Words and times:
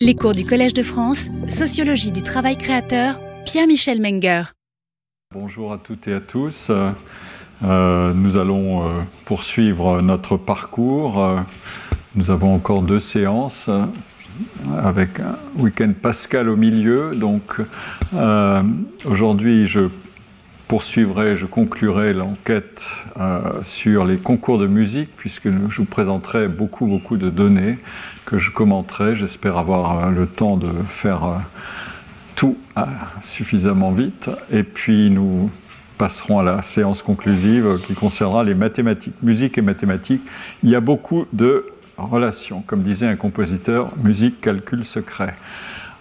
Les 0.00 0.14
cours 0.14 0.32
du 0.32 0.44
Collège 0.44 0.74
de 0.74 0.84
France, 0.84 1.28
Sociologie 1.48 2.12
du 2.12 2.22
travail 2.22 2.56
créateur, 2.56 3.18
Pierre-Michel 3.44 4.00
Menger. 4.00 4.44
Bonjour 5.34 5.72
à 5.72 5.78
toutes 5.78 6.06
et 6.06 6.14
à 6.14 6.20
tous. 6.20 6.70
Euh, 7.64 8.14
nous 8.14 8.36
allons 8.36 8.86
euh, 8.86 9.00
poursuivre 9.24 10.00
notre 10.00 10.36
parcours. 10.36 11.20
Euh, 11.20 11.40
nous 12.14 12.30
avons 12.30 12.54
encore 12.54 12.82
deux 12.82 13.00
séances 13.00 13.68
avec 14.72 15.18
un 15.18 15.36
week-end 15.56 15.92
pascal 16.00 16.48
au 16.48 16.54
milieu. 16.54 17.10
Donc 17.16 17.56
aujourd'hui, 19.04 19.66
je 19.66 19.88
poursuivrai, 20.68 21.36
je 21.36 21.46
conclurai 21.46 22.12
l'enquête 22.12 22.88
sur 23.62 24.04
les 24.04 24.18
concours 24.18 24.58
de 24.58 24.68
musique, 24.68 25.10
puisque 25.16 25.50
je 25.50 25.76
vous 25.76 25.86
présenterai 25.86 26.46
beaucoup, 26.46 26.86
beaucoup 26.86 27.16
de 27.16 27.30
données 27.30 27.78
que 28.28 28.38
je 28.38 28.50
commenterai. 28.50 29.16
J'espère 29.16 29.56
avoir 29.56 30.04
euh, 30.04 30.10
le 30.10 30.26
temps 30.26 30.58
de 30.58 30.68
faire 30.86 31.24
euh, 31.24 31.36
tout 32.36 32.58
euh, 32.76 32.82
suffisamment 33.22 33.90
vite. 33.90 34.30
Et 34.52 34.64
puis 34.64 35.10
nous 35.10 35.50
passerons 35.96 36.38
à 36.38 36.42
la 36.42 36.60
séance 36.60 37.02
conclusive 37.02 37.80
qui 37.86 37.94
concernera 37.94 38.44
les 38.44 38.54
mathématiques. 38.54 39.14
Musique 39.22 39.56
et 39.56 39.62
mathématiques, 39.62 40.20
il 40.62 40.68
y 40.68 40.76
a 40.76 40.80
beaucoup 40.80 41.24
de 41.32 41.66
relations. 41.96 42.62
Comme 42.66 42.82
disait 42.82 43.06
un 43.06 43.16
compositeur, 43.16 43.90
musique, 44.04 44.42
calcul, 44.42 44.84
secret. 44.84 45.34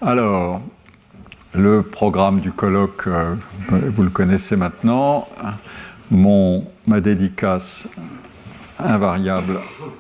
Alors, 0.02 0.62
le 1.54 1.82
programme 1.82 2.42
du 2.42 2.52
colloque, 2.52 3.08
vous 3.70 4.04
le 4.04 4.10
connaissez 4.12 4.58
maintenant. 4.58 5.28
Mon, 6.12 6.66
ma 6.86 7.02
dédicace 7.02 7.88
invariable 8.80 9.60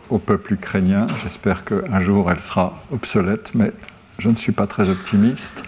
au 0.09 0.17
peuple 0.17 0.53
ukrainien. 0.53 1.07
J'espère 1.21 1.63
qu'un 1.65 1.99
jour 1.99 2.31
elle 2.31 2.41
sera 2.41 2.81
obsolète, 2.91 3.51
mais 3.55 3.71
je 4.19 4.29
ne 4.29 4.35
suis 4.35 4.51
pas 4.51 4.67
très 4.67 4.89
optimiste. 4.89 5.63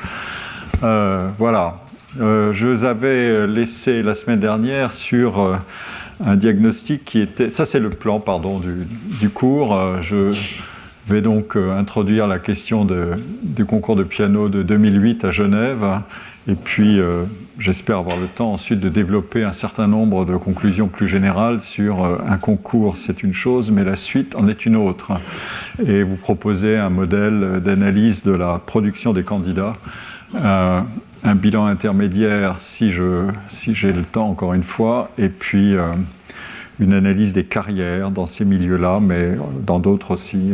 Euh, 0.83 1.29
voilà. 1.37 1.81
Euh, 2.19 2.53
je 2.53 2.67
vous 2.67 2.83
avais 2.85 3.45
laissé 3.47 4.01
la 4.01 4.15
semaine 4.15 4.39
dernière 4.39 4.91
sur 4.91 5.39
euh, 5.39 5.55
un 6.23 6.35
diagnostic 6.35 7.05
qui 7.05 7.19
était. 7.19 7.51
Ça, 7.51 7.65
c'est 7.65 7.79
le 7.79 7.91
plan, 7.91 8.19
pardon, 8.19 8.59
du, 8.59 8.87
du 9.19 9.29
cours. 9.29 9.77
je 10.01 10.31
vais 11.07 11.21
donc 11.21 11.55
introduire 11.55 12.27
la 12.27 12.39
question 12.39 12.85
du 13.43 13.65
concours 13.65 13.95
de 13.95 14.03
piano 14.03 14.49
de 14.49 14.63
2008 14.63 15.25
à 15.25 15.31
Genève. 15.31 15.85
Et 16.47 16.55
puis, 16.55 16.99
j'espère 17.59 17.97
avoir 17.97 18.17
le 18.17 18.27
temps 18.27 18.53
ensuite 18.53 18.79
de 18.79 18.89
développer 18.89 19.43
un 19.43 19.53
certain 19.53 19.87
nombre 19.87 20.25
de 20.25 20.35
conclusions 20.37 20.87
plus 20.87 21.07
générales 21.07 21.61
sur 21.61 22.03
euh, 22.03 22.17
un 22.27 22.37
concours, 22.37 22.97
c'est 22.97 23.21
une 23.21 23.33
chose, 23.33 23.69
mais 23.69 23.83
la 23.83 23.97
suite 23.97 24.35
en 24.35 24.47
est 24.47 24.65
une 24.65 24.75
autre. 24.75 25.11
Et 25.85 26.03
vous 26.03 26.15
proposez 26.15 26.77
un 26.77 26.89
modèle 26.89 27.61
d'analyse 27.63 28.23
de 28.23 28.31
la 28.31 28.59
production 28.65 29.13
des 29.13 29.23
candidats, 29.23 29.75
euh, 30.35 30.81
un 31.23 31.35
bilan 31.35 31.65
intermédiaire 31.65 32.57
si 32.57 32.91
j'ai 32.93 33.23
si 33.49 33.73
le 33.73 34.03
temps 34.03 34.29
encore 34.29 34.53
une 34.53 34.63
fois, 34.63 35.11
et 35.17 35.29
puis 35.29 35.75
euh, 35.75 35.91
une 36.79 36.93
analyse 36.93 37.33
des 37.33 37.43
carrières 37.43 38.09
dans 38.09 38.25
ces 38.25 38.45
milieux-là, 38.45 38.99
mais 39.01 39.37
dans 39.65 39.79
d'autres 39.79 40.11
aussi. 40.11 40.53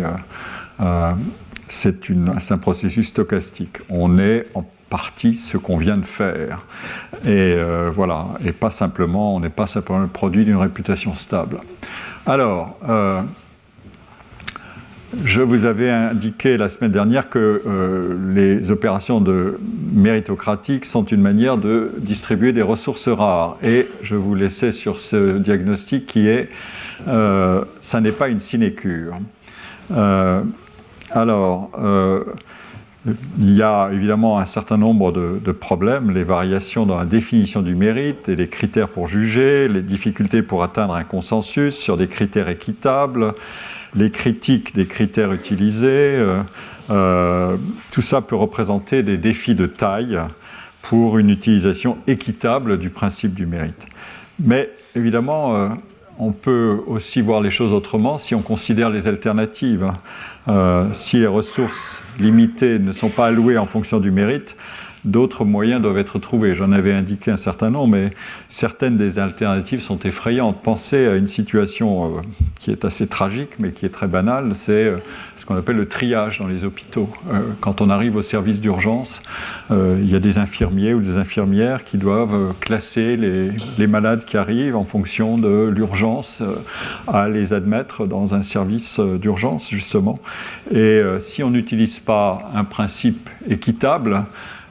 c'est 1.68 2.52
un 2.52 2.58
processus 2.58 3.10
stochastique. 3.10 3.78
On 3.90 4.18
est 4.18 4.46
en 4.56 4.66
partie 4.90 5.36
ce 5.36 5.58
qu'on 5.58 5.78
vient 5.78 5.98
de 5.98 6.06
faire. 6.06 6.66
Et 7.24 7.54
euh, 7.56 7.92
voilà, 7.94 8.28
et 8.44 8.52
pas 8.52 8.72
simplement, 8.72 9.36
on 9.36 9.40
n'est 9.40 9.50
pas 9.50 9.68
simplement 9.68 10.00
le 10.00 10.08
produit 10.08 10.46
d'une 10.46 10.58
réputation 10.58 11.16
stable. 11.16 11.58
Alors, 12.26 12.78
euh, 12.88 13.22
je 15.24 15.42
vous 15.42 15.66
avais 15.66 15.90
indiqué 15.90 16.58
la 16.58 16.70
semaine 16.70 16.92
dernière 16.92 17.30
que 17.30 17.62
euh, 17.66 18.34
les 18.34 18.72
opérations 18.72 19.22
de 19.22 19.60
sont 20.84 21.06
une 21.06 21.22
manière 21.22 21.58
de 21.58 21.94
distribuer 22.00 22.52
des 22.52 22.62
ressources 22.62 23.08
rares. 23.08 23.58
Et 23.64 23.88
je 24.02 24.16
vous 24.16 24.36
laissais 24.36 24.72
sur 24.72 25.00
ce 25.00 25.38
diagnostic 25.38 26.06
qui 26.06 26.28
est, 26.28 26.50
ça 27.06 28.02
n'est 28.02 28.12
pas 28.12 28.30
une 28.30 28.40
sinécure. 28.40 29.16
alors, 31.12 31.72
il 33.40 33.54
y 33.54 33.62
a 33.62 33.90
évidemment 33.92 34.40
un 34.40 34.46
certain 34.46 34.78
nombre 34.78 35.12
de, 35.12 35.52
problèmes, 35.52 36.12
les 36.12 36.24
variations 36.24 36.86
dans 36.86 36.98
la 36.98 37.06
définition 37.06 37.62
du 37.62 37.76
mérite 37.76 38.30
et 38.30 38.36
les 38.36 38.48
critères 38.48 38.90
pour 38.90 39.08
juger, 39.08 39.68
les 39.68 39.82
difficultés 39.82 40.42
pour 40.42 40.64
atteindre 40.64 40.96
un 40.96 41.04
consensus 41.04 41.76
sur 41.76 41.98
des 41.98 42.08
critères 42.08 42.50
équitables, 42.50 43.34
les 43.96 44.10
critiques 44.10 44.76
des 44.76 44.88
critères 44.88 45.34
utilisés. 45.34 45.88
Euh, 46.18 46.42
euh, 46.90 47.58
tout 47.92 48.02
ça 48.02 48.22
peut 48.22 48.36
représenter 48.36 49.04
des 49.04 49.18
défis 49.18 49.56
de 49.56 49.66
taille 49.66 50.20
pour 50.82 51.18
une 51.18 51.30
utilisation 51.30 51.98
équitable 52.08 52.78
du 52.80 52.90
principe 52.90 53.34
du 53.34 53.46
mérite. 53.46 53.86
Mais 54.40 54.70
évidemment, 54.96 55.56
euh, 55.56 55.70
on 56.20 56.32
peut 56.32 56.80
aussi 56.88 57.22
voir 57.22 57.42
les 57.42 57.52
choses 57.52 57.74
autrement 57.74 58.18
si 58.18 58.36
on 58.36 58.42
considère 58.42 58.90
les 58.90 59.08
alternatives. 59.08 59.92
Euh, 60.48 60.90
si 60.94 61.18
les 61.18 61.28
ressources 61.28 62.04
limitées 62.20 62.80
ne 62.80 62.92
sont 62.92 63.10
pas 63.10 63.28
allouées 63.28 63.58
en 63.58 63.66
fonction 63.66 64.00
du 64.00 64.12
mérite, 64.12 64.56
d'autres 65.04 65.46
moyens 65.46 65.82
doivent 65.82 65.98
être 65.98 66.20
trouvés. 66.20 66.56
J'en 66.56 66.72
avais 66.72 66.94
indiqué 66.94 67.32
un 67.32 67.38
certain 67.38 67.70
nombre, 67.70 67.96
mais 67.96 68.12
certaines 68.48 68.98
des 68.98 69.18
alternatives 69.20 69.82
sont 69.82 70.00
effrayantes. 70.00 70.62
Pensez 70.62 71.08
à 71.08 71.16
une 71.16 71.28
situation 71.28 72.18
euh, 72.18 72.22
qui 72.56 72.72
est 72.72 72.86
assez 72.86 73.08
tragique, 73.08 73.60
mais 73.60 73.72
qui 73.72 73.86
est 73.86 73.90
très 73.90 74.08
banale, 74.08 74.52
c'est 74.56 74.72
euh, 74.72 74.98
qu'on 75.46 75.56
appelle 75.56 75.76
le 75.76 75.88
triage 75.88 76.40
dans 76.40 76.48
les 76.48 76.64
hôpitaux. 76.64 77.10
Euh, 77.32 77.42
quand 77.62 77.82
on 77.82 77.90
arrive 77.90 78.16
au 78.16 78.22
service 78.22 78.62
d'urgence, 78.62 79.22
il 79.72 80.10
y 80.10 80.16
a 80.16 80.20
des 80.20 80.38
infirmiers 80.38 80.94
ou 80.94 81.02
des 81.02 81.18
infirmières 81.18 81.84
qui 81.84 81.98
doivent 81.98 82.54
classer 82.60 83.18
les, 83.18 83.50
les, 83.80 83.88
malades 83.88 84.24
qui 84.24 84.38
arrivent 84.38 84.76
en 84.76 84.84
fonction 84.84 85.40
de 85.40 85.68
l'urgence 85.74 86.44
à 87.08 87.30
les 87.30 87.52
admettre 87.52 88.06
dans 88.06 88.36
un 88.36 88.44
service 88.44 89.00
d'urgence, 89.00 89.70
justement. 89.72 90.20
Et 90.72 91.02
si 91.20 91.42
on 91.42 91.50
n'utilise 91.50 91.98
pas 91.98 92.52
un 92.54 92.64
principe 92.64 93.30
équitable, 93.50 94.14
euh, 94.14 94.22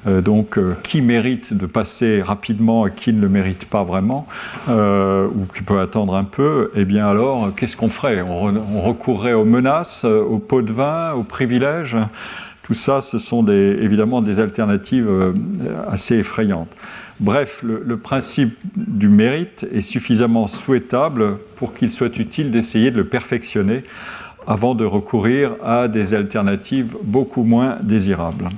donc, 0.07 0.59
euh, 0.59 0.75
qui 0.83 1.01
mérite 1.01 1.55
de 1.55 1.67
passer 1.67 2.23
rapidement 2.23 2.87
et 2.87 2.93
qui 2.93 3.13
ne 3.13 3.21
le 3.21 3.29
mérite 3.29 3.67
pas 3.67 3.85
vraiment, 3.85 4.27
euh, 4.69 5.27
ou 5.29 5.47
qui 5.55 5.63
peut 5.63 5.81
attendre 5.81 6.15
un 6.15 6.25
peu, 6.25 6.71
eh 6.75 6.85
bien 6.85 7.07
alors, 7.07 7.55
qu'est-ce 7.55 7.77
qu'on 7.77 7.89
ferait? 7.89 8.23
On, 8.23 8.83
recourrait 8.83 9.33
aux 9.33 9.45
menaces, 9.45 10.05
aux 10.05 10.39
pots 10.39 10.63
de 10.63 10.73
vin, 10.73 11.13
aux 11.13 11.23
privilèges? 11.23 11.97
Tout 12.63 12.75
ça, 12.75 13.01
ce 13.01 13.19
sont 13.19 13.47
évidemment 13.47 14.23
des 14.23 14.39
alternatives 14.39 15.09
assez 15.91 16.17
effrayantes. 16.17 16.75
Bref, 17.21 17.63
le, 17.63 17.97
principe 17.97 18.57
du 18.77 19.09
mérite 19.09 19.67
est 19.73 19.83
suffisamment 19.83 20.47
souhaitable 20.47 21.37
pour 21.57 21.75
qu'il 21.75 21.93
soit 21.93 22.19
utile 22.19 22.51
d'essayer 22.51 22.91
de 22.91 22.97
le 22.97 23.05
perfectionner 23.07 23.85
avant 24.47 24.75
de 24.75 24.85
recourir 24.85 25.53
à 25.63 25.89
des 25.89 26.13
alternatives 26.13 26.97
beaucoup 27.03 27.45
moins 27.45 27.77
désirables. 27.83 28.49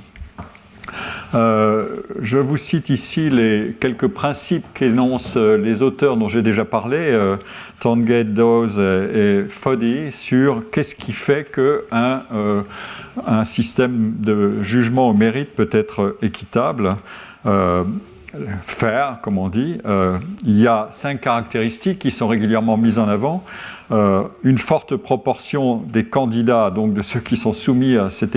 Euh, 1.35 1.87
je 2.21 2.37
vous 2.37 2.57
cite 2.57 2.89
ici 2.89 3.29
les 3.29 3.75
quelques 3.79 4.07
principes 4.07 4.65
qu'énoncent 4.73 5.37
euh, 5.37 5.57
les 5.57 5.81
auteurs 5.81 6.15
dont 6.15 6.27
j'ai 6.27 6.41
déjà 6.41 6.63
parlé, 6.63 6.97
euh, 6.99 7.35
Tongate, 7.81 8.33
Dawes 8.33 8.79
et, 8.79 9.43
Foddy, 9.49 10.11
sur 10.11 10.63
qu'est-ce 10.71 10.95
qui 10.95 11.11
fait 11.11 11.49
qu'un 11.51 12.23
un 13.25 13.45
système 13.45 14.13
de 14.19 14.61
jugement 14.61 15.09
au 15.09 15.13
mérite 15.13 15.55
peut 15.55 15.69
être 15.71 16.17
équitable. 16.21 16.95
faire, 18.63 19.19
comme 19.23 19.37
on 19.39 19.49
dit, 19.49 19.79
il 20.43 20.59
y 20.59 20.67
a 20.67 20.89
cinq 20.91 21.21
caractéristiques 21.21 21.99
qui 21.99 22.11
sont 22.11 22.27
régulièrement 22.27 22.77
mises 22.77 22.99
en 22.99 23.07
avant. 23.07 23.43
une 23.91 24.57
forte 24.57 24.95
proportion 24.95 25.77
des 25.77 26.03
candidats, 26.03 26.69
donc 26.69 26.93
de 26.93 27.01
ceux 27.01 27.19
qui 27.19 27.37
sont 27.37 27.53
soumis 27.53 27.97
à 27.97 28.09
cette 28.09 28.35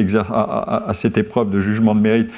épreuve 1.18 1.50
de 1.50 1.60
jugement 1.60 1.94
de 1.94 2.00
mérite, 2.00 2.30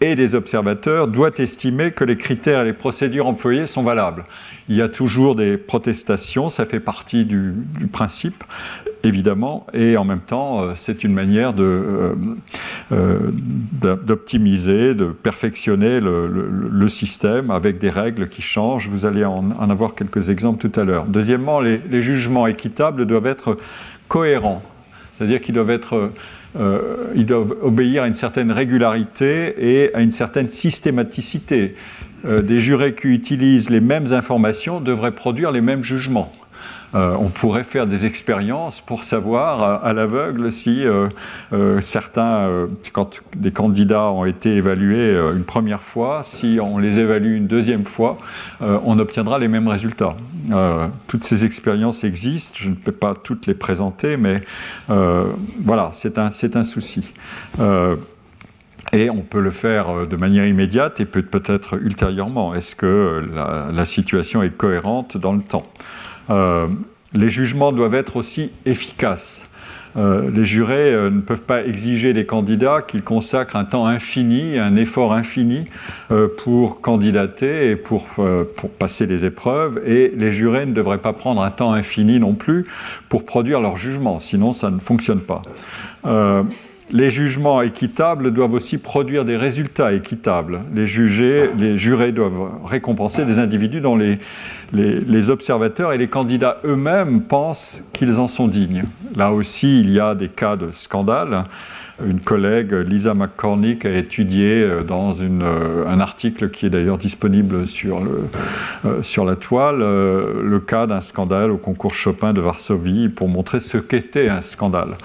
et 0.00 0.14
des 0.14 0.34
observateurs 0.34 1.08
doit 1.08 1.30
estimer 1.38 1.90
que 1.90 2.04
les 2.04 2.16
critères 2.16 2.62
et 2.62 2.64
les 2.64 2.72
procédures 2.72 3.26
employées 3.26 3.66
sont 3.66 3.82
valables. 3.82 4.24
Il 4.68 4.76
y 4.76 4.82
a 4.82 4.88
toujours 4.88 5.34
des 5.36 5.56
protestations, 5.56 6.50
ça 6.50 6.66
fait 6.66 6.80
partie 6.80 7.24
du, 7.24 7.54
principe, 7.90 8.44
évidemment, 9.04 9.66
et 9.72 9.96
en 9.96 10.04
même 10.04 10.20
temps, 10.20 10.60
euh, 10.60 10.72
c'est 10.74 11.04
une 11.04 11.14
manière 11.14 11.54
euh, 11.58 12.14
euh, 12.92 13.18
d'optimiser, 13.80 14.94
de, 14.94 15.06
perfectionner 15.06 16.00
le, 16.00 16.88
système 16.88 17.50
avec 17.50 17.78
des 17.78 17.90
règles 17.90 18.28
qui 18.28 18.42
changent. 18.42 18.88
Vous 18.88 19.06
allez 19.06 19.24
en, 19.24 19.50
avoir 19.70 19.94
quelques 19.94 20.28
exemples 20.28 20.68
tout 20.68 20.80
à 20.80 20.84
l'heure. 20.84 21.04
Deuxièmement, 21.06 21.60
les, 21.60 21.78
les 21.90 22.00
jugements 22.00 22.46
équitables 22.46 23.06
doivent 23.06 23.26
être 23.26 23.56
cohérents, 24.08 24.62
c'est-à-dire 25.16 25.40
qu'ils 25.40 25.54
doivent 25.54 25.70
être 25.70 26.10
euh, 26.58 27.12
ils 27.14 27.26
doivent 27.26 27.54
obéir 27.62 28.02
à 28.02 28.08
une 28.08 28.14
certaine 28.14 28.50
régularité 28.50 29.54
et 29.58 29.94
à 29.94 30.00
une 30.00 30.10
certaine 30.10 30.48
systématicité. 30.48 31.74
Euh, 32.24 32.40
des 32.40 32.60
jurés 32.60 32.94
qui 32.94 33.08
utilisent 33.08 33.70
les 33.70 33.80
mêmes 33.80 34.12
informations 34.12 34.80
devraient 34.80 35.14
produire 35.14 35.52
les 35.52 35.60
mêmes 35.60 35.82
jugements. 35.82 36.32
On 36.96 37.28
pourrait 37.28 37.64
faire 37.64 37.86
des 37.86 38.06
expériences 38.06 38.80
pour 38.80 39.04
savoir 39.04 39.84
à 39.84 39.92
l'aveugle 39.92 40.50
si 40.50 40.84
certains, 41.80 42.68
quand 42.92 43.20
des 43.36 43.50
candidats 43.50 44.10
ont 44.10 44.24
été 44.24 44.56
évalués 44.56 45.14
une 45.34 45.44
première 45.44 45.82
fois, 45.82 46.22
si 46.24 46.58
on 46.60 46.78
les 46.78 46.98
évalue 46.98 47.36
une 47.36 47.46
deuxième 47.46 47.84
fois, 47.84 48.18
on 48.60 48.98
obtiendra 48.98 49.38
les 49.38 49.48
mêmes 49.48 49.68
résultats. 49.68 50.16
toutes 51.06 51.24
ces 51.24 51.44
expériences 51.44 52.02
existent, 52.04 52.56
je 52.58 52.70
ne 52.70 52.74
peux 52.74 52.92
pas 52.92 53.14
toutes 53.14 53.46
les 53.46 53.54
présenter, 53.54 54.16
mais 54.16 54.40
voilà, 54.88 55.90
c'est 55.92 56.18
un, 56.18 56.30
un 56.54 56.64
souci. 56.64 57.12
Et 58.92 59.10
on 59.10 59.20
peut 59.20 59.40
le 59.40 59.50
faire 59.50 59.90
euh, 59.90 60.06
de 60.06 60.16
manière 60.16 60.46
immédiate 60.46 61.00
et 61.00 61.04
peut-être 61.04 61.78
ultérieurement. 61.80 62.54
Est-ce 62.54 62.74
que 62.76 63.24
la, 63.34 63.84
situation 63.84 64.42
est 64.42 64.56
cohérente 64.56 65.16
dans 65.16 65.32
le 65.32 65.42
temps? 65.42 65.66
Euh, 66.30 66.66
Les 67.14 67.28
jugements 67.28 67.72
doivent 67.72 67.94
être 67.94 68.16
aussi 68.16 68.50
efficaces. 68.64 69.48
Euh, 69.96 70.30
les 70.30 70.44
jurés 70.44 70.92
ne 71.10 71.20
peuvent 71.20 71.42
pas 71.42 71.64
exiger 71.64 72.12
des 72.12 72.26
candidats 72.26 72.82
qu'ils 72.86 73.02
consacrent 73.02 73.56
un 73.56 73.64
temps 73.64 73.86
infini, 73.86 74.58
un 74.58 74.76
effort 74.76 75.14
infini 75.14 75.64
pour 76.44 76.82
candidater 76.82 77.70
et 77.70 77.76
pour, 77.76 78.04
pour, 78.56 78.70
passer 78.70 79.06
les 79.06 79.24
épreuves. 79.24 79.80
Et 79.86 80.12
les 80.14 80.32
jurés 80.32 80.66
ne 80.66 80.72
devraient 80.72 80.98
pas 80.98 81.14
prendre 81.14 81.40
un 81.40 81.50
temps 81.50 81.72
infini 81.72 82.20
non 82.20 82.34
plus 82.34 82.66
pour 83.08 83.24
produire 83.24 83.62
leur 83.62 83.78
jugement, 83.78 84.18
sinon 84.18 84.52
ça 84.52 84.70
ne 84.70 84.80
fonctionne 84.80 85.20
pas 85.20 85.40
les 86.90 87.10
jugements 87.10 87.62
équitables 87.62 88.32
doivent 88.32 88.52
aussi 88.52 88.78
produire 88.78 89.24
des 89.24 89.36
résultats 89.36 89.92
équitables. 89.92 90.60
Les, 90.74 90.86
jugés, 90.86 91.50
les 91.58 91.78
jurés 91.78 92.12
doivent 92.12 92.64
récompenser 92.64 93.24
des 93.24 93.38
individus 93.38 93.80
dont 93.80 93.96
les, 93.96 94.18
les 94.72 95.30
observateurs 95.30 95.92
et 95.92 95.98
les 95.98 96.08
candidats 96.08 96.58
eux-mêmes 96.64 97.22
pensent 97.22 97.82
qu'ils 97.92 98.18
en 98.18 98.28
sont 98.28 98.48
dignes. 98.48 98.84
Là 99.16 99.32
aussi, 99.32 99.80
il 99.80 99.90
y 99.90 100.00
a 100.00 100.14
des 100.14 100.28
cas 100.28 100.56
de 100.56 100.70
scandale 100.70 101.44
une 102.04 102.20
collègue, 102.20 102.72
Lisa 102.72 103.14
McCormick, 103.14 103.86
a 103.86 103.96
étudié 103.96 104.62
euh, 104.62 104.82
dans 104.82 105.14
euh, 105.20 105.86
un 105.86 106.00
article 106.00 106.50
qui 106.50 106.66
est 106.66 106.70
d'ailleurs 106.70 106.98
disponible 106.98 107.66
sur, 107.66 108.00
euh, 108.84 109.24
la 109.24 109.36
toile 109.36 109.78
le 109.78 110.60
cas 110.60 110.86
d'un 110.86 111.00
scandale 111.00 111.50
au 111.50 111.56
concours 111.56 111.94
Chopin 111.94 112.32
de 112.32 112.40
Varsovie 112.40 113.08
pour 113.08 113.28
montrer 113.28 113.60
ce 113.60 113.78
qu'était 113.78 114.28
un 114.28 114.42
scandale. 114.42 114.96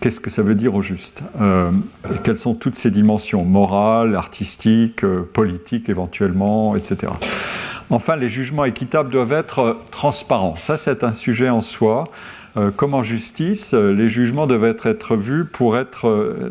Qu'est-ce 0.00 0.20
que 0.20 0.30
ça 0.30 0.42
veut 0.42 0.54
dire 0.54 0.74
au 0.74 0.80
juste? 0.80 1.22
Et 1.40 2.14
Quelles 2.22 2.38
sont 2.38 2.54
toutes 2.54 2.76
ces 2.76 2.90
dimensions 2.90 3.44
morales, 3.44 4.14
artistiques, 4.14 5.04
politiques 5.34 5.88
éventuellement, 5.88 6.76
etc. 6.76 7.12
Enfin, 7.90 8.16
les 8.16 8.28
jugements 8.28 8.64
équitables 8.64 9.10
doivent 9.10 9.32
être 9.32 9.78
transparents. 9.90 10.56
Ça, 10.56 10.76
c'est 10.76 11.04
un 11.04 11.12
sujet 11.12 11.50
en 11.50 11.62
soi. 11.62 12.04
Euh, 12.58 12.70
comme 12.70 12.94
en 12.94 13.02
justice, 13.02 13.72
euh, 13.72 13.92
les 13.92 14.08
jugements 14.08 14.46
devaient 14.46 14.70
euh, 16.08 16.50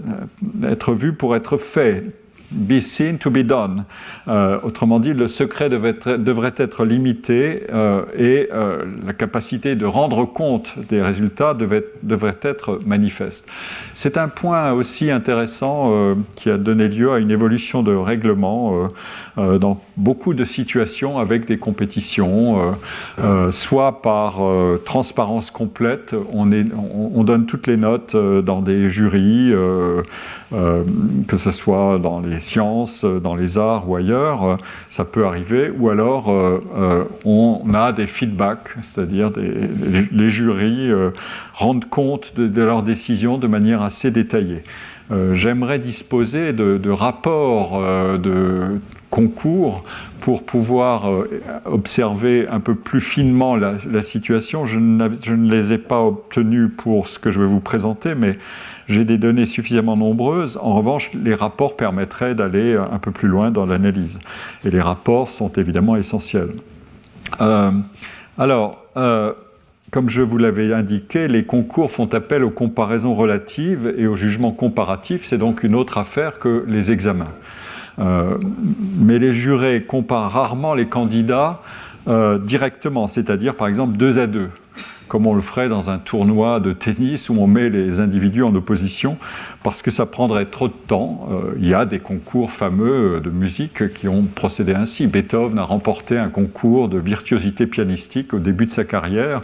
être 0.63 0.93
vus 0.93 1.13
pour 1.13 1.35
être 1.35 1.57
faits, 1.57 2.05
be 2.51 2.81
seen 2.81 3.17
to 3.17 3.29
be 3.29 3.43
done. 3.43 3.83
Euh, 4.27 4.59
autrement 4.63 4.99
dit, 4.99 5.13
le 5.13 5.27
secret 5.27 5.69
devrait 5.69 6.53
être, 6.57 6.85
limité 6.85 7.63
euh, 7.71 8.03
et 8.17 8.49
euh, 8.53 8.85
la 9.05 9.13
capacité 9.13 9.75
de 9.75 9.85
rendre 9.85 10.25
compte 10.25 10.75
des 10.89 11.01
résultats 11.01 11.53
devrait 11.53 12.37
être 12.41 12.79
manifeste. 12.85 13.47
C'est 13.93 14.17
un 14.17 14.27
point 14.27 14.71
aussi 14.71 15.11
intéressant 15.11 16.15
qui 16.35 16.49
a 16.49 16.57
donné 16.57 16.87
lieu 16.87 17.11
à 17.11 17.19
une 17.19 17.31
évolution 17.31 17.83
de 17.83 17.93
règlement 17.93 18.89
dans 19.37 19.81
beaucoup 19.97 20.33
de 20.33 20.45
situations 20.45 21.17
avec 21.17 21.45
des 21.45 21.57
compétitions, 21.57 22.75
soit 23.51 24.01
par 24.01 24.41
transparence 24.85 25.51
complète, 25.51 26.15
on, 26.31 26.49
on, 26.51 27.23
donne 27.23 27.45
toutes 27.45 27.67
les 27.67 27.77
notes 27.77 28.15
dans 28.15 28.61
des 28.61 28.89
jurys, 28.89 29.53
que 30.51 31.37
ce 31.37 31.51
soit 31.51 31.97
dans 31.97 32.19
les 32.19 32.36
sciences, 32.39 33.05
dans 33.05 33.35
les 33.35 33.57
arts 33.57 33.89
ou 33.89 33.95
ailleurs, 33.95 34.43
euh, 34.43 34.57
ça 34.89 35.05
peut 35.05 35.25
arriver, 35.25 35.69
ou 35.69 35.89
alors 35.89 36.31
euh, 36.31 36.63
euh, 36.75 37.03
on 37.25 37.73
a 37.73 37.91
des 37.91 38.07
feedbacks, 38.07 38.75
c'est-à-dire 38.81 39.31
les, 39.35 40.07
les, 40.11 40.29
jurys 40.29 40.91
rendent 41.53 41.89
compte 41.89 42.33
de, 42.35 42.61
leurs 42.61 42.83
décisions 42.83 43.37
de 43.37 43.47
manière 43.47 43.81
assez 43.81 44.11
détaillée. 44.11 44.63
J'aimerais 45.33 45.79
disposer 45.79 46.51
de, 46.51 46.89
rapports 46.89 47.81
de 48.19 48.79
concours 49.09 49.85
pour 50.19 50.43
pouvoir 50.43 51.09
observer 51.63 52.45
un 52.49 52.59
peu 52.59 52.75
plus 52.75 52.99
finement 52.99 53.55
la, 53.55 54.01
situation. 54.01 54.65
Je, 54.65 54.79
ne 54.79 55.49
les 55.49 55.71
ai 55.71 55.77
pas 55.77 56.01
obtenus 56.01 56.69
pour 56.75 57.07
ce 57.07 57.19
que 57.19 57.31
je 57.31 57.39
vais 57.39 57.47
vous 57.47 57.61
présenter, 57.61 58.15
mais 58.15 58.33
j'ai 58.87 59.03
des 59.03 59.17
données 59.17 59.45
suffisamment 59.45 59.97
nombreuses. 59.97 60.57
En 60.61 60.73
revanche, 60.73 61.11
les 61.13 61.35
rapports 61.35 61.75
permettraient 61.75 62.35
d'aller 62.35 62.75
un 62.75 62.99
peu 62.99 63.11
plus 63.11 63.27
loin 63.27 63.51
dans 63.51 63.65
l'analyse. 63.65 64.19
Et 64.63 64.69
les 64.69 64.81
rapports 64.81 65.29
sont 65.29 65.51
évidemment 65.53 65.97
essentiels. 65.97 66.51
Euh, 67.41 67.71
alors, 68.37 68.83
euh, 68.95 69.33
comme 69.91 70.09
je 70.09 70.21
vous 70.21 70.37
l'avais 70.37 70.73
indiqué, 70.73 71.27
les 71.27 71.43
concours 71.43 71.91
font 71.91 72.07
appel 72.13 72.43
aux 72.43 72.49
comparaisons 72.49 73.15
relatives 73.15 73.93
et 73.97 74.07
au 74.07 74.15
jugement 74.15 74.51
comparatif. 74.51 75.25
C'est 75.25 75.37
donc 75.37 75.63
une 75.63 75.75
autre 75.75 75.97
affaire 75.97 76.39
que 76.39 76.63
les 76.67 76.91
examens. 76.91 77.31
Euh, 77.99 78.37
mais 78.99 79.19
les 79.19 79.33
jurés 79.33 79.83
comparent 79.83 80.31
rarement 80.31 80.73
les 80.73 80.87
candidats 80.87 81.61
directement, 82.45 83.09
c'est-à-dire 83.09 83.55
par 83.55 83.67
exemple 83.67 83.97
deux 83.97 84.17
à 84.17 84.27
deux 84.27 84.49
comme 85.07 85.27
on 85.27 85.33
le 85.33 85.41
ferait 85.41 85.69
dans 85.69 85.89
un 85.89 85.97
tournoi 85.97 86.59
de 86.59 86.73
tennis 86.73 87.29
où 87.29 87.35
on 87.39 87.47
met 87.47 87.69
les 87.69 87.99
individus 87.99 88.43
en 88.43 88.53
opposition, 88.55 89.17
parce 89.63 89.81
que 89.81 89.91
ça 89.91 90.05
prendrait 90.05 90.45
trop 90.45 90.67
de 90.67 90.73
temps. 90.87 91.27
Euh, 91.31 91.55
il 91.59 91.67
y 91.67 91.73
a 91.73 91.85
des 91.85 91.99
concours 91.99 92.51
fameux 92.51 93.19
de 93.19 93.29
musique 93.29 93.93
qui 93.93 94.07
ont 94.07 94.23
procédé 94.23 94.73
ainsi. 94.73 95.07
Beethoven 95.07 95.57
a 95.59 95.63
remporté 95.63 96.17
un 96.17 96.29
concours 96.29 96.89
de 96.89 96.97
virtuosité 96.99 97.67
pianistique 97.67 98.33
au 98.33 98.39
début 98.39 98.65
de 98.65 98.71
sa 98.71 98.83
carrière, 98.83 99.41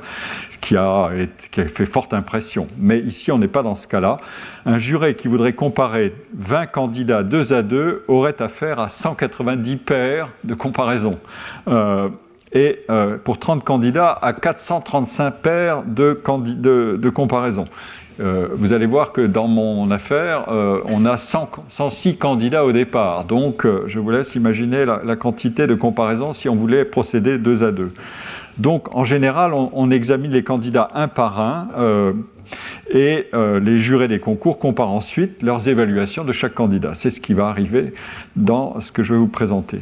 ce 0.50 0.58
qui 0.58 0.76
a, 0.76 1.10
fait 1.52 1.86
forte 1.86 2.14
impression. 2.14 2.68
Mais 2.78 3.00
ici, 3.00 3.32
on 3.32 3.38
n'est 3.38 3.48
pas 3.48 3.64
dans 3.64 3.76
ce 3.76 3.88
cas-là. 3.88 4.18
Un 4.66 4.78
juré 4.78 5.16
qui 5.16 5.28
voudrait 5.28 5.54
comparer 5.54 6.14
20 6.38 6.68
candidats 6.68 7.24
deux 7.24 7.54
à 7.54 7.62
deux 7.62 8.04
aurait 8.08 8.42
affaire 8.42 8.80
à 8.80 8.90
190 8.90 9.78
paires 9.78 10.30
de 10.44 10.54
comparaison. 10.54 11.20
Euh, 11.68 12.10
et 12.54 12.80
euh, 12.90 13.18
pour 13.18 13.40
30 13.40 13.64
candidats 13.64 14.18
à 14.22 14.34
435 14.34 15.32
paires 15.32 15.84
de, 15.86 16.20
de, 16.98 17.10
comparaison. 17.10 17.66
Euh, 18.20 18.48
vous 18.54 18.74
allez 18.74 18.86
voir 18.86 19.12
que 19.12 19.22
dans 19.22 19.48
mon 19.48 19.90
affaire, 19.90 20.46
euh, 20.50 20.80
on 20.86 21.06
a 21.06 21.18
106 21.18 22.18
candidats 22.18 22.64
au 22.64 22.72
départ. 22.72 23.26
Donc, 23.26 23.66
je 23.88 24.00
vous 24.00 24.12
laisse 24.12 24.36
imaginer 24.36 24.86
la, 24.86 25.16
quantité 25.16 25.66
de 25.66 25.74
comparaisons 25.74 26.34
si 26.34 26.48
on 26.48 26.56
voulait 26.56 26.86
procéder 26.86 27.38
deux 27.40 27.64
à 27.64 27.72
deux. 27.72 27.92
Donc, 28.60 28.96
en 28.96 29.04
général, 29.04 29.52
on, 29.54 29.90
examine 29.90 30.32
les 30.32 30.44
candidats 30.44 30.90
un 30.94 31.08
par 31.08 31.42
un 31.42 32.14
et 32.92 33.26
les 33.34 33.78
jurés 33.78 34.08
des 34.08 34.20
concours 34.20 34.60
comparent 34.60 34.94
ensuite 34.94 35.42
leurs 35.42 35.68
évaluations 35.68 36.24
de 36.24 36.34
chaque 36.34 36.54
candidat. 36.54 36.92
C'est 36.94 37.10
ce 37.10 37.20
qui 37.20 37.34
va 37.34 37.48
arriver 37.48 37.94
dans 38.36 38.80
ce 38.80 38.92
que 38.92 39.02
je 39.02 39.16
vais 39.16 39.20
vous 39.20 39.28
présenter. 39.28 39.82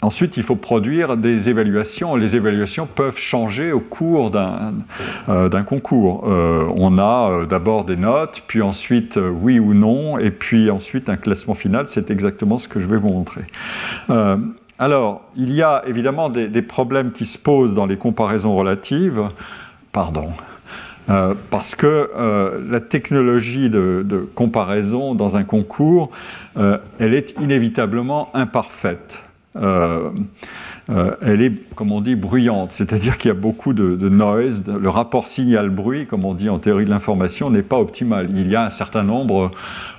Ensuite, 0.00 0.36
il 0.36 0.44
faut 0.44 0.54
produire 0.54 1.16
des 1.16 1.48
évaluations. 1.48 2.14
Les 2.14 2.36
évaluations 2.36 2.86
peuvent 2.86 3.18
changer 3.18 3.72
au 3.72 3.80
cours 3.80 4.30
d'un 4.30 4.74
euh, 5.28 5.62
concours. 5.64 6.24
Euh, 6.28 6.68
on 6.76 6.98
a 6.98 7.30
euh, 7.30 7.46
d'abord 7.46 7.84
des 7.84 7.96
notes, 7.96 8.44
puis 8.46 8.62
ensuite 8.62 9.18
oui 9.18 9.58
ou 9.58 9.74
non, 9.74 10.16
et 10.16 10.30
puis 10.30 10.70
ensuite 10.70 11.08
un 11.08 11.16
classement 11.16 11.54
final. 11.54 11.86
C'est 11.88 12.12
exactement 12.12 12.60
ce 12.60 12.68
que 12.68 12.78
je 12.78 12.86
vais 12.86 12.96
vous 12.96 13.08
montrer. 13.08 13.42
alors, 14.78 15.22
il 15.34 15.52
y 15.52 15.62
a 15.62 15.82
évidemment 15.88 16.28
des, 16.28 16.62
problèmes 16.62 17.10
qui 17.10 17.26
se 17.26 17.36
posent 17.36 17.74
dans 17.74 17.86
les 17.86 17.96
comparaisons 17.96 18.54
relatives. 18.54 19.22
Pardon. 19.90 20.28
parce 21.50 21.74
que 21.74 22.10
la 22.70 22.78
technologie 22.78 23.68
de, 23.68 24.04
de, 24.06 24.18
comparaison 24.18 25.16
dans 25.16 25.36
un 25.36 25.42
concours, 25.42 26.10
elle 26.54 27.14
est 27.14 27.34
inévitablement 27.40 28.30
imparfaite. 28.34 29.27
Euh, 29.60 30.10
euh, 30.90 31.10
elle 31.20 31.42
est, 31.42 31.52
comme 31.74 31.92
on 31.92 32.00
dit, 32.00 32.14
bruyante, 32.14 32.72
c'est-à-dire 32.72 33.18
qu'il 33.18 33.28
y 33.28 33.32
a 33.32 33.34
beaucoup 33.34 33.74
de, 33.74 34.08
noise. 34.08 34.64
Le 34.66 34.88
rapport 34.88 35.26
signal-bruit, 35.26 36.06
comme 36.06 36.24
on 36.24 36.32
dit 36.32 36.48
en 36.48 36.58
théorie 36.58 36.84
de 36.84 36.90
l'information, 36.90 37.50
n'est 37.50 37.62
pas 37.62 37.78
optimal. 37.78 38.28
Il 38.34 38.48
y 38.48 38.56
a 38.56 38.64
un 38.64 38.70
certain 38.70 39.02
nombre 39.02 39.50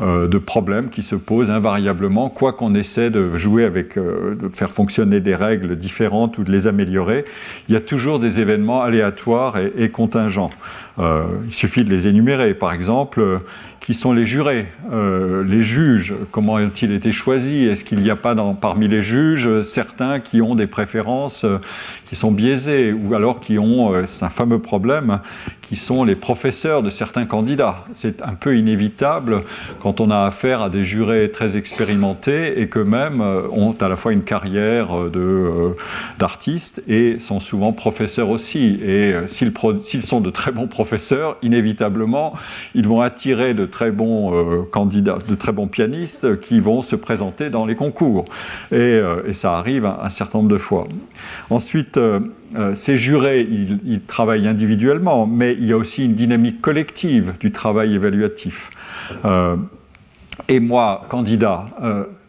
euh, 0.02 0.28
de 0.28 0.38
problèmes 0.40 0.90
qui 0.90 1.04
se 1.04 1.16
posent 1.16 1.52
invariablement, 1.52 2.30
quoi 2.30 2.54
qu'on 2.54 2.74
essaie 2.74 3.12
de 3.12 3.38
jouer 3.38 3.66
avec, 3.66 3.98
de 3.98 4.50
faire 4.52 4.72
fonctionner 4.72 5.20
des 5.20 5.36
règles 5.36 5.76
différentes 5.76 6.40
ou 6.40 6.44
de 6.44 6.52
les 6.52 6.66
améliorer. 6.66 7.24
Il 7.68 7.74
y 7.74 7.78
a 7.78 7.82
toujours 7.82 8.20
des 8.20 8.40
événements 8.40 8.82
aléatoires 8.82 9.58
et, 9.58 9.90
contingents. 9.90 10.50
il 10.98 11.52
suffit 11.52 11.84
de 11.84 11.90
les 11.90 12.08
énumérer. 12.08 12.56
Par 12.56 12.74
exemple, 12.74 13.42
qui 13.80 13.94
sont 13.94 14.14
les 14.14 14.26
jurés, 14.26 14.68
euh, 14.92 15.44
les 15.44 15.64
juges, 15.64 16.14
comment 16.32 16.54
ont-ils 16.54 16.92
été 16.92 17.12
choisis 17.12 17.68
Est-ce 17.68 17.84
qu'il 17.84 18.02
n'y 18.02 18.10
a 18.10 18.16
pas 18.16 18.36
parmi 18.54 18.88
les 18.88 19.04
juges 19.04 19.64
certains 19.64 20.20
qui 20.20 20.42
ont 20.42 20.56
des 20.56 20.68
préférences 20.68 21.46
euh, 21.46 21.58
qui 22.10 22.16
sont 22.16 22.32
biaisées 22.32 22.92
ou 22.92 23.14
alors 23.14 23.40
qui 23.40 23.60
ont, 23.60 23.94
euh, 23.94 24.04
c'est 24.08 24.26
un 24.26 24.30
fameux 24.30 24.60
problème, 24.60 25.20
qui 25.62 25.76
sont 25.76 26.04
les 26.04 26.16
professeurs 26.16 26.82
de 26.82 26.90
certains 26.90 27.26
candidats. 27.26 27.86
C'est 27.94 28.24
un 28.24 28.34
peu 28.34 28.58
inévitable 28.58 29.44
quand 29.82 30.02
on 30.02 30.10
a 30.10 30.26
affaire 30.26 30.62
à 30.62 30.70
des 30.70 30.84
jurés 30.84 31.30
très 31.32 31.56
expérimentés 31.56 32.60
et 32.60 32.68
qu'eux-mêmes 32.68 33.22
ont 33.52 33.76
à 33.80 33.88
la 33.88 33.96
fois 33.96 34.12
une 34.12 34.24
carrière 34.24 34.88
d'artistes 36.18 36.82
et 36.88 37.20
sont 37.20 37.40
souvent 37.40 37.72
professeurs 37.72 38.32
aussi. 38.32 38.80
Et 38.84 39.14
s'ils 39.28 40.04
sont 40.04 40.22
de 40.22 40.30
très 40.32 40.52
bons 40.52 40.66
professeurs, 40.66 41.38
inévitablement, 41.44 42.34
ils 42.74 42.88
vont 42.88 43.02
attirer 43.02 43.54
de 43.54 43.66
très 43.66 43.92
bons 43.92 44.34
euh, 44.34 44.62
candidats, 44.72 45.20
de 45.28 45.36
très 45.36 45.52
bons 45.52 45.68
pianistes 45.68 46.40
qui 46.40 46.60
vont 46.60 46.82
se 46.82 46.96
présenter 46.96 47.50
dans 47.50 47.66
les 47.66 47.76
concours. 47.76 48.26
Et, 48.72 48.76
euh, 48.76 49.34
ça 49.34 49.58
arrive 49.58 49.86
un, 49.86 50.10
certain 50.10 50.40
nombre 50.40 50.50
de 50.50 50.58
fois. 50.58 50.86
Ensuite, 51.50 51.99
euh, 52.00 52.76
ces 52.76 52.98
jurés, 52.98 53.42
ils, 53.42 54.02
travaillent 54.02 54.48
individuellement, 54.48 55.28
mais 55.28 55.54
il 55.54 55.66
y 55.66 55.74
a 55.74 55.78
aussi 55.78 56.06
une 56.06 56.16
dynamique 56.16 56.62
collective 56.62 57.34
du 57.40 57.52
travail 57.52 57.96
évaluatif. 57.96 58.72
et 60.48 60.60
moi, 60.60 61.06
candidat, 61.10 61.66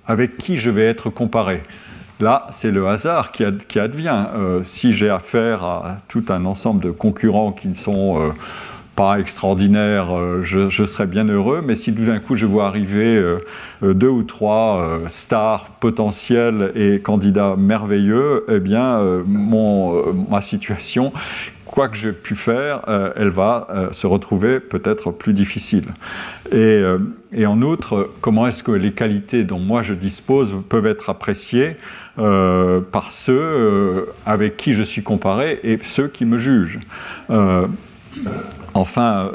avec 0.07 0.37
qui 0.37 0.59
je 0.59 0.71
vais 0.71 0.87
être 0.87 1.11
comparé? 1.11 1.63
Là, 2.21 2.49
c'est 2.53 2.71
le 2.71 2.87
hasard 2.87 3.33
qui, 3.33 3.45
advient. 3.79 4.27
si 4.63 4.93
j'ai 4.93 5.09
affaire 5.09 5.65
à 5.65 5.99
tout 6.09 6.25
un 6.29 6.45
ensemble 6.45 6.83
de 6.83 6.91
concurrents 6.91 7.53
qui 7.53 7.75
sont 7.75 8.33
extraordinaire, 9.19 10.15
euh, 10.17 10.43
je, 10.43 10.85
serais 10.85 11.07
bien 11.07 11.25
heureux, 11.25 11.63
mais 11.65 11.75
si 11.75 11.95
tout 11.95 12.05
d'un 12.05 12.19
coup 12.19 12.37
je 12.37 12.45
vois 12.45 12.67
arriver 12.67 13.17
euh, 13.17 13.39
euh, 13.83 13.95
deux 13.95 14.09
ou 14.09 14.23
trois 14.23 15.01
stars 15.09 15.71
potentielles 15.81 16.73
et 16.75 17.01
candidats 17.01 17.57
merveilleux, 17.57 18.45
eh 18.49 18.61
bien, 18.61 19.01
ma 20.29 20.41
situation, 20.43 21.13
quoi 21.65 21.89
que 21.89 21.97
j'ai 21.97 22.13
pu 22.13 22.35
faire, 22.35 22.83
elle 23.17 23.31
va 23.31 23.89
se 23.93 24.07
retrouver 24.07 24.61
peut-être 24.61 25.11
plus 25.13 25.33
difficile. 25.33 25.87
Et, 26.53 26.83
et 27.33 27.47
en 27.47 27.63
outre, 27.63 28.11
comment 28.21 28.47
est-ce 28.47 28.63
que 28.63 28.73
les 28.73 28.93
qualités 28.93 29.45
dont 29.45 29.59
moi 29.59 29.83
je 29.83 29.95
dispose 29.95 30.55
peuvent 30.69 30.87
être 30.87 31.09
appréciées 31.09 31.77
par 32.17 33.11
ceux 33.11 34.09
avec 34.27 34.57
qui 34.57 34.75
je 34.75 34.83
suis 34.83 35.03
comparé 35.03 35.61
et 35.63 35.79
ceux 35.83 36.09
qui 36.09 36.25
me 36.25 36.39
jugent 36.39 36.81
Enfin, 38.75 39.27
euh, 39.27 39.31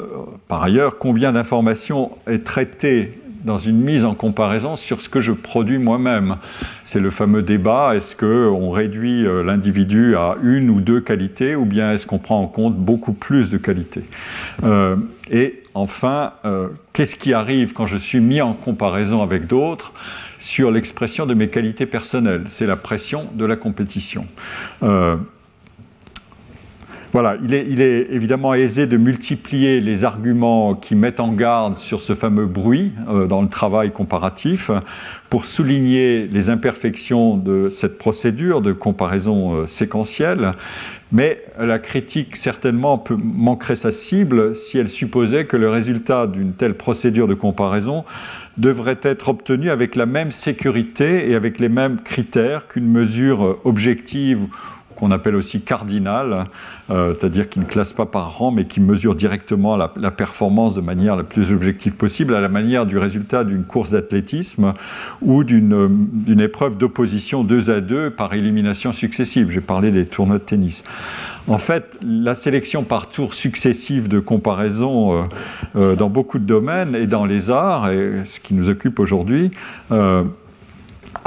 par 0.48 0.62
ailleurs, 0.62 0.98
combien 0.98 1.32
d'informations 1.32 2.10
est 2.26 2.44
traité 2.44 3.18
dans 3.44 3.58
une 3.58 3.80
mise 3.80 4.04
en 4.04 4.14
comparaison 4.14 4.74
sur 4.74 5.00
ce 5.02 5.08
que 5.08 5.20
je 5.20 5.32
produis 5.32 5.78
moi-même? 5.78 6.36
C'est 6.84 7.00
le 7.00 7.10
fameux 7.10 7.42
débat, 7.42 7.94
est-ce 7.94 8.16
qu'on 8.16 8.70
réduit 8.70 9.26
euh, 9.26 9.42
l'individu 9.42 10.16
à 10.16 10.36
une 10.42 10.70
ou 10.70 10.80
deux 10.80 11.00
qualités, 11.00 11.54
ou 11.54 11.64
bien 11.64 11.92
est-ce 11.92 12.06
qu'on 12.06 12.18
prend 12.18 12.40
en 12.40 12.46
compte 12.46 12.76
beaucoup 12.76 13.12
plus 13.12 13.50
de 13.50 13.58
qualités? 13.58 14.04
Euh, 14.64 14.96
Et 15.30 15.62
enfin, 15.74 16.32
qu'est-ce 16.92 17.16
qui 17.16 17.32
arrive 17.34 17.72
quand 17.72 17.86
je 17.86 17.98
suis 17.98 18.20
mis 18.20 18.40
en 18.40 18.54
comparaison 18.54 19.22
avec 19.22 19.46
d'autres 19.46 19.92
sur 20.38 20.70
l'expression 20.70 21.26
de 21.26 21.34
mes 21.34 21.48
qualités 21.48 21.84
personnelles? 21.84 22.44
C'est 22.48 22.66
la 22.66 22.76
pression 22.76 23.26
de 23.34 23.44
la 23.44 23.56
compétition. 23.56 24.26
Voilà, 27.18 27.38
il 27.42 27.80
est, 27.80 28.08
évidemment 28.10 28.52
aisé 28.52 28.86
de 28.86 28.98
multiplier 28.98 29.80
les 29.80 30.04
arguments 30.04 30.74
qui 30.74 30.94
mettent 30.94 31.18
en 31.18 31.32
garde 31.32 31.76
sur 31.76 32.02
ce 32.02 32.14
fameux 32.14 32.44
bruit 32.44 32.92
euh, 33.08 33.26
dans 33.26 33.40
le 33.40 33.48
travail 33.48 33.90
comparatif 33.90 34.70
pour 35.30 35.46
souligner 35.46 36.26
les 36.26 36.50
imperfections 36.50 37.38
de 37.38 37.70
cette 37.70 37.96
procédure 37.96 38.60
de 38.60 38.72
comparaison 38.72 39.54
euh, 39.54 39.66
séquentielle. 39.66 40.50
Mais 41.10 41.42
la 41.58 41.78
critique 41.78 42.36
certainement 42.36 43.02
manquerait 43.18 43.76
sa 43.76 43.92
cible 43.92 44.54
si 44.54 44.76
elle 44.76 44.90
supposait 44.90 45.46
que 45.46 45.56
le 45.56 45.70
résultat 45.70 46.26
d'une 46.26 46.52
telle 46.52 46.74
procédure 46.74 47.28
de 47.28 47.34
comparaison 47.34 48.04
devrait 48.58 49.00
être 49.02 49.30
obtenu 49.30 49.70
avec 49.70 49.96
la 49.96 50.04
même 50.04 50.32
sécurité 50.32 51.30
et 51.30 51.34
avec 51.34 51.60
les 51.60 51.70
mêmes 51.70 51.98
critères 52.02 52.68
qu'une 52.68 52.88
mesure 52.88 53.58
objective 53.64 54.48
qu'on 54.96 55.10
appelle 55.12 55.36
aussi 55.36 55.60
cardinal, 55.60 56.44
euh, 56.90 57.14
c'est-à-dire 57.14 57.48
qui 57.48 57.60
ne 57.60 57.64
classe 57.64 57.92
pas 57.92 58.06
par 58.06 58.38
rang, 58.38 58.50
mais 58.50 58.64
qui 58.64 58.80
mesure 58.80 59.14
directement 59.14 59.76
la, 59.76 59.88
performance 60.10 60.74
de 60.74 60.80
manière 60.80 61.16
la 61.16 61.22
plus 61.22 61.52
objective 61.52 61.94
possible, 61.94 62.34
à 62.34 62.40
la 62.40 62.48
manière 62.48 62.86
du 62.86 62.98
résultat 62.98 63.44
d'une 63.44 63.64
course 63.64 63.90
d'athlétisme 63.90 64.72
ou 65.22 65.44
d'une 65.44 66.40
épreuve 66.40 66.78
d'opposition 66.78 67.44
2 67.44 67.70
à 67.70 67.80
2 67.80 68.10
par 68.10 68.34
élimination 68.34 68.92
successive. 68.92 69.50
J'ai 69.50 69.60
parlé 69.60 69.90
des 69.90 70.06
tournois 70.06 70.38
de 70.38 70.42
tennis. 70.42 70.82
En 71.48 71.58
fait, 71.58 71.96
la 72.02 72.34
sélection 72.34 72.82
par 72.82 73.08
tour 73.08 73.34
successif 73.34 74.08
de 74.08 74.18
comparaison 74.18 75.12
euh, 75.12 75.24
euh, 75.76 75.96
dans 75.96 76.08
beaucoup 76.08 76.40
de 76.40 76.44
domaines 76.44 76.96
et 76.96 77.06
dans 77.06 77.24
les 77.24 77.50
arts, 77.50 77.90
et 77.90 78.22
ce 78.24 78.40
qui 78.40 78.54
nous 78.54 78.68
occupe 78.68 78.98
aujourd'hui, 78.98 79.52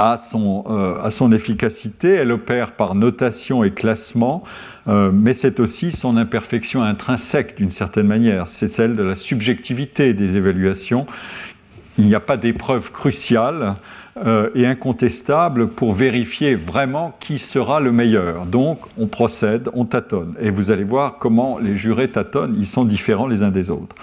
à 0.00 0.16
son, 0.16 0.64
euh, 0.70 1.10
son 1.10 1.30
efficacité. 1.30 2.14
Elle 2.14 2.32
opère 2.32 2.72
par 2.72 2.94
notation 2.94 3.62
et 3.62 3.70
classement, 3.70 4.42
euh, 4.88 5.10
mais 5.12 5.34
c'est 5.34 5.60
aussi 5.60 5.92
son 5.92 6.16
imperfection 6.16 6.82
intrinsèque 6.82 7.56
d'une 7.58 7.70
certaine 7.70 8.06
manière. 8.06 8.48
C'est 8.48 8.72
celle 8.72 8.96
de 8.96 9.02
la 9.02 9.14
subjectivité 9.14 10.14
des 10.14 10.36
évaluations. 10.36 11.06
Il 11.98 12.06
n'y 12.06 12.14
a 12.14 12.20
pas 12.20 12.38
d'épreuve 12.38 12.90
cruciale 12.92 13.74
euh, 14.24 14.48
et 14.54 14.66
incontestable 14.66 15.68
pour 15.68 15.92
vérifier 15.92 16.54
vraiment 16.54 17.14
qui 17.20 17.38
sera 17.38 17.78
le 17.78 17.92
meilleur. 17.92 18.46
Donc 18.46 18.80
on 18.96 19.06
procède, 19.06 19.68
on 19.74 19.84
tâtonne. 19.84 20.34
Et 20.40 20.50
vous 20.50 20.70
allez 20.70 20.84
voir 20.84 21.18
comment 21.18 21.58
les 21.58 21.76
jurés 21.76 22.08
tâtonnent, 22.08 22.56
ils 22.58 22.66
sont 22.66 22.86
différents 22.86 23.26
les 23.26 23.42
uns 23.42 23.50
des 23.50 23.68
autres. 23.68 23.96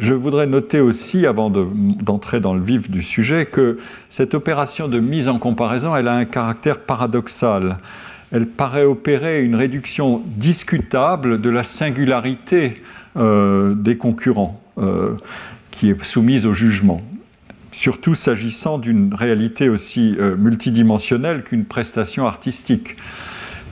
Je 0.00 0.14
voudrais 0.14 0.46
noter 0.46 0.80
aussi, 0.80 1.26
avant 1.26 1.50
d'entrer 1.50 2.40
dans 2.40 2.54
le 2.54 2.62
vif 2.62 2.90
du 2.90 3.02
sujet, 3.02 3.46
que 3.46 3.78
cette 4.08 4.34
opération 4.34 4.88
de 4.88 4.98
mise 4.98 5.28
en 5.28 5.38
comparaison, 5.38 5.94
elle 5.94 6.08
a 6.08 6.14
un 6.14 6.24
caractère 6.24 6.80
paradoxal. 6.80 7.76
Elle 8.32 8.46
paraît 8.46 8.84
opérer 8.84 9.44
une 9.44 9.54
réduction 9.54 10.22
discutable 10.26 11.40
de 11.40 11.50
la 11.50 11.62
singularité 11.62 12.82
euh, 13.16 13.74
des 13.74 13.96
concurrents, 13.96 14.60
euh, 14.78 15.14
qui 15.70 15.88
est 15.90 16.04
soumise 16.04 16.46
au 16.46 16.52
jugement 16.52 17.00
surtout 17.76 18.14
s'agissant 18.14 18.78
d'une 18.78 19.12
réalité 19.12 19.68
aussi 19.68 20.16
euh, 20.18 20.34
multidimensionnelle 20.34 21.42
qu'une 21.42 21.66
prestation 21.66 22.26
artistique. 22.26 22.96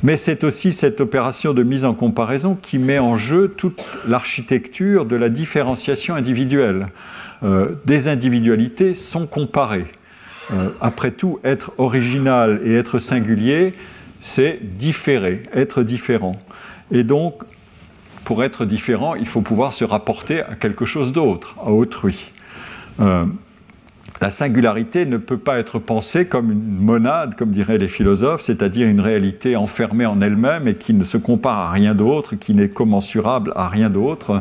Mais 0.04 0.18
c'est 0.18 0.44
aussi 0.44 0.72
cette 0.72 1.00
opération 1.00 1.54
de 1.54 1.62
mise 1.62 1.86
en 1.86 1.94
comparaison 1.94 2.58
qui 2.60 2.78
met 2.78 2.98
en 2.98 3.16
jeu 3.16 3.48
toute 3.48 3.82
l'architecture 4.06 5.06
de 5.06 5.16
la 5.16 5.30
différenciation 5.30 6.14
individuelle. 6.14 6.88
Euh, 7.42 7.70
des 7.86 8.06
individualités 8.06 8.94
sont 8.94 9.26
comparées. 9.26 9.86
Euh, 10.52 10.68
après 10.82 11.10
tout, 11.10 11.40
être 11.42 11.72
original 11.78 12.60
et 12.66 12.74
être 12.74 12.98
singulier, 12.98 13.72
c'est 14.20 14.58
différer, 14.76 15.42
être 15.54 15.82
différent. 15.82 16.36
Et 16.92 17.02
donc, 17.02 17.42
pour 18.26 18.44
être 18.44 18.66
différent, 18.66 19.14
il 19.14 19.26
faut 19.26 19.40
pouvoir 19.40 19.72
se 19.72 19.84
rapporter 19.84 20.42
à 20.42 20.54
quelque 20.54 20.84
chose 20.84 21.14
d'autre, 21.14 21.56
à 21.64 21.70
autrui. 21.70 22.30
Euh, 23.00 23.24
la 24.20 24.30
singularité 24.30 25.06
ne 25.06 25.16
peut 25.16 25.38
pas 25.38 25.58
être 25.58 25.78
pensée 25.78 26.26
comme 26.26 26.52
une 26.52 26.78
monade, 26.78 27.34
comme 27.34 27.50
diraient 27.50 27.78
les 27.78 27.88
philosophes, 27.88 28.42
c'est-à-dire 28.42 28.86
une 28.88 29.00
réalité 29.00 29.56
enfermée 29.56 30.06
en 30.06 30.20
elle-même 30.20 30.68
et 30.68 30.76
qui 30.76 30.94
ne 30.94 31.04
se 31.04 31.16
compare 31.16 31.58
à 31.58 31.70
rien 31.70 31.94
d'autre, 31.94 32.36
qui 32.36 32.54
n'est 32.54 32.68
commensurable 32.68 33.52
à 33.56 33.68
rien 33.68 33.90
d'autre. 33.90 34.40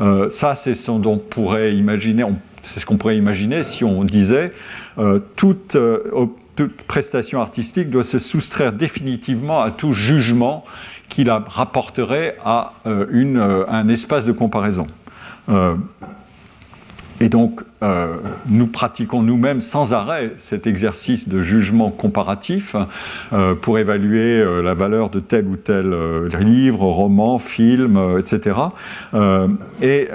Euh, 0.00 0.30
ça, 0.30 0.54
c'est 0.54 0.74
ce 0.74 0.90
pourrait 1.18 1.74
imaginer, 1.74 2.24
c'est 2.62 2.80
ce 2.80 2.86
qu'on 2.86 2.96
pourrait 2.96 3.18
imaginer 3.18 3.62
si 3.62 3.84
on 3.84 4.04
disait 4.04 4.52
euh, 4.98 5.20
toute, 5.36 5.76
euh, 5.76 6.26
toute, 6.56 6.82
prestation 6.82 7.40
artistique 7.40 7.90
doit 7.90 8.04
se 8.04 8.18
soustraire 8.18 8.72
définitivement 8.72 9.60
à 9.60 9.70
tout 9.70 9.92
jugement 9.92 10.64
qui 11.10 11.24
la 11.24 11.44
rapporterait 11.46 12.36
à 12.44 12.74
une, 13.10 13.38
un 13.68 13.88
espace 13.88 14.26
de 14.26 14.32
comparaison. 14.32 14.86
Et 17.22 17.28
donc, 17.28 17.60
euh, 17.82 18.16
nous 18.48 18.66
pratiquons 18.66 19.22
nous-mêmes 19.22 19.60
sans 19.60 19.92
arrêt 19.92 20.32
cet 20.38 20.66
exercice 20.66 21.28
de 21.28 21.42
jugement 21.42 21.90
comparatif 21.90 22.74
euh, 23.34 23.54
pour 23.54 23.78
évaluer 23.78 24.40
euh, 24.40 24.62
la 24.62 24.72
valeur 24.72 25.10
de 25.10 25.20
tel 25.20 25.46
ou 25.46 25.56
tel 25.56 25.90
livre, 26.40 26.84
roman, 26.84 27.38
film, 27.38 27.98
etc. 28.18 28.56
et 29.82 30.08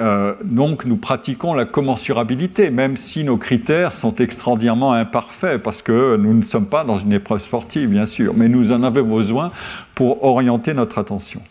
donc, 0.44 0.86
nous 0.86 0.98
pratiquons 0.98 1.54
la 1.54 1.66
commensurabilité, 1.66 2.72
même 2.72 2.98
si 2.98 3.24
nos 3.24 3.38
critères 3.38 3.94
sont 3.94 4.16
extraordinairement 4.16 4.94
imparfaits, 4.94 5.62
parce 5.62 5.82
que 5.82 6.16
nous 6.18 6.34
ne 6.34 6.44
sommes 6.44 6.66
pas 6.66 6.84
dans 6.84 6.98
une 6.98 7.14
épreuve 7.14 7.42
sportive, 7.42 7.90
bien 7.90 8.06
sûr, 8.06 8.34
mais 8.36 8.48
nous 8.48 8.72
en 8.72 8.82
avons 8.84 9.04
besoin 9.04 9.52
pour 9.94 10.24
orienter 10.24 10.74
notre 10.74 10.98
attention. 10.98 11.42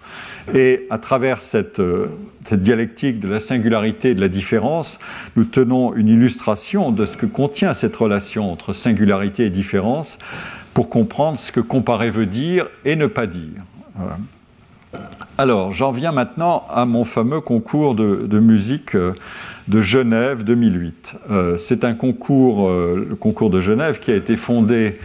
Et 0.52 0.86
à 0.90 0.98
travers 0.98 1.40
cette, 1.40 1.80
cette 2.44 2.60
dialectique 2.62 3.20
de 3.20 3.28
la 3.28 3.40
singularité 3.40 4.10
et 4.10 4.14
de 4.14 4.20
la 4.20 4.28
différence, 4.28 4.98
nous 5.36 5.44
tenons 5.44 5.94
une 5.94 6.08
illustration 6.08 6.90
de 6.90 7.06
ce 7.06 7.16
que 7.16 7.26
contient 7.26 7.72
cette 7.72 7.96
relation 7.96 8.52
entre 8.52 8.72
singularité 8.72 9.46
et 9.46 9.50
différence 9.50 10.18
pour 10.74 10.90
comprendre 10.90 11.38
ce 11.38 11.52
que 11.52 11.60
comparer 11.60 12.10
veut 12.10 12.26
dire 12.26 12.66
et 12.84 12.96
ne 12.96 13.06
pas 13.06 13.26
dire. 13.26 13.62
Alors, 15.38 15.72
j'en 15.72 15.90
viens 15.90 16.12
maintenant 16.12 16.64
à 16.70 16.84
mon 16.84 17.04
fameux 17.04 17.40
concours 17.40 17.94
de, 17.94 18.38
musique 18.38 18.94
euh, 18.94 19.12
de 19.68 19.80
Genève 19.80 20.44
2008. 20.44 21.16
Euh, 21.30 21.56
c'est 21.56 21.84
un 21.84 21.94
concours, 21.94 22.68
euh, 22.68 23.06
le 23.08 23.16
concours 23.16 23.50
de 23.50 23.60
Genève, 23.60 23.98
qui 23.98 24.10
a 24.10 24.16
été 24.16 24.36
fondé 24.36 24.98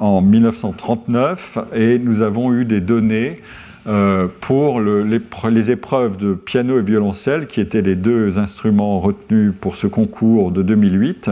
en 0.00 0.20
1939 0.20 1.58
et 1.72 2.00
nous 2.00 2.22
avons 2.22 2.52
eu 2.52 2.64
des 2.64 2.80
données 2.80 3.40
euh, 3.88 4.26
pour 4.42 4.82
les, 4.82 5.70
épreuves 5.70 6.18
de 6.18 6.34
piano 6.34 6.78
et 6.78 6.82
violoncelle, 6.82 7.46
qui 7.46 7.60
étaient 7.60 7.80
les 7.80 7.96
deux 7.96 8.38
instruments 8.38 9.00
retenus 9.00 9.52
pour 9.58 9.76
ce 9.76 9.86
concours 9.86 10.50
de 10.50 10.62
2008, 10.62 11.30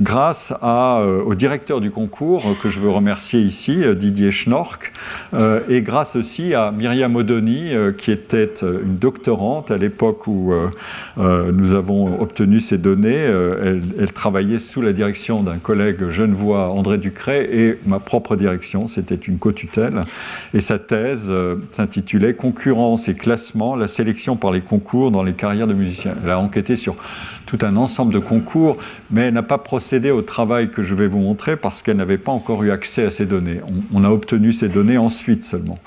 grâce 0.00 0.52
euh, 0.62 1.22
au 1.22 1.34
directeur 1.34 1.80
du 1.80 1.90
concours, 1.90 2.44
que 2.62 2.68
je 2.68 2.80
veux 2.80 2.90
remercier 2.90 3.40
ici, 3.40 3.82
euh, 3.82 3.94
Didier 3.94 4.30
Schnork, 4.30 4.92
et 5.68 5.82
grâce 5.82 6.16
aussi 6.16 6.54
à 6.54 6.70
Myriam 6.70 7.14
Odoni, 7.16 7.72
qui 7.98 8.10
était 8.10 8.54
une 8.62 8.96
doctorante 8.96 9.70
à 9.70 9.78
l'époque 9.78 10.26
où 10.26 10.52
nous 11.16 11.74
avons 11.74 12.20
obtenu 12.20 12.60
ces 12.60 12.78
données. 12.78 13.14
Elle, 13.14 14.12
travaillait 14.12 14.58
sous 14.58 14.82
la 14.82 14.92
direction 14.92 15.42
d'un 15.42 15.58
collègue 15.58 16.08
genevois, 16.10 16.70
André 16.70 16.98
Ducret, 16.98 17.48
et 17.52 17.78
ma 17.86 17.98
propre 17.98 18.36
direction, 18.36 18.88
c'était 18.88 19.14
une 19.14 19.38
co-tutelle. 19.38 20.02
Et 20.54 20.60
sa 20.60 20.78
thèse 20.78 21.32
s'intitulait 21.86 22.34
Concurrence 22.34 23.08
et 23.08 23.14
classement, 23.14 23.76
la 23.76 23.86
sélection 23.86 24.36
par 24.36 24.50
les 24.50 24.60
concours 24.60 25.12
dans 25.12 25.22
les 25.22 25.34
carrières 25.34 25.68
de 25.68 25.74
musiciens. 25.74 26.14
Elle 26.22 26.30
a 26.30 26.40
enquêté 26.40 26.74
sur 26.74 26.96
tout 27.46 27.58
un 27.62 27.76
ensemble 27.76 28.12
de 28.12 28.18
concours, 28.18 28.76
mais 29.12 29.22
elle 29.22 29.34
n'a 29.34 29.44
pas 29.44 29.58
procédé 29.58 30.10
au 30.10 30.22
travail 30.22 30.70
que 30.70 30.82
je 30.82 30.96
vais 30.96 31.06
vous 31.06 31.20
montrer 31.20 31.56
parce 31.56 31.82
qu'elle 31.82 31.96
n'avait 31.96 32.18
pas 32.18 32.32
encore 32.32 32.64
eu 32.64 32.72
accès 32.72 33.04
à 33.04 33.10
ces 33.10 33.24
données. 33.24 33.60
On, 33.94 34.02
a 34.02 34.10
obtenu 34.10 34.52
ces 34.52 34.68
données 34.68 34.98
ensuite 34.98 35.44
seulement. 35.44 35.78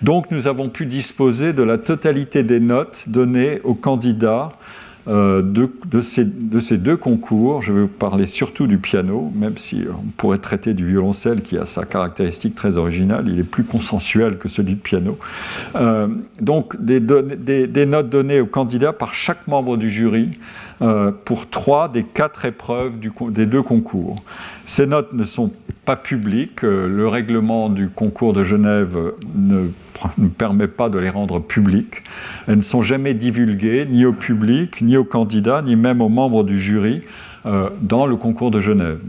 Donc 0.00 0.30
nous 0.30 0.46
avons 0.46 0.68
pu 0.68 0.86
disposer 0.86 1.52
de 1.52 1.64
la 1.64 1.76
totalité 1.76 2.44
des 2.44 2.60
notes 2.60 3.08
données 3.08 3.60
aux 3.64 3.74
candidats 3.74 4.50
euh, 5.08 5.42
de, 5.42 6.02
ces, 6.02 6.24
deux 6.76 6.96
concours. 6.96 7.62
Je 7.62 7.72
vais 7.72 7.82
vous 7.82 7.88
parler 7.88 8.26
surtout 8.26 8.66
du 8.66 8.78
piano, 8.78 9.32
même 9.34 9.56
si 9.56 9.84
on 9.90 10.06
pourrait 10.16 10.38
traiter 10.38 10.74
du 10.74 10.86
violoncelle 10.86 11.40
qui 11.40 11.56
a 11.56 11.64
sa 11.64 11.84
caractéristique 11.84 12.54
très 12.54 12.76
originale. 12.76 13.26
Il 13.28 13.38
est 13.38 13.44
plus 13.44 13.64
consensuel 13.64 14.38
que 14.38 14.48
celui 14.48 14.74
du 14.74 14.76
piano. 14.76 15.18
Euh, 15.76 16.08
donc 16.40 16.76
des, 16.78 17.00
notes 17.00 18.10
données 18.10 18.40
aux 18.40 18.46
candidats 18.46 18.92
par 18.92 19.14
chaque 19.14 19.46
membre 19.46 19.78
du 19.78 19.90
jury 19.90 20.30
euh, 20.80 21.10
pour 21.24 21.48
trois 21.48 21.88
des 21.88 22.04
quatre 22.04 22.44
épreuves 22.44 22.94
des 23.30 23.46
deux 23.46 23.62
concours. 23.62 24.22
Ces 24.64 24.86
notes 24.86 25.12
ne 25.12 25.24
sont 25.24 25.52
pas 25.84 25.96
publiques. 25.96 26.62
le 26.62 27.08
règlement 27.08 27.70
du 27.70 27.88
concours 27.88 28.32
de 28.32 28.44
Genève 28.44 28.98
ne 29.34 29.68
ne 30.18 30.28
permet 30.28 30.68
pas 30.68 30.88
de 30.88 30.98
les 30.98 31.10
rendre 31.10 31.40
publiques. 31.40 32.02
Elles 32.46 32.56
ne 32.56 32.62
sont 32.62 32.82
jamais 32.82 33.14
divulguées, 33.14 33.86
ni 33.88 34.04
au 34.04 34.12
public, 34.12 34.80
ni 34.82 34.96
aux 34.96 35.04
candidats, 35.04 35.62
ni 35.62 35.76
même 35.76 36.00
aux 36.00 36.08
membres 36.08 36.44
du 36.44 36.60
jury 36.60 37.02
euh, 37.46 37.68
dans 37.80 38.06
le 38.06 38.16
concours 38.16 38.50
de 38.50 38.60
Genève. 38.60 39.00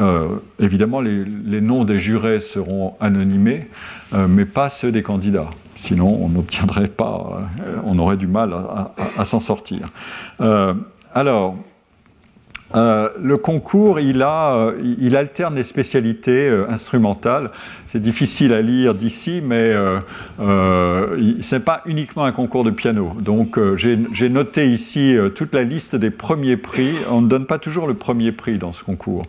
Euh, 0.00 0.28
évidemment, 0.58 1.00
les, 1.00 1.60
noms 1.60 1.84
des 1.84 2.00
jurés 2.00 2.40
seront 2.40 2.94
anonymés, 3.00 3.68
euh, 4.12 4.26
mais 4.28 4.44
pas 4.44 4.68
ceux 4.68 4.90
des 4.90 5.02
candidats. 5.02 5.50
Sinon, 5.76 6.18
on 6.22 6.28
n'obtiendrait 6.28 6.88
pas, 6.88 7.42
on 7.84 7.98
aurait 7.98 8.16
du 8.16 8.28
mal 8.28 8.54
à, 9.16 9.24
s'en 9.24 9.40
sortir. 9.40 9.88
Alors, 11.14 11.56
le 12.74 13.36
concours, 13.36 14.00
il, 14.00 14.22
a, 14.22 14.72
il 14.82 15.16
alterne 15.16 15.54
les 15.54 15.62
spécialités 15.62 16.48
instrumentales 16.68 17.50
c'est 17.94 18.02
difficile 18.02 18.52
à 18.52 18.60
lire 18.60 18.92
d'ici, 18.92 19.40
mais 19.40 19.70
euh, 19.70 20.00
euh, 20.40 21.36
ce 21.42 21.54
n'est 21.54 21.60
pas 21.60 21.80
uniquement 21.86 22.24
un 22.24 22.32
concours 22.32 22.64
de 22.64 22.72
piano. 22.72 23.12
Donc 23.20 23.56
euh, 23.56 23.76
j'ai 23.76 24.28
noté 24.28 24.66
ici 24.68 25.16
toute 25.36 25.54
la 25.54 25.62
liste 25.62 25.94
des 25.94 26.10
premiers 26.10 26.56
prix. 26.56 26.90
On 27.08 27.20
ne 27.20 27.28
donne 27.28 27.46
pas 27.46 27.60
toujours 27.60 27.86
le 27.86 27.94
premier 27.94 28.32
prix 28.32 28.58
dans 28.58 28.72
ce 28.72 28.82
concours. 28.82 29.22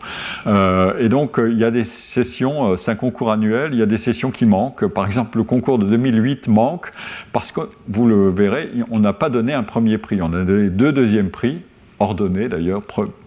et 0.46 1.08
donc 1.08 1.38
il 1.38 1.56
y 1.56 1.62
a 1.62 1.70
des 1.70 1.84
sessions, 1.84 2.76
c'est 2.76 2.90
un 2.90 2.96
concours 2.96 3.30
annuel, 3.30 3.68
il 3.72 3.78
y 3.78 3.82
a 3.82 3.86
des 3.86 3.98
sessions 3.98 4.32
qui 4.32 4.46
manquent. 4.46 4.86
Par 4.88 5.06
exemple, 5.06 5.38
le 5.38 5.44
concours 5.44 5.78
de 5.78 5.86
2008 5.86 6.48
manque 6.48 6.90
parce 7.32 7.52
que, 7.52 7.60
vous 7.86 8.08
le 8.08 8.30
verrez, 8.30 8.70
on 8.90 8.98
n'a 8.98 9.12
pas 9.12 9.30
donné 9.30 9.52
un 9.52 9.62
premier 9.62 9.96
prix. 9.96 10.20
On 10.20 10.32
a 10.32 10.42
donné 10.42 10.70
deux 10.70 10.90
deuxièmes 10.90 11.30
prix, 11.30 11.60
ordonnés 12.00 12.48
d'ailleurs, 12.48 12.82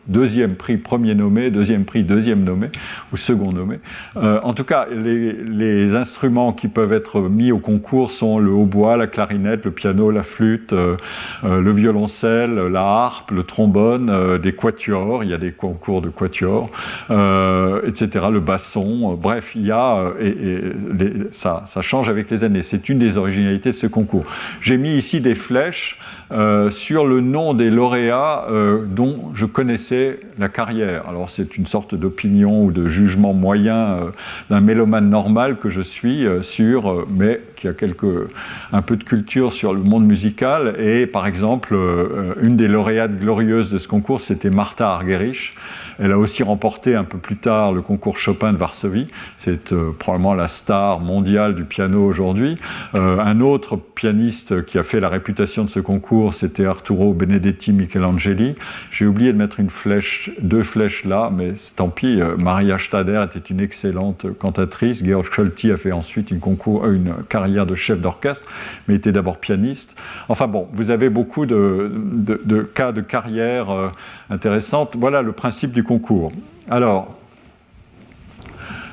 deuxième 0.10 0.56
prix 0.56 0.78
premier 0.78 1.15
nommé, 1.15 1.52
deuxième 1.52 1.86
prix 1.86 2.04
deuxième 2.04 2.43
nommé 2.43 2.69
ou 3.13 3.17
second 3.17 3.52
nommé. 3.52 3.80
Euh, 4.17 4.39
en 4.43 4.54
tout 4.54 4.63
cas, 4.63 4.88
les, 4.91 5.95
instruments 5.95 6.54
qui 6.54 6.67
peuvent 6.67 6.93
être 6.93 7.22
mis 7.22 7.52
au 7.52 7.60
concours 7.60 8.12
sont 8.12 8.39
le 8.39 8.52
hautbois, 8.52 8.98
la 8.98 9.08
clarinette, 9.08 9.65
le 9.65 9.72
piano, 9.72 10.12
la 10.12 10.24
flûte, 10.24 10.74
euh, 10.74 10.95
euh, 11.43 11.62
le 11.62 11.72
violoncelle, 11.72 12.56
la 12.56 12.82
harpe, 12.82 13.32
le 13.32 13.43
trombone, 13.43 14.38
des 14.39 14.54
quatuors, 14.54 15.24
il 15.24 15.30
y 15.30 15.34
a 15.34 15.38
des 15.38 15.52
concours 15.52 16.02
de 16.02 16.10
quatuors, 16.10 16.69
etc., 17.10 18.26
le 18.32 18.39
basson, 18.39 19.13
bref, 19.15 19.54
il 19.56 19.65
y 19.65 19.72
a, 19.72 20.06
et, 20.19 20.62
ça, 21.32 21.63
ça 21.67 21.82
change 21.82 22.10
avec 22.10 22.30
les 22.32 22.43
années. 22.43 22.63
C'est 22.63 22.89
une 22.89 23.00
des 23.00 23.17
originalités 23.17 23.72
de 23.72 23.76
ce 23.76 23.88
concours. 23.88 24.26
J'ai 24.62 24.78
mis 24.78 24.91
ici 24.95 25.22
des 25.22 25.36
flèches 25.36 26.00
sur 26.72 27.06
le 27.06 27.22
nom 27.22 27.54
des 27.54 27.69
lauréats 27.69 28.48
dont 28.88 29.32
je 29.34 29.45
connaissais 29.45 29.99
la 30.38 30.50
carrière. 30.50 31.08
Alors 31.08 31.30
c'est 31.30 31.58
une 31.58 31.66
sorte 31.66 31.96
d'opinion 31.96 32.64
ou 32.66 32.72
de 32.72 32.88
jugement 32.88 33.34
moyen 33.34 33.76
euh, 33.76 34.12
d'un 34.50 34.62
mélomane 34.62 35.10
normal 35.10 35.58
que 35.58 35.70
je 35.70 35.82
suis 35.82 36.26
euh, 36.26 36.42
sur, 36.42 36.90
euh, 36.90 37.08
mais 37.10 37.42
qui 37.56 37.68
a 37.68 37.74
un 38.72 38.82
peu 38.82 38.96
de 38.96 39.04
culture 39.04 39.52
sur 39.52 39.74
le 39.74 39.82
monde 39.82 40.06
musical. 40.06 40.76
Et 40.80 41.08
par 41.08 41.28
exemple, 41.28 41.78
une 42.42 42.56
des 42.56 42.68
lauréates 42.68 43.20
glorieuses 43.20 43.70
de 43.70 43.78
ce 43.78 43.88
concours, 43.88 44.22
c'était 44.22 44.50
Martha 44.50 44.94
Argerich. 44.94 45.56
Elle 46.00 46.12
a 46.12 46.18
aussi 46.18 46.44
remporté 46.44 46.96
un 46.96 47.04
peu 47.04 47.18
plus 47.18 47.38
tard 47.38 47.74
le 47.74 47.82
concours 47.82 48.18
Chopin 48.18 48.54
de 48.54 48.58
Varsovie. 48.58 49.08
C'est 49.38 49.74
probablement 49.98 50.34
la 50.34 50.48
star 50.48 51.00
mondiale 51.00 51.56
du 51.56 51.64
piano 51.64 52.06
aujourd'hui. 52.06 52.58
un 52.94 53.42
autre 53.42 53.78
pianiste 53.78 54.66
qui 54.66 54.78
a 54.78 54.84
fait 54.84 55.00
la 55.00 55.10
réputation 55.10 55.66
de 55.66 55.70
ce 55.70 55.80
concours, 55.80 56.34
c'était 56.34 56.66
Arturo 56.66 57.14
Benedetti 57.14 57.74
Michelangeli. 57.74 58.56
J'ai 58.92 59.06
oublié 59.06 59.34
de 59.34 59.38
mettre 59.38 59.60
une 59.60 59.70
flèche, 59.70 60.32
deux 60.42 60.64
flèches 60.64 61.06
là, 61.06 61.32
mais 61.34 61.54
tant 61.76 61.90
pis. 61.90 62.22
Euh, 62.22 62.38
Maria 62.38 62.78
Stader 62.78 63.26
était 63.26 63.40
une 63.40 63.60
excellente 63.60 64.26
cantatrice. 64.38 65.04
Georg 65.04 65.26
Scholti 65.32 65.72
a 65.72 65.78
fait 65.78 65.92
ensuite 65.92 66.32
une, 66.32 66.40
euh, 66.40 67.14
carrière 67.28 67.66
de 67.66 67.76
chef 67.76 68.00
d'orchestre, 68.00 68.46
mais 68.88 68.96
était 68.96 69.12
d'abord 69.12 69.38
pianiste. 69.38 69.96
Enfin 70.30 70.48
bon, 70.48 70.68
vous 70.72 70.92
avez 70.92 71.10
beaucoup 71.10 71.46
de, 71.46 72.70
cas 72.74 72.92
de 72.92 73.02
carrière 73.02 73.70
euh, 73.70 73.90
intéressantes. 74.30 74.96
Voilà 74.98 75.22
le 75.22 75.32
principe 75.32 75.72
du 75.72 75.84
Alors, 76.69 77.15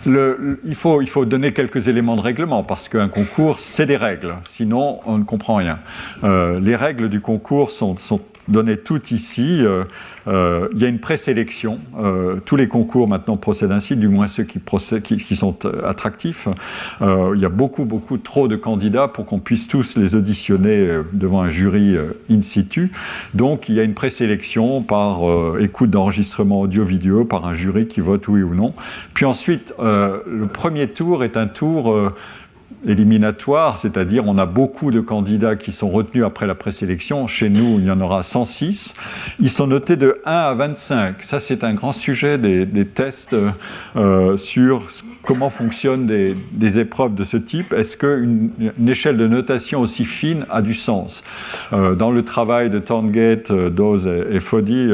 il, 0.07 0.75
faut, 0.75 1.25
donner 1.25 1.53
quelques 1.53 1.89
éléments 1.89 2.17
de 2.17 2.21
règlement 2.21 2.63
parce 2.63 2.89
qu'un 2.89 3.09
concours, 3.09 3.59
c'est 3.59 3.87
des 3.87 3.97
règles. 3.97 4.37
Sinon, 4.45 5.01
on 5.05 5.19
ne 5.19 5.25
comprend 5.25 5.57
rien. 5.57 5.79
les 6.23 6.77
règles 6.77 7.09
du 7.09 7.21
concours 7.21 7.71
sont 7.71 8.21
données 8.49 8.77
toutes 8.77 9.11
ici. 9.11 9.65
Euh, 10.29 10.69
il 10.73 10.81
y 10.81 10.85
a 10.85 10.89
une 10.89 10.99
présélection. 10.99 11.79
Euh, 11.99 12.37
tous 12.45 12.57
les 12.57 12.69
concours 12.69 13.07
maintenant 13.09 13.37
procèdent 13.37 13.73
ainsi, 13.73 13.97
du 13.97 14.09
moins 14.09 14.29
ceux 14.29 14.45
qui, 14.45 15.37
sont 15.37 15.57
euh, 15.65 15.83
attractifs. 15.85 16.49
il 17.01 17.41
y 17.41 17.45
a 17.45 17.49
beaucoup, 17.49 17.85
beaucoup 17.85 18.19
trop 18.19 18.49
de 18.49 18.57
candidats 18.57 19.09
pour 19.09 19.27
qu'on 19.27 19.39
puisse 19.39 19.69
tous 19.69 19.97
les 19.97 20.15
auditionner 20.15 20.89
devant 21.13 21.43
un 21.43 21.51
jury 21.51 21.97
in 22.31 22.43
situ. 22.43 22.91
Donc 23.35 23.69
il 23.69 23.75
y 23.75 23.81
a 23.81 23.83
une 23.83 23.95
présélection 23.95 24.83
par 24.83 25.21
écoute 25.61 25.91
d'enregistrement 25.91 26.61
audio-vidéo, 26.61 27.25
par 27.25 27.47
un 27.47 27.55
jury 27.55 27.87
qui 27.87 28.01
vote 28.01 28.27
oui 28.29 28.43
ou 28.43 28.55
non. 28.55 28.75
Puis 29.15 29.25
ensuite, 29.25 29.73
le 29.79 30.47
premier 30.47 30.89
tour 30.89 31.25
est 31.25 31.37
un 31.37 31.47
tour 31.47 32.13
éliminatoire, 32.87 33.79
c'est-à-dire 33.79 34.25
on 34.27 34.39
a 34.39 34.47
beaucoup 34.47 34.91
de 34.91 35.01
candidats 35.01 35.57
qui 35.57 35.73
sont 35.73 35.89
retenus 35.89 36.25
après 36.25 36.47
la 36.47 36.55
présélection. 36.55 37.27
Chez 37.27 37.49
nous, 37.49 37.79
il 37.79 37.87
y 37.87 37.91
en 37.91 38.01
aura 38.01 38.23
106. 38.23 38.95
Ils 39.41 39.51
sont 39.51 39.67
notés 39.67 39.97
de 39.97 40.21
1 40.25 40.31
à 40.31 40.55
25. 40.55 41.23
Ça, 41.23 41.41
c'est 41.41 41.65
un 41.65 41.75
grand 41.75 41.93
sujet 41.93 42.39
des, 42.39 42.87
tests 42.87 43.37
euh, 43.97 44.37
sur 44.37 44.87
comment 45.23 45.51
fonctionnent 45.51 46.07
des, 46.07 46.79
épreuves 46.79 47.15
de 47.15 47.25
ce 47.25 47.37
type. 47.37 47.73
Est-ce 47.73 47.97
qu'une 47.97 48.51
une 48.79 48.89
échelle 48.89 49.17
de 49.17 49.27
notation 49.27 49.81
aussi 49.81 50.05
fine 50.05 50.47
a 50.51 50.63
du 50.63 50.75
sens? 50.75 51.25
Euh, 51.73 51.95
Dans 51.95 52.11
le 52.11 52.23
travail 52.23 52.71
de 52.71 52.79
Torngate, 52.79 53.51
euh, 53.51 53.71
Dawes 53.71 54.07
et, 54.31 54.41
Foddy, 54.41 54.89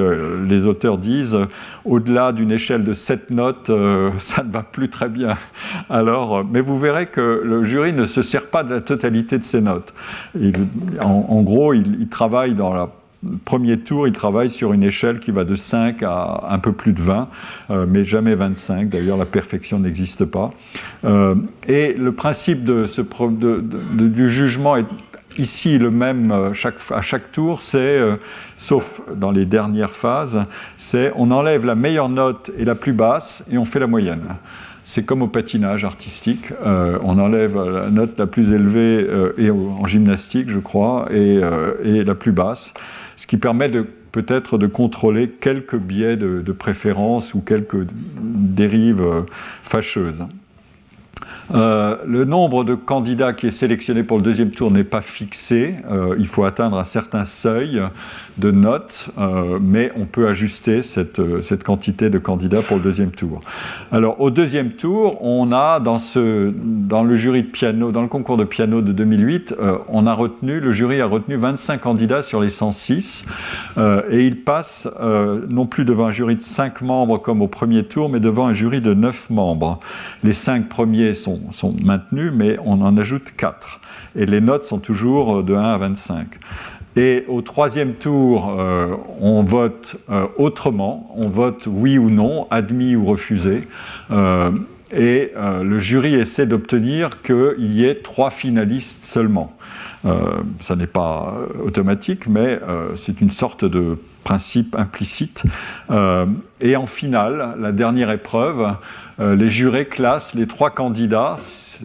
les 0.48 0.66
auteurs 0.66 0.98
disent 0.98 1.38
au-delà 1.84 2.32
d'une 2.32 2.52
échelle 2.52 2.84
de 2.84 2.94
7 2.94 3.30
notes, 3.30 3.70
ça 4.18 4.42
ne 4.44 4.52
va 4.52 4.62
plus 4.62 4.88
très 4.88 5.08
bien. 5.08 5.36
Alors, 5.90 6.44
mais 6.44 6.60
vous 6.60 6.78
verrez 6.78 7.06
que 7.06 7.42
le 7.44 7.61
le 7.62 7.68
jury 7.68 7.92
ne 7.92 8.06
se 8.06 8.22
sert 8.22 8.46
pas 8.46 8.64
de 8.64 8.74
la 8.74 8.80
totalité 8.80 9.38
de 9.38 9.44
ses 9.44 9.60
notes. 9.60 9.94
en, 11.00 11.42
gros, 11.42 11.72
il, 11.72 11.96
il 12.00 12.08
travaille 12.08 12.54
dans 12.54 12.72
la 12.72 12.90
premier 13.44 13.78
tour, 13.78 14.08
il 14.08 14.12
travaille 14.12 14.50
sur 14.50 14.72
une 14.72 14.82
échelle 14.82 15.20
qui 15.20 15.30
va 15.30 15.44
de 15.44 15.54
5 15.54 16.02
à 16.02 16.44
un 16.48 16.58
peu 16.58 16.72
plus 16.72 16.92
de 16.92 17.00
20, 17.00 17.28
euh, 17.70 17.86
mais 17.88 18.04
jamais 18.04 18.34
25. 18.34 18.88
D'ailleurs, 18.88 19.16
la 19.16 19.26
perfection 19.26 19.78
n'existe 19.78 20.24
pas. 20.24 20.50
Euh, 21.04 21.34
et 21.68 21.94
le 21.94 22.12
principe 22.12 22.64
du 22.64 24.30
jugement 24.30 24.76
est 24.76 24.86
ici 25.38 25.78
le 25.78 25.90
même 25.90 26.30
euh, 26.32 26.52
à 26.90 27.02
chaque 27.02 27.32
tour, 27.32 27.62
sauf 28.56 29.00
dans 29.14 29.30
les 29.30 29.46
dernières 29.46 29.94
phases, 29.94 30.44
on 31.14 31.30
enlève 31.30 31.64
la 31.64 31.74
meilleure 31.74 32.08
note 32.08 32.50
et 32.58 32.64
la 32.64 32.74
plus 32.74 32.92
basse 32.92 33.44
et 33.50 33.58
on 33.58 33.64
fait 33.64 33.80
la 33.80 33.86
moyenne. 33.86 34.22
C'est 34.84 35.04
comme 35.04 35.22
au 35.22 35.28
patinage 35.28 35.84
artistique, 35.84 36.52
on 36.64 37.18
enlève 37.18 37.56
la 37.56 37.88
note 37.88 38.18
la 38.18 38.26
plus 38.26 38.52
élevée 38.52 39.06
et 39.38 39.50
en 39.50 39.86
gymnastique, 39.86 40.50
je 40.50 40.58
crois, 40.58 41.06
et, 41.12 41.40
et 41.84 42.02
la 42.02 42.14
plus 42.16 42.32
basse 42.32 42.74
ce 43.16 43.26
qui 43.26 43.36
permet 43.36 43.70
peut-être 44.10 44.58
de 44.58 44.66
contrôler 44.66 45.28
quelques 45.28 45.76
biais 45.76 46.16
de, 46.16 46.52
préférence 46.52 47.34
ou 47.34 47.40
quelques 47.40 47.86
dérives 48.20 49.02
euh, 49.02 49.22
fâcheuses. 49.62 50.24
Euh, 51.54 51.96
le 52.06 52.24
nombre 52.24 52.64
de 52.64 52.74
candidats 52.74 53.32
qui 53.32 53.46
est 53.46 53.52
sélectionné 53.52 54.02
pour 54.02 54.16
le 54.16 54.22
deuxième 54.22 54.50
tour 54.50 54.70
n'est 54.70 54.84
pas 54.84 55.02
fixé. 55.02 55.74
Euh, 55.90 56.16
il 56.18 56.26
faut 56.26 56.44
atteindre 56.44 56.78
un 56.78 56.84
certain 56.84 57.24
seuil 57.24 57.82
de 58.38 58.50
notes, 58.50 59.10
euh, 59.18 59.58
mais 59.60 59.92
on 59.96 60.06
peut 60.06 60.28
ajuster 60.28 60.80
cette, 60.80 61.20
quantité 61.62 62.08
de 62.08 62.18
candidats 62.18 62.62
pour 62.62 62.78
le 62.78 62.82
deuxième 62.82 63.10
tour. 63.10 63.40
Alors, 63.90 64.20
au 64.20 64.30
deuxième 64.30 64.70
tour, 64.70 65.22
on 65.22 65.52
a 65.52 65.80
dans 65.80 67.02
le 67.02 67.14
jury 67.14 67.42
de 67.42 67.48
piano, 67.48 67.92
dans 67.92 68.02
le 68.02 68.08
concours 68.08 68.38
de 68.38 68.44
piano 68.44 68.80
de 68.80 68.92
2008, 68.92 69.54
on 69.88 70.06
a 70.06 70.14
retenu, 70.14 70.60
le 70.60 70.72
jury 70.72 71.00
a 71.00 71.06
retenu 71.06 71.36
25 71.36 71.80
candidats 71.80 72.22
sur 72.22 72.40
les 72.40 72.50
106, 72.50 73.26
et 74.10 74.26
il 74.26 74.42
passe 74.42 74.88
non 75.48 75.66
plus 75.66 75.84
devant 75.84 76.06
un 76.06 76.12
jury 76.12 76.36
de 76.36 76.40
5 76.40 76.80
membres 76.80 77.18
comme 77.18 77.42
au 77.42 77.48
premier 77.48 77.84
tour, 77.84 78.08
mais 78.08 78.20
devant 78.20 78.46
un 78.46 78.54
jury 78.54 78.80
de 78.80 78.94
9 78.94 79.30
membres. 79.30 79.80
Les 80.24 80.32
5 80.32 80.68
premiers 80.68 81.14
sont 81.14 81.41
sont, 81.50 81.74
maintenus, 81.82 82.32
mais 82.34 82.58
on 82.64 82.80
en 82.82 82.96
ajoute 82.96 83.32
4. 83.36 83.80
Et 84.16 84.26
les 84.26 84.40
notes 84.40 84.64
sont 84.64 84.78
toujours 84.78 85.38
euh, 85.38 85.42
de 85.42 85.54
1 85.54 85.62
à 85.62 85.76
25. 85.78 86.26
Et 86.94 87.24
au 87.28 87.40
troisième 87.40 87.94
tour, 87.94 88.54
euh, 88.58 88.94
on 89.20 89.42
vote 89.42 89.96
euh, 90.10 90.26
autrement, 90.36 91.10
on 91.16 91.28
vote 91.28 91.66
oui 91.66 91.96
ou 91.96 92.10
non, 92.10 92.46
admis 92.50 92.96
ou 92.96 93.06
refusé. 93.06 93.66
et 94.94 95.32
le 95.34 95.78
jury 95.78 96.14
essaie 96.14 96.44
d'obtenir 96.44 97.22
qu'il 97.22 97.72
y 97.72 97.86
ait 97.86 97.94
trois 97.94 98.28
finalistes 98.28 99.04
seulement. 99.04 99.56
ça 100.60 100.76
n'est 100.76 100.86
pas 100.86 101.34
automatique, 101.64 102.26
mais 102.26 102.60
c'est 102.94 103.22
une 103.22 103.30
sorte 103.30 103.64
de 103.64 103.96
principe 104.22 104.76
implicite. 104.76 105.44
et 106.60 106.76
en 106.76 106.84
finale, 106.84 107.56
la 107.58 107.72
dernière 107.72 108.10
épreuve, 108.10 108.76
les 109.22 109.50
jurés 109.50 109.86
classent 109.86 110.34
les 110.34 110.46
trois 110.46 110.70
candidats, 110.70 111.36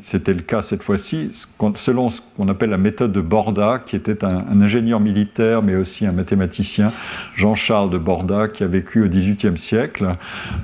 c'était 0.04 0.34
le 0.34 0.42
cas 0.42 0.62
cette 0.62 0.84
fois-ci, 0.84 1.32
selon 1.76 2.10
ce 2.10 2.22
qu'on 2.36 2.48
appelle 2.48 2.70
la 2.70 2.78
méthode 2.78 3.12
de 3.12 3.22
Borda, 3.22 3.82
qui 3.86 3.96
était 3.96 4.24
un, 4.24 4.62
ingénieur 4.62 5.00
militaire, 5.00 5.62
mais 5.62 5.76
aussi 5.76 6.06
un 6.06 6.12
mathématicien, 6.12 6.92
Jean-Charles 7.36 7.90
de 7.90 7.98
Borda, 7.98 8.48
qui 8.48 8.64
a 8.64 8.68
vécu 8.68 9.04
au 9.04 9.08
XVIIIe 9.08 9.58
siècle, 9.58 10.08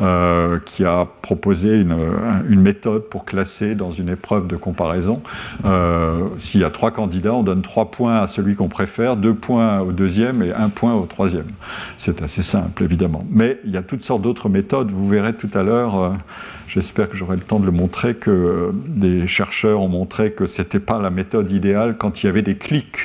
euh, 0.02 0.60
qui 0.66 0.86
a 0.86 1.08
proposé 1.22 1.80
une, 1.80 1.94
méthode 2.64 3.10
pour 3.10 3.26
classer 3.26 3.76
dans 3.76 3.92
une 3.92 4.10
épreuve 4.10 4.48
de 4.48 4.56
comparaison. 4.56 5.22
Euh, 5.66 6.28
s'il 6.38 6.62
y 6.62 6.64
a 6.64 6.70
trois 6.70 6.92
candidats, 6.92 7.34
on 7.34 7.44
donne 7.44 7.62
trois 7.62 7.92
points 7.92 8.22
à 8.22 8.28
celui 8.28 8.56
qu'on 8.56 8.70
préfère, 8.70 9.18
deux 9.18 9.34
points 9.34 9.80
au 9.80 9.92
deuxième 9.92 10.42
et 10.44 10.54
un 10.54 10.70
point 10.70 10.94
au 10.94 11.06
troisième. 11.06 11.48
C'est 11.98 12.22
assez 12.22 12.42
simple, 12.42 12.84
évidemment. 12.84 13.26
Mais 13.30 13.60
il 13.66 13.72
y 13.72 13.78
a 13.78 13.82
toutes 13.82 14.04
sortes 14.04 14.22
d'autres 14.22 14.48
méthodes, 14.48 14.92
vous 14.92 15.08
verrez 15.08 15.34
tout 15.34 15.50
à 15.54 15.64
l'heure 15.64 16.14
J'espère 16.74 17.08
que 17.08 17.16
j'aurai 17.16 17.36
le 17.36 17.44
temps 17.44 17.60
de 17.60 17.68
le 17.68 17.72
montrer, 17.72 18.16
que 18.16 18.72
des 18.74 19.28
chercheurs 19.28 19.82
ont 19.82 19.88
montré 19.88 20.32
que 20.32 20.48
ce 20.48 20.64
n'était 20.64 20.80
pas 20.80 21.00
la 21.00 21.12
méthode 21.12 21.52
idéale 21.52 21.98
quand 22.00 22.24
il 22.24 22.26
y 22.26 22.30
avait 22.30 22.42
des 22.42 22.56
clics 22.56 22.98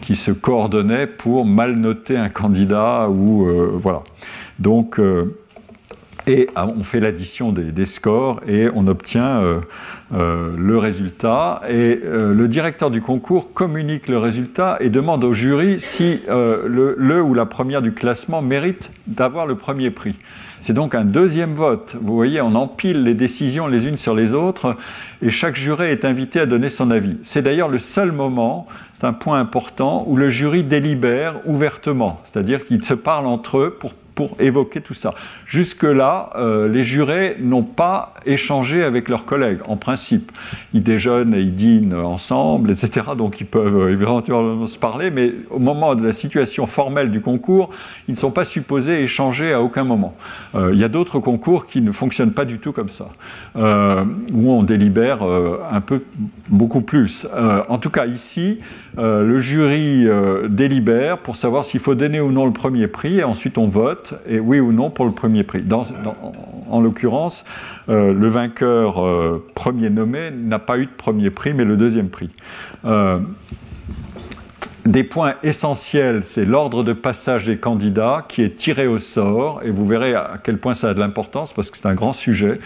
qui 0.00 0.16
se 0.16 0.32
coordonnaient 0.32 1.06
pour 1.06 1.44
mal 1.44 1.76
noter 1.76 2.16
un 2.16 2.28
candidat 2.28 3.08
ou 3.08 3.46
euh, 3.46 3.70
voilà. 3.72 4.02
Donc 4.58 4.98
euh, 4.98 5.36
et 6.26 6.48
ah, 6.56 6.66
on 6.66 6.82
fait 6.82 6.98
l'addition 6.98 7.52
des, 7.52 7.86
scores 7.86 8.40
et 8.48 8.68
on 8.74 8.88
obtient 8.88 9.60
euh, 10.12 10.56
le 10.58 10.76
résultat. 10.78 11.62
Et 11.70 12.00
le 12.02 12.48
directeur 12.48 12.90
du 12.90 13.00
concours 13.00 13.52
communique 13.52 14.08
le 14.08 14.18
résultat 14.18 14.76
et 14.80 14.90
demande 14.90 15.22
au 15.22 15.34
jury 15.34 15.78
si 15.78 16.22
le, 16.26 17.22
ou 17.22 17.34
la 17.34 17.46
première 17.46 17.82
du 17.82 17.92
classement 17.92 18.42
mérite 18.42 18.90
d'avoir 19.06 19.46
le 19.46 19.54
premier 19.54 19.90
prix. 19.90 20.16
C'est 20.64 20.72
donc 20.72 20.94
un 20.94 21.04
deuxième 21.04 21.52
vote. 21.52 21.94
Vous 22.00 22.14
voyez, 22.14 22.40
on 22.40 22.54
empile 22.54 23.02
les 23.02 23.12
décisions 23.12 23.66
les 23.66 23.86
unes 23.86 23.98
sur 23.98 24.14
les 24.14 24.32
autres 24.32 24.78
et 25.20 25.30
chaque 25.30 25.56
juré 25.56 25.92
est 25.92 26.06
invité 26.06 26.40
à 26.40 26.46
donner 26.46 26.70
son 26.70 26.90
avis. 26.90 27.18
C'est 27.22 27.42
d'ailleurs 27.42 27.68
le 27.68 27.78
seul 27.78 28.12
moment, 28.12 28.66
c'est 28.94 29.04
un 29.04 29.12
point 29.12 29.38
important, 29.38 30.06
où 30.08 30.16
le 30.16 30.30
jury 30.30 30.64
délibère 30.64 31.34
ouvertement, 31.44 32.22
c'est-à-dire 32.24 32.64
qu'ils 32.64 32.82
se 32.82 32.94
parlent 32.94 33.26
entre 33.26 33.58
eux 33.58 33.76
pour 33.78 33.92
pour 34.14 34.36
évoquer 34.38 34.80
tout 34.80 34.94
ça. 34.94 35.12
Jusque-là, 35.46 36.30
euh, 36.36 36.68
les 36.68 36.84
jurés 36.84 37.36
n'ont 37.38 37.62
pas 37.62 38.14
échangé 38.24 38.82
avec 38.82 39.08
leurs 39.08 39.24
collègues, 39.24 39.58
en 39.66 39.76
principe. 39.76 40.32
Ils 40.72 40.82
déjeunent 40.82 41.34
et 41.34 41.40
ils 41.40 41.54
dînent 41.54 41.94
ensemble, 41.94 42.70
etc. 42.70 43.08
Donc 43.16 43.40
ils 43.40 43.46
peuvent 43.46 43.90
éventuellement 43.90 44.66
se 44.66 44.78
parler, 44.78 45.10
mais 45.10 45.32
au 45.50 45.58
moment 45.58 45.94
de 45.94 46.04
la 46.04 46.12
situation 46.12 46.66
formelle 46.66 47.10
du 47.10 47.20
concours, 47.20 47.70
ils 48.08 48.12
ne 48.12 48.16
sont 48.16 48.30
pas 48.30 48.44
supposés 48.44 49.02
échanger 49.02 49.52
à 49.52 49.60
aucun 49.60 49.84
moment. 49.84 50.16
Euh, 50.54 50.70
il 50.72 50.80
y 50.80 50.84
a 50.84 50.88
d'autres 50.88 51.18
concours 51.18 51.66
qui 51.66 51.82
ne 51.82 51.92
fonctionnent 51.92 52.32
pas 52.32 52.46
du 52.46 52.58
tout 52.58 52.72
comme 52.72 52.88
ça, 52.88 53.08
euh, 53.56 54.04
où 54.32 54.50
on 54.50 54.62
délibère 54.62 55.22
un 55.22 55.80
peu, 55.80 56.02
beaucoup 56.48 56.80
plus. 56.80 57.26
en 57.68 57.78
tout 57.78 57.90
cas, 57.90 58.06
ici, 58.06 58.60
le 58.96 59.40
jury 59.40 60.06
délibère 60.48 61.18
pour 61.18 61.36
savoir 61.36 61.64
s'il 61.64 61.80
faut 61.80 61.94
donner 61.94 62.20
ou 62.20 62.32
non 62.32 62.46
le 62.46 62.52
premier 62.52 62.86
prix, 62.86 63.18
et 63.18 63.24
ensuite 63.24 63.58
on 63.58 63.66
vote 63.66 64.14
et 64.26 64.38
oui 64.38 64.60
ou 64.60 64.72
non 64.72 64.90
pour 64.90 65.04
le 65.04 65.12
premier 65.12 65.33
prix. 65.42 65.62
en 66.70 66.80
l'occurrence, 66.80 67.44
euh, 67.88 68.14
le 68.14 68.28
vainqueur 68.28 69.04
euh, 69.04 69.46
premier 69.54 69.90
nommé 69.90 70.30
n'a 70.30 70.58
pas 70.58 70.78
eu 70.78 70.86
de 70.86 70.90
premier 70.96 71.30
prix, 71.30 71.54
mais 71.54 71.64
le 71.64 71.76
deuxième 71.76 72.08
prix. 72.08 72.30
Euh, 72.84 73.18
des 74.86 75.02
points 75.02 75.34
essentiels, 75.42 76.22
c'est 76.24 76.44
l'ordre 76.44 76.84
de 76.84 76.92
passage 76.92 77.46
des 77.46 77.56
candidats 77.56 78.26
qui 78.28 78.42
est 78.42 78.54
tiré 78.54 78.86
au 78.86 78.98
sort, 78.98 79.62
et 79.64 79.70
vous 79.70 79.86
verrez 79.86 80.14
à 80.14 80.38
quel 80.42 80.58
point 80.58 80.74
ça 80.74 80.90
a 80.90 80.94
de 80.94 80.98
l'importance 80.98 81.54
parce 81.54 81.70
que 81.70 81.78
c'est 81.78 81.86
un 81.86 81.94
grand 81.94 82.12
sujet. 82.12 82.58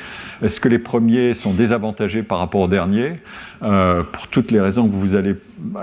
Est-ce 0.43 0.61
que 0.61 0.69
les 0.69 0.81
premiers 0.81 1.35
sont 1.35 1.53
désavantagés 1.53 2.25
par 2.25 2.39
rapport 2.39 2.63
aux 2.63 2.69
derniers? 2.69 3.21
Pour 3.61 4.29
toutes 4.31 4.51
les 4.51 4.61
raisons 4.61 4.89
que 4.89 4.95
vous 4.95 5.15
allez 5.15 5.35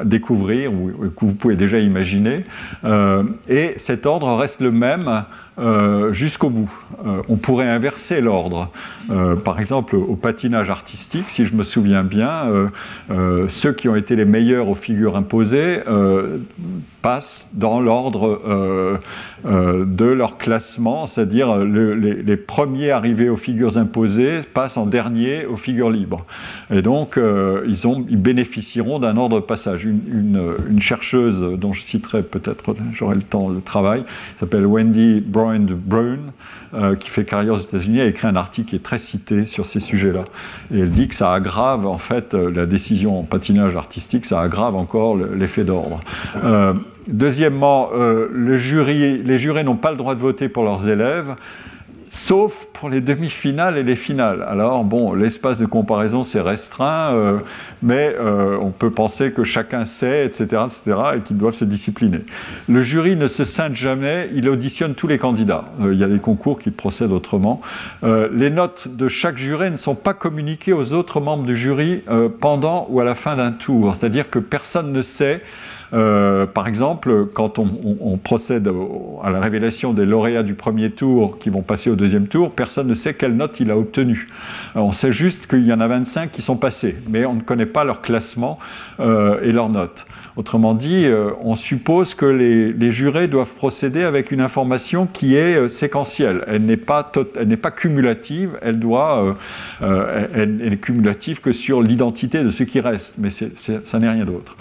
découvrir 0.04 0.74
ou 0.74 1.10
que 1.10 1.26
vous 1.26 1.34
pouvez 1.34 1.56
déjà 1.56 1.80
imaginer. 1.80 2.44
et 3.50 3.74
cet 3.78 4.06
ordre 4.06 4.34
reste 4.36 4.60
le 4.60 4.72
même 4.72 5.24
euh, 5.58 6.12
jusqu'au 6.12 6.50
bout. 6.50 6.70
Euh, 7.06 7.22
on 7.30 7.38
pourrait 7.38 7.70
inverser 7.70 8.20
l'ordre. 8.20 8.70
Euh, 9.10 9.38
par 9.38 9.62
exemple, 9.62 9.96
au 9.96 10.16
patinage 10.16 10.70
artistique, 10.70 11.30
si 11.30 11.46
je 11.46 11.56
me 11.56 11.64
souviens 11.64 12.04
bien, 12.04 12.70
ceux 13.48 13.72
qui 13.72 13.88
ont 13.88 13.96
été 13.96 14.16
les 14.16 14.26
meilleurs 14.26 14.68
aux 14.68 14.76
figures 14.76 15.16
imposées 15.16 15.80
passent 17.02 17.50
dans 17.54 17.80
l'ordre 17.80 19.00
de 19.44 20.06
leur 20.06 20.38
classement, 20.38 21.06
c'est-à-dire 21.08 21.58
les, 21.58 22.38
premiers 22.38 22.92
arrivés 22.92 23.30
aux 23.30 23.38
figures 23.38 23.78
imposées 23.78 24.42
passent 24.54 24.78
en 24.78 24.86
dernier 24.86 25.46
aux 25.46 25.58
figures 25.58 25.92
libres. 25.92 26.26
Et 26.74 26.82
donc, 26.82 27.20
ils, 27.68 27.88
ont, 27.88 28.06
ils, 28.10 28.18
bénéficieront 28.18 29.00
d'un 29.00 29.18
ordre 29.18 29.40
de 29.40 29.46
passage. 29.46 29.86
Une, 29.86 30.42
une, 30.70 30.82
chercheuse 30.82 31.42
dont 31.58 31.74
je 31.74 31.82
citerai 31.82 32.24
peut-être, 32.24 32.76
j'aurai 32.92 33.16
le 33.16 33.22
temps, 33.22 33.50
de 33.50 33.60
travail, 33.60 34.04
s'appelle 34.40 34.66
Wendy 34.66 35.22
Brown, 35.22 35.45
de 35.54 35.74
Brown, 35.74 36.32
euh, 36.74 36.96
qui 36.96 37.10
fait 37.10 37.26
carrière 37.26 37.54
aux 37.54 37.60
États-Unis, 37.60 38.02
a 38.02 38.06
écrit 38.06 38.28
un 38.28 38.36
article 38.36 38.70
qui 38.70 38.76
est 38.76 38.84
très 38.84 38.98
cité 38.98 39.46
sur 39.46 39.66
ces 39.66 39.80
sujets-là. 39.80 40.26
Et 40.74 40.80
elle 40.80 40.90
dit 40.90 41.08
que 41.08 41.16
ça 41.16 41.34
aggrave, 41.34 41.86
en 41.86 41.98
fait, 41.98 42.34
euh, 42.34 42.52
la 42.52 42.66
décision 42.66 43.20
en 43.20 43.24
patinage 43.24 43.76
artistique, 43.76 44.26
ça 44.26 44.42
aggrave 44.42 44.76
encore 44.76 45.16
l'effet 45.16 45.64
d'ordre. 45.64 46.00
Euh, 46.44 46.74
deuxièmement, 47.08 47.90
les 48.34 48.60
jurés 48.60 49.64
n'ont 49.64 49.76
pas 49.76 49.92
le 49.92 49.98
droit 49.98 50.16
de 50.16 50.22
voter 50.22 50.50
pour 50.50 50.64
leurs 50.64 50.88
élèves 50.88 51.36
sauf 52.16 52.68
pour 52.72 52.90
les 52.90 53.02
demi-finales 53.02 53.78
et 53.78 53.84
les 53.84 53.98
finales. 53.98 54.46
Alors, 54.48 54.86
bon, 54.86 55.14
l'espace 55.14 55.60
de 55.60 55.66
comparaison, 55.66 56.24
c'est 56.24 56.40
restreint, 56.40 57.14
euh, 57.14 57.40
mais 57.84 58.16
euh, 58.18 58.58
on 58.62 58.72
peut 58.72 58.90
penser 58.90 59.34
que 59.34 59.44
chacun 59.44 59.84
sait, 59.84 60.26
etc., 60.26 60.64
etc., 60.66 60.98
et 61.18 61.20
qu'ils 61.20 61.38
doivent 61.38 61.56
se 61.56 61.66
discipliner. 61.66 62.22
Le 62.70 62.82
jury 62.82 63.18
ne 63.18 63.28
se 63.28 63.44
scinde 63.44 63.76
jamais, 63.76 64.30
il 64.34 64.48
auditionne 64.48 64.96
tous 64.96 65.08
les 65.08 65.18
candidats. 65.18 65.66
Euh, 65.82 65.94
il 65.94 66.00
y 66.00 66.06
a 66.06 66.08
des 66.08 66.20
concours 66.20 66.58
qui 66.58 66.72
procèdent 66.72 67.12
autrement. 67.12 67.62
les 68.02 68.50
notes 68.50 68.88
de 68.88 69.08
chaque 69.10 69.38
jury 69.38 69.70
ne 69.70 69.78
sont 69.78 69.96
pas 69.96 70.14
communiquées 70.14 70.74
aux 70.74 70.94
autres 70.94 71.20
membres 71.20 71.44
du 71.44 71.58
jury 71.58 72.02
pendant 72.40 72.88
ou 72.90 73.00
à 73.00 73.04
la 73.04 73.16
fin 73.16 73.36
d'un 73.36 73.52
tour, 73.52 73.96
c'est-à-dire 73.96 74.30
que 74.30 74.40
personne 74.40 74.92
ne 74.94 75.02
sait 75.02 75.42
euh, 75.94 76.46
par 76.46 76.68
exemple, 76.68 77.28
quand 77.34 77.60
on, 77.60 78.18
procède 78.18 78.70
à 79.24 79.30
la 79.30 79.40
révélation 79.40 79.94
des 79.94 80.06
lauréats 80.06 80.44
du 80.44 80.54
premier 80.54 80.92
tour 80.92 81.38
qui 81.38 81.50
vont 81.50 81.62
passer 81.62 81.90
au 81.90 81.96
deuxième 81.96 82.28
tour, 82.28 82.52
personne 82.52 82.88
ne 82.88 82.94
sait 82.94 83.14
quelle 83.14 83.36
note 83.36 83.60
il 83.60 83.72
a 83.72 83.78
obtenue. 83.78 84.28
On 84.74 84.92
sait 84.92 85.12
juste 85.12 85.48
qu'il 85.48 85.66
y 85.66 85.74
en 85.74 85.80
a 85.80 85.88
25 85.88 86.32
qui 86.32 86.42
sont 86.42 86.58
passés, 86.58 86.96
mais 87.10 87.26
on 87.26 87.36
ne 87.36 87.42
connaît 87.42 87.66
pas 87.66 87.84
leur 87.84 88.02
classement 88.02 88.58
euh, 89.00 89.40
et 89.44 89.52
leurs 89.52 89.70
notes. 89.70 90.06
Autrement 90.38 90.74
dit, 90.74 91.06
euh, 91.06 91.32
on 91.42 91.56
suppose 91.56 92.14
que 92.14 92.26
les, 92.26 92.92
jurés 92.92 93.28
doivent 93.28 93.54
procéder 93.54 94.04
avec 94.04 94.32
une 94.32 94.42
information 94.42 95.08
qui 95.08 95.36
est 95.36 95.56
euh, 95.56 95.70
séquentielle. 95.70 96.44
Elle 96.48 96.66
n'est 96.66 96.76
pas, 96.76 97.04
pas 97.04 97.72
cumulative, 97.72 98.58
elle, 98.62 98.78
doit, 98.78 99.38
euh, 99.82 100.28
elle, 100.34 100.62
est 100.62 100.78
cumulative 100.78 101.40
que 101.40 101.54
sur 101.54 101.82
l'identité 101.82 102.44
de 102.44 102.50
ce 102.50 102.64
qui 102.64 102.82
reste, 102.82 103.16
mais 103.18 103.30
ça 103.30 104.00
n'est 104.00 104.10
rien 104.10 104.26
d'autre. 104.26 104.58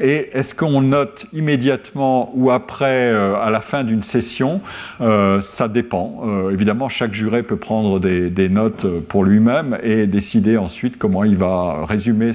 Et 0.00 0.30
est-ce 0.32 0.54
qu'on 0.54 0.80
note 0.80 1.26
immédiatement 1.32 2.32
ou 2.34 2.50
après, 2.50 3.08
à 3.10 3.50
la 3.50 3.60
fin 3.60 3.84
d'une 3.84 4.02
session 4.02 4.60
Ça 4.98 5.68
dépend. 5.68 6.24
évidemment, 6.50 6.88
chaque 6.88 7.12
juré 7.12 7.42
peut 7.42 7.56
prendre 7.56 8.00
des, 8.00 8.48
notes 8.48 8.86
pour 9.08 9.24
lui-même 9.24 9.78
et 9.82 10.06
décider 10.06 10.56
ensuite 10.56 10.98
comment 10.98 11.24
il 11.24 11.36
va 11.36 11.84
résumer 11.86 12.32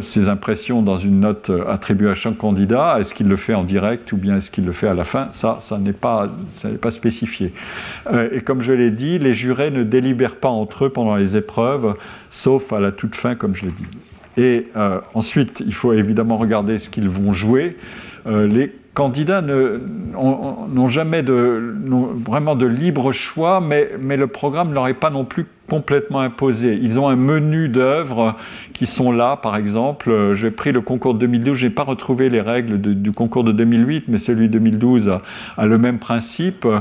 ses 0.00 0.28
impressions 0.28 0.82
dans 0.82 0.98
une 0.98 1.20
note 1.20 1.50
attribuée 1.68 2.10
à 2.10 2.14
chaque 2.14 2.38
candidat. 2.38 2.98
Est-ce 3.00 3.14
qu'il 3.14 3.28
le 3.28 3.36
fait 3.36 3.54
en 3.54 3.64
direct 3.64 4.12
ou 4.12 4.16
bien 4.16 4.36
est-ce 4.36 4.50
qu'il 4.50 4.64
le 4.64 4.72
fait 4.72 4.88
à 4.88 4.94
la 4.94 5.04
fin? 5.04 5.28
Ça, 5.32 5.58
n'est 5.78 5.92
pas, 5.92 6.28
spécifié. 6.90 7.52
Euh, 8.12 8.28
et 8.32 8.40
comme 8.40 8.60
je 8.60 8.72
l'ai 8.72 8.90
dit, 8.90 9.18
les 9.18 9.34
jurés 9.34 9.70
ne 9.70 9.82
délibèrent 9.82 10.36
pas 10.36 10.48
entre 10.48 10.86
eux 10.86 10.90
pendant 10.90 11.16
les 11.16 11.36
épreuves, 11.36 11.94
sauf 12.30 12.72
à 12.72 12.80
la 12.80 12.92
toute 12.92 13.14
fin, 13.14 13.34
comme 13.34 13.54
je 13.54 13.66
l'ai 13.66 13.72
dit. 13.72 13.86
Et 14.36 14.68
euh, 14.76 15.00
ensuite, 15.14 15.62
il 15.64 15.74
faut 15.74 15.92
évidemment 15.92 16.36
regarder 16.36 16.78
ce 16.78 16.88
qu'ils 16.88 17.08
vont 17.08 17.32
jouer. 17.32 17.76
Euh, 18.26 18.46
les 18.46 18.72
candidats 18.94 19.42
n'ont 19.42 20.88
jamais 20.88 21.22
vraiment 21.22 22.56
de 22.56 22.66
libre 22.66 23.12
choix, 23.12 23.60
mais, 23.60 23.90
mais 24.00 24.16
le 24.16 24.26
programme 24.26 24.76
est 24.86 24.94
pas 24.94 25.10
non 25.10 25.24
plus 25.24 25.46
complètement 25.72 26.20
imposé. 26.20 26.78
Ils 26.82 27.00
ont 27.00 27.08
un 27.08 27.16
menu 27.16 27.70
d'œuvres 27.70 28.36
qui 28.74 28.84
sont 28.84 29.10
là, 29.10 29.38
par 29.38 29.56
exemple. 29.56 30.10
Euh, 30.10 30.34
j'ai 30.34 30.50
pris 30.50 30.70
le 30.70 30.82
concours 30.82 31.14
de 31.14 31.20
2012, 31.20 31.56
je 31.56 31.66
n'ai 31.66 31.72
pas 31.72 31.84
retrouvé 31.84 32.28
les 32.28 32.42
règles 32.42 32.78
du 32.78 33.12
concours 33.12 33.42
de 33.42 33.52
2008, 33.52 34.04
mais 34.08 34.18
celui 34.18 34.48
de 34.48 34.58
2012 34.58 35.10
a, 35.56 35.66
le 35.66 35.78
même 35.78 35.98
principe. 35.98 36.66
Euh, 36.66 36.80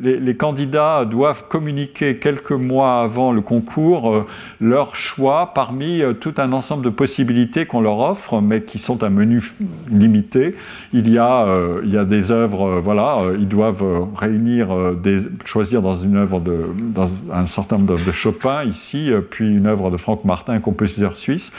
les, 0.00 0.34
candidats 0.34 1.04
doivent 1.04 1.44
communiquer 1.46 2.16
quelques 2.16 2.52
mois 2.52 3.02
avant 3.02 3.32
le 3.32 3.42
concours 3.42 4.14
euh, 4.14 4.26
leur 4.62 4.96
choix 4.96 5.52
parmi 5.54 6.00
tout 6.20 6.32
un 6.38 6.52
ensemble 6.54 6.82
de 6.82 6.90
possibilités 6.90 7.66
qu'on 7.66 7.82
leur 7.82 7.98
offre, 7.98 8.40
mais 8.40 8.62
qui 8.62 8.78
sont 8.78 9.04
un 9.04 9.10
menu 9.10 9.42
limité. 9.90 10.56
Il 10.94 11.10
y 11.10 11.18
a, 11.18 11.46
il 11.84 11.92
y 11.92 11.98
a 11.98 12.06
des 12.06 12.30
œuvres, 12.30 12.80
voilà, 12.80 13.18
ils 13.38 13.48
doivent 13.48 13.84
réunir, 14.16 14.68
des, 15.02 15.20
choisir 15.44 15.82
dans 15.82 15.96
une 15.96 16.16
œuvre 16.16 16.40
de, 16.40 16.64
dans 16.94 17.08
certain 17.58 17.78
nombre 17.78 18.04
de 18.04 18.12
Chopin 18.12 18.64
ici, 18.64 19.12
euh, 19.12 19.20
puis 19.20 19.50
une 19.50 19.66
œuvre 19.66 19.90
de 19.90 19.96
Franck 19.96 20.24
Martin, 20.24 20.60
compositeur 20.60 21.16
suisse. 21.16 21.52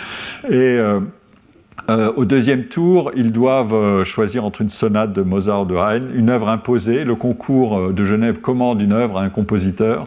Et 0.48 0.54
euh, 0.54 1.02
euh, 1.90 2.14
au 2.16 2.24
deuxième 2.24 2.66
tour, 2.66 3.12
ils 3.16 3.32
doivent 3.32 4.04
choisir 4.04 4.46
entre 4.46 4.62
une 4.62 4.70
sonate 4.70 5.12
de 5.12 5.22
Mozart 5.24 5.66
de 5.66 5.76
Haydn, 5.76 6.10
une 6.14 6.30
œuvre 6.30 6.48
imposée. 6.48 7.04
Le 7.04 7.16
concours 7.16 7.92
de 7.92 8.06
Genève 8.06 8.40
commande 8.40 8.82
une 8.82 8.94
œuvre 8.94 9.18
à 9.18 9.24
un 9.24 9.30
compositeur, 9.30 10.06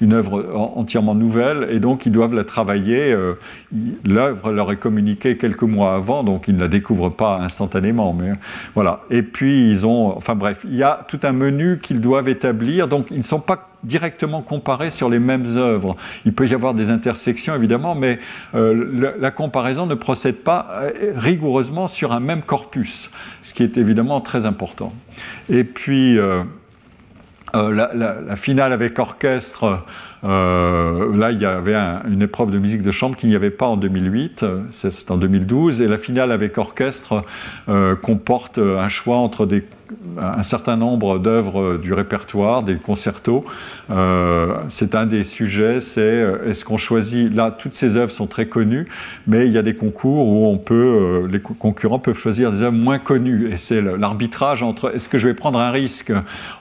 une 0.00 0.12
œuvre 0.12 0.44
entièrement 0.54 1.14
nouvelle, 1.14 1.66
et 1.70 1.80
donc 1.80 2.06
ils 2.06 2.12
doivent 2.12 2.34
la 2.34 2.44
travailler. 2.44 3.16
L'œuvre 4.04 4.52
leur 4.52 4.70
est 4.70 4.76
communiquée 4.76 5.36
quelques 5.36 5.62
mois 5.62 5.94
avant, 5.94 6.22
donc 6.22 6.46
ils 6.46 6.54
ne 6.54 6.60
la 6.60 6.68
découvrent 6.68 7.10
pas 7.10 7.38
instantanément. 7.40 8.12
Mais 8.12 8.32
voilà. 8.74 9.00
Et 9.10 9.22
puis 9.22 9.70
ils 9.70 9.86
ont, 9.86 10.14
enfin 10.14 10.34
bref, 10.34 10.64
il 10.64 10.76
y 10.76 10.82
a 10.82 11.04
tout 11.08 11.20
un 11.22 11.32
menu 11.32 11.78
qu'ils 11.82 12.02
doivent 12.02 12.28
établir. 12.28 12.86
Donc 12.86 13.06
ils 13.10 13.18
ne 13.18 13.22
sont 13.22 13.40
pas 13.40 13.73
directement 13.84 14.42
comparés 14.42 14.90
sur 14.90 15.08
les 15.08 15.18
mêmes 15.18 15.56
œuvres. 15.56 15.96
Il 16.24 16.32
peut 16.32 16.48
y 16.48 16.54
avoir 16.54 16.74
des 16.74 16.90
intersections, 16.90 17.54
évidemment, 17.54 17.94
mais 17.94 18.18
euh, 18.54 19.14
la, 19.18 19.30
comparaison 19.30 19.86
ne 19.86 19.94
procède 19.94 20.36
pas 20.36 20.68
euh, 20.72 21.12
rigoureusement 21.14 21.88
sur 21.88 22.12
un 22.12 22.20
même 22.20 22.42
corpus, 22.42 23.10
ce 23.42 23.54
qui 23.54 23.62
est 23.62 23.76
évidemment 23.76 24.20
très 24.20 24.46
important. 24.46 24.92
Et 25.48 25.64
puis, 25.64 26.18
euh, 26.18 26.42
la, 27.54 28.36
finale 28.36 28.72
avec 28.72 28.98
orchestre, 28.98 29.84
là, 30.24 31.30
il 31.30 31.40
y 31.40 31.44
avait 31.44 31.76
une 32.08 32.22
épreuve 32.22 32.50
de 32.50 32.58
musique 32.58 32.82
de 32.82 32.90
chambre 32.90 33.16
qu'il 33.16 33.28
n'y 33.28 33.36
avait 33.36 33.50
pas 33.50 33.66
en 33.66 33.76
2008, 33.76 34.44
c'est 34.70 35.10
en 35.10 35.16
2012, 35.16 35.80
et 35.80 35.86
la 35.86 35.98
finale 35.98 36.32
avec 36.32 36.58
orchestre 36.58 37.24
comporte 38.02 38.58
un 38.58 38.88
choix 38.88 39.16
entre 39.16 39.46
un 40.18 40.42
certain 40.42 40.76
nombre 40.76 41.18
d'œuvres 41.18 41.76
du 41.76 41.92
répertoire, 41.92 42.62
des 42.62 42.76
concertos. 42.76 43.44
Euh, 43.90 44.54
c'est 44.68 44.94
un 44.94 45.06
des 45.06 45.24
sujets, 45.24 45.80
c'est 45.80 46.00
euh, 46.00 46.48
est-ce 46.48 46.64
qu'on 46.64 46.78
choisit, 46.78 47.32
là 47.34 47.50
toutes 47.50 47.74
ces 47.74 47.96
œuvres 47.96 48.12
sont 48.12 48.26
très 48.26 48.46
connues, 48.46 48.86
mais 49.26 49.46
il 49.46 49.52
y 49.52 49.58
a 49.58 49.62
des 49.62 49.74
concours 49.74 50.26
où 50.26 50.58
euh, 50.70 51.28
les 51.30 51.40
concurrents 51.40 51.98
peuvent 51.98 52.16
choisir 52.16 52.50
des 52.50 52.62
œuvres 52.62 52.76
moins 52.76 52.98
connues, 52.98 53.52
et 53.52 53.56
c'est 53.56 53.82
l'arbitrage 53.82 54.62
entre 54.62 54.94
est-ce 54.94 55.08
que 55.08 55.18
je 55.18 55.28
vais 55.28 55.34
prendre 55.34 55.58
un 55.58 55.70
risque 55.70 56.12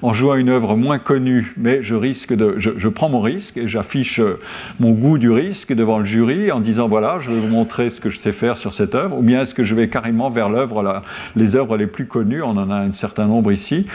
en 0.01 0.13
jouant 0.13 0.35
une 0.35 0.49
œuvre 0.49 0.75
moins 0.75 0.99
connue, 0.99 1.53
mais 1.57 1.81
je 1.81 1.95
risque 1.95 2.33
de, 2.33 2.55
je, 2.57 2.87
prends 2.89 3.09
mon 3.09 3.21
risque 3.21 3.52
et 3.57 3.67
j'affiche 3.67 4.21
mon 4.79 4.91
goût 4.91 5.17
du 5.17 5.31
risque 5.31 5.73
devant 5.73 5.99
le 5.99 6.05
jury 6.05 6.51
en 6.51 6.59
disant 6.59 6.87
voilà, 6.87 7.17
je 7.19 7.29
vais 7.29 7.39
vous 7.39 7.47
montrer 7.47 7.89
ce 7.89 7.99
que 7.99 8.09
je 8.09 8.17
sais 8.17 8.31
faire 8.31 8.57
sur 8.57 8.73
cette 8.73 8.95
œuvre, 8.95 9.17
ou 9.17 9.21
bien 9.21 9.41
est-ce 9.41 9.53
que 9.53 9.63
je 9.63 9.75
vais 9.75 9.89
carrément 9.89 10.29
vers 10.29 10.49
l'œuvre, 10.49 11.01
les 11.35 11.55
œuvres 11.55 11.77
les 11.77 11.87
plus 11.87 12.05
connues, 12.05 12.41
on 12.41 12.57
en 12.57 12.69
a 12.69 12.75
un 12.75 12.91
certain 12.91 13.25
nombre 13.25 13.51
ici. 13.51 13.87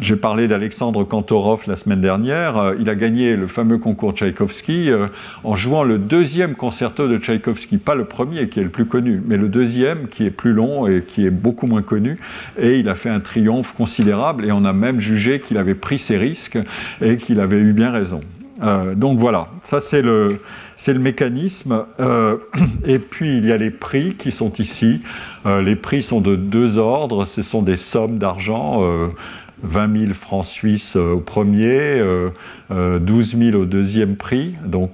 J'ai 0.00 0.16
parlé 0.16 0.48
d'Alexandre 0.48 1.04
Kantorov 1.04 1.64
la 1.66 1.76
semaine 1.76 2.00
dernière. 2.00 2.56
Euh, 2.56 2.74
il 2.80 2.88
a 2.88 2.94
gagné 2.94 3.36
le 3.36 3.46
fameux 3.46 3.78
concours 3.78 4.12
Tchaïkovski 4.12 4.90
euh, 4.90 5.06
en 5.44 5.56
jouant 5.56 5.84
le 5.84 5.98
deuxième 5.98 6.54
concerto 6.54 7.08
de 7.08 7.18
Tchaïkovski, 7.18 7.78
pas 7.78 7.94
le 7.94 8.04
premier 8.04 8.48
qui 8.48 8.60
est 8.60 8.64
le 8.64 8.70
plus 8.70 8.86
connu, 8.86 9.22
mais 9.26 9.36
le 9.36 9.48
deuxième 9.48 10.08
qui 10.08 10.24
est 10.24 10.30
plus 10.30 10.52
long 10.52 10.86
et 10.86 11.02
qui 11.02 11.26
est 11.26 11.30
beaucoup 11.30 11.66
moins 11.66 11.82
connu. 11.82 12.18
Et 12.60 12.78
il 12.78 12.88
a 12.88 12.94
fait 12.94 13.10
un 13.10 13.20
triomphe 13.20 13.74
considérable 13.74 14.44
et 14.44 14.52
on 14.52 14.64
a 14.64 14.72
même 14.72 15.00
jugé 15.00 15.40
qu'il 15.40 15.58
avait 15.58 15.74
pris 15.74 15.98
ses 15.98 16.16
risques 16.16 16.58
et 17.00 17.16
qu'il 17.16 17.40
avait 17.40 17.58
eu 17.58 17.72
bien 17.72 17.90
raison. 17.90 18.20
Euh, 18.62 18.94
donc 18.94 19.18
voilà, 19.18 19.48
ça 19.62 19.80
c'est 19.80 20.02
le, 20.02 20.40
mécanisme. 20.98 21.84
Euh, 21.98 22.36
et 22.84 22.98
puis 22.98 23.36
il 23.36 23.46
y 23.46 23.52
a 23.52 23.56
les 23.56 23.70
prix 23.70 24.14
qui 24.14 24.32
sont 24.32 24.52
ici. 24.54 25.00
Euh, 25.46 25.62
les 25.62 25.76
prix 25.76 26.02
sont 26.02 26.20
de 26.20 26.36
deux 26.36 26.78
ordres. 26.78 27.24
Ce 27.24 27.42
sont 27.42 27.62
des 27.62 27.76
sommes 27.76 28.18
d'argent. 28.18 28.82
20 29.62 29.98
000 30.06 30.14
francs 30.14 30.46
suisses 30.46 30.96
au 30.96 31.20
premier, 31.20 32.02
12 32.70 33.36
000 33.36 33.56
au 33.56 33.64
deuxième 33.64 34.16
prix, 34.16 34.54
donc 34.64 34.92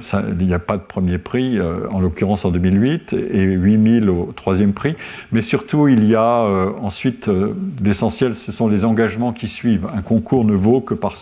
ça, 0.00 0.22
il 0.40 0.46
n'y 0.46 0.54
a 0.54 0.58
pas 0.58 0.76
de 0.76 0.82
premier 0.82 1.18
prix, 1.18 1.58
en 1.90 2.00
l'occurrence 2.00 2.44
en 2.44 2.50
2008, 2.50 3.12
et 3.12 3.42
8 3.42 4.02
000 4.04 4.16
au 4.16 4.32
troisième 4.32 4.72
prix. 4.72 4.96
Mais 5.32 5.42
surtout, 5.42 5.88
il 5.88 6.04
y 6.04 6.14
a 6.14 6.44
ensuite, 6.80 7.30
l'essentiel, 7.84 8.34
ce 8.34 8.50
sont 8.50 8.68
les 8.68 8.84
engagements 8.84 9.32
qui 9.32 9.46
suivent. 9.46 9.86
Un 9.94 10.02
concours 10.02 10.44
ne 10.44 10.54
vaut 10.54 10.80
que 10.80 10.94
par 10.94 11.14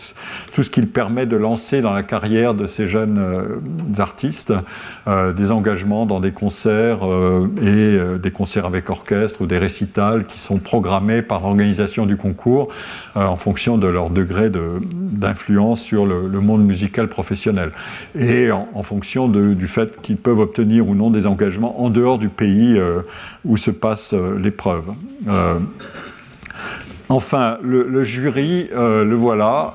tout 0.53 0.63
ce 0.63 0.71
qu'il 0.71 0.89
permet 0.89 1.27
de 1.27 1.37
lancer 1.37 1.81
dans 1.81 1.93
la 1.93 2.03
carrière 2.03 2.55
de 2.55 2.67
ces 2.67 2.87
jeunes 2.87 3.21
artistes, 3.99 4.53
euh, 5.09 5.33
des 5.33 5.53
engagements 5.53 6.05
dans 6.05 6.19
des 6.19 6.33
concerts 6.33 7.07
euh, 7.07 7.49
et 7.63 7.67
euh, 7.67 8.19
des 8.19 8.33
concerts 8.33 8.67
avec 8.67 8.91
orchestre 8.91 9.43
ou 9.43 9.47
des 9.47 9.59
récitals 9.59 10.25
qui 10.25 10.39
sont 10.39 10.59
programmés 10.59 11.23
par 11.23 11.43
l'organisation 11.43 12.07
du 12.07 12.17
concours 12.17 12.69
en 13.15 13.37
fonction 13.37 13.79
de 13.79 13.87
leur 13.87 14.11
degré 14.11 14.51
d'influence 14.51 15.93
le, 16.05 16.41
monde 16.41 16.65
musical 16.65 17.09
professionnel 17.09 17.71
et 18.19 18.51
en, 18.51 18.83
fonction 18.83 19.29
du 19.29 19.67
fait 19.67 20.01
qu'ils 20.03 20.17
peuvent 20.17 20.41
obtenir 20.41 20.89
ou 20.89 20.95
non 20.95 21.11
des 21.11 21.27
engagements 21.27 21.83
en 21.83 21.91
dehors 21.91 22.19
du 22.19 22.29
pays 22.29 22.79
où 23.45 23.57
se 23.57 23.71
passe 23.71 24.15
l'épreuve. 24.39 24.85
Enfin, 27.09 27.59
le, 27.63 28.05
jury, 28.05 28.69
le 28.73 29.15
voilà. 29.15 29.73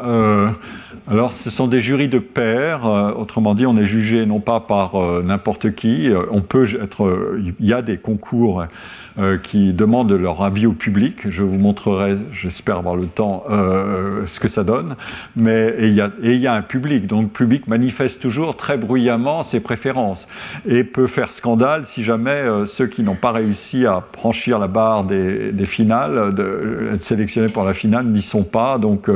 Alors, 1.12 1.34
ce 1.34 1.50
sont 1.50 1.68
des 1.68 1.82
jurys 1.82 2.08
de 2.08 2.20
pairs. 2.20 2.86
Euh, 2.86 3.12
autrement 3.12 3.56
dit, 3.56 3.66
on 3.66 3.76
est 3.76 3.86
jugé 3.86 4.26
non 4.26 4.40
pas 4.40 4.60
par 4.60 4.96
euh, 4.96 5.22
n'importe 5.22 5.74
qui. 5.74 6.10
Euh, 6.10 6.24
on 6.32 6.42
peut 6.42 6.68
être. 6.82 7.36
il 7.60 7.66
y 7.66 7.74
a 7.74 7.82
des 7.82 7.98
concours 7.98 8.66
qui 9.44 9.74
demandent 9.74 10.12
leur 10.12 10.44
avis 10.44 10.66
au 10.66 10.74
public. 10.74 11.30
Je 11.30 11.44
vous 11.44 11.58
montrerai, 11.58 12.18
j'espère 12.34 12.78
avoir 12.78 12.96
le 12.96 13.08
temps, 13.08 13.44
ce 14.26 14.40
que 14.40 14.48
ça 14.48 14.64
donne. 14.64 14.96
Mais 15.36 15.76
il 15.80 15.94
y, 15.94 16.48
a 16.48 16.54
un 16.54 16.62
public, 16.62 17.08
donc 17.08 17.24
le 17.24 17.30
public 17.30 17.68
manifeste 17.68 18.22
toujours 18.22 18.56
très 18.56 18.78
bruyamment 18.78 19.44
ses 19.44 19.60
préférences 19.60 20.28
et 20.68 20.84
peut 20.84 21.08
faire 21.08 21.32
scandale 21.32 21.86
si 21.86 22.04
jamais 22.04 22.42
ceux 22.66 22.88
qui 22.88 23.04
n'ont 23.04 23.16
pas 23.16 23.32
réussi 23.32 23.86
à 23.86 24.04
franchir 24.14 24.60
la 24.60 24.68
barre 24.68 25.04
des, 25.04 25.66
finales, 25.66 26.34
de, 26.34 26.90
être 26.94 27.04
sélectionnés 27.04 27.50
pour 27.50 27.64
la 27.64 27.74
finale, 27.74 28.06
n'y 28.06 28.22
sont 28.22 28.44
pas. 28.44 28.78
Donc 28.78 29.10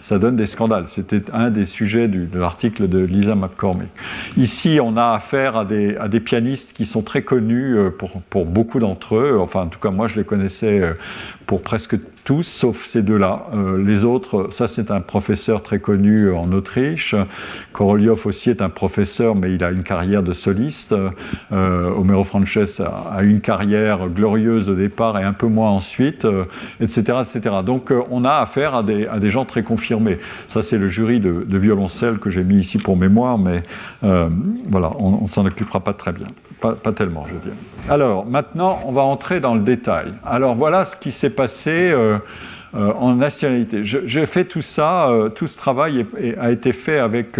ça 0.00 0.18
donne 0.18 0.36
des 0.36 0.46
scandales. 0.46 0.84
C'était 0.86 1.22
un 1.32 1.50
des 1.50 1.66
sujets 1.66 2.08
de 2.08 2.38
l'article 2.38 2.88
de 2.88 2.98
Lisa 2.98 3.34
McCormick. 3.34 3.90
Ici, 4.36 4.78
on 4.82 4.96
a 4.96 5.12
affaire 5.12 5.56
à 5.56 5.64
des, 5.64 6.20
pianistes 6.20 6.72
qui 6.72 6.84
sont 6.84 7.02
très 7.02 7.22
connus 7.22 7.76
pour 7.98 8.46
beaucoup 8.46 8.78
d'entre 8.78 9.16
eux. 9.16 9.41
Enfin, 9.42 9.62
en 9.62 9.68
tout 9.68 9.78
cas, 9.78 9.90
moi, 9.90 10.08
je 10.08 10.16
les 10.16 10.24
connaissais 10.24 10.82
pour 11.46 11.62
presque 11.62 11.96
tous, 12.24 12.44
sauf 12.44 12.86
ces 12.86 13.02
deux-là. 13.02 13.46
Euh, 13.54 13.82
les 13.82 14.04
autres, 14.04 14.48
ça 14.52 14.68
c'est 14.68 14.90
un 14.90 15.00
professeur 15.00 15.62
très 15.62 15.80
connu 15.80 16.30
en 16.32 16.52
Autriche. 16.52 17.16
Korolev 17.72 18.26
aussi 18.26 18.50
est 18.50 18.62
un 18.62 18.68
professeur, 18.68 19.34
mais 19.34 19.54
il 19.54 19.64
a 19.64 19.70
une 19.70 19.82
carrière 19.82 20.22
de 20.22 20.32
soliste. 20.32 20.94
Euh, 21.52 21.90
Homero 21.90 22.24
Frances 22.24 22.80
a, 22.80 23.22
une 23.22 23.40
carrière 23.40 24.08
glorieuse 24.08 24.68
au 24.68 24.74
départ 24.74 25.18
et 25.18 25.24
un 25.24 25.32
peu 25.32 25.46
moins 25.46 25.70
ensuite, 25.70 26.26
etc., 26.80 27.02
euh, 27.08 27.24
etc. 27.24 27.56
Donc 27.64 27.92
on 28.10 28.24
a 28.24 28.34
affaire 28.34 28.74
à 28.74 28.82
des, 28.82 29.30
gens 29.30 29.44
très 29.44 29.62
confirmés. 29.62 30.18
Ça 30.48 30.62
c'est 30.62 30.78
le 30.78 30.88
jury 30.88 31.18
de, 31.18 31.44
violoncelle 31.58 32.18
que 32.18 32.30
j'ai 32.30 32.44
mis 32.44 32.58
ici 32.58 32.78
pour 32.78 32.96
mémoire, 32.96 33.38
mais 33.38 33.62
voilà, 34.00 34.92
on 34.98 35.24
ne 35.24 35.28
s'en 35.28 35.46
occupera 35.46 35.80
pas 35.80 35.92
très 35.92 36.12
bien. 36.12 36.26
Pas, 36.60 36.74
pas, 36.74 36.92
tellement, 36.92 37.24
je 37.26 37.34
veux 37.34 37.40
dire. 37.40 37.52
Alors 37.88 38.24
maintenant, 38.26 38.80
on 38.86 38.92
va 38.92 39.02
entrer 39.02 39.40
dans 39.40 39.54
le 39.54 39.62
détail. 39.62 40.12
Alors 40.24 40.54
voilà 40.54 40.84
ce 40.84 40.94
qui 40.94 41.10
s'est 41.10 41.30
passé 41.30 41.92
en 42.74 43.14
nationalité. 43.14 43.84
J'ai 43.84 44.24
fait 44.24 44.46
tout 44.46 44.62
ça, 44.62 45.10
euh, 45.10 45.28
tout 45.28 45.46
ce 45.46 45.58
travail 45.58 46.06
a 46.40 46.50
été 46.50 46.72
fait 46.72 46.98
avec, 46.98 47.38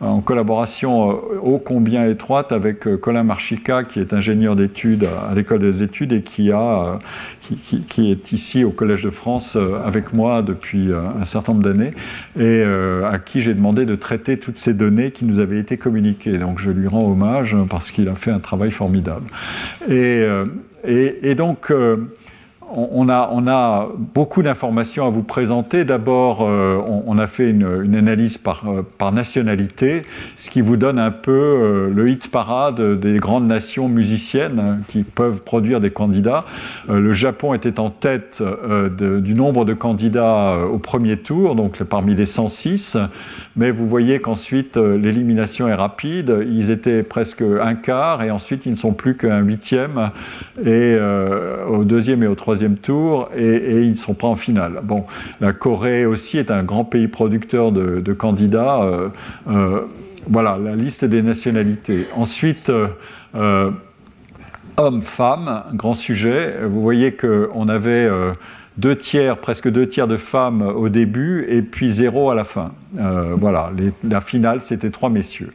en 0.00 0.20
collaboration 0.20 1.10
ô 1.42 1.58
combien 1.58 2.06
étroite 2.06 2.50
avec 2.50 2.80
Colin 3.00 3.24
Marchica, 3.24 3.84
qui 3.84 4.00
est 4.00 4.12
ingénieur 4.14 4.56
d'études 4.56 5.06
à 5.30 5.34
l'école 5.34 5.58
des 5.58 5.82
études 5.82 6.12
et 6.12 6.22
qui, 6.22 6.50
a, 6.50 6.98
qui, 7.40 8.10
est 8.10 8.32
ici 8.32 8.64
au 8.64 8.70
Collège 8.70 9.02
de 9.02 9.10
France 9.10 9.58
avec 9.84 10.12
moi 10.12 10.40
depuis 10.40 10.90
un 10.92 11.24
certain 11.24 11.52
nombre 11.52 11.64
d'années 11.64 11.90
et 12.38 12.62
à 12.62 13.18
qui 13.18 13.42
j'ai 13.42 13.54
demandé 13.54 13.84
de 13.84 13.94
traiter 13.94 14.38
toutes 14.38 14.58
ces 14.58 14.72
données 14.72 15.10
qui 15.10 15.24
nous 15.24 15.40
avaient 15.40 15.58
été 15.58 15.76
communiquées. 15.76 16.38
Donc 16.38 16.58
je 16.58 16.70
lui 16.70 16.88
rends 16.88 17.06
hommage 17.10 17.54
parce 17.68 17.90
qu'il 17.90 18.08
a 18.08 18.14
fait 18.14 18.30
un 18.30 18.40
travail 18.40 18.70
formidable. 18.70 19.26
Et, 19.90 20.24
et 20.86 21.34
donc, 21.34 21.70
on 22.72 23.08
a, 23.08 23.88
beaucoup 24.14 24.42
d'informations 24.42 25.06
à 25.06 25.10
vous 25.10 25.22
présenter. 25.22 25.84
D'abord, 25.84 26.42
euh, 26.42 26.80
on, 27.06 27.18
a 27.18 27.26
fait 27.26 27.50
une, 27.50 27.94
analyse 27.94 28.38
euh, 28.66 28.82
par, 28.98 29.12
nationalité, 29.12 30.02
ce 30.36 30.50
qui 30.50 30.60
vous 30.60 30.76
donne 30.76 30.98
un 30.98 31.10
peu 31.10 31.32
euh, 31.32 31.90
le 31.94 32.08
hit 32.08 32.30
parade 32.30 33.00
des 33.00 33.18
grandes 33.18 33.46
nations 33.46 33.88
musiciennes 33.88 34.58
hein, 34.58 34.78
qui 34.88 35.02
peuvent 35.02 35.40
produire 35.40 35.80
des 35.80 35.90
candidats. 35.90 36.44
le 36.88 37.12
Japon 37.12 37.54
était 37.54 37.78
en 37.78 37.90
tête 37.90 38.42
du 38.98 39.34
nombre 39.34 39.64
de 39.64 39.74
candidats 39.74 40.58
au 40.70 40.78
premier 40.78 41.16
tour, 41.16 41.54
donc 41.54 41.82
parmi 41.82 42.14
les 42.14 42.26
106, 42.26 42.96
mais 43.56 43.70
vous 43.70 43.86
voyez 43.86 44.20
qu'ensuite 44.20 44.76
l'élimination 44.76 45.68
est 45.68 45.74
rapide. 45.74 46.44
Ils 46.48 46.70
étaient 46.70 47.02
presque 47.02 47.42
un 47.42 47.74
quart 47.74 48.22
et 48.22 48.30
ensuite 48.30 48.66
ils 48.66 48.72
ne 48.72 48.76
sont 48.76 48.94
plus 48.94 49.16
qu'un 49.16 49.38
huitième 49.38 50.10
et 50.64 50.96
au 51.68 51.84
deuxième 51.84 52.22
et 52.22 52.26
au 52.26 52.34
troisième 52.34 52.53
tour 52.76 53.30
et, 53.36 53.82
ils 53.82 53.92
ne 53.92 53.96
sont 53.96 54.14
pas 54.14 54.26
en 54.26 54.34
finale. 54.34 54.80
Bon, 54.82 55.04
la 55.40 55.52
Corée 55.52 56.06
aussi 56.06 56.38
est 56.38 56.50
un 56.50 56.62
grand 56.62 56.84
pays 56.84 57.08
producteur 57.08 57.72
de, 57.72 58.12
candidats. 58.12 58.82
Euh, 58.82 59.08
euh, 59.48 59.80
voilà, 60.28 60.58
la 60.62 60.74
liste 60.74 61.04
des 61.04 61.22
nationalités. 61.22 62.06
Ensuite, 62.16 62.70
euh, 63.34 63.70
hommes-femmes, 64.76 65.64
grand 65.74 65.94
sujet. 65.94 66.56
Vous 66.64 66.80
voyez 66.80 67.12
qu'on 67.12 67.68
avait 67.68 68.08
deux 68.76 68.96
tiers, 68.96 69.38
presque 69.38 69.68
deux 69.70 69.88
tiers 69.88 70.08
de 70.08 70.16
femmes 70.16 70.62
au 70.62 70.88
début 70.88 71.46
et 71.48 71.62
puis 71.62 71.90
zéro 71.92 72.30
à 72.30 72.34
la 72.34 72.44
fin. 72.44 72.72
Euh, 72.98 73.34
voilà, 73.36 73.70
la 74.02 74.20
finale, 74.20 74.60
c'était 74.62 74.90
trois 74.90 75.10
messieurs. 75.10 75.50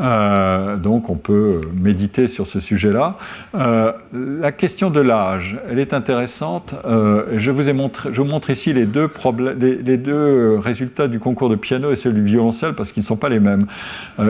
Euh, 0.00 0.76
donc 0.76 1.10
on 1.10 1.16
peut 1.16 1.60
méditer 1.74 2.26
sur 2.28 2.46
ce 2.46 2.60
sujet-là. 2.60 3.16
Euh, 3.54 3.92
la 4.12 4.52
question 4.52 4.90
de 4.90 5.00
l'âge, 5.00 5.58
elle 5.70 5.78
est 5.78 5.92
intéressante. 5.92 6.74
je 6.84 7.50
vous 7.50 8.24
montre 8.24 8.50
ici 8.50 8.72
les 8.72 8.86
deux, 8.86 9.10
les, 9.58 9.96
deux 9.96 10.58
résultats 10.58 11.08
du 11.08 11.18
concours 11.18 11.50
de 11.50 11.56
piano 11.56 11.92
et 11.92 11.96
celui 11.96 12.22
du 12.22 12.26
violoncelle 12.26 12.72
parce 12.72 12.92
qu'ils 12.92 13.02
ne 13.02 13.06
sont 13.06 13.16
pas 13.16 13.28
les 13.28 13.40
mêmes. 13.40 13.66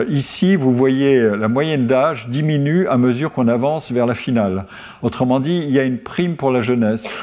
ici, 0.09 0.55
vous 0.55 0.73
voyez 0.73 1.21
la 1.37 1.47
moyenne 1.47 1.87
d'âge 1.87 2.27
diminue 2.29 2.87
à 2.87 2.97
mesure 2.97 3.31
qu'on 3.31 3.47
avance 3.47 3.91
vers 3.91 4.05
la 4.05 4.15
finale. 4.15 4.65
Autrement 5.01 5.39
dit, 5.39 5.63
il 5.65 5.71
y 5.71 5.79
a 5.79 5.83
une 5.83 5.97
prime 5.97 6.35
pour 6.35 6.51
la 6.51 6.61
jeunesse. 6.61 7.21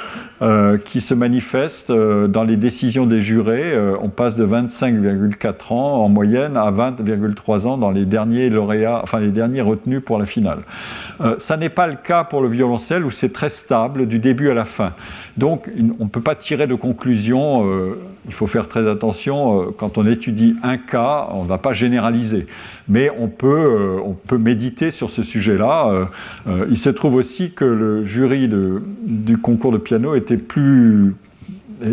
Qui 0.84 1.00
se 1.02 1.12
manifeste 1.12 1.92
dans 1.92 2.44
les 2.44 2.56
décisions 2.56 3.04
des 3.06 3.20
jurés. 3.20 3.74
on 4.00 4.08
passe 4.08 4.36
de 4.36 4.46
25,5 4.46 5.34
4 5.36 5.72
ans 5.72 6.04
en 6.04 6.08
moyenne 6.08 6.56
à 6.56 6.70
20,3 6.70 7.66
ans 7.66 7.76
dans 7.76 7.90
les 7.90 8.04
derniers 8.04 8.48
lauréats, 8.48 9.00
enfin 9.02 9.20
les 9.20 9.30
derniers 9.30 9.60
retenus 9.60 10.02
pour 10.04 10.18
la 10.18 10.26
finale. 10.26 10.60
Euh, 11.20 11.36
ça 11.38 11.56
n'est 11.56 11.68
pas 11.68 11.86
le 11.86 11.96
cas 11.96 12.24
pour 12.24 12.40
le 12.40 12.48
violoncelle 12.48 13.04
où 13.04 13.10
c'est 13.10 13.32
très 13.32 13.48
stable 13.48 14.06
du 14.06 14.18
début 14.18 14.50
à 14.50 14.54
la 14.54 14.64
fin. 14.64 14.92
Donc 15.36 15.70
on 15.98 16.04
ne 16.04 16.08
peut 16.08 16.20
pas 16.20 16.34
tirer 16.34 16.66
de 16.66 16.74
conclusion, 16.74 17.66
euh, 17.66 17.98
il 18.30 18.34
faut 18.34 18.46
faire 18.46 18.68
très 18.68 18.88
attention, 18.88 19.60
euh, 19.60 19.64
quand 19.76 19.98
on 19.98 20.06
étudie 20.06 20.54
un 20.62 20.76
cas, 20.78 21.28
on 21.32 21.42
ne 21.42 21.48
va 21.48 21.58
pas 21.58 21.74
généraliser. 21.74 22.46
Mais 22.88 23.10
on 23.18 23.28
peut, 23.28 23.98
on 24.04 24.12
peut 24.12 24.38
méditer 24.38 24.90
sur 24.90 25.10
ce 25.10 25.22
sujet-là. 25.22 26.08
il 26.68 26.78
se 26.78 26.90
trouve 26.90 27.14
aussi 27.14 27.52
que 27.52 27.64
le 27.64 28.04
jury 28.04 28.48
du 28.48 29.38
concours 29.38 29.70
de 29.70 29.78
piano 29.78 30.14
était 30.14 30.36
plus 30.36 31.14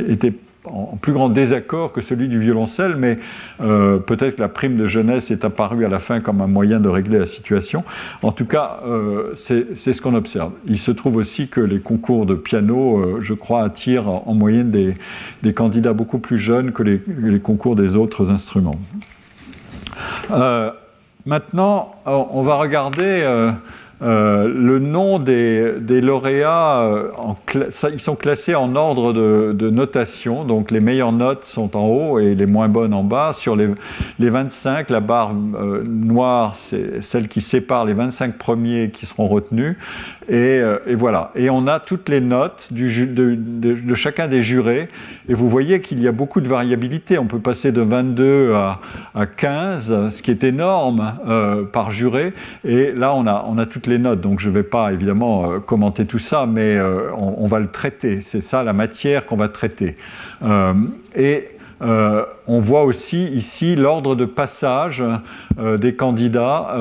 était 0.10 0.34
en 0.74 0.98
plus 0.98 1.14
grand 1.14 1.30
désaccord 1.30 1.92
que 1.92 2.02
celui 2.02 2.28
du 2.28 2.40
violoncelle, 2.40 2.96
mais 2.96 3.20
euh, 3.62 3.98
peut-être 3.98 4.36
que 4.36 4.42
la 4.42 4.50
prime 4.50 4.78
de 4.78 4.86
jeunesse 4.86 5.32
est 5.32 5.46
apparue 5.46 5.86
à 5.86 5.90
la 5.90 6.00
fin 6.00 6.20
comme 6.20 6.42
un 6.42 6.48
moyen 6.48 6.80
de 6.80 6.90
régler 6.90 7.20
la 7.20 7.26
situation. 7.26 7.84
En 8.22 8.32
tout 8.32 8.46
cas, 8.46 8.80
euh, 8.86 9.34
c'est 9.36 9.76
ce 9.76 10.02
qu'on 10.02 10.16
observe. 10.16 10.52
Il 10.66 10.78
se 10.78 10.92
trouve 10.92 11.18
aussi 11.18 11.48
que 11.48 11.62
les 11.62 11.80
concours 11.80 12.26
de 12.26 12.36
piano, 12.36 12.98
euh, 12.98 13.20
je 13.22 13.34
crois, 13.34 13.64
attirent 13.64 14.10
en, 14.10 14.34
moyenne 14.34 14.72
des, 14.72 15.54
candidats 15.54 15.94
beaucoup 15.94 16.20
plus 16.20 16.38
jeunes 16.38 16.72
que 16.72 16.84
les, 16.84 17.02
les 17.08 17.40
concours 17.40 17.76
des 17.76 17.96
autres 17.96 18.32
instruments. 18.32 18.80
maintenant, 21.26 21.96
on 22.06 22.44
va 22.44 22.56
regarder 22.56 23.24
euh, 24.04 24.48
le 24.48 24.78
nom 24.78 25.18
des, 25.18 26.02
lauréats, 26.02 26.82
euh, 26.82 27.12
ils 27.92 28.00
sont 28.00 28.16
classés 28.16 28.54
en 28.54 28.76
ordre 28.76 29.12
de, 29.12 29.70
notation, 29.70 30.46
donc 30.46 30.72
les 30.72 30.80
meilleures 30.80 31.12
notes 31.12 31.46
sont 31.46 31.76
en 31.76 31.88
haut 31.88 32.20
et 32.20 32.36
les 32.36 32.46
moins 32.46 32.68
bonnes 32.68 32.94
en 32.94 33.04
bas. 33.04 33.34
Sur 33.34 33.56
les, 33.56 33.70
25, 34.20 34.90
la 34.90 35.00
barre 35.00 35.32
euh, 35.56 35.84
noire, 35.84 36.54
c'est 36.56 37.02
celle 37.02 37.28
qui 37.28 37.42
sépare 37.42 37.86
les 37.86 37.94
25 37.94 38.38
premiers 38.38 38.92
qui 38.92 39.06
seront 39.06 39.28
retenus. 39.28 39.76
Et, 40.30 40.62
voilà. 40.94 41.32
Et 41.36 41.50
on 41.50 41.68
a 41.68 41.80
toutes 41.80 42.10
les 42.10 42.20
notes 42.20 42.70
de, 42.72 43.96
chacun 43.96 44.28
des 44.28 44.44
jurés. 44.44 44.90
Et 45.30 45.34
vous 45.34 45.48
voyez 45.48 45.80
qu'il 45.80 46.02
y 46.02 46.08
a 46.08 46.12
beaucoup 46.12 46.42
de 46.42 46.50
variabilité. 46.50 47.18
On 47.18 47.28
peut 47.28 47.40
passer 47.40 47.72
de 47.72 47.82
22 47.82 48.54
à, 48.54 48.80
15, 49.26 50.10
ce 50.10 50.22
qui 50.22 50.32
est 50.32 50.44
énorme 50.44 51.14
par 51.72 51.92
juré. 51.92 52.34
Et 52.66 52.92
là, 52.92 53.16
on 53.16 53.26
a, 53.26 53.46
on 53.48 53.58
a 53.58 53.66
toutes 53.66 53.87
les 53.88 53.97
notes, 53.97 54.21
donc 54.21 54.39
je 54.39 54.50
ne 54.50 54.54
vais 54.54 54.63
pas 54.63 54.93
évidemment 54.93 55.52
euh, 55.52 55.60
commenter 55.60 56.06
tout 56.06 56.19
ça, 56.19 56.45
mais 56.45 56.76
euh, 56.76 57.12
on, 57.15 57.47
va 57.47 57.60
le 57.60 57.67
traiter. 57.67 58.21
C'est 58.21 58.41
ça 58.41 58.63
la 58.63 58.73
matière 58.73 59.26
qu'on 59.26 59.38
va 59.38 59.47
traiter. 59.47 59.95
Euh, 60.43 60.73
et 61.15 61.50
on 61.80 62.60
voit 62.60 62.86
aussi 62.86 63.26
ici 63.26 63.76
l'ordre 63.76 64.15
de 64.15 64.26
passage 64.26 65.04
des 65.60 65.93
candidats. 65.93 66.76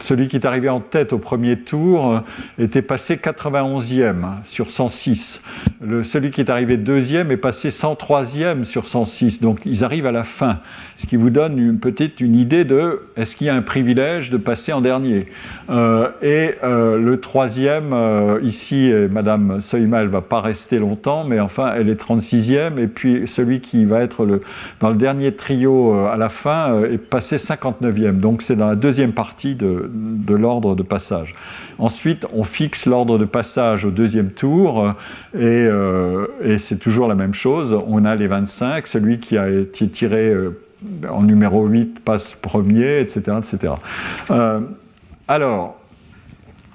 celui 0.00 0.28
qui 0.28 0.36
est 0.36 0.46
arrivé 0.46 0.70
en 0.70 0.80
tête 0.80 1.12
au 1.12 1.18
premier 1.18 1.58
tour 1.58 2.22
était 2.58 2.80
passé 2.80 3.16
91e 3.16 4.42
sur 4.44 4.70
106. 4.70 5.42
Le, 5.82 6.04
celui 6.04 6.30
qui 6.30 6.40
est 6.40 6.48
arrivé 6.48 6.78
deuxième 6.78 7.30
est 7.30 7.36
passé 7.36 7.68
103e 7.68 8.64
sur 8.64 8.88
106. 8.88 9.42
Donc 9.42 9.60
ils 9.66 9.84
arrivent 9.84 10.06
à 10.06 10.12
la 10.12 10.24
fin, 10.24 10.60
ce 10.98 11.06
qui 11.06 11.14
vous 11.14 11.30
donne 11.30 11.78
peut-être 11.78 12.20
une 12.20 12.34
idée 12.34 12.64
de 12.64 13.02
est-ce 13.16 13.36
qu'il 13.36 13.46
y 13.46 13.50
a 13.50 13.54
un 13.54 13.62
privilège 13.62 14.30
de 14.30 14.36
passer 14.36 14.72
en 14.72 14.80
dernier? 14.80 15.26
Euh, 15.70 16.08
et 16.22 16.56
euh, 16.64 16.98
le 16.98 17.20
troisième, 17.20 17.94
ici, 18.42 18.92
Madame 19.08 19.60
Soima, 19.60 20.00
elle 20.00 20.08
va 20.08 20.22
pas 20.22 20.40
rester 20.40 20.80
longtemps, 20.80 21.22
mais 21.22 21.38
enfin, 21.38 21.72
elle 21.76 21.88
est 21.88 22.00
36e. 22.00 22.78
Et 22.78 22.88
puis 22.88 23.28
celui 23.28 23.60
qui 23.60 23.84
va 23.84 24.00
être 24.00 24.24
le, 24.24 24.40
dans 24.80 24.90
le 24.90 24.96
dernier 24.96 25.32
trio 25.36 25.94
à 26.06 26.16
la 26.16 26.28
fin 26.28 26.82
est 26.82 26.98
passé 26.98 27.36
59e. 27.36 28.18
Donc 28.18 28.42
c'est 28.42 28.56
dans 28.56 28.68
la 28.68 28.76
deuxième 28.76 29.12
partie 29.12 29.54
de, 29.54 29.88
de 29.94 30.34
l'ordre 30.34 30.74
de 30.74 30.82
passage. 30.82 31.36
Ensuite, 31.78 32.26
on 32.34 32.42
fixe 32.42 32.86
l'ordre 32.86 33.18
de 33.18 33.24
passage 33.24 33.84
au 33.84 33.92
deuxième 33.92 34.30
tour 34.30 34.94
et, 35.38 35.68
et 36.42 36.58
c'est 36.58 36.78
toujours 36.78 37.06
la 37.06 37.14
même 37.14 37.34
chose. 37.34 37.78
On 37.86 38.04
a 38.04 38.16
les 38.16 38.26
25, 38.26 38.88
celui 38.88 39.20
qui 39.20 39.38
a 39.38 39.48
été 39.48 39.88
tiré 39.88 40.34
en 41.08 41.22
numéro 41.22 41.66
8 41.66 42.00
passe 42.00 42.32
premier, 42.34 43.00
etc. 43.00 43.38
etc. 43.38 43.74
alors, 45.26 45.78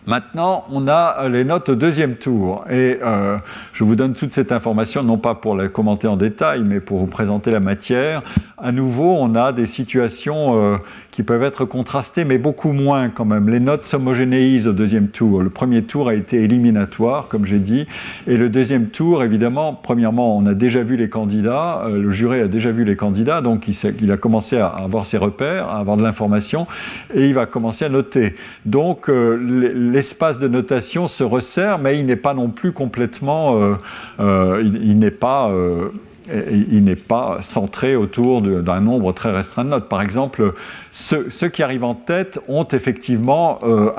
Maintenant, 0.06 0.66
on 0.70 0.88
a 0.89 1.30
les 1.30 1.45
notes 1.45 1.70
au 1.70 1.76
deuxième 1.76 2.16
tour. 2.16 2.66
Et 2.70 2.99
euh, 3.01 3.38
je 3.72 3.84
vous 3.84 3.95
donne 3.95 4.14
toute 4.14 4.34
cette 4.34 4.51
information, 4.51 5.01
non 5.01 5.18
pas 5.18 5.36
pour 5.36 5.56
la 5.56 5.70
commenter 5.70 6.08
en 6.08 6.18
détail, 6.18 6.64
mais 6.66 6.82
pour 6.82 6.99
vous 6.99 7.08
présenter 7.08 7.51
la 7.51 7.62
matière. 7.62 8.22
À 8.64 8.72
nouveau, 8.72 9.16
on 9.20 9.36
a 9.36 9.51
des 9.51 9.66
situations 9.66 10.64
euh, 10.64 10.78
qui 11.11 11.22
peuvent 11.22 11.43
être 11.43 11.66
contrastées, 11.66 12.26
mais 12.26 12.38
beaucoup 12.38 12.72
moins 12.72 13.09
quand 13.09 13.26
même. 13.26 13.49
Les 13.49 13.59
notes 13.59 13.84
s'homogénéisent 13.84 14.68
au 14.68 14.74
deuxième 14.74 15.09
tour. 15.09 15.41
Le 15.41 15.49
premier 15.49 15.84
tour 15.84 16.07
a 16.07 16.16
été 16.16 16.41
éliminatoire, 16.41 17.28
comme 17.28 17.45
j'ai 17.45 17.59
dit. 17.59 17.86
Et 18.26 18.38
le 18.38 18.49
deuxième 18.49 18.88
tour, 18.88 19.24
évidemment, 19.24 19.74
premièrement, 19.74 20.38
on 20.38 20.45
a 20.45 20.53
déjà 20.53 20.82
vu 20.82 20.95
les 20.95 21.09
candidats. 21.09 21.84
Euh, 21.86 22.01
le 22.01 22.11
jury 22.11 22.39
a 22.39 22.47
déjà 22.47 22.72
vu 22.72 22.86
les 22.86 22.95
candidats, 22.95 23.41
donc 23.41 23.68
il, 23.68 24.11
a 24.11 24.18
commencé 24.18 24.57
à 24.57 24.68
avoir 24.68 25.05
ses 25.05 25.18
repères, 25.18 25.68
à 25.68 25.80
avoir 25.80 25.97
de 25.97 26.03
l'information, 26.03 26.66
et 27.14 27.28
il 27.28 27.34
va 27.34 27.45
commencer 27.45 27.86
à 27.86 27.89
noter. 27.89 28.36
Donc, 28.66 29.09
l'espace 29.09 30.39
de 30.39 30.47
notation 30.47 31.07
se 31.07 31.24
resserre, 31.24 31.80
mais 31.80 31.99
il 31.99 32.05
n'est 32.05 32.16
pas 32.16 32.34
non 32.34 32.49
plus 32.49 32.72
complètement, 32.72 33.57
euh, 33.57 33.76
euh, 34.20 34.64
il, 34.64 34.99
n'est 34.99 35.11
pas 35.11 35.49
euh, 35.49 35.89
il 36.30 36.84
n'est 36.84 36.95
pas 36.95 37.39
centré 37.41 37.95
autour 37.95 38.41
d'un 38.41 38.82
nombre 38.82 39.11
très 39.13 39.32
restreint 39.32 39.65
de 39.65 39.69
notes. 39.69 39.89
Par 39.89 40.01
exemple, 40.01 40.53
ceux, 40.93 41.49
qui 41.49 41.63
arrivent 41.63 41.84
en 41.84 41.95
tête 41.95 42.39
ont 42.47 42.67
effectivement 42.71 43.57
euh, 43.63 43.89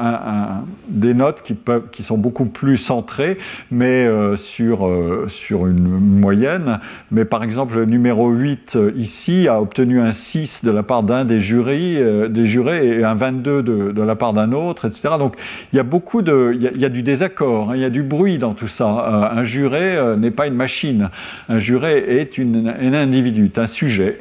des 0.89 1.13
notes 1.13 1.43
qui, 1.43 2.03
sont 2.05 2.19
beaucoup 2.19 2.45
plus 2.45 2.77
centrées, 2.77 3.37
mais 3.73 4.07
euh, 4.07 4.37
sur, 4.37 4.87
euh, 4.87 5.27
sur 5.29 5.67
une 5.67 5.89
moyenne. 5.89 6.79
Mais 7.11 7.25
par 7.25 7.43
exemple, 7.43 7.75
le 7.75 7.85
numéro 7.85 8.31
8 8.31 8.79
ici 8.97 9.49
a 9.49 9.61
obtenu 9.61 10.01
un 10.01 10.13
6 10.13 10.65
de 10.65 10.71
la 10.71 10.85
part 10.85 11.03
d'un 11.03 11.25
des 11.25 11.35
des 11.35 12.47
jurés 12.47 12.99
et 12.99 13.05
un 13.05 13.15
22 13.15 13.63
de, 13.63 13.91
de 13.91 14.03
la 14.03 14.15
part 14.15 14.33
d'un 14.33 14.53
autre, 14.53 14.87
etc. 14.87 15.15
Donc 15.19 15.35
il 15.73 15.77
y 15.77 15.81
a 15.81 15.85
beaucoup 15.85 16.23
de, 16.23 16.53
il 16.55 16.81
y 16.81 16.85
a, 16.85 16.89
du 16.89 17.03
désaccord, 17.03 17.71
hein, 17.71 17.77
il 17.77 17.83
y 17.83 17.85
a 17.85 17.91
du 17.91 18.03
bruit 18.03 18.39
dans 18.39 18.55
tout 18.55 18.69
ça. 18.69 19.33
un 19.35 19.45
juré 19.45 19.99
n'est 20.17 20.31
pas 20.31 20.47
une 20.47 20.55
machine. 20.55 21.11
Un 21.49 21.59
juré 21.59 22.05
une, 22.23 22.69
un 22.69 22.95
individu, 22.95 23.51
un 23.57 23.67
sujet. 23.67 24.19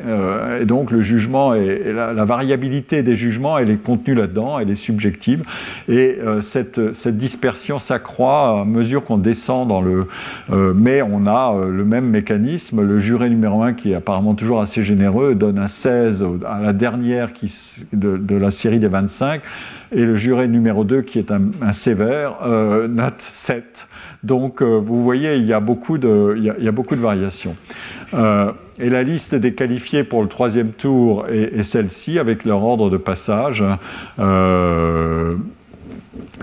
et 0.60 0.66
donc 0.66 0.92
le 0.92 1.02
jugement 1.02 1.54
et, 1.54 1.92
la, 1.94 2.26
variabilité 2.26 3.04
des 3.04 3.16
jugements, 3.16 3.58
elle 3.58 3.70
est 3.70 3.82
contenue 3.82 4.16
là-dedans, 4.16 4.60
elle 4.60 4.70
est 4.70 4.76
subjective. 4.76 5.44
Et 5.88 6.18
euh, 6.22 6.42
cette, 6.42 6.94
cette, 6.94 7.18
dispersion 7.18 7.80
s'accroît 7.80 8.62
à 8.62 8.66
mesure 8.66 9.04
qu'on 9.04 9.18
descend 9.18 9.68
dans 9.68 9.82
le... 9.82 10.08
Euh, 10.52 10.74
mais 10.76 11.02
on 11.02 11.26
a 11.26 11.54
euh, 11.56 11.70
le 11.70 11.86
même 11.86 12.06
mécanisme. 12.06 12.82
Le 12.82 13.00
juré 13.00 13.30
numéro 13.30 13.64
1, 13.64 13.74
qui 13.74 13.92
est 13.92 13.96
apparemment 13.96 14.36
toujours 14.36 14.62
assez 14.62 14.84
généreux, 14.84 15.36
donne 15.36 15.60
un 15.60 15.68
16 15.68 16.26
à 16.48 16.62
la 16.62 16.74
dernière 16.74 17.34
qui, 17.34 17.54
de, 17.94 18.36
la 18.36 18.52
série 18.52 18.80
des 18.80 18.88
25. 18.88 19.42
Et 19.94 20.06
le 20.06 20.18
juré 20.18 20.48
numéro 20.48 20.84
2, 20.84 21.02
qui 21.02 21.20
est 21.20 21.32
un, 21.32 21.74
sévère, 21.74 22.38
note 22.90 23.22
7. 23.22 23.88
Donc, 24.24 24.62
vous 24.62 25.04
voyez, 25.04 25.36
il 25.36 25.46
y 25.46 25.54
a 25.54 25.60
beaucoup 25.60 25.98
de, 25.98 26.96
variations. 26.96 27.56
Et 28.80 28.90
la 28.90 29.04
liste 29.04 29.36
des 29.36 29.54
qualifiés 29.54 30.04
pour 30.04 30.22
le 30.22 30.28
troisième 30.28 30.70
tour 30.70 31.28
est, 31.30 31.64
celle-ci, 31.64 32.18
avec 32.18 32.44
leur 32.44 32.64
ordre 32.64 32.90
de 32.90 32.98
passage. 32.98 33.64
Euh, 34.20 35.36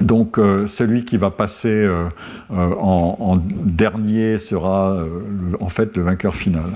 donc 0.01 0.38
euh, 0.38 0.66
celui 0.66 1.05
qui 1.05 1.16
va 1.16 1.30
passer 1.30 1.68
euh, 1.68 2.09
en, 2.51 3.36
dernier 3.36 4.38
sera 4.38 5.05
en 5.61 5.68
fait 5.68 5.96
le 5.96 6.03
vainqueur 6.03 6.34
final. 6.34 6.70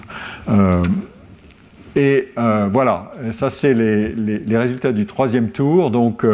Et 1.96 2.28
voilà, 2.36 3.12
ça 3.32 3.50
c'est 3.50 3.74
les, 3.74 4.56
résultats 4.56 4.92
du 4.92 5.06
troisième 5.06 5.50
tour. 5.50 5.90
Donc 5.90 6.24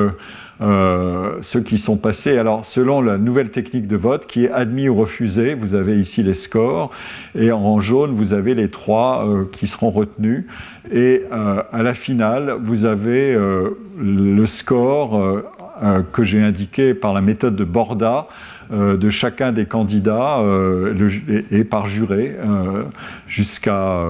euh, 0.60 1.38
ceux 1.40 1.60
qui 1.60 1.78
sont 1.78 1.96
passés. 1.96 2.36
Alors, 2.36 2.66
selon 2.66 3.00
la 3.00 3.16
nouvelle 3.16 3.50
technique 3.50 3.86
de 3.86 3.96
vote 3.96 4.26
qui 4.26 4.44
est 4.44 4.50
admis 4.50 4.90
ou 4.90 4.94
refusé, 4.94 5.54
vous 5.54 5.74
avez 5.74 5.98
ici 5.98 6.22
les 6.22 6.34
scores, 6.34 6.90
et 7.34 7.50
en 7.50 7.80
jaune, 7.80 8.12
vous 8.12 8.34
avez 8.34 8.54
les 8.54 8.68
trois 8.68 9.26
euh, 9.26 9.44
qui 9.50 9.66
seront 9.66 9.90
retenus. 9.90 10.44
Et 10.92 11.24
euh, 11.32 11.62
à 11.72 11.82
la 11.82 11.94
finale, 11.94 12.56
vous 12.60 12.84
avez 12.84 13.38
le 13.98 14.46
score 14.46 15.42
que 16.12 16.24
j'ai 16.24 16.42
indiqué 16.42 16.92
par 16.92 17.14
la 17.14 17.22
méthode 17.22 17.56
de 17.56 17.64
Borda. 17.64 18.26
Euh, 18.72 18.96
de 18.96 19.10
chacun 19.10 19.50
des 19.50 19.66
candidats 19.66 20.38
euh, 20.38 20.94
et, 21.50 21.64
par 21.64 21.86
juré 21.86 22.36
euh, 22.38 22.84
jusqu'à, 23.30 24.04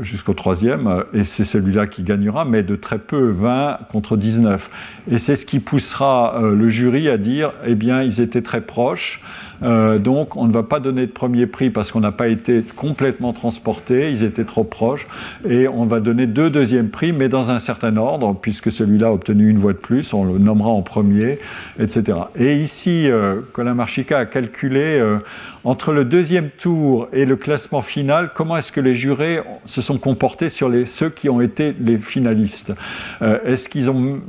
jusqu'au 0.00 0.32
troisième. 0.32 1.04
Et 1.12 1.24
c'est 1.24 1.44
celui-là 1.44 1.86
qui 1.86 2.02
gagnera, 2.02 2.46
mais 2.46 2.62
de 2.62 2.76
très 2.76 2.98
peu, 2.98 3.30
20 3.30 3.80
contre 3.92 4.16
19. 4.16 4.70
Et 5.10 5.18
c'est 5.18 5.36
ce 5.36 5.44
qui 5.44 5.60
poussera 5.60 6.40
le 6.40 6.68
jury 6.70 7.08
à 7.08 7.18
dire, 7.18 7.52
eh 7.66 7.74
bien, 7.74 8.02
ils 8.02 8.20
étaient 8.20 8.42
très 8.42 8.62
proches. 8.62 9.20
Euh, 9.62 9.98
donc 9.98 10.36
on 10.36 10.46
ne 10.46 10.52
va 10.52 10.62
pas 10.62 10.80
donner 10.80 11.06
de 11.06 11.12
premier 11.12 11.46
prix 11.46 11.70
parce 11.70 11.90
qu'on 11.90 12.00
n'a 12.00 12.12
pas 12.12 12.28
été 12.28 12.62
complètement 12.76 13.32
transporté, 13.32 14.10
ils 14.10 14.22
étaient 14.22 14.44
trop 14.44 14.64
proches, 14.64 15.06
et 15.48 15.68
on 15.68 15.84
va 15.84 16.00
donner 16.00 16.26
deux 16.26 16.50
deuxièmes 16.50 16.88
prix, 16.88 17.12
mais 17.12 17.28
dans 17.28 17.50
un 17.50 17.58
certain 17.58 17.96
ordre, 17.96 18.34
puisque 18.40 18.72
celui-là 18.72 19.08
a 19.08 19.12
obtenu 19.12 19.48
une 19.48 19.58
voix 19.58 19.72
de 19.72 19.78
plus, 19.78 20.14
on 20.14 20.24
le 20.24 20.38
nommera 20.38 20.70
en 20.70 20.82
premier, 20.82 21.38
etc. 21.78 22.18
Et 22.38 22.56
ici, 22.56 23.10
euh, 23.10 23.40
Colin 23.52 23.74
Marchica 23.74 24.18
a 24.18 24.26
calculé 24.26 24.98
euh, 24.98 25.18
entre 25.64 25.92
le 25.92 26.04
deuxième 26.04 26.48
tour 26.48 27.08
et 27.12 27.26
le 27.26 27.36
classement 27.36 27.82
final, 27.82 28.30
comment 28.34 28.56
est-ce 28.56 28.72
que 28.72 28.80
les 28.80 28.94
jurés 28.94 29.40
se 29.66 29.80
sont 29.80 29.98
comportés 29.98 30.48
sur 30.48 30.70
ceux 30.86 31.10
qui 31.10 31.28
ont 31.28 31.40
été 31.40 31.74
les 31.80 31.98
finalistes? 31.98 32.72
Euh, 33.20 33.38
Est-ce 33.44 33.68
qu'ils 33.68 33.90
ont, 33.90 34.20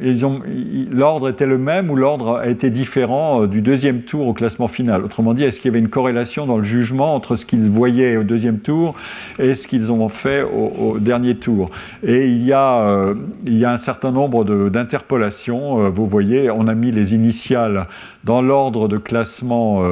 l'ordre 0.92 1.30
était 1.30 1.46
le 1.46 1.58
même 1.58 1.90
ou 1.90 1.96
l'ordre 1.96 2.38
a 2.38 2.48
été 2.48 2.70
différent 2.70 3.44
euh, 3.44 3.48
du 3.48 3.62
deuxième 3.62 4.02
tour 4.02 4.28
au 4.28 4.34
classement 4.34 4.68
final? 4.68 5.06
Autrement 5.06 5.34
dit, 5.34 5.44
est-ce 5.44 5.60
qu'il 5.60 5.70
y 5.70 5.74
avait 5.74 5.80
une 5.80 5.90
corrélation 5.90 6.46
dans 6.46 6.58
le 6.58 6.64
jugement 6.64 7.16
entre 7.16 7.38
ce 7.38 7.46
qu'ils 7.46 7.70
voyaient 7.70 8.18
au 8.18 8.24
deuxième 8.24 8.60
tour 8.60 8.96
et 9.40 9.56
ce 9.56 9.68
qu'ils 9.68 9.92
ont 9.92 10.10
fait 10.10 10.44
au, 10.44 10.98
dernier 11.00 11.36
tour? 11.36 11.72
Et 12.04 12.28
il 12.28 12.44
y 12.44 12.52
a, 12.52 12.82
euh, 12.82 13.16
il 13.46 13.58
y 13.58 13.64
a 13.64 13.72
un 13.72 13.78
certain 13.78 14.12
nombre 14.12 14.44
d'interpolations. 14.70 15.90
vous 15.90 16.06
voyez, 16.06 16.52
on 16.52 16.68
a 16.68 16.76
mis 16.76 16.92
les 16.92 17.16
initiales 17.16 17.88
dans 18.24 18.42
l'ordre 18.42 18.88
de 18.88 18.98
classement 18.98 19.84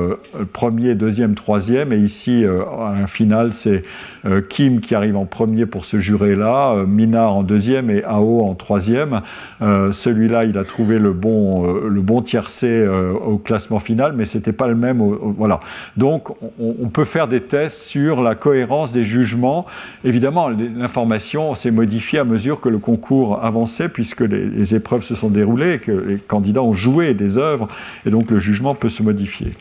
premier, 0.54 0.94
deuxième, 0.94 1.29
troisième. 1.36 1.94
Et 1.94 1.98
ici, 1.98 2.46
euh, 2.46 2.64
un 2.82 3.08
final, 3.08 3.54
c'est 3.54 3.84
euh, 4.26 4.42
Kim 4.42 4.80
qui 4.82 4.96
arrive 4.96 5.16
en 5.16 5.26
premier 5.26 5.66
pour 5.66 5.86
ce 5.86 6.00
jurer-là, 6.00 6.74
euh, 6.74 6.86
Minard 6.86 7.36
en 7.36 7.44
deuxième 7.44 7.90
et 7.90 8.04
Ao 8.04 8.42
en 8.42 8.56
troisième. 8.56 9.22
Celui-là, 9.60 10.46
il 10.46 10.58
a 10.58 10.64
trouvé 10.64 11.00
le 11.00 11.14
bon, 11.14 11.74
le 11.74 12.02
bon 12.02 12.22
tiercé 12.22 12.88
au 12.88 13.38
classement 13.38 13.80
final, 13.80 14.14
mais 14.14 14.26
c'était 14.26 14.54
pas 14.54 14.68
le 14.68 14.76
même. 14.76 15.00
voilà. 15.00 15.60
Donc, 15.98 16.30
on, 16.60 16.90
peut 16.90 17.04
faire 17.04 17.28
des 17.28 17.42
tests 17.42 17.82
sur 17.82 18.22
la 18.22 18.36
cohérence 18.36 18.92
des 18.92 19.04
jugements. 19.04 19.66
Évidemment, 20.04 20.50
l'information 20.50 21.56
s'est 21.56 21.72
modifiée 21.72 22.20
à 22.20 22.24
mesure 22.24 22.62
que 22.62 22.70
le 22.70 22.80
concours 22.80 23.44
avançait, 23.44 23.90
puisque 23.90 24.22
les, 24.22 24.46
les 24.46 24.76
épreuves 24.76 25.04
se 25.04 25.16
sont 25.16 25.30
déroulées 25.30 25.74
et 25.74 25.80
que 25.80 25.92
les 25.92 26.18
candidats 26.18 26.64
ont 26.64 26.74
joué 26.74 27.14
des 27.14 27.38
œuvres, 27.38 27.68
et 28.06 28.10
donc 28.10 28.32
le 28.32 28.40
jugement 28.40 28.76
peut 28.76 28.90
se 28.90 29.04
modifier. 29.04 29.54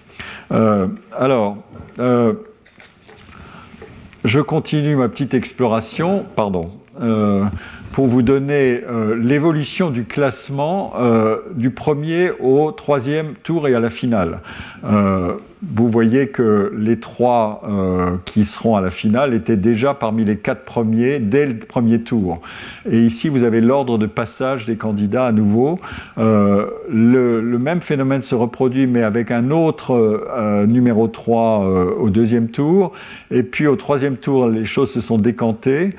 Euh, 0.51 0.88
alors, 1.16 1.59
euh, 1.99 2.34
je 4.24 4.40
continue 4.40 4.96
ma 4.96 5.09
petite 5.09 5.34
exploration, 5.34 6.24
pardon, 6.36 6.70
euh, 7.01 7.44
pour 7.92 8.07
vous 8.07 8.22
donner 8.22 8.82
l'évolution 9.16 9.90
du 9.90 10.05
classement 10.05 10.92
du 11.55 11.70
premier 11.70 12.30
au 12.38 12.70
troisième 12.70 13.34
tour 13.42 13.66
et 13.66 13.74
à 13.74 13.80
la 13.80 13.90
finale 13.90 14.40
vous 15.62 15.88
voyez 15.88 16.28
que 16.28 16.72
les 16.76 17.01
trois 17.01 17.62
euh, 17.68 18.16
qui 18.24 18.44
seront 18.44 18.76
à 18.76 18.80
la 18.80 18.90
finale 18.90 19.34
étaient 19.34 19.57
déjà 19.57 19.92
parmi 19.92 20.24
les 20.24 20.36
quatre 20.36 20.64
premiers 20.64 21.18
dès 21.18 21.46
le 21.46 21.59
premier 21.59 22.01
tour. 22.03 22.40
Et 22.88 23.03
ici, 23.03 23.28
vous 23.28 23.42
avez 23.42 23.61
l'ordre 23.61 23.99
de 23.99 24.07
passage 24.07 24.66
des 24.66 24.76
candidats 24.76 25.26
à 25.26 25.32
nouveau. 25.32 25.80
Euh, 26.18 26.66
le, 26.88 27.40
même 27.59 27.80
phénomène 27.80 28.22
se 28.22 28.36
reproduit, 28.36 28.86
mais 28.86 29.03
avec 29.03 29.32
un 29.32 29.51
autre 29.51 29.92
euh, 29.92 30.64
numéro 30.66 31.09
3 31.09 31.66
au 31.99 32.09
deuxième 32.09 32.49
tour. 32.49 32.92
Et 33.32 33.42
puis 33.42 33.66
au 33.66 33.74
troisième 33.74 34.16
tour, 34.16 34.49
les 34.49 34.64
choses 34.64 34.92
se 34.92 35.01
sont 35.01 35.18
décantées. 35.18 35.90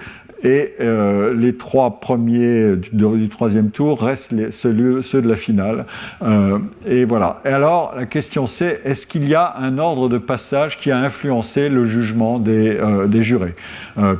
Et 0.44 0.74
euh, 0.80 1.34
les 1.34 1.56
trois 1.56 2.00
premiers 2.00 2.76
du, 2.76 3.30
troisième 3.30 3.72
tour 3.72 4.02
restent 4.02 4.34
ceux, 4.52 4.74
de 4.74 5.28
la 5.28 5.36
finale. 5.36 5.86
Euh, 6.22 6.60
et 6.86 7.06
voilà. 7.06 7.42
Et 7.46 7.50
alors, 7.50 7.94
la 7.96 8.06
question 8.06 8.48
c'est 8.48 8.82
est-ce 8.86 9.06
qu'il 9.06 9.28
y 9.28 9.36
a 9.36 9.56
un 9.58 9.78
ordre 9.78 10.10
de 10.10 10.18
passage 10.18 10.78
qui 10.78 10.92
a 10.92 10.98
influencé 10.98 11.70
le 11.70 11.86
jugement 11.86 12.40
des, 12.40 12.78
euh, 12.78 13.08
des 13.08 13.24
jurés? 13.24 13.56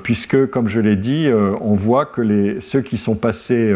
Puisque, 0.04 0.48
comme 0.48 0.68
je 0.68 0.80
l'ai 0.80 0.96
dit, 0.96 1.30
on 1.62 1.74
voit 1.74 2.06
que 2.06 2.22
les, 2.22 2.60
ceux 2.62 2.82
qui 2.82 2.98
sont 2.98 3.16
passés 3.16 3.74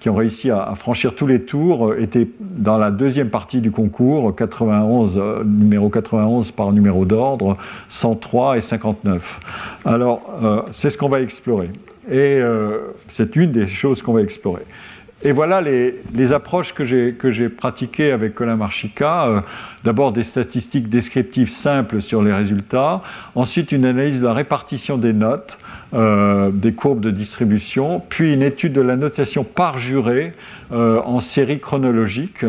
qui 0.00 0.08
ont 0.08 0.14
réussi 0.14 0.50
à, 0.50 0.72
franchir 0.76 1.14
tous 1.14 1.26
les 1.26 1.42
tours 1.42 1.94
étaient 1.94 2.28
dans 2.40 2.78
la 2.78 2.90
deuxième 2.90 3.30
partie 3.30 3.60
du 3.60 3.70
concours, 3.70 4.34
91, 4.34 5.20
numéro 5.44 5.88
91 5.88 6.50
par 6.50 6.72
numéro 6.72 7.04
d'ordre, 7.04 7.56
103 7.88 8.58
et 8.58 8.60
59. 8.60 9.40
Alors, 9.84 10.66
c'est 10.72 10.90
ce 10.90 10.98
qu'on 10.98 11.08
va 11.08 11.20
explorer. 11.20 11.70
Et 12.08 12.38
euh, 12.40 12.92
c'est 13.08 13.34
une 13.36 13.50
des 13.50 13.66
choses 13.66 14.00
qu'on 14.00 14.12
va 14.12 14.22
explorer. 14.22 14.62
Et 15.26 15.32
voilà 15.32 15.60
les, 15.60 16.32
approches 16.32 16.72
que 16.72 16.84
j'ai 16.84 17.48
pratiquées 17.48 18.12
avec 18.12 18.36
Colin 18.36 18.54
Marchica. 18.54 19.26
Euh, 19.26 19.40
d'abord 19.82 20.12
des 20.12 20.22
statistiques 20.22 20.88
descriptives 20.88 21.50
simples 21.50 22.00
sur 22.00 22.22
les 22.22 22.32
résultats, 22.32 23.02
ensuite 23.34 23.72
une 23.72 23.86
analyse 23.86 24.20
de 24.20 24.24
la 24.24 24.32
répartition 24.32 24.98
des 24.98 25.12
notes, 25.12 25.58
euh, 25.94 26.52
des 26.52 26.74
courbes 26.74 27.00
de 27.00 27.10
distribution, 27.10 28.00
puis 28.08 28.34
une 28.34 28.42
étude 28.42 28.72
de 28.72 28.80
la 28.80 28.94
notation 28.94 29.42
par 29.42 29.78
juré 29.78 30.32
en 30.70 31.18
série 31.20 31.60
chronologique 31.60 32.44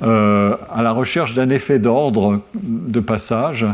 à 0.00 0.82
la 0.82 0.90
recherche 0.92 1.34
d'un 1.34 1.50
effet 1.50 1.78
d'ordre 1.78 2.42
de 2.54 2.98
passage 2.98 3.64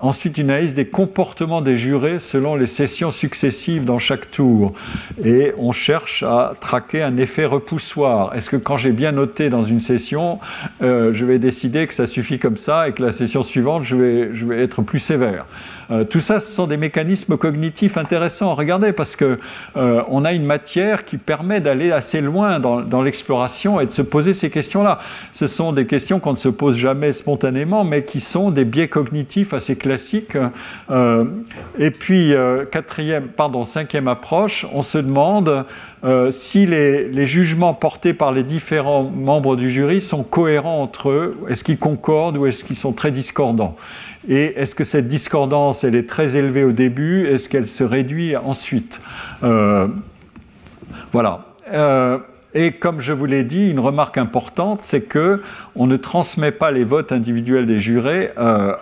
Ensuite, 0.00 0.38
une 0.38 0.50
analyse 0.50 0.74
des 0.74 0.86
comportements 0.86 1.60
des 1.60 1.78
jurés 1.78 2.18
selon 2.18 2.56
les 2.56 2.66
sessions 2.66 3.12
successives 3.12 3.84
dans 3.84 3.98
chaque 3.98 4.30
tour. 4.30 4.74
Et 5.24 5.52
on 5.56 5.72
cherche 5.72 6.22
à 6.24 6.54
traquer 6.60 7.02
un 7.02 7.16
effet 7.16 7.44
repoussoir. 7.44 8.34
Est-ce 8.34 8.50
que 8.50 8.56
quand 8.56 8.76
j'ai 8.76 8.90
bien 8.90 9.12
noté 9.12 9.50
dans 9.50 9.62
une 9.62 9.80
session, 9.80 10.40
euh, 10.82 11.12
je 11.12 11.24
vais 11.24 11.38
décider 11.38 11.86
que 11.86 11.94
ça 11.94 12.06
suffit 12.06 12.38
comme 12.38 12.56
ça 12.56 12.88
et 12.88 12.92
que 12.92 13.02
la 13.02 13.12
session 13.12 13.42
suivante, 13.42 13.84
je 13.84 13.96
vais, 13.96 14.34
je 14.34 14.44
vais 14.44 14.62
être 14.62 14.82
plus 14.82 14.98
sévère? 14.98 15.46
Euh, 15.90 16.04
tout 16.04 16.20
ça, 16.20 16.40
ce 16.40 16.52
sont 16.52 16.66
des 16.66 16.76
mécanismes 16.76 17.36
cognitifs 17.36 17.96
intéressants. 17.96 18.54
Regardez, 18.54 18.92
parce 18.92 19.16
que 19.16 19.38
euh, 19.76 20.02
on 20.08 20.24
a 20.24 20.32
une 20.32 20.44
matière 20.44 21.04
qui 21.04 21.18
permet 21.18 21.60
d'aller 21.60 21.92
assez 21.92 22.20
loin 22.20 22.58
dans, 22.58 23.02
l'exploration 23.02 23.80
et 23.80 23.86
de 23.86 23.90
se 23.90 24.02
poser 24.02 24.34
ces 24.34 24.50
questions-là. 24.50 24.98
Ce 25.32 25.46
sont 25.46 25.72
des 25.72 25.86
questions 25.86 26.20
qu'on 26.20 26.32
ne 26.32 26.38
se 26.38 26.48
pose 26.48 26.76
jamais 26.76 27.12
spontanément, 27.12 27.84
mais 27.84 28.04
qui 28.04 28.20
sont 28.20 28.50
des 28.50 28.64
biais 28.64 28.88
cognitifs 28.88 29.52
assez 29.52 29.76
classiques. 29.76 30.36
Euh, 30.90 31.24
et 31.78 31.90
puis, 31.90 32.32
quatrième, 32.70 33.28
pardon, 33.28 33.64
cinquième 33.64 34.08
approche, 34.08 34.66
on 34.72 34.82
se 34.82 34.98
demande 34.98 35.64
si 36.32 36.66
les, 36.66 37.08
les, 37.08 37.26
jugements 37.26 37.72
portés 37.72 38.12
par 38.12 38.32
les 38.32 38.42
différents 38.42 39.04
membres 39.04 39.56
du 39.56 39.70
jury 39.70 40.02
sont 40.02 40.22
cohérents 40.22 40.82
entre 40.82 41.08
eux, 41.08 41.38
est-ce 41.48 41.64
qu'ils 41.64 41.78
concordent 41.78 42.36
ou 42.36 42.44
est-ce 42.46 42.62
qu'ils 42.62 42.76
sont 42.76 42.92
très 42.92 43.10
discordants? 43.10 43.74
Et 44.28 44.58
est-ce 44.58 44.74
que 44.74 44.84
cette 44.84 45.08
discordance, 45.08 45.84
elle 45.84 45.94
est 45.94 46.08
très 46.08 46.36
élevée 46.36 46.64
au 46.64 46.72
début? 46.72 47.26
Est-ce 47.26 47.48
qu'elle 47.48 47.68
se 47.68 47.84
réduit 47.84 48.36
ensuite? 48.36 49.00
Euh, 49.42 49.88
Voilà. 51.12 51.46
Euh, 51.72 52.18
et 52.54 52.72
comme 52.72 53.00
je 53.00 53.12
vous 53.12 53.26
l'ai 53.26 53.42
dit, 53.42 53.70
une 53.70 53.80
remarque 53.80 54.16
importante, 54.16 54.82
c'est 54.82 55.02
que 55.02 55.42
on 55.74 55.86
ne 55.86 55.96
transmet 55.96 56.52
pas 56.52 56.70
les 56.70 56.84
votes 56.84 57.10
individuels 57.10 57.66
des 57.66 57.80
jurés 57.80 58.32
euh, 58.38 58.74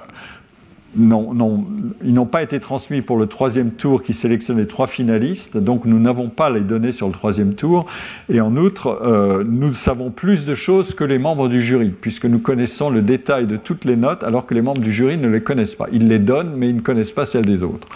non, 0.95 1.32
non, 1.32 1.64
ils 2.05 2.12
n'ont 2.12 2.26
pas 2.26 2.43
été 2.43 2.61
transmis 2.61 3.01
pour 3.01 3.16
le 3.16 3.26
troisième 3.26 3.70
tour 3.70 4.03
qui 4.03 4.12
sélectionne 4.12 4.59
les 4.59 4.66
trois 4.66 4.86
finalistes, 4.86 5.57
donc 5.57 5.84
nous 5.84 5.99
n'avons 5.99 6.28
pas 6.28 6.51
les 6.51 6.61
données 6.61 6.93
sur 6.93 7.07
le 7.07 7.12
troisième 7.12 7.55
tour. 7.55 7.86
Et 8.28 8.40
en 8.40 8.57
outre, 8.57 9.01
euh, 9.03 9.43
nous 9.47 9.72
savons 9.72 10.11
plus 10.11 10.45
de 10.45 10.55
choses 10.55 10.95
que 10.95 11.05
les 11.05 11.18
membres 11.18 11.49
du 11.49 11.62
jury, 11.62 11.95
puisque 11.99 12.26
nous 12.26 12.38
connaissons 12.38 12.90
le 12.90 13.01
détail 13.01 13.47
de 13.47 13.57
toutes 13.57 13.84
les 13.84 13.97
notes, 13.97 14.22
alors 14.22 14.47
que 14.47 14.55
les 14.55 14.62
membres 14.62 14.82
du 14.82 14.93
jury 14.93 15.16
ne 15.16 15.28
les 15.28 15.43
connaissent 15.43 15.74
pas. 15.74 15.86
Ils 15.93 16.09
les 16.09 16.18
donnent, 16.18 16.55
mais 16.57 16.68
ils 16.68 16.76
ne 16.76 16.80
connaissent 16.80 17.12
pas 17.12 17.26
celles 17.26 17.47
des 17.47 17.62
autres. 17.62 17.88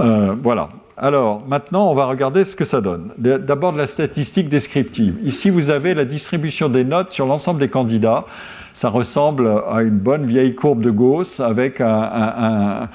Euh, 0.00 0.34
voilà. 0.42 0.68
Alors, 0.96 1.44
maintenant, 1.48 1.90
on 1.90 1.94
va 1.94 2.06
regarder 2.06 2.44
ce 2.44 2.54
que 2.54 2.64
ça 2.64 2.80
donne. 2.80 3.10
D'abord 3.18 3.72
de 3.72 3.78
la 3.78 3.86
statistique 3.86 4.48
descriptive. 4.48 5.16
Ici, 5.24 5.50
vous 5.50 5.70
avez 5.70 5.92
la 5.92 6.04
distribution 6.04 6.68
des 6.68 6.84
notes 6.84 7.10
sur 7.10 7.26
l'ensemble 7.26 7.58
des 7.58 7.68
candidats 7.68 8.26
ça 8.74 8.88
ressemble 8.88 9.48
à 9.70 9.82
une 9.82 9.98
bonne 9.98 10.26
vieille 10.26 10.54
courbe 10.56 10.82
de 10.82 10.90
Gauss 10.90 11.38
avec 11.38 11.80
un, 11.80 12.88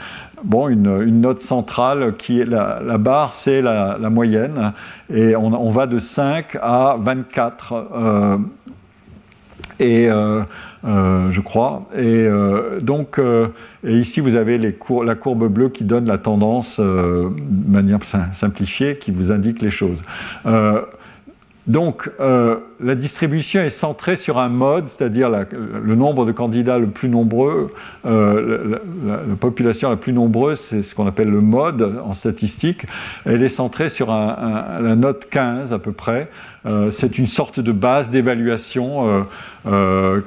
bon, 0.44 0.68
une, 0.68 1.22
note 1.22 1.42
centrale 1.42 2.16
qui 2.18 2.42
est 2.42 2.46
la, 2.46 2.98
barre, 2.98 3.34
c'est 3.34 3.62
la, 3.62 3.98
moyenne, 4.10 4.74
et 5.12 5.38
on, 5.38 5.70
va 5.70 5.88
de 5.88 5.98
5 5.98 6.58
à 6.62 6.98
24. 7.00 7.74
Euh, 7.74 8.38
et 9.80 10.10
euh, 10.10 10.42
euh, 10.84 11.32
je 11.32 11.40
crois. 11.40 11.88
Et 11.98 12.28
donc, 12.82 13.18
et 13.86 13.94
ici 13.94 14.20
vous 14.20 14.36
avez 14.36 14.58
les 14.58 14.78
la 15.06 15.16
courbe 15.16 15.48
bleue 15.48 15.70
qui 15.70 15.86
donne 15.86 16.06
la 16.06 16.18
tendance 16.18 16.82
de 16.82 17.32
manière 17.68 18.00
simplifiée, 18.34 18.98
qui 18.98 19.12
vous 19.12 19.32
indique 19.32 19.62
les 19.62 19.72
choses. 19.72 20.04
Donc, 21.68 22.12
la 22.82 22.96
distribution 22.96 23.62
est 23.62 23.70
centrée 23.70 24.16
sur 24.16 24.38
un 24.38 24.50
mode, 24.50 24.90
c'est-à-dire 24.90 25.30
le 25.30 25.96
nombre 25.96 26.26
de 26.26 26.32
candidats 26.32 26.78
le 26.78 26.88
plus 26.88 27.10
nombreux, 27.10 27.74
euh, 28.06 28.80
la, 29.06 29.36
population 29.36 29.90
la 29.90 29.98
plus 29.98 30.14
nombreuse, 30.14 30.60
c'est 30.60 30.84
ce 30.84 30.96
qu'on 30.96 31.08
appelle 31.08 31.30
le 31.30 31.42
mode 31.42 32.00
en 32.04 32.14
statistique. 32.14 32.86
Elle 33.26 33.44
est 33.44 33.50
centrée 33.50 33.90
sur 33.90 34.08
la 34.10 34.96
note 34.96 35.28
15 35.30 35.74
à 35.74 35.80
peu 35.80 35.92
près. 35.92 36.30
Euh, 36.66 36.92
c'est 36.92 37.18
une 37.18 37.28
sorte 37.28 37.60
de 37.60 37.72
base 37.72 38.10
d'évaluation 38.10 39.26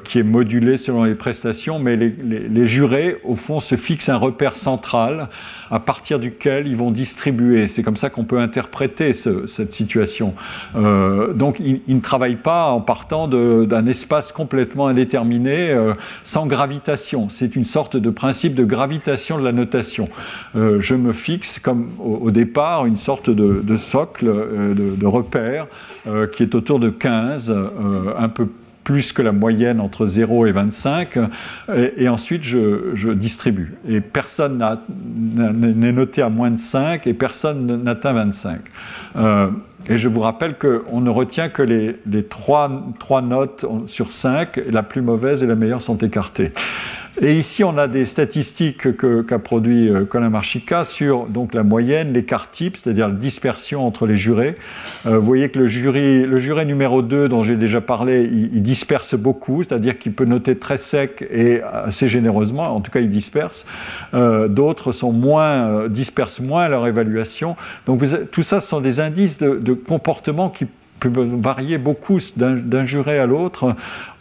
qui 0.05 0.18
est 0.18 0.22
modulée 0.22 0.76
selon 0.76 1.05
les 1.05 1.14
prestations, 1.14 1.78
mais 1.78 1.96
les, 1.96 2.66
jurés, 2.66 3.18
au 3.24 3.34
fond, 3.34 3.61
se 3.61 3.76
fixent 3.76 4.09
un 4.09 4.16
repère 4.16 4.57
central 4.57 5.28
à 5.72 5.80
partir 5.80 6.20
duquel 6.20 6.66
ils 6.66 6.76
vont 6.76 6.90
distribuer. 6.90 7.66
C'est 7.66 7.82
comme 7.82 7.96
ça 7.96 8.11
qu'on 8.11 8.24
peut 8.24 8.38
interpréter 8.38 9.14
cette 9.14 9.72
situation. 9.72 10.34
Euh, 10.76 11.32
donc 11.32 11.59
ils, 11.61 11.80
ne 11.88 12.00
travaillent 12.00 12.36
pas 12.43 12.70
en 12.70 12.80
partant 12.80 13.28
d'un 13.28 13.86
espace 13.86 14.32
complètement 14.32 14.86
indéterminé, 14.86 15.70
euh, 15.70 15.95
sans 16.24 16.47
gravitation. 16.47 17.28
C'est 17.30 17.57
une 17.57 17.64
sorte 17.64 17.97
de 17.97 18.11
principe 18.11 18.55
de 18.55 18.64
gravitation 18.64 19.38
de 19.38 19.45
la 19.45 19.53
notation. 19.53 20.09
Euh, 20.57 20.80
je 20.80 20.95
me 20.95 21.12
fixe 21.12 21.59
comme 21.59 21.90
au, 21.99 22.30
départ 22.30 22.86
une 22.86 22.97
sorte 22.97 23.30
de, 23.30 23.76
socle, 23.76 24.26
de, 24.26 24.97
de, 24.97 25.07
repère 25.07 25.66
qui 26.32 26.43
est 26.43 26.55
autour 26.55 26.80
de 26.80 26.88
15, 26.90 27.55
un 28.18 28.28
peu 28.28 28.49
plus 28.84 29.12
que 29.12 29.22
la 29.22 29.32
moyenne 29.32 29.80
entre 29.80 30.07
0 30.07 30.47
et 30.47 30.53
25, 30.53 31.18
et, 31.97 32.09
ensuite 32.09 32.43
je, 32.43 33.12
distribue. 33.12 33.74
Et 33.88 34.01
personne 34.01 34.64
n'est 35.36 35.93
noté 35.93 36.22
à 36.22 36.28
moins 36.28 36.51
de 36.51 36.59
5 36.59 37.07
et 37.07 37.14
personne 37.14 37.82
n'atteint 37.82 38.12
25. 38.12 38.61
Et 39.89 39.99
je 39.99 40.09
vous 40.09 40.20
rappelle 40.20 40.57
qu'on 40.57 41.01
ne 41.01 41.11
retient 41.11 41.49
que 41.49 41.62
les, 41.62 41.97
les 42.07 42.24
3, 42.24 42.93
3 42.99 43.22
notes 43.22 43.64
sur 43.87 44.12
5, 44.12 44.61
la 44.70 44.83
plus 44.83 45.03
mauvaise 45.03 45.43
et 45.43 45.47
la 45.47 45.57
meilleure 45.57 45.83
sont 45.83 45.99
écartées. 45.99 46.53
Et 47.20 47.34
ici, 47.34 47.62
on 47.62 47.76
a 47.76 47.88
des 47.88 48.06
statistiques 48.06 48.96
qu'a 48.96 49.38
produit 49.38 49.90
euh, 49.90 50.06
Colin 50.06 50.30
Marchica 50.30 50.84
sur 50.84 51.26
donc, 51.26 51.52
la 51.52 51.62
moyenne, 51.62 52.14
l'écart 52.14 52.50
type, 52.50 52.78
c'est-à-dire 52.78 53.08
la 53.08 53.14
dispersion 53.14 53.86
entre 53.86 54.06
les 54.06 54.16
jurés. 54.16 54.56
Euh, 55.04 55.18
vous 55.18 55.26
voyez 55.26 55.50
que 55.50 55.58
le 55.58 55.66
jury, 55.66 56.24
le 56.24 56.38
juré 56.38 56.64
numéro 56.64 57.02
2, 57.02 57.28
dont 57.28 57.42
j'ai 57.42 57.56
déjà 57.56 57.82
parlé, 57.82 58.22
il, 58.22 58.62
disperse 58.62 59.14
beaucoup, 59.14 59.62
c'est-à-dire 59.62 59.98
qu'il 59.98 60.12
peut 60.12 60.24
noter 60.24 60.56
très 60.56 60.78
sec 60.78 61.26
et 61.30 61.60
assez 61.62 62.08
généreusement, 62.08 62.74
en 62.74 62.80
tout 62.80 62.90
cas 62.90 63.00
il 63.00 63.10
disperse. 63.10 63.66
Euh, 64.14 64.48
d'autres 64.48 64.92
sont 64.92 65.12
moins, 65.12 65.88
dispersent 65.88 66.40
moins 66.40 66.68
leur 66.68 66.86
évaluation. 66.86 67.56
Donc 67.84 68.02
tout 68.30 68.42
ça, 68.42 68.60
ce 68.60 68.68
sont 68.68 68.80
des 68.80 69.00
indices 69.00 69.36
de, 69.36 69.56
de 69.56 69.74
comportement 69.74 70.48
qui 70.48 70.66
peuvent 71.10 71.40
varier 71.40 71.78
beaucoup 71.78 72.18
d'un 72.36 72.84
juré 72.84 73.18
à 73.18 73.26
l'autre 73.26 73.74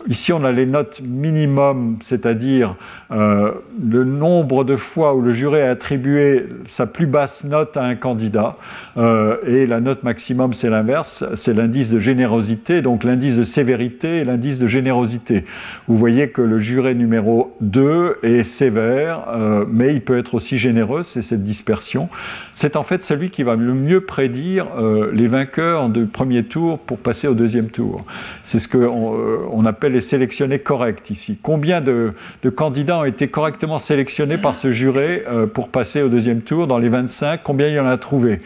Ici, 0.08 0.34
on 0.34 0.44
a 0.44 0.52
les 0.52 0.66
notes 0.66 1.02
minimum, 1.04 1.98
c'est-à-dire 2.02 2.76
euh, 3.12 3.52
le 3.82 4.04
nombre 4.04 4.64
de 4.64 4.76
fois 4.76 5.14
où 5.16 5.22
le 5.22 5.34
jury 5.34 5.62
a 5.62 5.70
attribué 5.70 6.48
sa 6.68 6.88
plus 6.88 7.06
basse 7.06 7.44
note 7.44 7.78
à 7.78 7.84
un 7.84 7.96
candidat. 7.96 8.56
Euh, 8.98 9.38
et 9.46 9.68
la 9.68 9.80
note 9.80 10.04
maximum, 10.04 10.54
c'est 10.54 10.70
l'inverse, 10.70 11.24
c'est 11.36 11.54
l'indice 11.54 11.90
de 11.90 12.00
générosité, 12.00 12.82
donc 12.82 13.04
l'indice 13.04 13.38
de 13.38 13.44
sévérité 13.44 14.18
et 14.18 14.26
l'indice 14.26 14.60
de 14.60 14.68
générosité. 14.68 15.46
Vous 15.88 15.96
voyez 15.96 16.30
que 16.30 16.42
le 16.42 16.60
juré 16.60 16.94
numéro 16.94 17.56
2 17.62 18.18
est 18.24 18.44
sévère, 18.44 19.26
euh, 19.30 19.66
mais 19.70 19.94
il 19.94 20.02
peut 20.02 20.18
être 20.18 20.36
aussi 20.36 20.58
généreux, 20.58 21.04
c'est 21.04 21.22
cette 21.22 21.44
dispersion. 21.44 22.10
C'est 22.54 22.76
en 22.76 22.84
fait 22.84 23.04
celui 23.04 23.30
qui 23.30 23.44
va 23.44 23.56
le 23.56 23.74
mieux 23.74 24.02
prédire 24.02 24.68
les 25.14 25.28
vainqueurs 25.28 25.90
du 25.90 26.06
premier 26.06 26.44
tour 26.44 26.80
pour 26.80 26.98
passer 26.98 27.28
au 27.28 27.34
deuxième 27.34 27.70
tour. 27.70 28.06
C'est 28.44 28.60
ce 28.60 28.68
qu'on 28.68 29.16
on 29.52 29.66
appelle 29.66 29.94
les 29.94 30.02
sélectionnés 30.02 30.60
corrects 30.60 31.10
ici. 31.10 31.38
Combien 31.42 31.82
de, 31.82 32.14
candidats 32.56 33.00
ont 33.00 33.06
été 33.06 33.28
correctement 33.28 33.80
sélectionnés 33.80 34.38
par 34.38 34.56
ce 34.56 34.72
juré 34.72 35.24
euh, 35.30 35.48
pour 35.48 35.70
passer 35.70 36.02
au 36.02 36.10
deuxième 36.10 36.42
tour 36.42 36.68
dans 36.68 36.78
les 36.78 36.90
25 36.90 37.42
Combien 37.44 37.68
il 37.68 37.76
y 37.76 37.80
en 37.80 37.86
a 37.86 37.98
trouvé? 37.98 38.42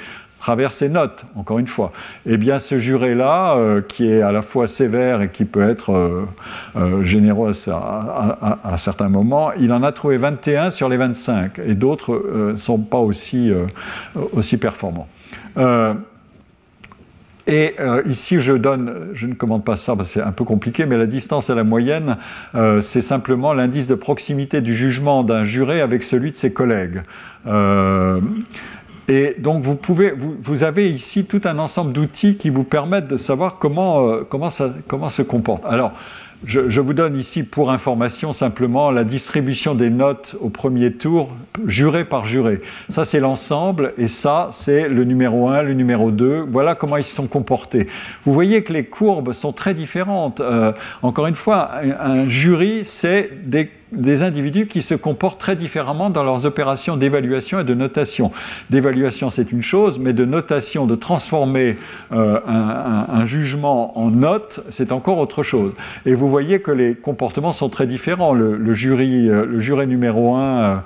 Travers 0.45 0.73
ses 0.73 0.89
notes, 0.89 1.25
encore 1.35 1.57
une 1.57 1.65
fois. 1.65 1.89
Eh 2.27 2.37
bien, 2.37 2.59
ce 2.59 2.77
juré-là, 2.77 3.81
qui 3.87 4.07
est 4.07 4.21
à 4.21 4.31
la 4.31 4.43
fois 4.43 4.67
sévère 4.67 5.23
et 5.23 5.29
qui 5.29 5.43
peut 5.43 5.67
être 5.67 6.27
généreux 7.01 7.53
à, 7.71 8.77
certains 8.77 9.09
moments, 9.09 9.51
il 9.53 9.73
en 9.73 9.81
a 9.81 9.91
trouvé 9.91 10.17
21 10.17 10.69
sur 10.69 10.87
les 10.87 10.97
25, 10.97 11.59
et 11.65 11.73
d'autres 11.73 12.51
ne 12.53 12.57
sont 12.57 12.77
pas 12.77 12.99
aussi, 12.99 13.51
aussi 14.33 14.57
performants. 14.57 15.07
Et 17.47 17.75
euh, 17.79 18.01
ici, 18.07 18.41
je 18.41 18.53
donne, 18.53 19.09
je 19.13 19.27
ne 19.27 19.35
commande 19.35 19.63
pas 19.63 19.77
ça 19.77 19.95
parce 19.95 20.07
que 20.09 20.13
c'est 20.15 20.25
un 20.25 20.31
peu 20.31 20.43
compliqué, 20.43 20.85
mais 20.85 20.97
la 20.97 21.05
distance 21.05 21.49
à 21.49 21.55
la 21.55 21.63
moyenne, 21.63 22.17
euh, 22.55 22.81
c'est 22.81 23.03
simplement 23.03 23.53
l'indice 23.53 23.87
de 23.87 23.93
proximité 23.93 24.61
du 24.61 24.73
jugement 24.73 25.23
d'un 25.23 25.45
juré 25.45 25.81
avec 25.81 26.03
celui 26.03 26.31
de 26.31 26.37
ses 26.37 26.51
collègues. 26.51 27.03
Euh, 27.45 28.19
et 29.07 29.35
donc, 29.37 29.61
vous, 29.61 29.75
pouvez, 29.75 30.11
vous, 30.11 30.63
avez 30.63 30.89
ici 30.89 31.25
tout 31.25 31.41
un 31.45 31.59
ensemble 31.59 31.93
d'outils 31.93 32.37
qui 32.37 32.49
vous 32.49 32.63
permettent 32.63 33.07
de 33.07 33.17
savoir 33.17 33.57
comment, 33.59 34.23
comment, 34.29 34.49
ça, 34.49 34.73
comment 34.87 35.09
se 35.09 35.21
comporte. 35.21 35.63
Alors, 35.65 35.93
je, 36.45 36.79
vous 36.79 36.93
donne 36.93 37.17
ici 37.17 37.43
pour 37.43 37.71
information 37.71 38.33
simplement 38.33 38.91
la 38.91 39.03
distribution 39.03 39.73
des 39.73 39.89
notes 39.89 40.35
au 40.41 40.49
premier 40.49 40.91
tour, 40.91 41.29
juré 41.65 42.05
par 42.05 42.25
juré. 42.25 42.59
Ça, 42.89 43.05
c'est 43.05 43.19
l'ensemble, 43.19 43.93
et 43.97 44.07
ça, 44.07 44.49
c'est 44.51 44.87
le 44.87 45.03
numéro 45.05 45.49
1, 45.49 45.63
le 45.63 45.73
numéro 45.73 46.11
2. 46.11 46.45
Voilà 46.47 46.75
comment 46.75 46.97
ils 46.97 47.03
se 47.03 47.15
sont 47.15 47.27
comportés. 47.27 47.87
Vous 48.25 48.33
voyez 48.33 48.63
que 48.63 48.73
les 48.73 48.85
courbes 48.85 49.33
sont 49.33 49.53
très 49.53 49.73
différentes. 49.73 50.39
Euh, 50.39 50.71
encore 51.01 51.27
une 51.27 51.35
fois, 51.35 51.71
un 51.99 52.27
jury, 52.27 52.81
c'est 52.83 53.31
des 53.45 53.71
des 53.95 54.21
individus 54.21 54.67
qui 54.67 54.81
se 54.81 54.95
comportent 54.95 55.39
très 55.39 55.55
différemment 55.55 56.09
dans 56.09 56.23
leurs 56.23 56.45
opérations 56.45 56.97
d'évaluation 56.97 57.59
et 57.59 57.63
de 57.63 57.73
notation. 57.73 58.31
D'évaluation, 58.69 59.29
c'est 59.29 59.51
une 59.51 59.61
chose, 59.61 59.99
mais 59.99 60.13
de 60.13 60.25
notation, 60.25 60.85
de 60.85 60.95
transformer 60.95 61.77
euh, 62.11 62.39
un, 62.47 63.25
jugement 63.25 63.97
en 63.97 64.11
note, 64.11 64.59
c'est 64.69 64.91
encore 64.91 65.17
autre 65.17 65.41
chose. 65.41 65.71
Et 66.05 66.13
vous 66.13 66.29
voyez 66.29 66.59
que 66.59 66.71
les 66.71 66.93
comportements 66.93 67.53
sont 67.53 67.69
très 67.69 67.87
différents. 67.87 68.33
Le, 68.33 68.73
jury, 68.73 69.29
euh, 69.29 69.45
le 69.45 69.59
juré 69.59 69.87
numéro 69.87 70.35
1 70.35 70.83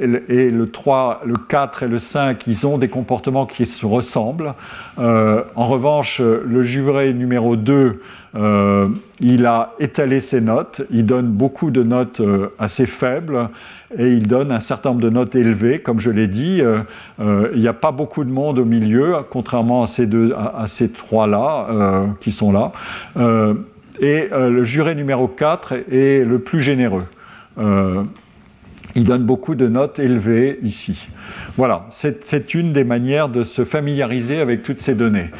euh, 0.00 0.20
et 0.28 0.50
le 0.50 0.70
3, 0.70 1.22
le 1.24 1.34
4 1.36 1.84
et 1.84 1.88
le 1.88 1.98
5, 1.98 2.46
ils 2.46 2.66
ont 2.66 2.78
des 2.78 2.88
comportements 2.88 3.46
qui 3.46 3.66
se 3.66 3.86
ressemblent. 3.86 4.54
en 4.98 5.68
revanche, 5.68 6.20
le 6.20 6.62
juré 6.62 7.12
numéro 7.12 7.56
2 7.56 8.00
euh, 8.36 8.88
il 9.20 9.46
a 9.46 9.74
étalé 9.78 10.20
ses 10.20 10.40
notes, 10.40 10.82
il 10.90 11.06
donne 11.06 11.28
beaucoup 11.28 11.70
de 11.70 11.84
notes 11.84 12.20
euh, 12.20 12.48
assez 12.58 12.84
faibles 12.84 13.48
et 13.96 14.08
il 14.08 14.26
donne 14.26 14.50
un 14.50 14.58
certain 14.58 14.88
nombre 14.88 15.02
de 15.02 15.10
notes 15.10 15.36
élevées, 15.36 15.78
comme 15.78 16.00
je 16.00 16.10
l'ai 16.10 16.26
dit. 16.26 16.60
Euh, 16.60 16.80
il 17.54 17.60
n'y 17.60 17.68
a 17.68 17.72
pas 17.72 17.92
beaucoup 17.92 18.24
de 18.24 18.30
monde 18.30 18.58
au 18.58 18.64
milieu, 18.64 19.14
contrairement 19.30 19.84
à 19.84 19.86
ces, 19.86 20.06
deux, 20.06 20.34
à, 20.34 20.66
ces 20.66 20.90
trois-là 20.90 22.06
qui 22.20 22.32
sont 22.32 22.50
là. 22.50 22.72
et 24.00 24.28
le 24.32 24.64
juré 24.64 24.96
numéro 24.96 25.28
4 25.28 25.74
est 25.92 26.24
le 26.24 26.40
plus 26.40 26.60
généreux. 26.60 27.04
Il 28.94 29.04
donne 29.04 29.24
beaucoup 29.24 29.54
de 29.54 29.66
notes 29.66 29.98
élevées 29.98 30.58
ici. 30.62 31.08
Voilà, 31.56 31.86
c'est 31.90 32.54
une 32.54 32.72
des 32.72 32.84
manières 32.84 33.28
de 33.28 33.42
se 33.42 33.64
familiariser 33.64 34.40
avec 34.40 34.62
toutes 34.62 34.80
ces 34.80 34.94
données. 34.94 35.30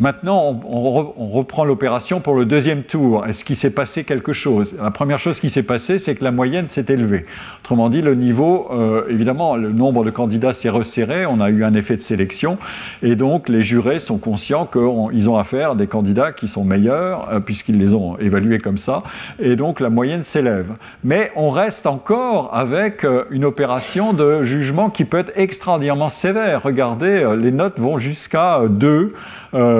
Maintenant, 0.00 0.60
on, 0.68 1.30
reprend 1.30 1.64
l'opération 1.64 2.18
pour 2.18 2.34
le 2.34 2.44
deuxième 2.44 2.82
tour. 2.82 3.24
Est-ce 3.26 3.44
qu'il 3.44 3.54
s'est 3.54 3.70
passé 3.70 4.02
quelque 4.02 4.32
chose? 4.32 4.74
La 4.82 4.90
première 4.90 5.20
chose 5.20 5.38
qui 5.38 5.48
s'est 5.48 5.62
passée, 5.62 6.00
c'est 6.00 6.16
que 6.16 6.24
la 6.24 6.32
moyenne 6.32 6.66
s'est 6.66 6.86
élevée. 6.88 7.26
Autrement 7.62 7.88
dit, 7.88 8.02
le 8.02 8.16
niveau, 8.16 8.68
euh, 8.72 9.04
évidemment, 9.08 9.54
le 9.54 9.70
nombre 9.70 10.04
de 10.04 10.10
candidats 10.10 10.52
s'est 10.52 10.68
resserré, 10.68 11.26
on 11.26 11.40
a 11.40 11.48
eu 11.48 11.62
un 11.62 11.74
effet 11.74 11.96
de 11.96 12.02
sélection, 12.02 12.58
et 13.02 13.14
donc 13.14 13.48
les 13.48 13.62
jurés 13.62 14.00
sont 14.00 14.18
conscients 14.18 14.66
qu'ils 14.66 15.30
ont 15.30 15.36
affaire 15.36 15.70
à 15.70 15.74
des 15.76 15.86
candidats 15.86 16.32
qui 16.32 16.48
sont 16.48 16.64
meilleurs, 16.64 17.28
euh, 17.32 17.38
puisqu'ils 17.38 17.78
les 17.78 17.94
ont 17.94 18.18
évalués 18.18 18.58
comme 18.58 18.78
ça, 18.78 19.04
et 19.38 19.54
donc 19.54 19.78
la 19.78 19.90
moyenne 19.90 20.24
s'élève. 20.24 20.72
Mais 21.04 21.30
on 21.36 21.50
reste 21.50 21.86
encore 21.86 22.50
avec 22.52 23.04
euh, 23.04 23.26
une 23.30 23.44
opération 23.44 24.12
de 24.12 24.42
jugement 24.42 24.90
qui 24.90 25.04
peut 25.04 25.18
être 25.18 25.32
extraordinairement 25.36 26.08
sévère. 26.08 26.62
Regardez, 26.64 27.32
les 27.38 27.52
notes 27.52 27.78
vont 27.78 27.98
jusqu'à 27.98 28.62
2. 28.68 29.14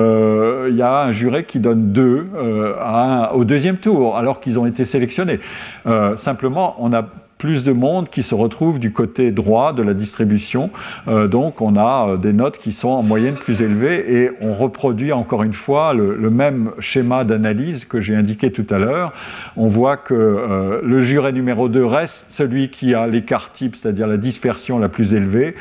Euh, 0.05 0.67
il 0.69 0.75
y 0.75 0.81
a 0.81 1.03
un 1.03 1.11
juré 1.11 1.43
qui 1.43 1.59
donne 1.59 1.91
deux 1.91 2.27
euh, 2.35 3.27
au 3.33 3.45
deuxième 3.45 3.77
tour, 3.77 4.17
alors 4.17 4.39
qu'ils 4.39 4.59
ont 4.59 4.65
été 4.65 4.85
sélectionnés. 4.85 5.39
Euh, 5.87 6.17
simplement, 6.17 6.75
on 6.79 6.93
a 6.93 7.05
plus 7.37 7.63
de 7.63 7.71
monde 7.71 8.09
qui 8.09 8.23
se 8.23 8.33
retrouve 8.33 8.79
du 8.79 8.93
côté 8.93 9.31
droit 9.31 9.73
de 9.73 9.83
la 9.83 9.93
distribution. 9.93 10.69
Euh, 11.07 11.27
donc 11.27 11.61
on 11.61 11.75
a 11.75 12.09
euh, 12.09 12.17
des 12.17 12.33
notes 12.33 12.57
qui 12.57 12.71
sont 12.71 12.89
en 12.89 13.03
moyenne 13.03 13.35
plus 13.35 13.61
élevées 13.61 14.21
et 14.21 14.31
on 14.41 14.53
reproduit 14.53 15.11
encore 15.11 15.43
une 15.43 15.53
fois 15.53 15.93
le, 15.93 16.29
même 16.29 16.71
schéma 16.79 17.23
d'analyse 17.23 17.85
que 17.85 18.01
j'ai 18.01 18.15
indiqué 18.15 18.51
tout 18.51 18.65
à 18.69 18.77
l'heure. 18.77 19.13
On 19.57 19.67
voit 19.67 19.97
que 19.97 20.13
euh, 20.13 20.79
le 20.83 21.01
juré 21.01 21.33
numéro 21.33 21.69
2 21.69 21.85
reste 21.85 22.27
celui 22.29 22.69
qui 22.69 22.93
a 22.93 23.07
l'écart 23.07 23.51
type, 23.51 23.75
c'est-à-dire 23.75 24.07
la 24.07 24.17
dispersion 24.17 24.79
la 24.79 24.89
plus 24.89 25.13
élevée. 25.13 25.55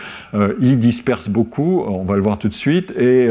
il 0.61 0.79
disperse 0.79 1.29
beaucoup, 1.29 1.85
on 1.87 2.05
va 2.05 2.17
le 2.17 2.23
voir 2.23 2.39
tout 2.39 2.49
de 2.49 2.55
suite. 2.55 2.93
Et 2.99 3.29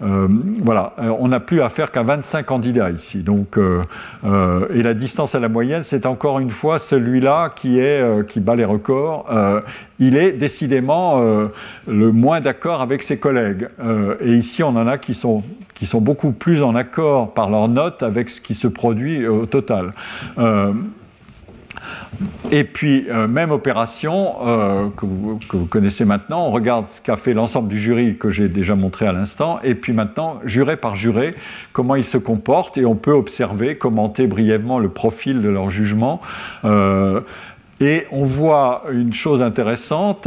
voilà, 0.00 0.94
on 1.18 1.28
n'a 1.28 1.40
plus 1.40 1.60
affaire 1.60 1.90
qu'à 1.90 2.02
25 2.02 2.44
candidats 2.44 2.90
ici. 2.90 3.22
Donc, 3.22 3.58
et 3.58 4.82
la 4.82 4.94
distance 4.94 5.34
à 5.34 5.40
la 5.40 5.48
moyenne, 5.48 5.84
c'est 5.84 6.06
encore 6.06 6.40
une 6.40 6.50
fois 6.50 6.78
celui-là 6.78 7.52
qui 7.54 7.65
euh, 7.66 8.22
qui, 8.22 8.40
bat 8.40 8.54
les 8.54 8.64
records, 8.64 9.26
euh, 9.30 9.60
il 9.98 10.16
est 10.16 10.32
décidément 10.32 11.20
euh, 11.20 11.46
le 11.86 12.12
moins 12.12 12.40
d'accord 12.40 12.80
avec 12.80 13.02
ses 13.02 13.18
collègues. 13.18 13.68
et 14.20 14.34
ici, 14.34 14.62
on 14.62 14.68
en 14.68 14.86
a 14.86 14.98
qui 14.98 15.14
sont, 15.14 15.42
qui 15.74 15.86
sont 15.86 16.00
beaucoup 16.00 16.32
plus 16.32 16.62
en 16.62 16.74
accord 16.74 17.34
par 17.34 17.50
leurs 17.50 17.68
notes 17.68 18.02
avec 18.02 18.30
ce 18.30 18.40
qui 18.40 18.54
se 18.54 18.68
produit 18.68 19.26
au 19.26 19.46
total. 19.46 19.92
Et 22.50 22.64
puis, 22.64 23.06
même 23.28 23.50
opération 23.50 24.34
que, 24.96 25.04
vous, 25.04 25.38
que, 25.48 25.56
vous, 25.56 25.66
connaissez 25.66 26.04
maintenant, 26.04 26.46
on 26.46 26.50
regarde 26.50 26.86
ce 26.88 27.00
qu'a 27.00 27.16
fait 27.16 27.34
l'ensemble 27.34 27.68
du 27.68 27.78
jury 27.78 28.16
que 28.16 28.30
j'ai 28.30 28.48
déjà 28.48 28.74
montré 28.74 29.06
à 29.06 29.12
l'instant, 29.12 29.60
et 29.62 29.74
puis 29.74 29.92
maintenant, 29.92 30.40
juré 30.44 30.76
par 30.76 30.96
juré, 30.96 31.34
comment 31.72 31.94
ils 31.94 32.04
se 32.04 32.18
comportent, 32.18 32.78
et 32.78 32.86
on 32.86 32.94
peut 32.94 33.12
observer, 33.12 33.76
commenter 33.76 34.26
brièvement 34.26 34.78
le 34.78 34.88
profil 34.88 35.42
de 35.42 35.48
leur 35.48 35.68
jugement. 35.68 36.20
Et 37.80 38.06
on 38.10 38.24
voit 38.24 38.84
une 38.90 39.12
chose 39.12 39.42
intéressante. 39.42 40.26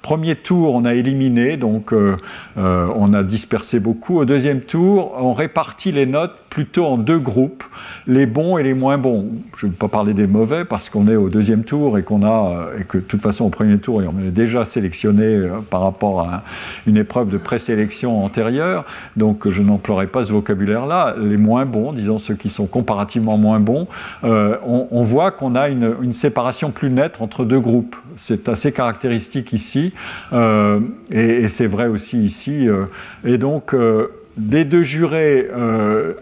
premier 0.00 0.36
tour, 0.36 0.74
on 0.74 0.86
a 0.86 0.94
éliminé, 0.94 1.58
donc 1.58 1.92
euh, 1.92 2.16
euh, 2.56 2.88
on 2.96 3.12
a 3.12 3.22
dispersé 3.22 3.78
beaucoup. 3.78 4.18
Au 4.18 4.24
deuxième 4.24 4.62
tour, 4.62 5.14
on 5.20 5.34
répartit 5.34 5.92
les 5.92 6.06
notes 6.06 6.32
plutôt 6.48 6.86
en 6.86 6.96
deux 6.96 7.18
groupes, 7.18 7.62
les 8.06 8.24
bons 8.24 8.56
et 8.56 8.62
les 8.62 8.72
moins 8.72 8.96
bons. 8.96 9.26
Je 9.58 9.66
ne 9.66 9.72
vais 9.72 9.76
pas 9.76 9.88
parler 9.88 10.14
des 10.14 10.26
mauvais 10.26 10.64
parce 10.64 10.88
qu'on 10.88 11.08
est 11.08 11.16
au 11.16 11.28
deuxième 11.28 11.62
tour 11.62 11.98
et 11.98 12.02
qu'on 12.02 12.24
a 12.24 12.70
et 12.80 12.84
que 12.84 12.96
de 12.96 13.02
toute 13.02 13.20
façon 13.20 13.44
au 13.44 13.50
premier 13.50 13.76
tour, 13.78 13.96
on 13.96 14.26
est 14.26 14.30
déjà 14.30 14.64
sélectionné 14.64 15.24
euh, 15.24 15.58
par 15.68 15.82
rapport 15.82 16.22
à 16.22 16.42
une 16.86 16.96
épreuve 16.96 17.28
de 17.28 17.36
présélection 17.36 18.24
antérieure. 18.24 18.86
Donc 19.14 19.46
je 19.46 19.60
n'emploierai 19.60 20.06
pas 20.06 20.24
ce 20.24 20.32
vocabulaire-là. 20.32 21.16
Les 21.20 21.36
moins 21.36 21.66
bons, 21.66 21.92
disons 21.92 22.18
ceux 22.18 22.34
qui 22.34 22.48
sont 22.48 22.66
comparativement 22.66 23.36
moins 23.36 23.60
bons, 23.60 23.88
on, 24.22 25.02
voit 25.02 25.30
qu'on 25.30 25.54
a 25.54 25.68
une 25.68 26.12
séparation 26.12 26.70
plus 26.78 26.90
entre 27.20 27.44
deux 27.44 27.58
groupes. 27.58 27.96
C'est 28.16 28.48
assez 28.48 28.70
caractéristique 28.70 29.52
ici, 29.52 29.92
euh, 30.32 30.78
et, 31.10 31.48
c'est 31.48 31.66
vrai 31.66 31.88
aussi 31.88 32.24
ici. 32.24 32.68
Euh. 32.68 32.84
et 33.24 33.36
donc, 33.36 33.74
euh, 33.74 34.12
des 34.36 34.64
deux 34.64 34.84
jurés 34.84 35.48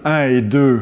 1 0.04 0.22
et 0.28 0.40
2 0.40 0.80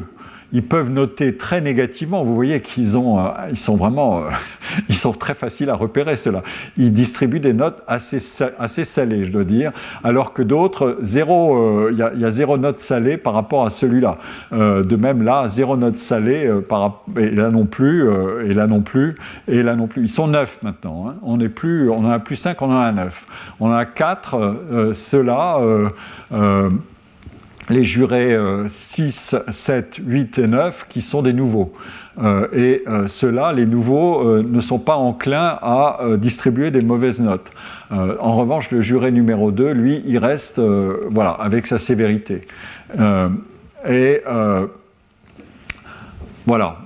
ils 0.55 0.63
peuvent 0.63 0.91
noter 0.91 1.37
très 1.37 1.61
négativement. 1.61 2.23
Vous 2.23 2.35
voyez 2.35 2.61
qu'ils 2.61 2.97
ont, 2.97 3.19
euh, 3.19 3.25
ils 3.51 3.59
sont 3.59 3.77
vraiment, 3.77 4.21
euh, 4.21 4.31
ils 4.89 4.95
sont 4.95 5.13
très 5.13 5.35
faciles 5.35 5.69
à 5.69 5.75
repérer 5.75 6.17
cela. 6.17 6.43
Ils 6.79 6.93
distribuent 6.93 7.41
des 7.41 7.53
notes 7.53 7.83
assez, 7.89 8.21
salées, 8.21 9.25
je 9.25 9.33
dois 9.33 9.43
dire, 9.43 9.73
alors 10.05 10.33
que 10.33 10.43
d'autres, 10.43 10.99
zéro, 11.03 11.57
euh, 11.57 11.91
il 11.93 12.21
y, 12.21 12.25
a 12.25 12.31
zéro 12.31 12.57
note 12.57 12.79
salée 12.79 13.17
par 13.17 13.35
rapport 13.35 13.67
à 13.67 13.71
celui-là. 13.71 14.19
de 14.53 14.97
même 14.97 15.23
là, 15.23 15.49
zéro 15.49 15.77
note 15.77 15.99
salée, 15.99 16.49
et 17.19 17.31
là 17.31 17.51
non 17.51 17.67
plus, 17.67 18.09
et 18.45 18.55
là 18.55 18.69
non 18.69 18.81
plus, 18.81 19.17
et 19.49 19.63
là 19.65 19.75
non 19.75 19.89
plus. 19.89 20.03
Ils 20.03 20.09
sont 20.09 20.29
neuf 20.29 20.59
maintenant. 20.63 21.09
Hein. 21.09 21.17
On 21.23 21.41
est 21.41 21.49
plus, 21.49 21.91
on 21.91 22.05
en 22.05 22.11
a 22.11 22.21
plus 22.21 22.37
cinq, 22.37 22.63
on 22.63 22.71
en 22.71 22.79
a 22.79 22.93
neuf. 22.93 23.27
On 23.59 23.71
en 23.71 23.73
a 23.73 23.85
quatre. 23.85 24.57
Ceux-là 24.93 25.61
les 27.69 27.85
jurés 27.85 28.37
6, 28.69 29.37
7, 29.51 29.97
8 30.05 30.39
et 30.39 30.47
9 30.47 30.87
qui 30.89 31.03
sont 31.03 31.23
des 31.23 31.33
nouveaux. 31.33 31.73
Euh, 32.23 32.47
et 32.53 32.85
euh, 32.87 33.09
ceux-là, 33.09 33.53
les 33.53 33.67
nouveaux, 33.67 34.27
euh, 34.27 34.45
ne 34.49 34.61
sont 34.61 34.79
pas 34.79 34.97
enclins 34.97 35.59
à 35.63 36.01
distribuer 36.17 36.71
des 36.71 36.83
mauvaises 36.83 37.21
notes. 37.21 37.51
en 37.91 38.37
revanche, 38.37 38.71
le 38.71 38.81
juré 38.81 39.11
numéro 39.11 39.51
2, 39.51 39.73
lui, 39.73 40.03
il 40.07 40.19
reste 40.19 40.61
voilà, 41.11 41.31
avec 41.31 41.67
sa 41.67 41.79
sévérité. 41.79 42.43
et 43.89 44.23
voilà. 46.47 46.79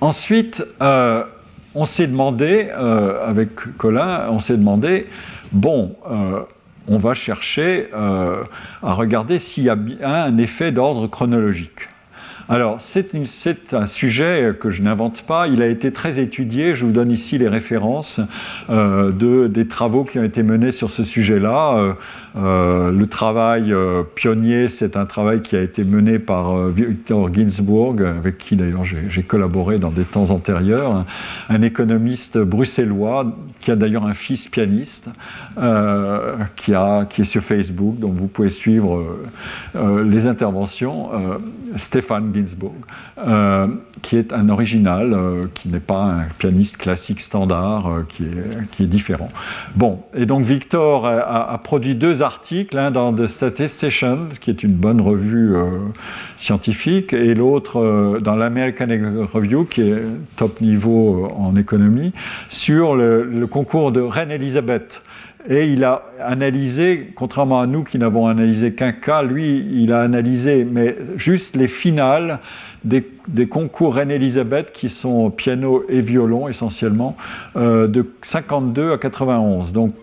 ensuite, 0.00 0.64
on 0.80 1.86
s'est 1.86 2.06
demandé, 2.06 2.70
avec 2.70 3.54
Colin, 3.78 4.26
on 4.30 4.40
s'est 4.40 4.56
demandé, 4.56 5.06
bon, 5.52 5.96
on 6.88 6.98
va 6.98 7.14
chercher 7.14 7.88
à 7.92 8.92
regarder 8.92 9.38
s'il 9.38 9.64
y 9.64 9.70
a 9.70 9.76
un 10.04 10.38
effet 10.38 10.72
d'ordre 10.72 11.06
chronologique. 11.06 11.88
Alors, 12.48 12.76
c'est 12.80 13.12
un 13.72 13.86
sujet 13.86 14.54
que 14.58 14.70
je 14.70 14.80
n'invente 14.80 15.22
pas. 15.22 15.48
Il 15.48 15.62
a 15.62 15.66
été 15.66 15.92
très 15.92 16.20
étudié. 16.20 16.76
Je 16.76 16.84
vous 16.84 16.92
donne 16.92 17.10
ici 17.10 17.38
les 17.38 17.48
références 17.48 18.20
euh, 18.70 19.10
de, 19.10 19.48
des 19.48 19.66
travaux 19.66 20.04
qui 20.04 20.20
ont 20.20 20.24
été 20.24 20.44
menés 20.44 20.70
sur 20.70 20.92
ce 20.92 21.02
sujet-là. 21.02 21.96
Euh, 22.36 22.56
euh, 22.56 22.90
le 22.90 23.06
travail 23.06 23.74
pionnier, 24.14 24.68
c'est 24.68 24.96
un 24.96 25.06
travail 25.06 25.42
qui 25.42 25.56
a 25.56 25.62
été 25.62 25.84
mené 25.84 26.18
par 26.18 26.68
Victor 26.68 27.32
Ginsburg, 27.32 28.02
avec 28.02 28.38
qui 28.38 28.56
d'ailleurs 28.56 28.84
j'ai 28.84 29.22
collaboré 29.22 29.78
dans 29.78 29.90
des 29.90 30.04
temps 30.04 30.30
antérieurs, 30.30 31.04
un, 31.48 31.62
économiste 31.62 32.38
bruxellois 32.38 33.34
qui 33.60 33.70
a 33.70 33.76
d'ailleurs 33.76 34.06
un 34.06 34.12
fils 34.12 34.46
pianiste, 34.46 35.08
qui, 36.56 36.74
a, 36.74 37.06
est 37.18 37.24
sur 37.24 37.42
Facebook, 37.42 37.98
donc 37.98 38.14
vous 38.14 38.28
pouvez 38.28 38.50
suivre 38.50 39.04
les 39.74 40.26
interventions. 40.26 41.10
Stéphane 41.76 42.32
Ginsburg, 42.34 42.74
euh, 43.18 43.66
qui 44.02 44.16
est 44.16 44.32
un 44.32 44.48
original, 44.48 45.12
euh, 45.12 45.44
qui 45.54 45.68
n'est 45.68 45.80
pas 45.80 46.04
un 46.04 46.24
pianiste 46.38 46.76
classique 46.76 47.20
standard, 47.20 47.88
euh, 47.88 48.06
qui, 48.08 48.82
est, 48.82 48.86
différent. 48.86 49.30
Bon, 49.74 50.00
et 50.14 50.26
donc 50.26 50.44
Victor 50.44 51.06
a, 51.06 51.58
produit 51.64 51.94
deux 51.94 52.22
articles, 52.26 52.76
l'un 52.76 52.90
dans 52.90 53.12
The 53.12 53.26
Statistician, 53.26 54.28
qui 54.40 54.50
est 54.50 54.62
une 54.62 54.74
bonne 54.74 55.00
revue 55.00 55.54
scientifique, 56.36 57.12
et 57.12 57.34
l'autre 57.34 58.18
dans 58.20 58.36
l'American 58.36 58.88
Review, 59.32 59.64
qui 59.64 59.82
est 59.82 60.02
top 60.36 60.60
niveau 60.60 61.28
en 61.36 61.56
économie, 61.56 62.12
sur 62.48 62.94
le, 62.94 63.46
concours 63.46 63.92
de 63.92 64.00
Reine 64.00 64.30
Elisabeth. 64.30 65.02
Et 65.48 65.68
il 65.68 65.84
a 65.84 66.02
analysé, 66.20 67.12
contrairement 67.14 67.60
à 67.60 67.68
nous 67.68 67.84
qui 67.84 67.98
n'avons 67.98 68.26
analysé 68.26 68.72
qu'un 68.72 68.90
cas, 68.90 69.22
lui, 69.22 69.64
il 69.70 69.92
a 69.92 70.00
analysé 70.00 70.64
mais 70.64 70.96
juste 71.16 71.54
les 71.54 71.68
finales 71.68 72.40
des, 72.86 73.46
concours 73.48 73.94
Reine-Élisabeth 73.94 74.72
qui 74.72 74.88
sont 74.88 75.30
piano 75.30 75.84
et 75.88 76.00
violon 76.00 76.48
essentiellement, 76.48 77.16
euh, 77.56 77.86
de 77.86 78.06
52 78.22 78.92
à 78.92 78.98
91. 78.98 79.72
Donc 79.72 79.94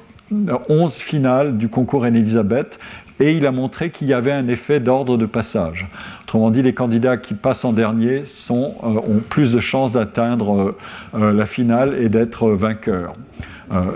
11 0.70 0.96
finales 0.96 1.58
du 1.58 1.70
concours 1.70 2.04
Reine-Élisabeth. 2.04 2.80
Et 3.20 3.34
il 3.34 3.46
a 3.46 3.52
montré 3.52 3.92
qu'il 3.92 4.08
y 4.08 4.14
avait 4.14 4.32
un 4.32 4.48
effet 4.48 4.80
d'ordre 4.80 5.18
de 5.18 5.26
passage. 5.26 5.88
Autrement 6.24 6.50
dit, 6.50 6.62
les 6.62 6.74
candidats 6.74 7.18
qui 7.18 7.36
passent 7.36 7.64
en 7.64 7.74
dernier 7.74 8.24
sont, 8.26 8.76
euh, 8.84 8.88
ont 8.88 9.22
plus 9.28 9.54
de 9.54 9.60
chances 9.60 9.94
d'atteindre 9.94 10.76
euh, 11.14 11.32
la 11.32 11.46
finale 11.46 11.96
et 12.00 12.10
d'être 12.10 12.50
vainqueurs. 12.50 13.14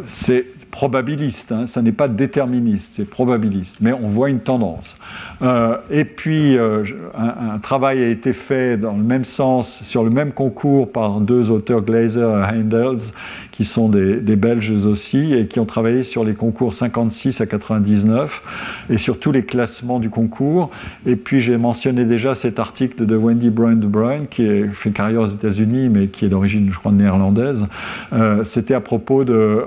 c'est 0.05 0.45
probabiliste, 0.77 1.51
hein, 1.51 1.65
ça 1.65 1.81
n'est 1.81 1.91
pas 1.91 2.07
déterministe, 2.07 2.93
c'est 2.97 3.09
probabiliste, 3.09 3.77
mais 3.81 3.93
on 3.93 4.05
voit 4.05 4.29
une 4.29 4.41
tendance. 4.41 4.95
Euh, 5.41 5.75
et 5.89 6.05
puis, 6.05 6.55
euh, 6.55 6.83
un, 7.17 7.57
travail 7.57 8.03
a 8.03 8.07
été 8.07 8.31
fait 8.31 8.77
dans 8.77 8.95
le 8.95 9.01
même 9.01 9.25
sens, 9.25 9.81
sur 9.83 10.03
le 10.03 10.11
même 10.11 10.33
concours, 10.33 10.91
par 10.91 11.19
deux 11.19 11.49
auteurs, 11.49 11.81
Glaser 11.81 12.19
et 12.21 12.55
Heindels, 12.55 13.11
qui 13.57 13.65
sont 13.65 13.89
des, 13.89 14.35
Belges 14.35 14.85
aussi, 14.85 15.33
et 15.33 15.47
qui 15.47 15.59
ont 15.59 15.65
travaillé 15.65 16.03
sur 16.03 16.23
les 16.23 16.35
concours 16.35 16.75
56 16.75 17.41
à 17.41 17.47
99, 17.47 18.43
et 18.91 18.99
sur 18.99 19.19
tous 19.19 19.31
les 19.31 19.45
classements 19.45 19.99
du 19.99 20.11
concours. 20.11 20.69
Et 21.07 21.15
puis, 21.15 21.41
j'ai 21.41 21.57
mentionné 21.57 22.05
déjà 22.05 22.35
cet 22.35 22.59
article 22.59 23.07
de 23.07 23.15
Wendy 23.15 23.49
Brown 23.49 23.79
de 23.79 23.87
Bruyne, 23.87 24.27
qui 24.29 24.47
fait 24.73 24.91
carrière 24.91 25.21
aux 25.21 25.27
États-Unis, 25.27 25.89
mais 25.89 26.05
qui 26.05 26.25
est 26.25 26.29
d'origine, 26.29 26.69
je 26.71 26.77
crois, 26.77 26.91
néerlandaise. 26.91 27.65
Euh, 28.13 28.43
c'était 28.43 28.75
à 28.75 28.79
propos 28.79 29.23
de 29.23 29.63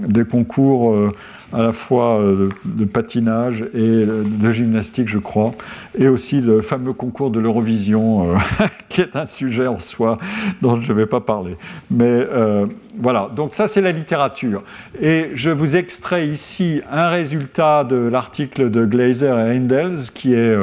des 0.00 0.24
concours 0.24 0.92
euh, 0.92 1.12
à 1.54 1.62
la 1.62 1.72
fois 1.72 2.20
euh, 2.20 2.50
de, 2.64 2.84
patinage 2.84 3.64
et 3.74 4.04
de 4.06 4.52
gymnastique, 4.52 5.08
je 5.08 5.18
crois, 5.18 5.52
et 5.96 6.08
aussi 6.08 6.40
le 6.40 6.60
fameux 6.60 6.92
concours 6.92 7.30
de 7.30 7.40
l'Eurovision, 7.40 8.32
euh, 8.32 8.36
qui 8.88 9.00
est 9.00 9.16
un 9.16 9.26
sujet 9.26 9.66
en 9.66 9.78
soi 9.78 10.18
dont 10.60 10.80
je 10.80 10.92
ne 10.92 10.98
vais 10.98 11.06
pas 11.06 11.20
parler. 11.20 11.54
Mais 11.90 12.26
voilà, 12.98 13.30
donc 13.34 13.54
ça 13.54 13.68
c'est 13.68 13.80
la 13.80 13.92
littérature. 13.92 14.62
Et 15.00 15.30
je 15.34 15.50
vous 15.50 15.76
extrais 15.76 16.28
ici 16.28 16.80
un 16.90 17.08
résultat 17.08 17.84
de 17.84 17.96
l'article 17.96 18.70
de 18.70 18.84
Glaser 18.84 19.26
et 19.26 19.56
Endels, 19.56 20.10
qui 20.12 20.34
est 20.34 20.56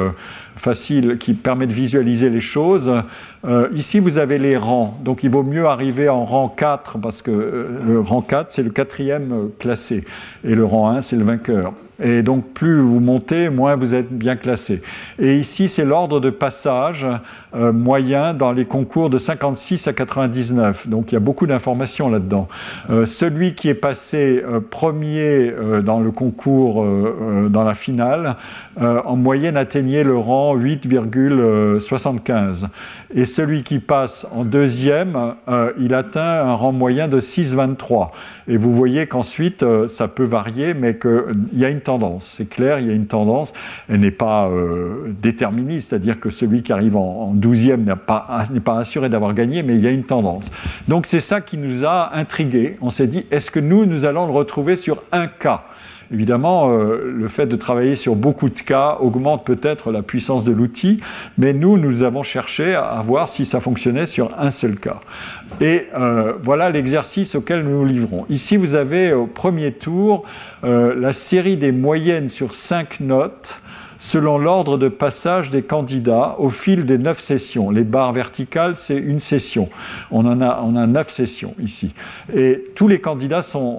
facile, 0.56 1.18
qui 1.18 1.34
permet 1.34 1.66
de 1.66 1.72
visualiser 1.72 2.30
les 2.30 2.40
choses. 2.40 2.92
Euh, 3.44 3.68
ici, 3.74 3.98
vous 3.98 4.18
avez 4.18 4.38
les 4.38 4.56
rangs. 4.56 4.96
Donc, 5.02 5.24
il 5.24 5.30
vaut 5.30 5.42
mieux 5.42 5.66
arriver 5.66 6.08
en 6.08 6.24
rang 6.24 6.48
4 6.48 6.98
parce 6.98 7.22
que 7.22 7.30
euh, 7.30 7.80
le 7.84 8.00
rang 8.00 8.22
4, 8.22 8.52
c'est 8.52 8.62
le 8.62 8.70
quatrième 8.70 9.32
euh, 9.32 9.54
classé. 9.58 10.04
Et 10.44 10.54
le 10.54 10.64
rang 10.64 10.90
1, 10.90 11.02
c'est 11.02 11.16
le 11.16 11.24
vainqueur. 11.24 11.72
Et 12.02 12.22
donc, 12.22 12.54
plus 12.54 12.80
vous 12.80 13.00
montez, 13.00 13.50
moins 13.50 13.76
vous 13.76 13.94
êtes 13.94 14.10
bien 14.10 14.36
classé. 14.36 14.80
Et 15.18 15.36
ici, 15.36 15.68
c'est 15.68 15.84
l'ordre 15.84 16.20
de 16.20 16.30
passage 16.30 17.06
euh, 17.54 17.70
moyen 17.70 18.32
dans 18.32 18.50
les 18.50 18.64
concours 18.64 19.10
de 19.10 19.18
56 19.18 19.88
à 19.88 19.92
99. 19.92 20.88
Donc, 20.88 21.12
il 21.12 21.14
y 21.14 21.16
a 21.16 21.20
beaucoup 21.20 21.46
d'informations 21.46 22.08
là-dedans. 22.08 22.48
Euh, 22.90 23.04
celui 23.04 23.54
qui 23.54 23.68
est 23.68 23.74
passé 23.74 24.42
euh, 24.42 24.60
premier 24.60 25.52
dans 25.84 26.00
le 26.00 26.10
concours, 26.10 26.86
dans 27.50 27.64
la 27.64 27.74
finale, 27.74 28.36
en 28.80 29.16
moyenne 29.16 29.56
atteignait 29.56 30.04
le 30.04 30.16
rang 30.16 30.56
8,75. 30.56 32.68
Et 33.14 33.26
celui 33.26 33.62
qui 33.62 33.78
passe 33.78 34.26
en 34.32 34.44
deuxième, 34.44 35.34
il 35.78 35.94
atteint 35.94 36.46
un 36.46 36.54
rang 36.54 36.72
moyen 36.72 37.08
de 37.08 37.20
6,23. 37.20 38.08
Et 38.48 38.56
vous 38.56 38.74
voyez 38.74 39.06
qu'ensuite, 39.06 39.64
ça 39.88 40.08
peut 40.08 40.24
varier, 40.24 40.74
mais 40.74 40.98
qu'il 40.98 41.34
y 41.54 41.64
a 41.64 41.68
une 41.68 41.80
tendance. 41.80 42.34
C'est 42.36 42.48
clair, 42.48 42.78
il 42.80 42.88
y 42.88 42.90
a 42.90 42.94
une 42.94 43.06
tendance. 43.06 43.52
Elle 43.88 44.00
n'est 44.00 44.10
pas 44.10 44.48
euh, 44.48 45.14
déterministe, 45.20 45.90
c'est-à-dire 45.90 46.20
que 46.20 46.30
celui 46.30 46.62
qui 46.62 46.72
arrive 46.72 46.96
en, 46.96 47.34
12e 47.34 47.84
n'est 47.84 47.96
pas, 47.96 48.46
pas 48.64 48.78
assuré 48.78 49.08
d'avoir 49.08 49.34
gagné, 49.34 49.62
mais 49.62 49.74
il 49.74 49.80
y 49.80 49.86
a 49.86 49.90
une 49.90 50.04
tendance. 50.04 50.50
Donc 50.88 51.06
c'est 51.06 51.20
ça 51.20 51.40
qui 51.40 51.58
nous 51.58 51.84
a 51.84 52.14
intrigués. 52.14 52.76
On 52.80 52.90
s'est 52.90 53.06
dit, 53.06 53.26
est-ce 53.30 53.50
que 53.50 53.60
nous, 53.60 53.86
nous 53.86 54.04
allons 54.04 54.26
le 54.26 54.32
retrouver 54.32 54.76
sur 54.76 55.02
un 55.12 55.26
cas? 55.26 55.64
Évidemment, 56.12 56.70
euh, 56.70 57.10
le 57.14 57.28
fait 57.28 57.46
de 57.46 57.56
travailler 57.56 57.94
sur 57.94 58.16
beaucoup 58.16 58.50
de 58.50 58.60
cas 58.60 58.98
augmente 59.00 59.46
peut-être 59.46 59.90
la 59.90 60.02
puissance 60.02 60.44
de 60.44 60.52
l'outil, 60.52 61.00
mais 61.38 61.52
nous, 61.54 61.78
nous 61.78 62.02
avons 62.02 62.22
cherché 62.22 62.74
à 62.74 63.02
voir 63.04 63.28
si 63.28 63.46
ça 63.46 63.60
fonctionnait 63.60 64.06
sur 64.06 64.30
un 64.38 64.50
seul 64.50 64.78
cas. 64.78 65.00
Et 65.60 65.86
euh, 65.98 66.34
voilà 66.42 66.70
l'exercice 66.70 67.34
auquel 67.34 67.62
nous 67.62 67.78
nous 67.78 67.84
livrons. 67.84 68.26
Ici, 68.28 68.56
vous 68.56 68.74
avez 68.74 69.12
au 69.14 69.26
premier 69.26 69.72
tour 69.72 70.24
euh, 70.64 70.94
la 70.98 71.14
série 71.14 71.56
des 71.56 71.72
moyennes 71.72 72.28
sur 72.28 72.54
cinq 72.54 73.00
notes 73.00 73.58
selon 74.02 74.36
l'ordre 74.36 74.78
de 74.78 74.88
passage 74.88 75.50
des 75.50 75.62
candidats 75.62 76.34
au 76.38 76.50
fil 76.50 76.86
des 76.86 76.98
neuf 76.98 77.20
sessions. 77.20 77.70
Les 77.70 77.84
barres 77.84 78.12
verticales, 78.12 78.74
c'est 78.74 78.96
une 78.96 79.20
session. 79.20 79.68
On 80.10 80.26
en 80.26 80.40
a, 80.40 80.60
on 80.64 80.74
a 80.74 80.88
neuf 80.88 81.12
sessions 81.12 81.54
ici. 81.62 81.94
Et 82.34 82.64
tous 82.74 82.88
les 82.88 82.98
candidats 82.98 83.42
euh, 83.54 83.70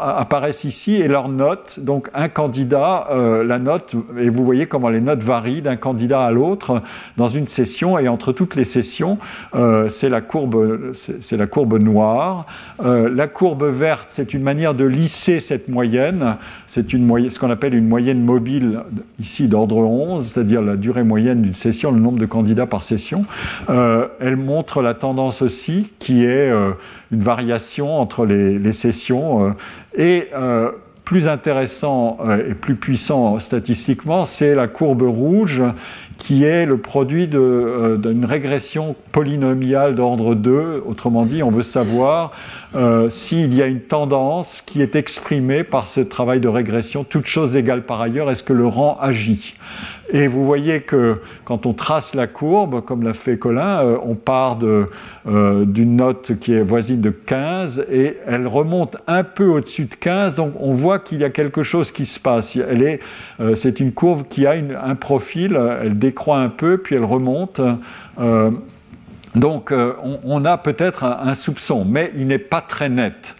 apparaissent 0.00 0.64
ici 0.64 0.94
et 0.94 1.08
leurs 1.08 1.28
notes. 1.28 1.78
Donc 1.78 2.08
un 2.14 2.30
candidat, 2.30 3.08
euh, 3.10 3.44
la 3.44 3.58
note, 3.58 3.94
et 4.18 4.30
vous 4.30 4.46
voyez 4.46 4.64
comment 4.64 4.88
les 4.88 5.02
notes 5.02 5.22
varient 5.22 5.60
d'un 5.60 5.76
candidat 5.76 6.24
à 6.24 6.30
l'autre 6.30 6.82
dans 7.18 7.28
une 7.28 7.46
session. 7.46 7.98
Et 7.98 8.08
entre 8.08 8.32
toutes 8.32 8.56
les 8.56 8.64
sessions, 8.64 9.18
euh, 9.54 9.90
c'est 9.90 10.08
la 10.08 10.22
courbe, 10.22 10.94
c'est 10.94 11.36
la 11.36 11.46
courbe 11.46 11.78
noire. 11.78 12.46
la 12.82 13.26
courbe 13.26 13.64
verte, 13.64 14.06
c'est 14.08 14.32
une 14.32 14.42
manière 14.42 14.72
de 14.72 14.86
lisser 14.86 15.40
cette 15.40 15.68
moyenne. 15.68 16.36
C'est 16.66 16.94
une 16.94 17.04
moyenne, 17.04 17.30
ce 17.30 17.38
qu'on 17.38 17.50
appelle 17.50 17.74
une 17.74 17.88
moyenne 17.88 18.24
mobile 18.24 18.80
ici 19.20 19.48
dans 19.48 19.65
11, 19.74 20.26
c'est-à-dire 20.26 20.62
la 20.62 20.76
durée 20.76 21.02
moyenne 21.02 21.42
d'une 21.42 21.54
session, 21.54 21.90
le 21.90 22.00
nombre 22.00 22.18
de 22.18 22.26
candidats 22.26 22.66
par 22.66 22.84
session. 22.84 23.24
Euh, 23.68 24.06
elle 24.20 24.36
montre 24.36 24.82
la 24.82 24.94
tendance 24.94 25.42
aussi, 25.42 25.92
qui 25.98 26.24
est 26.24 26.50
euh, 26.50 26.72
une 27.12 27.20
variation 27.20 27.98
entre 27.98 28.26
les, 28.26 28.72
sessions. 28.72 29.48
Euh, 29.48 29.50
et 29.98 30.28
plus 31.04 31.28
intéressant 31.28 32.18
et 32.48 32.54
plus 32.54 32.74
puissant 32.74 33.38
statistiquement, 33.38 34.26
c'est 34.26 34.56
la 34.56 34.66
courbe 34.66 35.02
rouge 35.02 35.62
qui 36.18 36.44
est 36.44 36.66
le 36.66 36.78
produit 36.78 37.28
d'une 37.28 38.24
régression 38.24 38.96
polynomiale 39.12 39.94
d'ordre 39.94 40.34
2. 40.34 40.82
Autrement 40.84 41.24
dit, 41.24 41.42
on 41.42 41.50
veut 41.50 41.62
savoir 41.62 42.32
s'il 43.10 43.54
y 43.54 43.62
a 43.62 43.66
une 43.66 43.80
tendance 43.80 44.62
qui 44.62 44.82
est 44.82 44.96
exprimée 44.96 45.64
par 45.64 45.86
ce 45.86 46.00
travail 46.00 46.40
de 46.40 46.48
régression, 46.48 47.04
toutes 47.04 47.26
choses 47.26 47.56
égales 47.56 47.84
par 47.84 48.00
ailleurs, 48.00 48.30
est-ce 48.30 48.42
que 48.42 48.52
le 48.52 48.66
rang 48.66 48.98
agit? 49.00 49.54
Et 50.10 50.28
vous 50.28 50.44
voyez 50.44 50.80
que 50.80 51.20
quand 51.44 51.66
on 51.66 51.72
trace 51.72 52.14
la 52.14 52.26
courbe, 52.26 52.84
comme 52.84 53.02
l'a 53.02 53.12
fait 53.12 53.38
Colin, 53.38 53.80
euh, 53.80 53.96
on 54.04 54.14
part 54.14 54.58
euh, 54.62 55.64
d'une 55.64 55.96
note 55.96 56.38
qui 56.38 56.52
est 56.52 56.62
voisine 56.62 57.00
de 57.00 57.10
15 57.10 57.86
et 57.90 58.18
elle 58.26 58.46
remonte 58.46 58.96
un 59.08 59.24
peu 59.24 59.46
au-dessus 59.46 59.86
de 59.86 59.94
15. 59.94 60.36
Donc 60.36 60.52
on 60.60 60.72
voit 60.72 61.00
qu'il 61.00 61.20
y 61.20 61.24
a 61.24 61.30
quelque 61.30 61.64
chose 61.64 61.90
qui 61.90 62.06
se 62.06 62.20
passe. 62.20 62.56
Elle 62.56 62.82
est, 62.82 63.00
euh, 63.40 63.56
c'est 63.56 63.80
une 63.80 63.92
courbe 63.92 64.28
qui 64.28 64.46
a 64.46 64.52
un 64.52 64.94
profil, 64.94 65.58
elle 65.82 65.98
décroît 65.98 66.38
un 66.38 66.50
peu, 66.50 66.78
puis 66.78 66.94
elle 66.94 67.04
remonte 67.04 67.60
Donc 69.36 69.72
on, 70.24 70.44
a 70.44 70.58
peut-être 70.58 71.04
un, 71.04 71.34
soupçon, 71.34 71.84
mais 71.84 72.12
il 72.16 72.26
n'est 72.26 72.38
pas 72.38 72.60
très 72.62 72.88
net. 72.88 73.34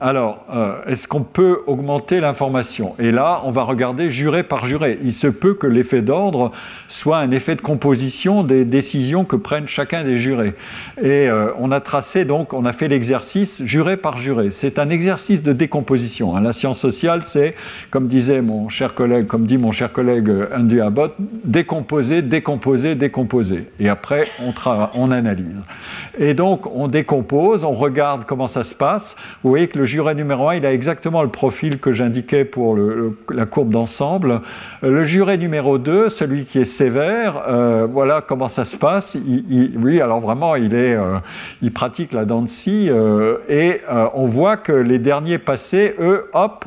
Alors, 0.00 0.44
euh, 0.54 0.76
est-ce 0.86 1.08
qu'on 1.08 1.24
peut 1.24 1.62
augmenter 1.66 2.20
l'information? 2.20 2.94
Et 3.00 3.10
là, 3.10 3.40
on 3.44 3.50
va 3.50 3.64
regarder 3.64 4.12
juré 4.12 4.44
par 4.44 4.64
juré. 4.64 4.96
Il 5.02 5.12
se 5.12 5.26
peut 5.26 5.54
que 5.54 5.66
l'effet 5.66 6.02
d'ordre 6.02 6.52
soit 6.86 7.18
un 7.18 7.32
effet 7.32 7.56
de 7.56 7.62
composition 7.62 8.44
des 8.44 8.64
décisions 8.64 9.24
que 9.24 9.34
prennent 9.34 9.66
chacun 9.66 10.04
des 10.04 10.18
jurés. 10.18 10.54
Et 11.02 11.28
euh, 11.28 11.48
on 11.58 11.72
a 11.72 11.80
tracé 11.80 12.24
donc, 12.24 12.52
on 12.52 12.64
a 12.64 12.72
fait 12.72 12.86
l'exercice 12.86 13.60
juré 13.64 13.96
par 13.96 14.18
juré. 14.18 14.52
C'est 14.52 14.78
un 14.78 14.88
exercice 14.88 15.42
de 15.42 15.52
décomposition. 15.52 16.36
Hein. 16.36 16.42
La 16.42 16.52
science 16.52 16.78
sociale, 16.78 17.22
c'est, 17.24 17.56
comme 17.90 18.06
disait 18.06 18.40
mon 18.40 18.68
cher 18.68 18.94
collègue, 18.94 19.26
comme 19.26 19.46
dit 19.46 19.58
mon 19.58 19.72
cher 19.72 19.92
collègue 19.92 20.30
Andy 20.56 20.80
Abbott, 20.80 21.16
décomposer, 21.18 22.22
décomposer, 22.22 22.94
décomposer. 22.94 23.66
Et 23.80 23.88
après, 23.88 24.28
on, 24.40 24.52
on 24.94 25.10
analyse. 25.10 25.64
Et 26.20 26.34
donc, 26.34 26.66
on 26.72 26.86
décompose, 26.86 27.64
on 27.64 27.72
regarde 27.72 28.24
comment 28.26 28.48
ça 28.48 28.62
se 28.62 28.74
passe. 28.74 29.16
Vous 29.42 29.50
voyez 29.50 29.66
que 29.66 29.78
le 29.78 29.87
juré 29.88 30.14
numéro 30.14 30.48
1, 30.48 30.56
il 30.56 30.66
a 30.66 30.72
exactement 30.72 31.22
le 31.22 31.28
profil 31.28 31.80
que 31.80 31.92
j'indiquais 31.92 32.44
pour 32.44 32.78
la 33.30 33.46
courbe 33.46 33.70
d'ensemble. 33.70 34.42
Euh, 34.84 34.90
le 34.90 35.06
juré 35.06 35.38
numéro 35.38 35.78
2, 35.78 36.10
celui 36.10 36.44
qui 36.44 36.58
est 36.58 36.64
sévère, 36.64 37.42
euh, 37.48 37.88
voilà 37.90 38.20
comment 38.20 38.48
ça 38.48 38.64
se 38.64 38.76
passe. 38.76 39.16
Oui, 39.76 40.00
alors 40.00 40.20
vraiment, 40.20 40.54
il, 40.54 40.74
est, 40.74 40.94
euh, 40.94 41.16
il 41.62 41.72
pratique 41.72 42.12
la 42.12 42.24
dent 42.24 42.44
et 43.48 43.80
on 44.14 44.26
voit 44.26 44.56
que 44.56 44.72
les 44.72 44.98
derniers 44.98 45.38
passés, 45.38 45.94
eux, 45.98 46.26
hop, 46.34 46.66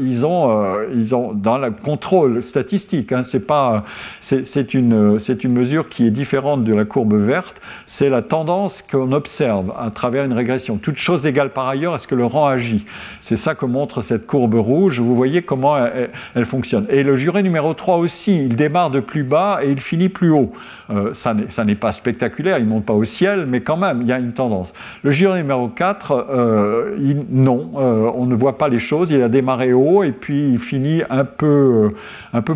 ils, 0.00 0.24
ont, 0.24 0.74
ils 0.92 1.14
ont 1.14 1.32
dans 1.32 1.58
le 1.58 1.70
contrôle 1.70 2.42
statistique, 2.42 3.12
hein, 3.12 3.22
c'est 3.22 3.46
pas, 3.46 3.84
c'est 4.20 4.74
une, 4.74 5.20
c'est 5.20 5.44
une 5.44 5.52
mesure 5.52 5.88
qui 5.88 6.06
est 6.06 6.10
différente 6.10 6.64
de 6.64 6.74
la 6.74 6.84
courbe 6.84 7.14
verte, 7.14 7.60
c'est 7.86 8.08
la 8.08 8.22
tendance 8.22 8.82
qu'on 8.82 9.12
observe 9.12 9.72
à 9.78 9.90
travers 9.90 10.24
une 10.24 10.32
régression. 10.32 10.78
Toute 10.78 10.96
chose 10.96 11.26
égale 11.26 11.50
par 11.50 11.68
ailleurs, 11.68 11.94
est-ce 11.94 12.08
que 12.08 12.14
le 12.14 12.24
rang 12.24 12.45
agit. 12.46 12.84
C'est 13.20 13.36
ça 13.36 13.54
que 13.54 13.66
montre 13.66 14.02
cette 14.02 14.26
courbe 14.26 14.54
rouge. 14.54 15.00
Vous 15.00 15.14
voyez 15.14 15.42
comment 15.42 15.76
elle, 15.76 16.44
fonctionne. 16.44 16.86
Et 16.90 17.02
le 17.02 17.16
juré 17.16 17.42
numéro 17.42 17.74
3 17.74 17.96
aussi, 17.96 18.36
il 18.46 18.56
démarre 18.56 18.90
de 18.90 19.00
plus 19.00 19.24
bas 19.24 19.60
et 19.62 19.70
il 19.70 19.80
finit 19.80 20.08
plus 20.08 20.30
haut. 20.30 20.52
Euh, 20.90 21.14
ça 21.14 21.64
n'est 21.64 21.74
pas 21.74 21.92
spectaculaire, 21.92 22.58
il 22.58 22.64
ne 22.64 22.70
monte 22.70 22.84
pas 22.84 22.92
au 22.92 23.04
ciel, 23.04 23.46
mais 23.48 23.60
quand 23.60 23.76
même, 23.76 24.02
il 24.02 24.08
y 24.08 24.12
a 24.12 24.18
une 24.18 24.32
tendance. 24.32 24.72
Le 25.02 25.10
juré 25.10 25.40
numéro 25.40 25.68
4, 25.68 26.26
euh, 26.30 26.96
non, 27.30 27.72
euh, 27.76 28.10
on 28.14 28.26
ne 28.26 28.34
voit 28.34 28.56
pas 28.56 28.68
les 28.68 28.78
choses. 28.78 29.10
Il 29.10 29.20
a 29.22 29.28
démarré 29.28 29.72
haut 29.72 30.04
et 30.04 30.12
puis 30.12 30.50
il 30.50 30.58
finit 30.58 31.02
un 31.10 31.24
peu, 31.24 31.90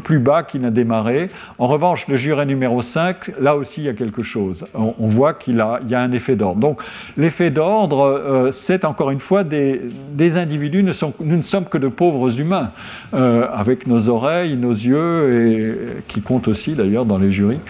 plus 0.04 0.18
bas 0.18 0.42
qu'il 0.42 0.60
n'a 0.60 0.70
démarré. 0.70 1.28
En 1.58 1.66
revanche, 1.66 2.06
le 2.06 2.16
juré 2.16 2.46
numéro 2.46 2.82
5, 2.82 3.32
là 3.40 3.56
aussi, 3.56 3.80
il 3.80 3.84
y 3.84 3.88
a 3.88 3.94
quelque 3.94 4.22
chose. 4.22 4.66
On, 4.74 4.94
voit 5.08 5.34
qu'il 5.34 5.56
y 5.88 5.94
a 5.94 6.00
un 6.00 6.12
effet 6.12 6.36
d'ordre. 6.36 6.60
Donc, 6.60 6.82
l'effet 7.16 7.50
d'ordre, 7.50 8.50
c'est 8.52 8.84
encore 8.84 9.10
une 9.10 9.18
fois 9.18 9.42
des, 9.42 9.80
individus, 10.36 10.84
nous 10.84 11.36
ne 11.36 11.42
sommes 11.42 11.64
que 11.64 11.78
de 11.78 11.88
pauvres 11.88 12.38
humains, 12.38 12.70
avec 13.12 13.86
nos 13.86 14.08
oreilles, 14.08 14.56
nos 14.56 14.72
yeux, 14.72 15.34
et 15.34 16.02
qui 16.06 16.22
comptent 16.22 16.48
aussi 16.48 16.74
d'ailleurs 16.74 17.04
dans 17.04 17.18
les 17.18 17.32
jurys. 17.32 17.60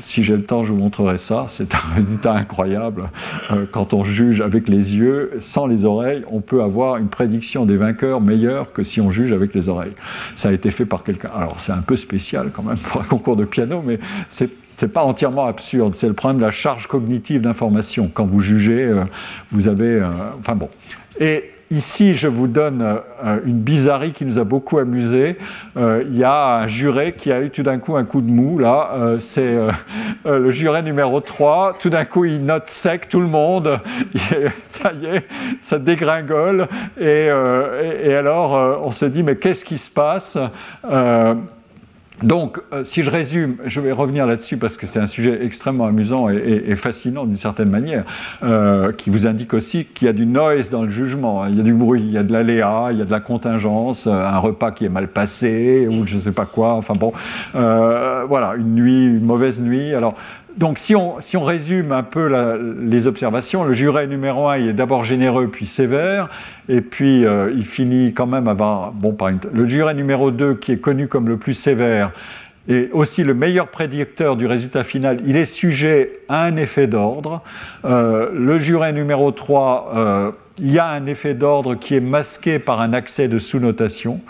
Si 0.00 0.22
j'ai 0.22 0.36
le 0.36 0.42
temps, 0.42 0.64
je 0.64 0.72
vous 0.72 0.78
montrerai 0.78 1.18
ça. 1.18 1.46
C'est 1.48 1.74
un 1.74 1.78
résultat 1.94 2.32
incroyable. 2.32 3.10
Euh, 3.50 3.66
quand 3.70 3.94
on 3.94 4.04
juge 4.04 4.40
avec 4.40 4.68
les 4.68 4.96
yeux, 4.96 5.32
sans 5.40 5.66
les 5.66 5.84
oreilles, 5.84 6.24
on 6.30 6.40
peut 6.40 6.62
avoir 6.62 6.96
une 6.96 7.08
prédiction 7.08 7.66
des 7.66 7.76
vainqueurs 7.76 8.20
meilleure 8.20 8.72
que 8.72 8.84
si 8.84 9.00
on 9.00 9.10
juge 9.10 9.32
avec 9.32 9.54
les 9.54 9.68
oreilles. 9.68 9.94
Ça 10.34 10.48
a 10.48 10.52
été 10.52 10.70
fait 10.70 10.86
par 10.86 11.02
quelqu'un. 11.02 11.30
Alors 11.34 11.60
c'est 11.60 11.72
un 11.72 11.82
peu 11.82 11.96
spécial 11.96 12.50
quand 12.52 12.62
même 12.62 12.78
pour 12.90 13.00
un 13.00 13.04
concours 13.04 13.36
de 13.36 13.44
piano, 13.44 13.82
mais 13.84 13.98
c'est 14.28 14.50
c'est 14.78 14.92
pas 14.92 15.04
entièrement 15.04 15.46
absurde. 15.46 15.94
C'est 15.94 16.06
le 16.06 16.12
problème 16.12 16.38
de 16.38 16.44
la 16.44 16.52
charge 16.52 16.86
cognitive 16.86 17.40
d'information. 17.40 18.10
Quand 18.12 18.26
vous 18.26 18.42
jugez, 18.42 18.84
euh, 18.84 19.04
vous 19.50 19.68
avez. 19.68 20.02
enfin 20.38 20.54
bon. 20.54 20.68
Et 21.18 21.44
Ici, 21.72 22.14
je 22.14 22.28
vous 22.28 22.46
donne 22.46 23.00
euh, 23.24 23.40
une 23.44 23.58
bizarrerie 23.58 24.12
qui 24.12 24.24
nous 24.24 24.38
a 24.38 24.44
beaucoup 24.44 24.78
amusé. 24.78 25.36
Euh, 25.76 26.04
il 26.06 26.16
y 26.16 26.22
a 26.22 26.58
un 26.58 26.68
juré 26.68 27.12
qui 27.12 27.32
a 27.32 27.40
eu 27.40 27.50
tout 27.50 27.64
d'un 27.64 27.78
coup 27.78 27.96
un 27.96 28.04
coup 28.04 28.20
de 28.20 28.30
mou. 28.30 28.58
Là, 28.58 28.90
euh, 28.94 29.18
c'est 29.18 29.56
le 30.24 30.50
juré 30.50 30.82
numéro 30.82 31.20
3. 31.20 31.78
Tout 31.80 31.90
d'un 31.90 32.04
coup, 32.04 32.24
il 32.24 32.44
note 32.44 32.68
sec 32.68 33.08
tout 33.08 33.20
le 33.20 33.26
monde. 33.26 33.80
ça 34.62 34.92
y 34.92 35.06
est, 35.06 35.26
ça 35.60 35.80
dégringole. 35.80 36.68
Et, 37.00 37.26
et 38.04 38.14
alors, 38.14 38.84
on 38.84 38.92
se 38.92 39.04
dit, 39.06 39.24
mais 39.24 39.36
qu'est-ce 39.36 39.64
qui 39.64 39.78
se 39.78 39.90
passe? 39.90 40.38
Donc, 42.22 42.60
euh, 42.72 42.82
si 42.82 43.02
je 43.02 43.10
résume, 43.10 43.56
je 43.66 43.78
vais 43.80 43.92
revenir 43.92 44.26
là-dessus 44.26 44.56
parce 44.56 44.78
que 44.78 44.86
c'est 44.86 44.98
un 44.98 45.06
sujet 45.06 45.44
extrêmement 45.44 45.84
amusant 45.84 46.30
et, 46.30 46.74
fascinant 46.74 47.26
d'une 47.26 47.36
certaine 47.36 47.68
manière, 47.68 48.04
euh, 48.42 48.90
qui 48.92 49.10
vous 49.10 49.26
indique 49.26 49.52
aussi 49.52 49.84
qu'il 49.84 50.06
y 50.06 50.08
a 50.08 50.14
du 50.14 50.24
noise 50.24 50.70
dans 50.70 50.82
le 50.82 50.88
jugement. 50.88 51.44
Il 51.46 51.56
y 51.56 51.60
a 51.60 51.62
du 51.62 51.74
bruit, 51.74 52.00
il 52.00 52.12
y 52.12 52.18
a 52.18 52.22
de 52.22 52.32
l'aléa, 52.32 52.88
il 52.90 52.98
y 52.98 53.02
a 53.02 53.04
de 53.04 53.10
la 53.10 53.20
contingence, 53.20 54.06
euh, 54.06 54.12
un 54.12 54.38
repas 54.38 54.72
qui 54.72 54.86
est 54.86 54.90
mal 54.90 55.08
passé 55.08 55.86
ou 55.90 56.06
je 56.06 56.16
ne 56.16 56.20
sais 56.22 56.32
pas 56.32 56.46
quoi. 56.46 56.72
Enfin 56.72 56.94
bon, 56.94 57.12
voilà, 57.52 58.54
une 58.56 58.74
nuit, 58.74 59.06
une 59.06 59.24
mauvaise 59.24 59.60
nuit. 59.60 59.94
Alors, 59.94 60.14
donc 60.56 60.78
si 60.78 60.94
on, 60.94 61.20
si 61.20 61.36
on, 61.36 61.44
résume 61.44 61.92
un 61.92 62.02
peu 62.02 62.28
les 62.80 63.06
observations, 63.06 63.64
le 63.64 63.74
juré 63.74 64.06
numéro 64.06 64.48
1 64.48 64.56
il 64.58 64.68
est 64.68 64.72
d'abord 64.72 65.04
généreux 65.04 65.48
puis 65.48 65.66
sévère, 65.66 66.30
et 66.68 66.80
puis 66.80 67.26
euh, 67.26 67.52
il 67.54 67.64
finit 67.64 68.14
quand 68.14 68.26
même 68.26 68.48
avoir... 68.48 68.92
Bon, 68.92 69.12
par 69.12 69.30
le 69.52 69.68
juré 69.68 69.94
numéro 69.94 70.30
2 70.30 70.54
qui 70.54 70.72
est 70.72 70.78
connu 70.78 71.08
comme 71.08 71.28
le 71.28 71.36
plus 71.36 71.54
sévère, 71.54 72.12
est 72.68 72.90
aussi 72.92 73.22
le 73.22 73.34
meilleur 73.34 73.68
prédicteur 73.68 74.36
du 74.36 74.46
résultat 74.46 74.82
final, 74.82 75.20
il 75.26 75.36
est 75.36 75.44
sujet 75.44 76.20
à 76.28 76.44
un 76.44 76.56
effet 76.56 76.86
d'ordre. 76.86 77.42
Euh, 77.84 78.30
le 78.34 78.58
juré 78.58 78.92
numéro 78.92 79.30
3, 79.30 79.92
euh, 79.94 80.30
il 80.58 80.72
y 80.72 80.78
a 80.78 80.88
un 80.88 81.04
effet 81.04 81.34
d'ordre 81.34 81.74
qui 81.74 81.94
est 81.94 82.00
masqué 82.00 82.58
par 82.58 82.80
un 82.80 82.94
accès 82.94 83.28
de 83.28 83.38
sous-notation, 83.38 84.20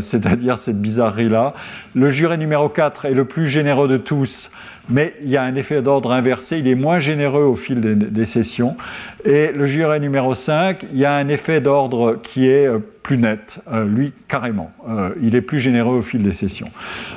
c'est-à-dire 0.00 0.58
cette 0.58 0.80
bizarrerie-là. 0.82 1.54
Le 1.94 2.10
juré 2.10 2.36
numéro 2.36 2.68
4 2.68 3.04
est 3.04 3.14
le 3.14 3.24
plus 3.24 3.48
généreux 3.48 3.86
de 3.86 3.96
tous, 3.96 4.50
mais 4.88 5.14
il 5.22 5.30
y 5.30 5.36
a 5.36 5.42
un 5.42 5.54
effet 5.56 5.82
d'ordre 5.82 6.12
inversé, 6.12 6.58
il 6.58 6.68
est 6.68 6.74
moins 6.74 7.00
généreux 7.00 7.42
au 7.42 7.56
fil 7.56 7.80
des, 7.80 8.24
sessions. 8.26 8.76
Et 9.24 9.50
le 9.52 9.66
juré 9.66 9.98
numéro 9.98 10.34
5, 10.34 10.86
il 10.92 10.98
y 10.98 11.04
a 11.04 11.14
un 11.14 11.28
effet 11.28 11.60
d'ordre 11.60 12.16
qui 12.22 12.48
est 12.48 12.68
euh, 12.68 12.78
plus 13.02 13.18
net, 13.18 13.60
euh, 13.72 13.84
lui 13.84 14.12
carrément. 14.28 14.70
Euh, 14.88 15.10
il 15.20 15.34
est 15.34 15.40
plus 15.40 15.58
généreux 15.58 15.96
au 15.96 16.02
fil 16.02 16.22
des 16.22 16.32
sessions. 16.32 16.70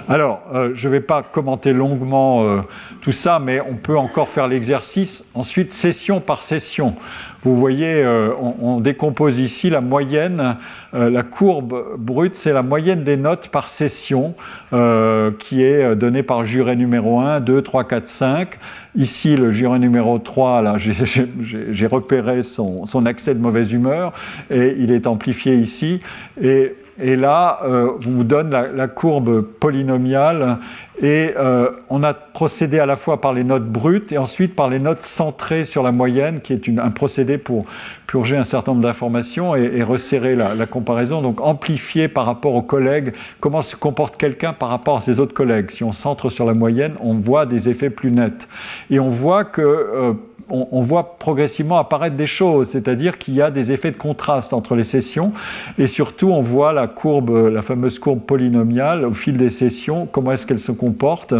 Alors, 0.07 0.41
je 0.73 0.87
ne 0.87 0.91
vais 0.91 1.01
pas 1.01 1.21
commenter 1.21 1.73
longuement 1.73 2.63
tout 3.01 3.11
ça, 3.11 3.39
mais 3.39 3.61
on 3.61 3.75
peut 3.75 3.97
encore 3.97 4.29
faire 4.29 4.47
l'exercice. 4.47 5.23
Ensuite, 5.35 5.71
session 5.73 6.19
par 6.19 6.41
session. 6.41 6.95
Vous 7.43 7.55
voyez, 7.55 8.03
euh, 8.03 8.33
on, 8.37 8.81
décompose 8.81 9.39
ici 9.39 9.69
la 9.69 9.79
moyenne, 9.79 10.57
euh, 10.93 11.09
la 11.09 11.23
courbe 11.23 11.95
brute, 11.97 12.35
c'est 12.35 12.51
la 12.51 12.63
moyenne 12.63 13.03
des 13.03 13.15
notes 13.15 13.47
par 13.47 13.69
session 13.69 14.35
euh, 14.73 15.31
qui 15.39 15.63
est 15.63 15.95
donnée 15.95 16.23
par 16.23 16.43
juré 16.43 16.75
numéro 16.75 17.21
1, 17.21 17.39
2, 17.39 17.61
3, 17.61 17.87
4, 17.87 18.07
5. 18.07 18.59
Ici, 18.95 19.37
le 19.37 19.51
juré 19.51 19.79
numéro 19.79 20.19
3, 20.19 20.61
là, 20.61 20.75
j'ai 20.77 21.87
repéré 21.87 22.43
son, 22.43 22.83
accès 23.05 23.33
de 23.33 23.39
mauvaise 23.39 23.71
humeur 23.71 24.11
et 24.51 24.75
il 24.77 24.91
est 24.91 25.07
amplifié 25.07 25.55
ici. 25.55 26.01
Et 26.41 26.75
et 27.01 27.15
là, 27.15 27.59
euh, 27.63 27.91
vous 28.01 28.23
donne 28.23 28.49
la, 28.49 28.87
courbe 28.87 29.41
polynomiale 29.41 30.57
et 31.01 31.33
euh, 31.37 31.69
on 31.89 32.03
a 32.03 32.13
procédé 32.13 32.79
à 32.79 32.85
la 32.85 32.97
fois 32.97 33.21
par 33.21 33.33
les 33.33 33.45
notes 33.45 33.65
brutes 33.65 34.11
et 34.11 34.17
ensuite 34.17 34.53
par 34.55 34.69
les 34.69 34.79
notes 34.79 35.03
centrées 35.03 35.63
sur 35.63 35.81
la 35.81 35.93
moyenne, 35.93 36.41
qui 36.41 36.51
est 36.51 36.67
un 36.77 36.91
procédé 36.91 37.37
pour 37.37 37.65
purger 38.05 38.35
un 38.35 38.43
certain 38.43 38.71
nombre 38.71 38.83
d'informations 38.83 39.55
et, 39.55 39.81
resserrer 39.81 40.35
la, 40.35 40.65
comparaison, 40.65 41.21
donc 41.21 41.39
amplifier 41.41 42.09
par 42.09 42.25
rapport 42.25 42.55
aux 42.55 42.61
collègues 42.61 43.13
comment 43.39 43.61
se 43.61 43.75
comporte 43.75 44.17
quelqu'un 44.17 44.51
par 44.51 44.69
rapport 44.69 44.97
à 44.97 45.01
ses 45.01 45.19
autres 45.19 45.33
collègues? 45.33 45.71
Si 45.71 45.83
on 45.83 45.93
centre 45.93 46.29
sur 46.29 46.45
la 46.45 46.53
moyenne, 46.53 46.93
on 46.99 47.13
voit 47.13 47.45
des 47.45 47.69
effets 47.69 47.89
plus 47.89 48.11
nets. 48.11 48.47
Et 48.89 48.99
on 48.99 49.09
voit 49.09 49.45
que 49.45 49.61
euh, 49.61 50.13
on, 50.49 50.81
voit 50.81 51.17
progressivement 51.17 51.77
apparaître 51.77 52.15
des 52.15 52.27
choses, 52.27 52.69
c'est-à-dire 52.69 53.17
qu'il 53.17 53.35
y 53.35 53.41
a 53.41 53.51
des 53.51 53.71
effets 53.71 53.91
de 53.91 53.97
contraste 53.97 54.53
entre 54.53 54.75
les 54.75 54.83
sessions, 54.83 55.33
et 55.77 55.87
surtout 55.87 56.29
on 56.29 56.41
voit 56.41 56.73
la 56.73 56.87
courbe, 56.87 57.49
la 57.51 57.61
fameuse 57.61 57.99
courbe 57.99 58.21
polynomiale 58.21 59.05
au 59.05 59.11
fil 59.11 59.37
des 59.37 59.49
sessions, 59.49 60.07
comment 60.11 60.31
est-ce 60.31 60.45
qu'elle 60.45 60.59
se 60.59 60.71
comporte. 60.71 61.33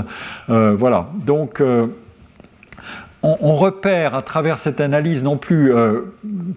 Euh, 0.50 0.76
voilà. 0.78 1.08
Donc 1.26 1.62
on, 3.22 3.56
repère 3.56 4.16
à 4.16 4.22
travers 4.22 4.58
cette 4.58 4.80
analyse 4.80 5.24
non 5.24 5.38
plus 5.38 5.74
euh, 5.74 6.02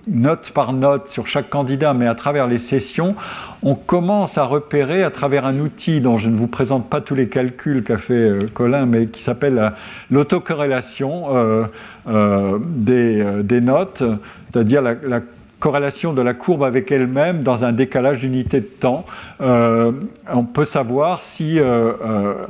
note 0.06 0.52
par 0.54 0.72
note 0.72 1.08
sur 1.08 1.26
chaque 1.26 1.50
candidat, 1.50 1.92
mais 1.92 2.06
à 2.06 2.14
travers 2.14 2.46
les 2.46 2.58
sessions, 2.58 3.16
on 3.62 3.74
commence 3.74 4.38
à 4.38 4.44
repérer 4.44 5.02
à 5.02 5.10
travers 5.10 5.44
un 5.44 5.58
outil 5.58 6.00
dont 6.00 6.18
je 6.18 6.28
ne 6.28 6.36
vous 6.36 6.46
présente 6.46 6.88
pas 6.88 7.00
tous 7.00 7.16
les 7.16 7.28
calculs 7.28 7.82
qu'a 7.82 7.96
fait 7.96 8.14
euh, 8.14 8.48
Colin, 8.54 8.86
mais 8.86 9.06
qui 9.06 9.22
s'appelle 9.22 9.72
l'autocorrélation 10.10 11.66
euh, 12.08 12.58
des, 12.60 13.60
notes, 13.60 14.04
c'est-à-dire 14.52 14.82
la 14.82 15.20
corrélation 15.62 16.12
de 16.12 16.20
la 16.20 16.34
courbe 16.34 16.64
avec 16.64 16.90
elle-même 16.90 17.44
dans 17.44 17.64
un 17.64 17.72
décalage 17.72 18.18
d'unité 18.18 18.60
de 18.60 18.66
temps. 18.66 19.06
on 19.40 20.44
peut 20.44 20.64
savoir 20.64 21.22
si 21.22 21.60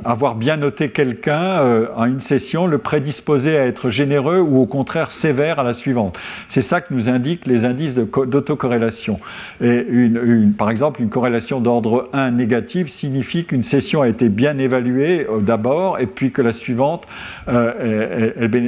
avoir 0.03 0.33
bien 0.33 0.57
noté 0.57 0.89
quelqu'un 0.89 1.85
en 1.95 2.05
une 2.05 2.21
session 2.21 2.65
le 2.65 2.79
prédisposait 2.79 3.57
à 3.59 3.65
être 3.65 3.91
généreux 3.91 4.39
ou 4.39 4.59
au 4.59 4.65
contraire 4.65 5.11
sévère 5.11 5.59
à 5.59 5.63
la 5.63 5.73
suivante. 5.73 6.17
C'est 6.47 6.63
ça 6.63 6.81
que 6.81 6.91
nous 6.91 7.07
indiquent 7.07 7.45
les 7.45 7.65
indices 7.65 7.95
d'autocorrélation. 7.97 9.19
Et 9.61 9.85
une, 9.87 10.53
par 10.57 10.71
exemple, 10.71 10.99
une 11.01 11.09
corrélation 11.09 11.61
d'ordre 11.61 12.05
1 12.13 12.31
négative 12.31 12.89
signifie 12.89 13.45
qu'une 13.45 13.63
session 13.63 14.01
a 14.01 14.07
été 14.07 14.29
bien 14.29 14.57
évaluée 14.57 15.27
d'abord 15.41 15.99
et 15.99 16.07
puis 16.07 16.31
que 16.31 16.41
la 16.41 16.51
suivante, 16.51 17.07
elle, 17.47 18.63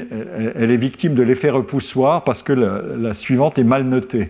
elle, 0.55 0.71
est 0.71 0.77
victime 0.77 1.15
de 1.15 1.23
l'effet 1.23 1.49
repoussoir 1.49 2.23
parce 2.23 2.43
que 2.43 2.53
la, 2.53 3.13
suivante 3.15 3.57
est 3.57 3.63
mal 3.63 3.83
notée. 3.83 4.29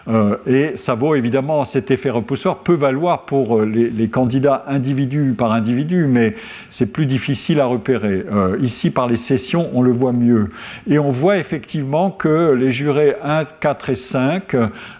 et 0.45 0.73
ça 0.77 0.95
vaut 0.95 1.15
évidemment, 1.15 1.65
cet 1.65 1.91
effet 1.91 2.09
repoussoir 2.09 2.57
peut 2.57 2.73
valoir 2.73 3.25
pour 3.25 3.59
euh, 3.59 3.65
les, 3.65 4.07
candidats 4.09 4.65
individu 4.67 5.33
par 5.37 5.51
individu, 5.51 6.05
mais 6.07 6.35
c'est 6.69 6.91
plus 6.91 7.05
difficile 7.05 7.59
à 7.59 7.65
repérer. 7.65 8.25
Euh, 8.31 8.57
ici, 8.61 8.89
par 8.89 9.07
les 9.07 9.17
sessions, 9.17 9.69
on 9.73 9.81
le 9.81 9.91
voit 9.91 10.11
mieux. 10.11 10.49
Et 10.87 10.99
on 10.99 11.11
voit 11.11 11.37
effectivement 11.37 12.11
que 12.11 12.51
les 12.51 12.71
jurés 12.71 13.15
1, 13.23 13.45
4 13.59 13.89
et 13.89 13.95
5, 13.95 14.55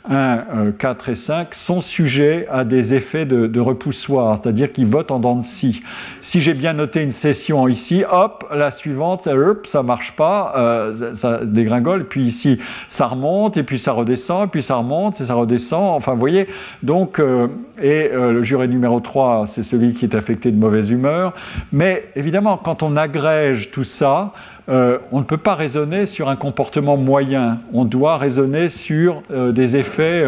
1, 0.09 0.71
4 0.77 1.09
et 1.09 1.15
5 1.15 1.53
sont 1.53 1.81
sujets 1.81 2.47
à 2.49 2.63
des 2.63 2.93
effets 2.93 3.25
de, 3.25 3.59
repoussoir, 3.61 4.39
c'est-à-dire 4.41 4.71
qu'ils 4.71 4.87
votent 4.87 5.11
en 5.11 5.19
dents 5.19 5.35
de 5.35 5.45
scie. 5.45 5.81
Si 6.19 6.41
j'ai 6.41 6.55
bien 6.55 6.73
noté 6.73 7.03
une 7.03 7.11
session 7.11 7.67
ici, 7.67 8.03
hop, 8.09 8.45
la 8.51 8.71
suivante, 8.71 9.27
hop, 9.27 9.67
ça 9.67 9.83
marche 9.83 10.15
pas, 10.15 10.91
ça 11.13 11.41
dégringole, 11.43 12.05
puis 12.05 12.23
ici, 12.23 12.59
ça 12.87 13.07
remonte, 13.07 13.57
et 13.57 13.63
puis 13.63 13.77
ça 13.77 13.91
redescend, 13.91 14.45
et 14.45 14.47
puis 14.47 14.63
ça 14.63 14.75
remonte 14.75 14.91
et 15.09 15.25
ça 15.25 15.33
redescend. 15.33 15.95
Enfin, 15.95 16.13
vous 16.13 16.19
voyez, 16.19 16.47
donc, 16.83 17.19
euh, 17.19 17.47
et 17.81 18.09
euh, 18.11 18.33
le 18.33 18.43
juré 18.43 18.67
numéro 18.67 18.99
3, 18.99 19.45
c'est 19.47 19.63
celui 19.63 19.93
qui 19.93 20.05
est 20.05 20.15
affecté 20.15 20.51
de 20.51 20.57
mauvaise 20.57 20.91
humeur. 20.91 21.33
Mais 21.71 22.09
évidemment, 22.15 22.57
quand 22.57 22.83
on 22.83 22.95
agrège 22.95 23.71
tout 23.71 23.83
ça, 23.83 24.33
euh, 24.69 24.99
on 25.11 25.19
ne 25.19 25.23
peut 25.23 25.37
pas 25.37 25.55
raisonner 25.55 26.05
sur 26.05 26.29
un 26.29 26.35
comportement 26.35 26.97
moyen. 26.97 27.59
On 27.73 27.85
doit 27.85 28.17
raisonner 28.17 28.69
sur 28.69 29.23
des 29.29 29.75
effets 29.75 30.23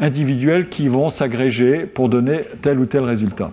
individuels 0.00 0.68
qui 0.68 0.88
vont 0.88 1.10
s'agréger 1.10 1.80
pour 1.80 2.08
donner 2.08 2.42
tel 2.62 2.78
ou 2.78 2.86
tel 2.86 3.02
résultat. 3.04 3.50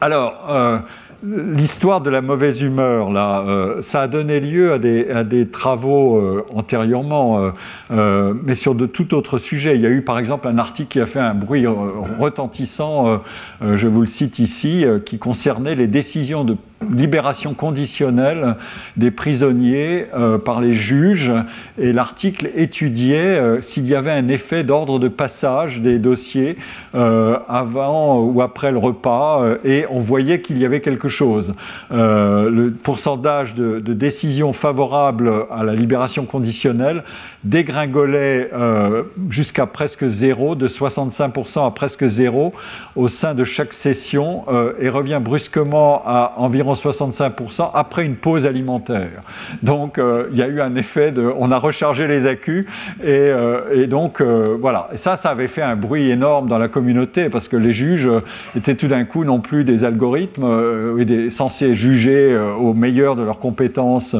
alors, 0.00 0.84
l'histoire 1.22 2.00
de 2.00 2.10
la 2.10 2.22
mauvaise 2.22 2.62
humeur, 2.62 3.10
là, 3.10 3.44
euh, 3.46 3.82
ça 3.82 4.02
a 4.02 4.08
donné 4.08 4.40
lieu 4.40 4.72
à 4.72 4.78
des, 4.78 5.48
travaux 5.48 6.16
euh, 6.16 6.44
antérieurement, 6.54 7.52
euh, 7.90 8.34
mais 8.42 8.54
sur 8.54 8.74
de 8.74 8.86
tout 8.86 9.14
autre 9.14 9.38
sujet. 9.38 9.74
Il 9.74 9.80
y 9.80 9.86
a 9.86 9.90
eu 9.90 10.02
par 10.02 10.18
exemple 10.18 10.48
un 10.48 10.58
article 10.58 10.88
qui 10.88 11.00
a 11.00 11.06
fait 11.06 11.20
un 11.20 11.34
bruit 11.34 11.66
retentissant, 11.66 13.18
je 13.60 13.86
vous 13.86 14.00
le 14.00 14.06
cite 14.06 14.38
ici, 14.38 14.84
qui 15.04 15.18
concernait 15.18 15.74
les 15.74 15.86
décisions 15.86 16.44
de 16.44 16.56
libération 16.88 17.54
conditionnelle 17.54 18.56
des 18.96 19.10
prisonniers 19.10 20.06
euh, 20.14 20.38
par 20.38 20.60
les 20.60 20.74
juges 20.74 21.32
et 21.78 21.92
l'article 21.92 22.50
étudiait 22.56 23.18
euh, 23.18 23.60
s'il 23.60 23.86
y 23.86 23.94
avait 23.94 24.10
un 24.10 24.28
effet 24.28 24.64
d'ordre 24.64 24.98
de 24.98 25.08
passage 25.08 25.80
des 25.80 25.98
dossiers 25.98 26.56
euh, 26.94 27.38
avant 27.48 28.20
ou 28.20 28.40
après 28.40 28.72
le 28.72 28.78
repas 28.78 29.44
et 29.64 29.84
on 29.90 29.98
voyait 29.98 30.40
qu'il 30.40 30.58
y 30.58 30.64
avait 30.64 30.80
quelque 30.80 31.08
chose. 31.08 31.52
le 31.90 32.70
pourcentage 32.70 33.54
de, 33.54 33.80
de, 33.80 33.92
décisions 33.92 34.52
favorables 34.52 35.30
à 35.50 35.64
la 35.64 35.74
libération 35.74 36.24
conditionnelle 36.24 37.04
dégringolait 37.44 38.50
jusqu'à 39.30 39.66
presque 39.66 40.06
zéro, 40.06 40.54
de 40.54 40.68
65% 40.68 41.66
à 41.66 41.70
presque 41.70 42.06
zéro 42.06 42.52
au 42.96 43.08
sein 43.08 43.34
de 43.34 43.44
chaque 43.44 43.72
session 43.72 44.44
et 44.80 44.88
revient 44.88 45.20
brusquement 45.22 46.02
à 46.06 46.34
environ 46.36 46.74
65% 46.74 47.70
après 47.74 48.04
une 48.04 48.16
pause 48.16 48.46
alimentaire. 48.46 49.22
Donc 49.62 49.98
euh, 49.98 50.28
il 50.32 50.38
y 50.38 50.42
a 50.42 50.48
eu 50.48 50.60
un 50.60 50.74
effet 50.76 51.10
de... 51.10 51.30
On 51.38 51.50
a 51.50 51.58
rechargé 51.58 52.06
les 52.06 52.26
accus 52.26 52.66
et, 53.02 53.06
euh, 53.08 53.86
donc 53.86 54.20
euh, 54.20 54.56
voilà. 54.60 54.88
Et 54.92 54.96
ça, 54.96 55.16
ça 55.16 55.30
avait 55.30 55.48
fait 55.48 55.62
un 55.62 55.76
bruit 55.76 56.10
énorme 56.10 56.48
dans 56.48 56.58
la 56.58 56.68
communauté 56.68 57.28
parce 57.28 57.48
que 57.48 57.56
les 57.56 57.72
juges 57.72 58.08
étaient 58.56 58.74
tout 58.74 58.88
d'un 58.88 59.04
coup 59.04 59.24
non 59.24 59.40
plus 59.40 59.64
des 59.64 59.84
algorithmes 59.84 61.04
des, 61.04 61.30
censés 61.30 61.74
juger 61.74 62.36
au 62.58 62.74
meilleur 62.74 63.16
de 63.16 63.22
leurs 63.22 63.38
compétences 63.38 64.16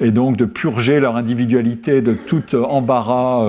et 0.00 0.10
donc 0.10 0.36
de 0.36 0.44
purger 0.44 1.00
leur 1.00 1.16
individualité 1.16 2.02
de 2.02 2.12
tout 2.14 2.42
embarras 2.64 3.44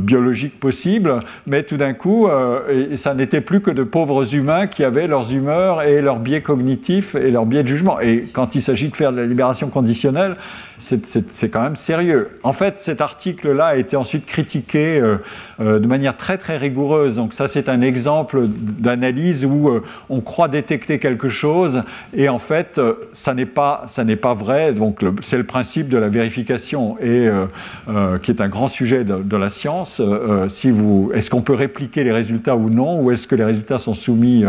biologique 0.00 0.58
possible, 0.58 1.20
mais 1.46 1.62
tout 1.62 1.76
d'un 1.76 1.92
coup, 1.92 2.28
ça 2.96 3.14
n'était 3.14 3.40
plus 3.40 3.60
que 3.60 3.70
de 3.70 3.82
pauvres 3.82 4.34
humains 4.34 4.66
qui 4.66 4.84
avaient 4.84 5.06
leurs 5.06 5.32
humeurs 5.32 5.82
et 5.82 6.00
leurs 6.02 6.18
biais 6.18 6.40
cognitifs 6.40 7.14
et 7.14 7.30
leur 7.30 7.46
biais 7.46 7.62
de 7.62 7.68
jugement. 7.68 8.00
Et 8.00 8.28
quand 8.32 8.54
il 8.54 8.62
s'agit 8.62 8.88
de 8.88 8.96
faire 8.96 9.12
de 9.12 9.18
la 9.18 9.26
libération 9.26 9.68
conditionnelle, 9.68 10.36
c'est 10.82 11.48
quand 11.48 11.62
même 11.62 11.76
sérieux. 11.76 12.28
En 12.42 12.52
fait, 12.52 12.76
cet 12.80 13.00
article-là 13.00 13.66
a 13.66 13.76
été 13.76 13.96
ensuite 13.96 14.26
critiqué 14.26 14.98
euh, 14.98 15.18
euh, 15.60 15.78
de 15.78 15.86
manière 15.86 16.16
très 16.16 16.38
très 16.38 16.56
rigoureuse. 16.56 17.16
Donc 17.16 17.34
ça, 17.34 17.46
c'est 17.46 17.68
un 17.68 17.80
exemple 17.82 18.46
d'analyse 18.48 19.44
où 19.44 19.68
euh, 19.68 19.82
on 20.10 20.20
croit 20.20 20.48
détecter 20.48 20.98
quelque 20.98 21.28
chose 21.28 21.82
et 22.14 22.28
en 22.28 22.38
fait, 22.38 22.80
ça 23.12 23.34
n'est 23.34 23.46
pas 23.46 23.86
pas 24.20 24.34
vrai. 24.34 24.72
Donc 24.72 25.04
c'est 25.22 25.38
le 25.38 25.44
principe 25.44 25.88
de 25.88 25.98
la 25.98 26.08
vérification 26.08 26.96
et 27.00 27.28
qui 28.22 28.30
est 28.30 28.40
un 28.40 28.48
grand 28.48 28.68
sujet 28.68 29.04
de, 29.04 29.36
la 29.36 29.48
science. 29.48 30.00
si 30.48 30.70
vous, 30.70 31.10
est-ce 31.14 31.30
qu'on 31.30 31.42
peut 31.42 31.54
répliquer 31.54 32.04
les 32.04 32.12
résultats 32.12 32.56
ou 32.56 32.70
non, 32.70 33.00
ou 33.00 33.10
est-ce 33.10 33.26
que 33.26 33.34
les 33.34 33.44
résultats 33.44 33.78
sont 33.78 33.94
soumis 33.94 34.44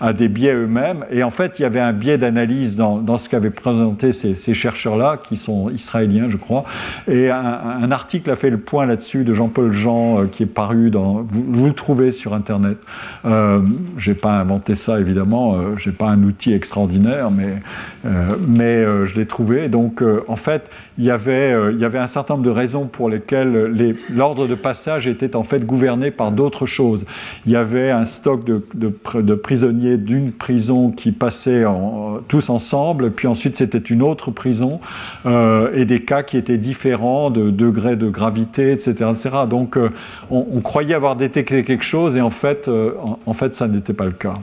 à 0.00 0.12
des 0.12 0.28
biais 0.28 0.54
eux-mêmes? 0.54 1.04
Et 1.10 1.22
en 1.22 1.30
fait, 1.30 1.58
il 1.58 1.62
y 1.62 1.64
avait 1.64 1.80
un 1.80 1.92
biais 1.92 2.18
d'analyse 2.18 2.76
dans, 2.76 3.18
ce 3.18 3.28
qu'avaient 3.28 3.50
présenté 3.50 4.12
ces, 4.12 4.54
chercheurs-là 4.54 5.18
qui 5.22 5.36
sont 5.36 5.70
israélien, 5.70 6.26
je 6.28 6.36
crois. 6.36 6.64
Et 7.08 7.30
un, 7.30 7.90
article 7.90 8.30
a 8.30 8.36
fait 8.36 8.50
le 8.50 8.58
point 8.58 8.86
là-dessus 8.86 9.24
de 9.24 9.34
Jean-Paul 9.34 9.72
Jean, 9.72 10.20
euh, 10.20 10.26
qui 10.26 10.42
est 10.42 10.46
paru 10.46 10.90
dans. 10.90 11.24
Vous, 11.30 11.66
le 11.66 11.72
trouvez 11.72 12.12
sur 12.12 12.34
Internet. 12.34 12.78
Euh, 13.24 13.60
j'ai 13.98 14.14
pas 14.14 14.38
inventé 14.38 14.74
ça, 14.74 15.00
évidemment. 15.00 15.54
Euh, 15.54 15.76
j'ai 15.76 15.92
pas 15.92 16.08
un 16.08 16.22
outil 16.22 16.52
extraordinaire, 16.52 17.30
mais, 17.30 17.56
euh, 18.04 18.36
mais 18.46 18.84
je 19.06 19.16
l'ai 19.16 19.26
trouvé. 19.26 19.68
Donc, 19.68 20.02
en 20.28 20.36
fait, 20.36 20.68
il 20.98 21.04
y, 21.04 21.10
avait, 21.10 21.54
il 21.72 21.78
y 21.78 21.84
avait 21.84 21.98
un 21.98 22.06
certain 22.06 22.34
nombre 22.34 22.46
de 22.46 22.50
raisons 22.50 22.75
pour 22.84 23.08
lesquelles 23.08 23.96
l'ordre 24.10 24.46
de 24.46 24.54
passage 24.54 25.08
était 25.08 25.34
en 25.34 25.42
fait 25.42 25.64
gouverné 25.64 26.10
par 26.10 26.32
d'autres 26.32 26.66
choses. 26.66 27.04
Il 27.46 27.52
y 27.52 27.56
avait 27.56 27.90
un 27.90 28.04
stock 28.04 28.44
de, 28.44 29.34
prisonniers 29.36 29.96
d'une 29.96 30.32
prison 30.32 30.90
qui 30.90 31.12
passaient 31.12 31.64
en, 31.64 32.18
tous 32.28 32.50
ensemble, 32.50 33.10
puis 33.12 33.26
ensuite 33.26 33.56
c'était 33.56 33.78
une 33.78 34.02
autre 34.02 34.30
prison. 34.30 34.80
Euh, 35.24 35.70
et 35.74 35.84
des 35.84 36.02
cas 36.02 36.22
qui 36.22 36.36
étaient 36.36 36.58
différents 36.58 37.30
de 37.30 37.50
degré 37.50 37.96
de 37.96 38.08
gravité, 38.08 38.72
etc. 38.72 39.10
etc. 39.10 39.30
Donc 39.48 39.76
euh, 39.76 39.90
on, 40.30 40.60
croyait 40.60 40.94
avoir 40.94 41.16
détecté 41.16 41.64
quelque 41.64 41.84
chose 41.84 42.16
et 42.16 42.20
en 42.20 42.30
fait, 42.30 42.68
euh, 42.68 42.92
en, 43.26 43.32
fait 43.32 43.54
ça 43.54 43.68
n'était 43.68 43.92
pas 43.92 44.04
le 44.04 44.12
cas. 44.12 44.34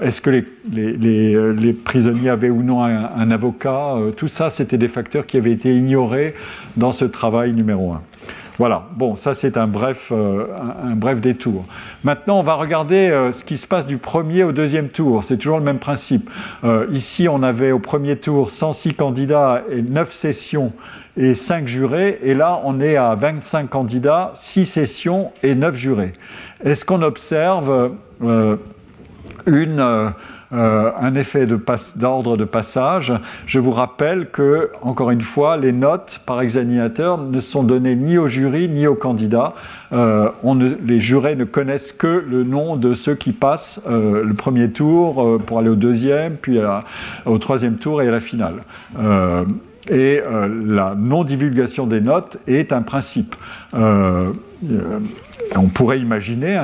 Est-ce 0.00 0.20
que 0.20 0.30
les, 0.30 1.72
prisonniers 1.72 2.30
avaient 2.30 2.50
ou 2.50 2.62
non 2.62 2.82
un 2.82 3.30
avocat 3.30 3.94
Tout 4.16 4.28
ça, 4.28 4.50
c'était 4.50 4.78
des 4.78 4.88
facteurs 4.88 5.26
qui 5.26 5.36
avaient 5.36 5.52
été 5.52 5.76
ignorés 5.76 6.34
dans 6.78 6.92
ce 6.92 7.04
travail 7.04 7.52
numéro 7.52 7.92
un. 7.92 8.02
Voilà, 8.58 8.88
bon, 8.96 9.14
ça 9.14 9.34
c'est 9.34 9.56
un 9.56 9.68
bref, 9.68 10.08
euh, 10.10 10.46
un, 10.82 10.96
bref 10.96 11.20
détour. 11.20 11.64
Maintenant, 12.02 12.40
on 12.40 12.42
va 12.42 12.54
regarder 12.54 13.08
euh, 13.08 13.30
ce 13.32 13.44
qui 13.44 13.56
se 13.56 13.68
passe 13.68 13.86
du 13.86 13.98
premier 13.98 14.42
au 14.42 14.50
deuxième 14.50 14.88
tour. 14.88 15.22
C'est 15.22 15.36
toujours 15.36 15.58
le 15.58 15.64
même 15.64 15.78
principe. 15.78 16.28
Euh, 16.64 16.86
ici, 16.90 17.28
on 17.28 17.44
avait 17.44 17.70
au 17.70 17.78
premier 17.78 18.16
tour 18.16 18.50
106 18.50 18.94
candidats 18.94 19.62
et 19.70 19.80
9 19.80 20.12
sessions 20.12 20.72
et 21.16 21.36
5 21.36 21.68
jurés. 21.68 22.18
Et 22.24 22.34
là, 22.34 22.60
on 22.64 22.80
est 22.80 22.96
à 22.96 23.14
25 23.14 23.70
candidats, 23.70 24.32
6 24.34 24.66
sessions 24.66 25.30
et 25.44 25.54
9 25.54 25.76
jurés. 25.76 26.12
Est-ce 26.64 26.84
qu'on 26.84 27.02
observe 27.02 27.92
une 29.46 30.12
euh, 30.52 30.90
un 30.98 31.14
effet 31.14 31.46
d'ordre 31.96 32.38
de, 32.38 32.44
passage. 32.44 33.12
Je 33.44 33.58
vous 33.58 33.70
rappelle 33.70 34.30
que, 34.30 34.70
encore 34.80 35.10
une 35.10 35.20
fois, 35.20 35.58
les 35.58 35.72
notes 35.72 36.22
par 36.24 36.40
examinateur 36.40 37.18
ne 37.18 37.40
sont 37.40 37.62
données 37.62 37.96
ni 37.96 38.16
au 38.16 38.28
jury 38.28 38.68
ni 38.68 38.86
aux 38.86 38.94
candidats. 38.94 39.52
Euh, 39.92 40.30
les 40.86 41.00
jurés 41.00 41.36
ne 41.36 41.44
connaissent 41.44 41.92
que 41.92 42.24
le 42.26 42.44
nom 42.44 42.76
de 42.76 42.94
ceux 42.94 43.14
qui 43.14 43.32
passent 43.32 43.82
euh, 43.88 44.24
le 44.24 44.32
premier 44.32 44.70
tour 44.70 45.38
pour 45.44 45.58
aller 45.58 45.68
au 45.68 45.74
deuxième, 45.74 46.36
puis 46.36 46.58
au 47.26 47.38
troisième 47.38 47.76
tour 47.76 48.00
et 48.00 48.08
à 48.08 48.10
la 48.10 48.20
finale. 48.20 48.62
et 49.90 50.22
la 50.66 50.94
non-divulgation 50.96 51.86
des 51.86 52.00
notes 52.00 52.38
est 52.46 52.72
un 52.72 52.82
principe. 52.82 53.36
On 55.56 55.68
pourrait 55.68 56.00
imaginer 56.00 56.58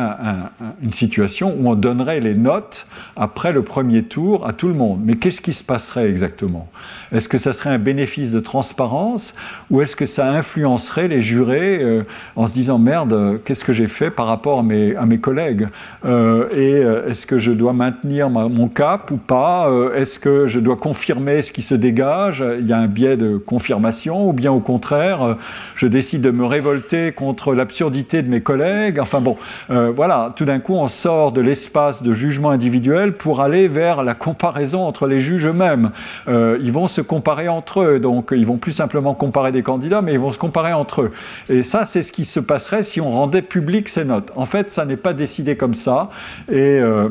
une 0.82 0.92
situation 0.92 1.54
où 1.58 1.68
on 1.68 1.74
donnerait 1.74 2.20
les 2.20 2.34
notes 2.34 2.86
après 3.16 3.52
le 3.52 3.62
premier 3.62 4.02
tour 4.02 4.46
à 4.46 4.52
tout 4.52 4.68
le 4.68 4.74
monde. 4.74 5.00
Mais 5.04 5.14
qu'est-ce 5.14 5.40
qui 5.40 5.52
se 5.52 5.64
passerait 5.64 6.08
exactement? 6.08 6.68
Est-ce 7.12 7.28
que 7.28 7.38
ça 7.38 7.52
serait 7.52 7.70
un 7.70 7.78
bénéfice 7.78 8.32
de 8.32 8.40
transparence 8.40 9.34
ou 9.70 9.80
est-ce 9.80 9.96
que 9.96 10.06
ça 10.06 10.30
influencerait 10.30 11.08
les 11.08 11.22
jurés 11.22 11.82
euh, 11.82 12.02
en 12.36 12.46
se 12.46 12.52
disant 12.52 12.78
merde, 12.78 13.40
qu'est-ce 13.44 13.64
que 13.64 13.72
j'ai 13.72 13.86
fait 13.86 14.10
par 14.10 14.26
rapport 14.26 14.60
à 14.60 14.62
mes, 14.62 15.18
collègues? 15.18 15.68
Euh, 16.04 16.48
Et 16.50 16.74
euh, 16.74 17.08
est-ce 17.08 17.26
que 17.26 17.38
je 17.38 17.52
dois 17.52 17.72
maintenir 17.72 18.28
mon 18.30 18.68
cap 18.68 19.10
ou 19.10 19.16
pas? 19.16 19.70
Est-ce 19.94 20.18
que 20.18 20.46
je 20.46 20.60
dois 20.60 20.76
confirmer 20.76 21.42
ce 21.42 21.52
qui 21.52 21.62
se 21.62 21.74
dégage? 21.74 22.44
Il 22.58 22.66
y 22.66 22.72
a 22.72 22.78
un 22.78 22.86
biais 22.86 23.16
de 23.16 23.36
confirmation 23.36 24.28
ou 24.28 24.32
bien 24.32 24.52
au 24.52 24.60
contraire, 24.60 25.36
je 25.74 25.86
décide 25.86 26.20
de 26.20 26.30
me 26.30 26.44
révolter 26.44 27.12
contre 27.12 27.54
l'absurdité 27.54 28.22
de 28.22 28.28
mes 28.28 28.40
collègues 28.40 28.63
Enfin 29.00 29.20
bon, 29.20 29.36
voilà, 29.68 30.32
tout 30.36 30.44
d'un 30.44 30.60
coup 30.60 30.74
on 30.74 30.88
sort 30.88 31.32
de 31.32 31.40
l'espace 31.40 32.02
de 32.02 32.14
jugement 32.14 32.50
individuel 32.50 33.12
pour 33.12 33.40
aller 33.40 33.68
vers 33.68 34.02
la 34.02 34.14
comparaison 34.14 34.82
entre 34.82 35.06
les 35.06 35.20
juges 35.20 35.46
eux-mêmes. 35.46 35.90
Euh, 36.28 36.58
ils 36.60 36.72
vont 36.72 36.88
se 36.88 37.00
comparer 37.00 37.48
entre 37.48 37.82
eux, 37.82 38.00
donc 38.00 38.32
ils 38.32 38.46
vont 38.46 38.56
plus 38.56 38.72
simplement 38.72 39.14
comparer 39.14 39.52
des 39.52 39.62
candidats, 39.62 40.02
mais 40.02 40.12
ils 40.12 40.18
vont 40.18 40.30
se 40.30 40.38
comparer 40.38 40.72
entre 40.72 41.02
eux. 41.02 41.10
Et 41.48 41.62
ça, 41.62 41.84
c'est 41.84 42.02
ce 42.02 42.12
qui 42.12 42.24
se 42.24 42.40
passerait 42.40 42.82
si 42.82 43.00
on 43.00 43.10
rendait 43.10 43.42
public 43.42 43.88
ces 43.88 44.04
notes. 44.04 44.30
En 44.36 44.46
fait, 44.46 44.72
ça 44.72 44.84
n'est 44.84 44.96
pas 44.96 45.12
décidé 45.12 45.56
comme 45.56 45.74
ça, 45.74 46.10
et 46.50 46.80
euh, 46.80 47.08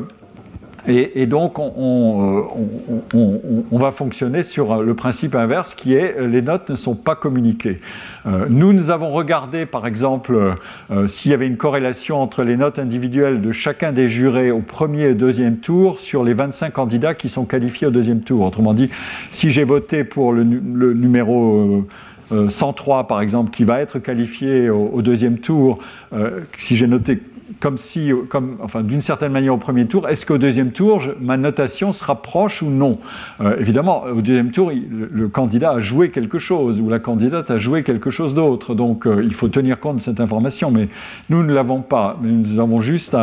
et, 0.86 1.26
donc, 1.26 1.58
euh, 1.58 2.42
on, 3.14 3.78
va 3.78 3.90
fonctionner 3.90 4.42
sur 4.42 4.82
le 4.82 4.94
principe 4.94 5.34
inverse 5.34 5.74
qui 5.74 5.94
est 5.94 6.16
les 6.26 6.42
notes 6.42 6.68
ne 6.68 6.74
sont 6.74 6.94
pas 6.94 7.16
communiquées. 7.16 7.78
Euh, 8.26 8.46
nous, 8.50 8.74
nous 8.74 8.90
avons 8.90 9.10
regardé, 9.10 9.64
par 9.64 9.86
exemple, 9.86 10.56
euh, 10.90 11.06
s'il 11.06 11.30
y 11.30 11.34
avait 11.34 11.46
une 11.46 11.56
corrélation 11.56 12.20
entre 12.20 12.42
les 12.42 12.58
notes 12.58 12.78
individuelles 12.78 13.40
de 13.40 13.50
chacun 13.50 13.92
des 13.92 14.10
jurés 14.10 14.50
au 14.50 14.60
premier 14.60 15.04
et 15.04 15.14
deuxième 15.14 15.56
tour 15.56 16.00
sur 16.00 16.22
les 16.22 16.34
25 16.34 16.72
candidats 16.72 17.14
qui 17.14 17.30
sont 17.30 17.46
qualifiés 17.46 17.86
au 17.86 17.90
deuxième 17.90 18.20
tour. 18.20 18.44
Autrement 18.44 18.74
dit, 18.74 18.90
si 19.30 19.50
j'ai 19.50 19.64
voté 19.64 20.04
pour 20.04 20.32
le, 20.32 20.44
numéro... 20.44 21.86
103 22.48 23.06
par 23.06 23.20
exemple, 23.20 23.50
qui 23.50 23.64
va 23.64 23.80
être 23.80 23.98
qualifié 23.98 24.70
au, 24.70 25.02
deuxième 25.02 25.38
tour, 25.38 25.78
si 26.56 26.74
j'ai 26.74 26.86
noté 26.86 27.20
comme 27.60 27.76
si, 27.76 28.12
comme, 28.28 28.56
enfin, 28.62 28.82
d'une 28.82 29.00
certaine 29.00 29.32
manière 29.32 29.54
au 29.54 29.58
premier 29.58 29.86
tour, 29.86 30.08
est-ce 30.08 30.24
qu'au 30.26 30.38
deuxième 30.38 30.72
tour, 30.72 31.02
ma 31.20 31.36
notation 31.36 31.92
se 31.92 32.04
rapproche 32.04 32.62
ou 32.62 32.70
non? 32.70 32.98
Euh, 33.40 33.56
Évidemment, 33.58 34.04
au 34.04 34.20
deuxième 34.20 34.50
tour, 34.50 34.70
le, 34.70 35.28
candidat 35.28 35.72
a 35.72 35.80
joué 35.80 36.10
quelque 36.10 36.38
chose 36.38 36.80
ou 36.80 36.88
la 36.88 36.98
candidate 36.98 37.50
a 37.50 37.58
joué 37.58 37.82
quelque 37.82 38.10
chose 38.10 38.34
d'autre. 38.34 38.74
Donc, 38.74 39.06
euh, 39.06 39.22
il 39.24 39.34
faut 39.34 39.48
tenir 39.48 39.80
compte 39.80 39.96
de 39.96 40.00
cette 40.02 40.20
information. 40.20 40.70
Mais 40.70 40.88
nous 41.30 41.42
ne 41.42 41.52
l'avons 41.52 41.80
pas. 41.80 42.18
Nous 42.22 42.58
avons 42.58 42.80
juste 42.80 43.16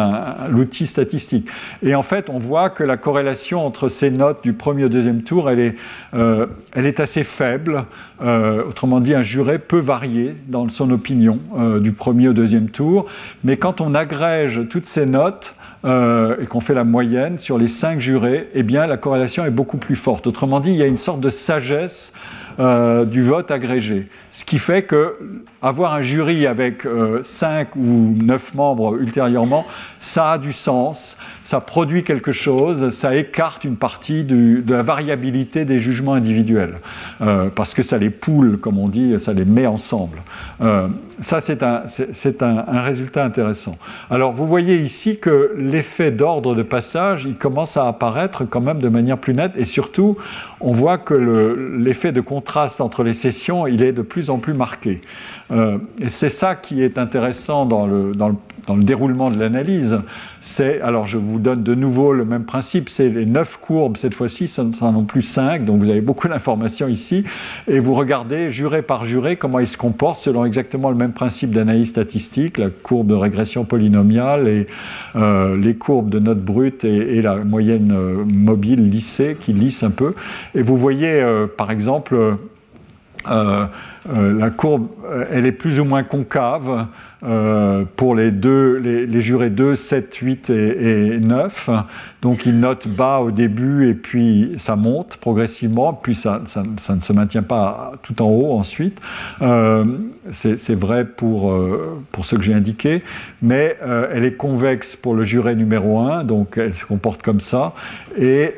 l'outil 0.49 0.87
statistique. 0.87 1.47
Et 1.83 1.95
en 1.95 2.03
fait, 2.03 2.29
on 2.29 2.37
voit 2.37 2.69
que 2.69 2.83
la 2.83 2.97
corrélation 2.97 3.65
entre 3.65 3.89
ces 3.89 4.11
notes 4.11 4.43
du 4.43 4.53
premier 4.53 4.85
au 4.85 4.89
deuxième 4.89 5.23
tour, 5.23 5.49
elle 5.49 5.59
est, 5.59 5.75
euh, 6.13 6.47
elle 6.73 6.85
est 6.85 6.99
assez 6.99 7.23
faible. 7.23 7.85
Autrement 8.21 8.99
dit, 8.99 9.13
un 9.13 9.23
juré 9.23 9.57
peut 9.59 9.79
varier 9.79 10.35
dans 10.47 10.69
son 10.69 10.91
opinion 10.91 11.39
du 11.79 11.91
premier 11.91 12.29
au 12.29 12.33
deuxième 12.33 12.69
tour. 12.69 13.05
Mais 13.43 13.57
quand 13.57 13.81
on 13.81 13.95
agrège 13.95 14.61
toutes 14.69 14.87
ces 14.87 15.05
notes 15.05 15.55
euh, 15.83 16.35
et 16.39 16.45
qu'on 16.45 16.59
fait 16.59 16.75
la 16.75 16.83
moyenne 16.83 17.39
sur 17.39 17.57
les 17.57 17.67
cinq 17.67 17.99
jurés, 17.99 18.49
eh 18.53 18.61
bien 18.61 18.85
la 18.85 18.97
corrélation 18.97 19.43
est 19.45 19.51
beaucoup 19.51 19.77
plus 19.77 19.95
forte. 19.95 20.27
Autrement 20.27 20.59
dit, 20.59 20.69
il 20.69 20.75
y 20.75 20.83
a 20.83 20.87
une 20.87 20.97
sorte 20.97 21.21
de 21.21 21.31
sagesse 21.31 22.13
euh, 22.59 23.03
du 23.03 23.23
vote 23.23 23.49
agrégé. 23.49 24.07
Ce 24.31 24.45
qui 24.45 24.59
fait 24.59 24.83
que 24.83 25.17
avoir 25.59 25.95
un 25.95 26.03
jury 26.03 26.45
avec 26.45 26.85
euh, 26.85 27.21
cinq 27.23 27.75
ou 27.75 28.15
neuf 28.21 28.53
membres 28.53 28.95
ultérieurement, 28.97 29.65
ça 29.99 30.33
a 30.33 30.37
du 30.37 30.53
sens, 30.53 31.17
ça 31.51 31.59
produit 31.59 32.05
quelque 32.05 32.31
chose, 32.31 32.91
ça 32.91 33.13
écarte 33.13 33.65
une 33.65 33.75
partie 33.75 34.23
de 34.23 34.73
la 34.73 34.83
variabilité 34.83 35.65
des 35.65 35.79
jugements 35.79 36.13
individuels, 36.13 36.75
euh, 37.19 37.49
parce 37.53 37.73
que 37.73 37.83
ça 37.83 37.97
les 37.97 38.09
poule, 38.09 38.57
comme 38.57 38.79
on 38.79 38.87
dit, 38.87 39.19
ça 39.19 39.33
les 39.33 39.43
met 39.43 39.67
ensemble. 39.67 40.19
ça, 41.19 41.41
c'est 41.41 41.61
un, 41.61 42.81
résultat 42.81 43.25
intéressant. 43.25 43.77
Alors, 44.09 44.31
vous 44.31 44.47
voyez 44.47 44.77
ici 44.77 45.19
que 45.19 45.53
l'effet 45.57 46.09
d'ordre 46.09 46.55
de 46.55 46.63
passage, 46.63 47.25
il 47.25 47.35
commence 47.35 47.75
à 47.75 47.85
apparaître 47.85 48.45
quand 48.45 48.61
même 48.61 48.79
de 48.79 48.87
manière 48.87 49.17
plus 49.17 49.33
nette, 49.33 49.51
et 49.57 49.65
surtout, 49.65 50.15
on 50.61 50.71
voit 50.71 50.99
que 50.99 51.13
l'effet 51.77 52.13
de 52.13 52.21
contraste 52.21 52.79
entre 52.79 53.03
les 53.03 53.13
sessions, 53.13 53.67
il 53.67 53.83
est 53.83 53.91
de 53.91 54.03
plus 54.03 54.29
en 54.29 54.37
plus 54.37 54.53
marqué. 54.53 55.01
Euh, 55.51 55.77
et 55.99 56.09
c'est 56.09 56.29
ça 56.29 56.55
qui 56.55 56.81
est 56.83 56.97
intéressant 56.97 57.65
dans 57.65 57.85
le, 57.85 58.13
dans 58.13 58.29
le, 58.29 58.83
déroulement 58.83 59.29
de 59.29 59.37
l'analyse. 59.37 59.99
C'est, 60.39 60.79
alors 60.81 61.05
je 61.05 61.17
vous 61.17 61.39
donne 61.39 61.61
de 61.61 61.75
nouveau 61.75 62.13
le 62.13 62.23
même 62.23 62.45
principe, 62.45 62.89
c'est 62.89 63.09
les 63.09 63.25
neuf 63.25 63.57
courbes, 63.57 63.97
cette 63.97 64.13
fois-ci, 64.13 64.47
ce 64.47 64.61
ne 64.61 64.73
sont 64.73 65.03
plus 65.03 65.23
cinq, 65.23 65.65
donc 65.65 65.81
vous 65.81 65.89
avez 65.89 65.99
beaucoup 65.99 66.29
d'informations 66.29 66.87
ici, 66.87 67.25
et 67.67 67.79
vous 67.79 67.93
regardez 67.93 68.49
juré 68.49 68.81
par 68.81 69.03
juré 69.03 69.35
comment 69.35 69.59
ils 69.59 69.67
se 69.67 69.77
comportent 69.77 70.21
selon 70.21 70.45
exactement 70.45 70.89
le 70.89 70.95
même 70.95 71.11
principe 71.11 71.51
d'analyse 71.51 71.89
statistique, 71.89 72.57
la 72.59 72.69
courbe 72.69 73.07
de 73.07 73.15
régression 73.15 73.65
polynomiale 73.65 74.47
et 74.47 74.67
euh, 75.15 75.57
les 75.57 75.75
courbes 75.75 76.09
de 76.09 76.19
notes 76.19 76.41
brutes 76.41 76.85
et, 76.85 77.21
la 77.21 77.35
moyenne 77.35 77.91
euh, 77.91 78.23
mobile 78.25 78.89
lissée 78.89 79.35
qui 79.39 79.51
lisse 79.53 79.83
un 79.83 79.91
peu. 79.91 80.13
Et 80.55 80.61
vous 80.61 80.77
voyez, 80.77 81.21
par 81.57 81.71
exemple, 81.71 82.37
euh, 84.09 84.37
la 84.37 84.49
courbe, 84.49 84.87
euh, 85.05 85.25
elle 85.31 85.45
est 85.45 85.51
plus 85.51 85.79
ou 85.79 85.85
moins 85.85 86.03
concave 86.03 86.87
euh, 87.23 87.85
pour 87.97 88.15
les, 88.15 88.31
jurés 89.21 89.51
2, 89.51 89.75
7, 89.75 90.15
8 90.15 90.49
et, 90.49 91.19
9. 91.19 91.69
Donc 92.23 92.47
ils 92.47 92.59
notent 92.59 92.87
bas 92.87 93.19
au 93.19 93.29
début 93.29 93.89
et 93.89 93.93
puis 93.93 94.55
ça 94.57 94.75
monte 94.75 95.17
progressivement, 95.17 95.93
puis 95.93 96.15
ça, 96.15 96.41
ne 96.41 97.01
se 97.01 97.13
maintient 97.13 97.43
pas 97.43 97.93
tout 98.01 98.19
en 98.23 98.27
haut 98.27 98.53
ensuite. 98.53 98.99
C'est 100.31 100.75
vrai 100.75 101.05
pour, 101.05 101.53
pour 102.11 102.25
ce 102.25 102.35
que 102.35 102.41
j'ai 102.43 102.53
indiqué, 102.53 103.03
mais 103.41 103.77
elle 104.13 104.23
est 104.23 104.35
convexe 104.35 104.95
pour 104.95 105.15
le 105.15 105.23
juré 105.23 105.55
numéro 105.55 105.99
1, 105.99 106.23
donc 106.23 106.57
elle 106.57 106.75
se 106.75 106.85
comporte 106.85 107.23
comme 107.23 107.41
ça, 107.41 107.73
et 108.17 108.55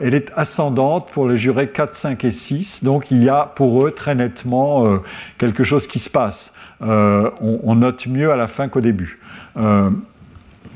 elle 0.00 0.14
est 0.14 0.32
ascendante 0.34 1.08
pour 1.12 1.28
les 1.28 1.36
jurés 1.36 1.68
4, 1.68 1.94
5 1.94 2.24
et 2.24 2.32
6, 2.32 2.82
donc 2.82 3.12
il 3.12 3.22
y 3.22 3.28
a 3.28 3.52
pour 3.54 3.86
eux 3.86 3.92
très 3.92 4.16
nettement 4.16 4.83
quelque 5.38 5.64
chose 5.64 5.86
qui 5.86 5.98
se 5.98 6.10
passe. 6.10 6.52
Euh, 6.82 7.30
on, 7.40 7.74
note 7.76 8.06
mieux 8.06 8.30
à 8.30 8.36
la 8.36 8.46
fin 8.46 8.68
qu'au 8.68 8.80
début. 8.80 9.20
Euh, 9.56 9.90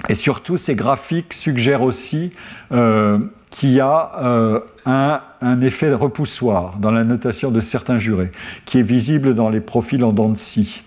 et 0.09 0.15
surtout, 0.15 0.57
ces 0.57 0.75
graphiques 0.75 1.35
suggèrent 1.35 1.83
aussi 1.83 2.33
euh, 2.73 3.19
qu'il 3.51 3.71
y 3.71 3.81
a 3.81 4.63
un, 4.87 5.61
effet 5.61 5.91
de 5.91 5.95
repoussoir 5.95 6.77
dans 6.79 6.93
la 6.93 7.05
notation 7.05 7.51
de 7.51 7.61
certains 7.61 7.99
jurés, 7.99 8.31
qui 8.65 8.79
est 8.79 8.83
visible 8.83 9.35
dans 9.35 9.51
les 9.51 9.61
profils 9.61 10.03
en 10.05 10.13
dents 10.13 10.29
de 10.29 10.37
scie. 10.37 10.83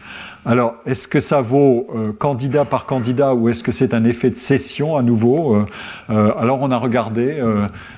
Alors, 0.45 0.75
est-ce 0.85 1.07
que 1.07 1.19
ça 1.19 1.41
vaut 1.41 1.87
candidat 2.17 2.65
par 2.65 2.85
candidat 2.85 3.35
ou 3.35 3.49
est-ce 3.49 3.63
que 3.63 3.71
c'est 3.71 3.93
un 3.93 4.03
effet 4.05 4.31
de 4.31 4.37
session 4.37 4.97
à 4.97 5.03
nouveau 5.03 5.65
Alors, 6.09 6.61
on 6.61 6.71
a 6.71 6.77
regardé, 6.77 7.43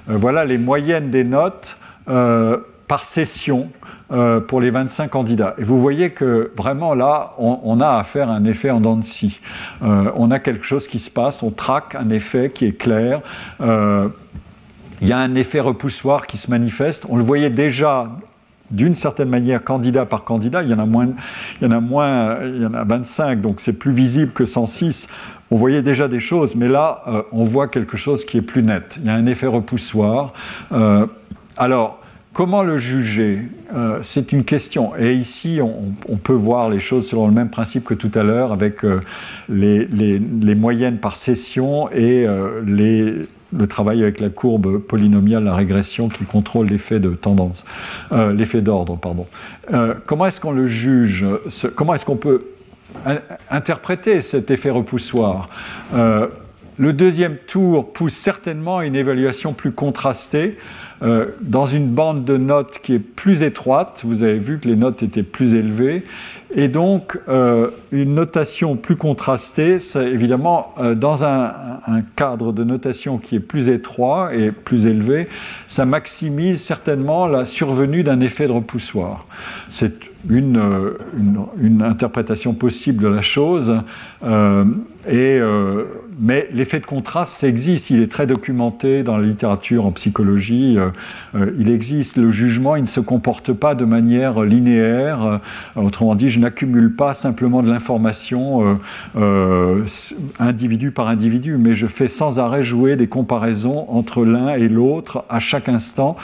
voilà 0.07 0.43
les 0.43 0.57
moyennes 0.57 1.09
des 1.09 1.23
notes 1.23 1.77
par 2.93 3.05
session 3.05 3.71
euh, 4.11 4.39
pour 4.39 4.61
les 4.61 4.69
25 4.69 5.09
candidats. 5.09 5.55
Et 5.57 5.63
vous 5.63 5.81
voyez 5.81 6.11
que 6.11 6.51
vraiment 6.55 6.93
là, 6.93 7.33
on, 7.39 7.81
a 7.81 7.97
affaire 7.97 8.29
à 8.29 8.33
un 8.33 8.45
effet 8.45 8.69
en 8.69 8.81
dents 8.81 8.97
de 8.97 9.03
scie. 9.03 9.39
Euh, 9.81 10.11
on 10.15 10.29
a 10.29 10.37
quelque 10.37 10.63
chose 10.63 10.87
qui 10.87 10.99
se 10.99 11.09
passe, 11.09 11.41
on 11.41 11.49
traque 11.49 11.95
un 11.95 12.11
effet 12.11 12.51
qui 12.51 12.65
est 12.65 12.77
clair. 12.77 13.21
Euh, 13.61 14.09
il 15.01 15.07
y 15.07 15.11
a 15.11 15.17
un 15.17 15.33
effet 15.33 15.59
repoussoir 15.59 16.27
qui 16.27 16.37
se 16.37 16.51
manifeste. 16.51 17.07
On 17.09 17.17
le 17.17 17.23
voyait 17.23 17.49
déjà 17.49 18.11
d'une 18.69 18.93
certaine 18.93 19.29
manière 19.29 19.63
candidat 19.63 20.05
par 20.05 20.23
candidat. 20.23 20.61
Il 20.61 20.69
y 20.69 20.73
en 20.75 20.77
a 20.77 20.85
moins, 20.85 21.07
il 21.59 21.67
y 21.67 21.67
en 21.67 21.75
a 21.75 21.79
moins, 21.79 22.43
il 22.43 22.61
y 22.61 22.65
en 22.67 22.75
a 22.75 22.83
25, 22.83 23.41
donc 23.41 23.59
c'est 23.59 23.73
plus 23.73 23.91
visible 23.91 24.33
que 24.33 24.45
106. 24.45 25.07
On 25.49 25.55
voyait 25.55 25.81
déjà 25.81 26.07
des 26.07 26.19
choses, 26.19 26.53
mais 26.53 26.67
là, 26.67 27.03
on 27.31 27.43
voit 27.43 27.69
quelque 27.69 27.97
chose 27.97 28.23
qui 28.23 28.37
est 28.37 28.43
plus 28.43 28.61
net. 28.61 28.99
Il 29.01 29.07
y 29.07 29.09
a 29.09 29.15
un 29.15 29.25
effet 29.25 29.47
repoussoir. 29.47 30.33
alors, 31.57 32.02
Comment 32.33 32.63
le 32.63 32.79
juger? 32.79 33.43
Euh, 33.75 33.99
C'est 34.01 34.31
une 34.31 34.43
question. 34.43 34.97
Et 34.97 35.13
ici, 35.13 35.59
on, 35.61 36.17
peut 36.17 36.33
voir 36.33 36.69
les 36.69 36.79
choses 36.79 37.07
selon 37.07 37.27
le 37.27 37.33
même 37.33 37.49
principe 37.49 37.83
que 37.83 37.93
tout 37.93 38.11
à 38.15 38.23
l'heure, 38.23 38.51
avec 38.51 38.83
euh, 38.83 39.01
les, 39.49 40.55
moyennes 40.55 40.97
par 40.97 41.15
session 41.15 41.91
et 41.91 42.25
euh, 42.25 43.27
le 43.55 43.67
travail 43.67 44.01
avec 44.01 44.19
la 44.19 44.29
courbe 44.29 44.79
polynomiale, 44.79 45.43
la 45.43 45.53
régression 45.53 46.09
qui 46.09 46.23
contrôle 46.23 46.67
l'effet 46.67 46.99
de 46.99 47.11
tendance, 47.11 47.65
l'effet 48.11 48.61
d'ordre, 48.61 48.99
comment 50.07 50.25
est-ce 50.25 50.41
qu'on 50.41 50.51
le 50.51 50.65
juge 50.65 51.23
Comment 51.75 51.93
est-ce 51.93 52.05
qu'on 52.05 52.15
peut 52.15 52.47
interpréter 53.51 54.21
cet 54.21 54.49
effet 54.49 54.71
repoussoir? 54.71 55.49
Le 56.79 56.93
deuxième 56.93 57.37
tour 57.37 57.93
pousse 57.93 58.15
certainement 58.15 58.79
à 58.79 58.85
une 58.87 58.95
évaluation 58.95 59.53
plus 59.53 59.71
contrastée 59.71 60.57
dans 61.41 61.65
une 61.65 61.87
bande 61.89 62.23
de 62.23 62.37
notes 62.37 62.79
qui 62.81 62.93
est 62.93 62.99
plus 62.99 63.43
étroite. 63.43 64.01
Vous 64.05 64.23
avez 64.23 64.39
vu 64.39 64.59
que 64.59 64.69
les 64.69 64.77
notes 64.77 65.03
étaient 65.03 65.23
plus 65.23 65.53
élevées. 65.53 66.03
Et 66.55 66.67
donc, 66.67 67.19
euh, 67.29 67.71
une 67.91 68.13
notation 68.13 68.75
plus 68.75 68.95
contrastée, 68.95 69.79
évidemment, 69.95 70.75
euh, 70.79 70.93
dans 70.93 71.25
un, 71.25 71.51
cadre 72.15 72.53
de 72.53 72.63
notation 72.63 73.17
qui 73.17 73.35
est 73.35 73.39
plus 73.39 73.69
étroit 73.69 74.35
et 74.35 74.51
plus 74.51 74.85
élevé, 74.85 75.27
ça 75.67 75.85
maximise 75.85 76.61
certainement 76.61 77.25
la 77.25 77.45
survenue 77.45 78.03
d'un 78.03 78.19
effet 78.19 78.47
de 78.47 78.51
repoussoir. 78.51 79.25
C'est 79.69 79.93
une, 80.29 80.57
euh, 80.57 80.97
une, 81.59 81.81
interprétation 81.81 82.53
possible 82.53 83.03
de 83.03 83.07
la 83.07 83.21
chose. 83.21 83.75
Et, 85.09 85.39
mais 86.19 86.47
l'effet 86.53 86.79
de 86.79 86.85
contraste, 86.85 87.33
ça 87.33 87.47
existe. 87.47 87.89
Il 87.89 88.01
est 88.01 88.11
très 88.11 88.27
documenté 88.27 89.03
dans 89.03 89.17
la 89.17 89.25
littérature 89.25 89.85
en 89.85 89.91
psychologie. 89.91 90.77
il 91.57 91.69
existe. 91.69 92.17
Le 92.17 92.31
jugement, 92.31 92.75
il 92.75 92.83
ne 92.83 92.87
se 92.87 92.99
comporte 92.99 93.53
pas 93.53 93.75
de 93.75 93.85
manière 93.85 94.41
linéaire. 94.41 95.41
autrement 95.75 96.15
dit, 96.15 96.29
je 96.29 96.39
n'accumule 96.39 96.95
pas 96.95 97.13
simplement 97.13 97.63
de 97.63 97.69
l'information 97.69 98.67
euh, 98.67 98.75
euh, 99.17 99.85
individu 100.39 100.91
par 100.91 101.07
individu, 101.07 101.57
mais 101.57 101.75
je 101.75 101.87
fais 101.87 102.07
sans 102.07 102.39
arrêt 102.39 102.63
jouer 102.63 102.95
des 102.95 103.07
comparaisons 103.07 103.85
entre 103.89 104.25
l'un 104.25 104.55
et 104.55 104.67
l'autre 104.67 105.25
à 105.29 105.39
chaque 105.39 105.69
instant, 105.69 106.15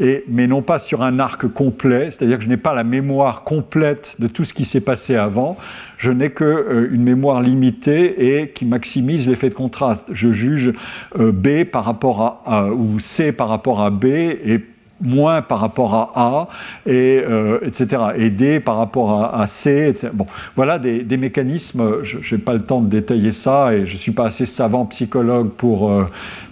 mais 0.00 0.46
non 0.46 0.62
pas 0.62 0.78
sur 0.78 1.02
un 1.02 1.18
arc 1.18 1.46
complet, 1.48 2.10
c'est-à-dire 2.10 2.38
que 2.38 2.44
je 2.44 2.48
n'ai 2.48 2.56
pas 2.56 2.74
la 2.74 2.84
mémoire 2.84 3.42
complète 3.42 4.16
de 4.18 4.28
tout 4.28 4.44
ce 4.44 4.52
qui 4.52 4.64
s'est 4.64 4.80
passé 4.80 5.16
avant, 5.16 5.56
je 5.96 6.10
n'ai 6.10 6.30
qu'une 6.30 6.46
euh, 6.46 6.88
une 6.92 7.02
mémoire 7.02 7.40
limitée 7.40 8.23
qui 8.54 8.64
maximise 8.64 9.28
l'effet 9.28 9.48
de 9.48 9.54
contraste. 9.54 10.06
Je 10.12 10.32
juge 10.32 10.72
B 11.16 11.64
par 11.64 11.84
rapport 11.84 12.42
à, 12.46 12.72
ou 12.72 13.00
C 13.00 13.32
par 13.32 13.48
rapport 13.48 13.82
à 13.82 13.90
B 13.90 14.04
et 14.04 14.60
moins 15.00 15.42
par 15.42 15.60
rapport 15.60 15.94
à 15.94 16.10
A, 16.14 16.48
et, 16.86 17.22
euh, 17.26 17.58
etc. 17.62 18.02
Et 18.16 18.30
D 18.30 18.60
par 18.60 18.76
rapport 18.76 19.34
à, 19.34 19.46
C, 19.46 19.88
etc. 19.88 20.10
Bon, 20.12 20.26
voilà 20.56 20.78
des, 20.78 21.16
mécanismes, 21.16 22.02
je 22.02 22.34
n'ai 22.34 22.40
pas 22.40 22.54
le 22.54 22.62
temps 22.62 22.80
de 22.80 22.88
détailler 22.88 23.32
ça, 23.32 23.74
et 23.74 23.86
je 23.86 23.94
ne 23.94 23.98
suis 23.98 24.12
pas 24.12 24.26
assez 24.26 24.46
savant 24.46 24.86
psychologue 24.86 25.50
pour, 25.50 25.90
euh, 25.90 26.06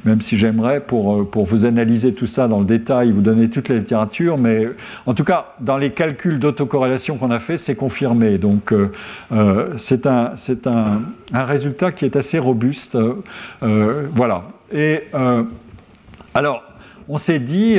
même 0.04 0.20
si 0.20 0.36
j'aimerais, 0.36 0.80
pour, 0.80 1.20
euh, 1.20 1.24
pour 1.24 1.46
vous 1.46 1.66
analyser 1.66 2.14
tout 2.14 2.26
ça 2.26 2.48
dans 2.48 2.58
le 2.58 2.64
détail, 2.64 3.12
vous 3.12 3.20
donner 3.20 3.48
toute 3.48 3.68
la 3.68 3.76
littérature, 3.76 4.38
mais 4.38 4.66
en 5.06 5.14
tout 5.14 5.24
cas, 5.24 5.54
dans 5.60 5.78
les 5.78 5.90
calculs 5.90 6.38
d'autocorrélation 6.38 7.16
qu'on 7.16 7.30
a 7.30 7.38
fait, 7.38 7.58
c'est 7.58 7.76
confirmé. 7.76 8.38
Donc, 8.38 8.74
c'est 9.76 10.06
un, 10.06 10.32
un, 10.66 11.00
un, 11.32 11.44
résultat 11.44 11.92
qui 11.92 12.04
est 12.04 12.16
assez 12.16 12.38
robuste. 12.38 12.98
voilà. 13.60 14.42
Et 14.72 15.02
alors, 16.34 16.62
on 17.08 17.18
s'est 17.18 17.38
dit, 17.38 17.78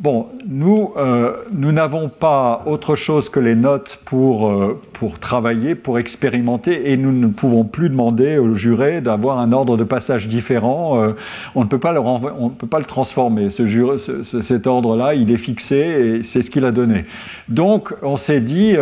Bon, 0.00 0.28
nous, 0.46 0.92
euh, 0.96 1.42
nous 1.50 1.72
n'avons 1.72 2.08
pas 2.08 2.62
autre 2.66 2.94
chose 2.94 3.28
que 3.28 3.40
les 3.40 3.56
notes 3.56 3.98
pour, 4.04 4.48
euh, 4.48 4.80
pour 4.92 5.18
travailler, 5.18 5.74
pour 5.74 5.98
expérimenter, 5.98 6.92
et 6.92 6.96
nous 6.96 7.10
ne 7.10 7.26
pouvons 7.26 7.64
plus 7.64 7.90
demander 7.90 8.38
au 8.38 8.54
juré 8.54 9.00
d'avoir 9.00 9.40
un 9.40 9.50
ordre 9.50 9.76
de 9.76 9.82
passage 9.82 10.28
différent. 10.28 11.02
Euh, 11.02 11.14
on, 11.56 11.64
ne 11.64 11.68
peut 11.68 11.80
pas 11.80 11.90
le 11.90 12.84
transformer. 12.84 13.48
Cet 13.50 14.66
ordre-là, 14.68 15.14
il 15.14 15.32
est 15.32 15.36
fixé 15.36 15.76
et 15.76 16.22
c'est 16.22 16.42
ce 16.42 16.50
qu'il 16.52 16.64
a 16.64 16.70
donné. 16.70 17.04
Donc, 17.48 17.92
on 18.02 18.16
s'est 18.16 18.40
dit, 18.40 18.76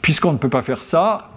puisqu'on 0.00 0.32
ne 0.32 0.38
peut 0.38 0.48
pas 0.48 0.62
faire 0.62 0.84
ça, 0.84 1.30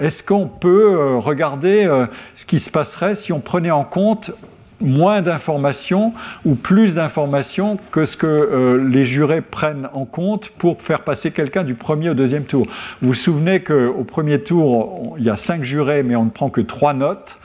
est-ce 0.00 0.24
qu'on 0.24 0.48
peut 0.48 1.16
regarder 1.18 1.88
ce 2.34 2.46
qui 2.46 2.58
se 2.58 2.68
passerait 2.68 3.14
si 3.14 3.32
on 3.32 3.38
prenait 3.38 3.70
en 3.70 3.84
compte 3.84 4.32
moins 4.80 5.22
d'informations 5.22 6.12
ou 6.44 6.54
plus 6.54 6.94
d'informations 6.94 7.78
que 7.90 8.06
ce 8.06 8.16
que 8.16 8.26
euh, 8.26 8.88
les 8.88 9.04
jurés 9.04 9.40
prennent 9.40 9.88
en 9.92 10.04
compte 10.04 10.50
pour 10.50 10.82
faire 10.82 11.00
passer 11.00 11.30
quelqu'un 11.30 11.64
du 11.64 11.74
premier 11.74 12.10
au 12.10 12.14
deuxième 12.14 12.44
tour. 12.44 12.66
Vous 13.00 13.08
vous 13.08 13.14
souvenez 13.14 13.60
qu'au 13.60 14.04
premier 14.04 14.42
tour, 14.42 15.16
il 15.18 15.24
y 15.24 15.30
a 15.30 15.36
cinq 15.36 15.62
jurés, 15.62 16.02
mais 16.02 16.16
on 16.16 16.24
ne 16.24 16.30
prend 16.30 16.50
que 16.50 16.60
trois 16.60 16.94
notes. 16.94 17.38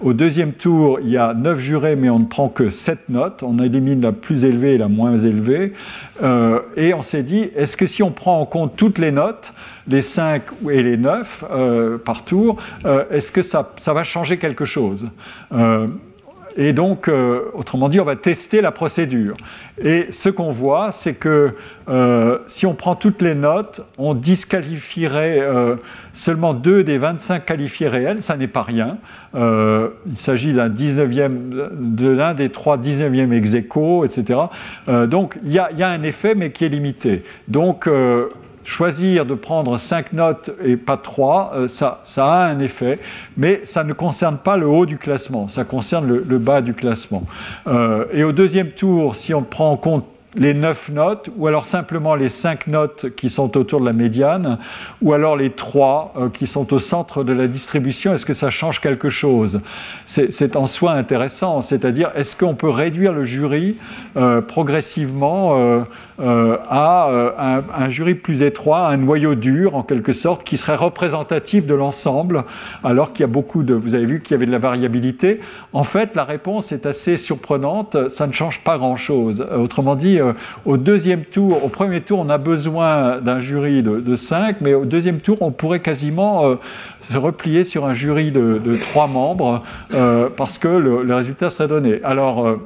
Au 0.00 0.12
deuxième 0.12 0.52
tour, 0.52 1.00
il 1.02 1.10
y 1.10 1.16
a 1.16 1.34
neuf 1.34 1.58
jurés, 1.58 1.96
mais 1.96 2.08
on 2.08 2.20
ne 2.20 2.24
prend 2.26 2.48
que 2.48 2.70
sept 2.70 3.08
notes. 3.08 3.42
On 3.42 3.58
élimine 3.58 4.00
la 4.00 4.12
plus 4.12 4.44
élevée 4.44 4.74
et 4.74 4.78
la 4.78 4.86
moins 4.86 5.18
élevée. 5.18 5.72
Euh, 6.22 6.60
et 6.76 6.94
on 6.94 7.02
s'est 7.02 7.24
dit, 7.24 7.50
est-ce 7.56 7.76
que 7.76 7.86
si 7.86 8.04
on 8.04 8.12
prend 8.12 8.40
en 8.40 8.46
compte 8.46 8.76
toutes 8.76 8.98
les 8.98 9.10
notes, 9.10 9.52
les 9.88 10.02
cinq 10.02 10.42
et 10.70 10.84
les 10.84 10.96
neuf 10.96 11.44
euh, 11.50 11.98
par 11.98 12.24
tour, 12.24 12.58
est-ce 13.10 13.32
que 13.32 13.42
ça, 13.42 13.72
ça, 13.80 13.92
va 13.92 14.04
changer 14.04 14.38
quelque 14.38 14.64
chose? 14.64 15.08
Et 16.60 16.72
donc, 16.72 17.06
euh, 17.06 17.52
autrement 17.54 17.88
dit, 17.88 18.00
on 18.00 18.04
va 18.04 18.16
tester 18.16 18.60
la 18.60 18.72
procédure. 18.72 19.36
Et 19.80 20.08
ce 20.10 20.28
qu'on 20.28 20.50
voit, 20.50 20.90
c'est 20.90 21.14
que 21.14 21.54
euh, 21.88 22.38
si 22.48 22.66
on 22.66 22.74
prend 22.74 22.96
toutes 22.96 23.22
les 23.22 23.36
notes, 23.36 23.82
on 23.96 24.12
disqualifierait 24.12 25.38
euh, 25.38 25.76
seulement 26.12 26.54
deux 26.54 26.82
des 26.82 26.98
25 26.98 27.44
qualifiés 27.44 27.86
réels, 27.86 28.24
ça 28.24 28.36
n'est 28.36 28.48
pas 28.48 28.62
rien. 28.62 28.98
il 29.34 30.16
s'agit 30.16 30.52
d'un 30.52 30.68
19e, 30.68 31.68
de 31.78 32.08
l'un 32.08 32.34
des 32.34 32.48
trois 32.48 32.76
19e 32.76 33.32
ex 33.32 33.54
aequo, 33.54 34.04
etc. 34.04 34.40
donc 35.06 35.38
il 35.44 35.52
y, 35.52 35.54
y, 35.54 35.82
a 35.82 35.88
un 35.88 36.02
effet, 36.02 36.34
mais 36.34 36.50
qui 36.50 36.64
est 36.64 36.70
limité. 36.70 37.22
Donc 37.46 37.88
choisir 38.68 39.24
de 39.24 39.34
prendre 39.34 39.78
5 39.78 40.12
notes 40.12 40.50
et 40.62 40.76
pas 40.76 40.98
3, 40.98 41.52
euh, 41.54 41.68
ça, 41.68 42.02
a 42.18 42.44
un 42.44 42.60
effet, 42.60 43.00
mais 43.36 43.62
ça 43.64 43.82
ne 43.82 43.94
concerne 43.94 44.36
pas 44.36 44.58
le 44.58 44.66
haut 44.66 44.84
du 44.84 44.98
classement, 44.98 45.48
ça 45.48 45.64
concerne 45.64 46.06
le, 46.06 46.38
bas 46.38 46.60
du 46.60 46.74
classement. 46.74 47.24
Euh, 47.66 48.04
et 48.12 48.24
au 48.24 48.32
deuxième 48.32 48.70
tour, 48.70 49.16
si 49.16 49.32
on 49.32 49.42
prend 49.42 49.72
en 49.72 49.76
compte 49.76 50.04
les 50.34 50.52
9 50.52 50.90
notes, 50.90 51.30
ou 51.38 51.46
alors 51.46 51.64
simplement 51.64 52.14
les 52.14 52.28
5 52.28 52.66
notes 52.66 53.06
qui 53.16 53.30
sont 53.30 53.56
autour 53.56 53.80
de 53.80 53.86
la 53.86 53.94
médiane, 53.94 54.58
ou 55.00 55.14
alors 55.14 55.34
les 55.34 55.48
3 55.48 56.12
euh, 56.18 56.28
qui 56.28 56.46
sont 56.46 56.74
au 56.74 56.78
centre 56.78 57.24
de 57.24 57.32
la 57.32 57.46
distribution, 57.46 58.12
est-ce 58.12 58.26
que 58.26 58.34
ça 58.34 58.50
change 58.50 58.82
quelque 58.82 59.08
chose? 59.08 59.60
C'est 60.04 60.56
en 60.56 60.66
soi 60.66 60.92
intéressant, 60.92 61.62
c'est-à-dire 61.62 62.10
est-ce 62.14 62.36
qu'on 62.36 62.54
peut 62.54 62.68
réduire 62.68 63.14
le 63.14 63.24
jury 63.24 63.76
progressivement 64.46 65.84
à 66.20 67.08
euh, 67.10 67.60
un, 67.76 67.90
jury 67.90 68.14
plus 68.14 68.42
étroit, 68.42 68.88
un 68.88 68.96
noyau 68.96 69.34
dur 69.34 69.76
en 69.76 69.82
quelque 69.82 70.12
sorte, 70.12 70.44
qui 70.44 70.56
serait 70.56 70.76
représentatif 70.76 71.66
de 71.66 71.74
l'ensemble, 71.74 72.44
alors 72.82 73.12
qu'il 73.12 73.22
y 73.22 73.24
a 73.24 73.28
beaucoup 73.28 73.62
de... 73.62 73.74
Vous 73.74 73.94
avez 73.94 74.06
vu 74.06 74.20
qu'il 74.20 74.32
y 74.32 74.34
avait 74.34 74.46
de 74.46 74.50
la 74.50 74.58
variabilité. 74.58 75.40
En 75.72 75.84
fait, 75.84 76.16
la 76.16 76.24
réponse 76.24 76.72
est 76.72 76.86
assez 76.86 77.16
surprenante, 77.16 78.08
ça 78.10 78.26
ne 78.26 78.32
change 78.32 78.62
pas 78.64 78.78
grand-chose. 78.78 79.46
Euh, 79.50 79.58
autrement 79.58 79.94
dit, 79.94 80.18
au 80.64 80.76
deuxième 80.76 81.24
tour, 81.24 81.64
au 81.64 81.68
premier 81.68 82.00
tour, 82.00 82.18
on 82.18 82.28
a 82.28 82.38
besoin 82.38 83.18
d'un 83.18 83.40
jury 83.40 83.82
de, 83.82 84.16
5, 84.16 84.56
mais 84.60 84.74
au 84.74 84.84
deuxième 84.84 85.20
tour, 85.20 85.38
on 85.40 85.50
pourrait 85.50 85.80
quasiment 85.80 86.56
se 87.10 87.16
replier 87.16 87.64
sur 87.64 87.86
un 87.86 87.94
jury 87.94 88.30
de, 88.30 88.60
de 88.64 88.76
3 88.76 89.06
membres, 89.06 89.62
parce 90.36 90.58
que 90.58 90.68
le, 90.68 91.14
résultat 91.14 91.50
serait 91.50 91.68
donné. 91.68 92.00
Alors, 92.04 92.46
euh, 92.46 92.56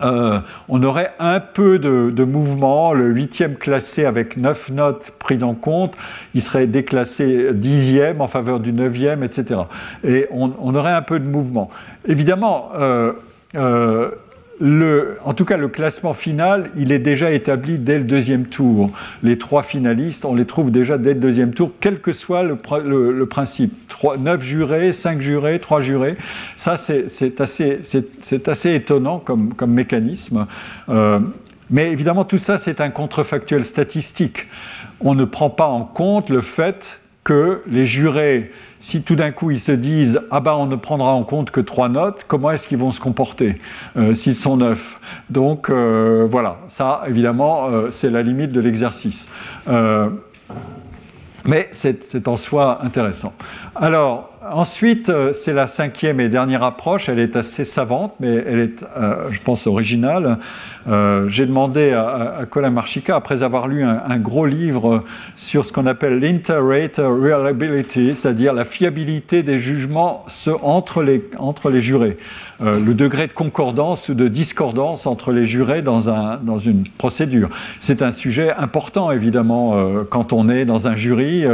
on 0.00 0.82
aurait 0.82 1.12
un 1.18 1.40
peu 1.40 1.78
de, 1.78 2.24
mouvement. 2.24 2.92
Le 2.92 3.06
huitième 3.06 3.56
classé 3.56 4.04
avec 4.04 4.36
neuf 4.36 4.70
notes 4.70 5.12
prises 5.18 5.42
en 5.42 5.54
compte, 5.54 5.94
il 6.34 6.42
serait 6.42 6.66
déclassé 6.66 7.52
dixième 7.52 8.20
en 8.20 8.26
faveur 8.26 8.60
du 8.60 8.72
neuvième, 8.72 9.22
etc. 9.22 9.60
Et 10.04 10.26
on, 10.30 10.74
aurait 10.74 10.92
un 10.92 11.02
peu 11.02 11.18
de 11.18 11.26
mouvement. 11.26 11.70
Évidemment, 12.06 12.70
euh, 12.78 13.12
euh, 13.54 14.10
en 14.62 15.34
tout 15.34 15.44
cas, 15.44 15.56
le 15.56 15.68
classement 15.68 16.12
final, 16.12 16.70
il 16.76 16.92
est 16.92 16.98
déjà 16.98 17.30
établi 17.30 17.78
dès 17.78 17.98
le 17.98 18.04
deuxième 18.04 18.46
tour. 18.46 18.90
Les 19.22 19.38
trois 19.38 19.62
finalistes, 19.62 20.24
on 20.24 20.34
les 20.34 20.44
trouve 20.44 20.70
déjà 20.70 20.98
dès 20.98 21.14
le 21.14 21.20
deuxième 21.20 21.54
tour, 21.54 21.72
quel 21.80 22.00
que 22.00 22.12
soit 22.12 22.42
le, 22.42 22.56
principe. 23.24 23.72
neuf 24.18 24.42
jurés, 24.42 24.92
cinq 24.92 25.20
jurés, 25.20 25.60
trois 25.60 25.80
jurés. 25.80 26.16
Ça, 26.56 26.76
c'est 26.76 27.40
assez, 27.40 28.74
étonnant 28.74 29.18
comme, 29.18 29.54
comme 29.54 29.72
mécanisme. 29.72 30.46
Euh, 30.90 31.20
mais 31.70 31.90
évidemment, 31.90 32.24
tout 32.24 32.38
ça, 32.38 32.58
c'est 32.58 32.80
un 32.80 32.90
contrefactuel 32.90 33.64
statistique. 33.64 34.48
On 35.00 35.14
ne 35.14 35.24
prend 35.24 35.48
pas 35.48 35.68
en 35.68 35.84
compte 35.84 36.28
le 36.28 36.42
fait 36.42 37.00
que 37.24 37.62
les 37.66 37.86
jurés 37.86 38.50
si 38.80 39.02
tout 39.02 39.14
d'un 39.14 39.30
coup 39.30 39.50
ils 39.50 39.60
se 39.60 39.72
disent 39.72 40.20
ah 40.30 40.40
ben 40.40 40.54
on 40.54 40.66
ne 40.66 40.76
prendra 40.76 41.12
en 41.12 41.22
compte 41.22 41.50
que 41.50 41.60
trois 41.60 41.88
notes, 41.88 42.24
comment 42.26 42.50
est-ce 42.50 42.66
qu'ils 42.66 42.78
vont 42.78 42.92
se 42.92 43.00
comporter 43.00 43.56
euh, 43.96 44.14
s'ils 44.14 44.36
sont 44.36 44.56
neuf 44.56 44.98
Donc 45.28 45.70
euh, 45.70 46.26
voilà, 46.28 46.58
ça 46.68 47.02
évidemment 47.06 47.68
euh, 47.68 47.90
c'est 47.92 48.10
la 48.10 48.22
limite 48.22 48.52
de 48.52 48.60
l'exercice. 48.60 49.28
mais 51.44 51.68
c'est 51.72 52.26
en 52.26 52.36
soi 52.36 52.82
intéressant. 52.82 53.34
Alors 53.76 54.30
ensuite, 54.48 55.08
euh, 55.08 55.32
c'est 55.32 55.52
la 55.52 55.66
cinquième 55.66 56.20
et 56.20 56.28
dernière 56.28 56.62
approche. 56.62 57.08
Elle 57.08 57.18
est 57.18 57.36
assez 57.36 57.64
savante, 57.64 58.14
mais 58.20 58.42
elle 58.46 58.58
est, 58.58 58.84
euh, 58.96 59.30
je 59.30 59.40
pense, 59.40 59.66
originale. 59.66 60.38
Euh, 60.88 61.28
j'ai 61.28 61.44
demandé 61.44 61.92
à, 61.92 62.46
Colin 62.48 62.70
Marchica, 62.70 63.14
après 63.14 63.42
avoir 63.42 63.68
lu 63.68 63.82
un, 63.84 64.18
gros 64.18 64.46
livre 64.46 65.04
sur 65.36 65.66
ce 65.66 65.72
qu'on 65.72 65.86
appelle 65.86 66.18
l'inter-rater 66.18 67.02
reliability, 67.02 68.14
c'est-à-dire 68.14 68.54
la 68.54 68.64
fiabilité 68.64 69.42
des 69.42 69.58
jugements 69.58 70.24
entre 70.62 71.02
les, 71.02 71.22
entre 71.38 71.70
les 71.70 71.82
jurés. 71.82 72.16
Le 72.60 72.92
degré 72.92 73.26
de 73.26 73.32
concordance 73.32 74.10
ou 74.10 74.14
de 74.14 74.28
discordance 74.28 75.06
entre 75.06 75.32
les 75.32 75.46
jurés 75.46 75.80
dans, 75.80 76.10
un, 76.10 76.36
dans 76.42 76.58
une 76.58 76.84
procédure. 76.86 77.48
C'est 77.78 78.02
un 78.02 78.12
sujet 78.12 78.52
important, 78.52 79.10
évidemment, 79.10 79.82
quand 80.10 80.34
on 80.34 80.48
est 80.48 80.66
dans 80.66 80.86
un 80.86 80.96
jury, 80.96 81.44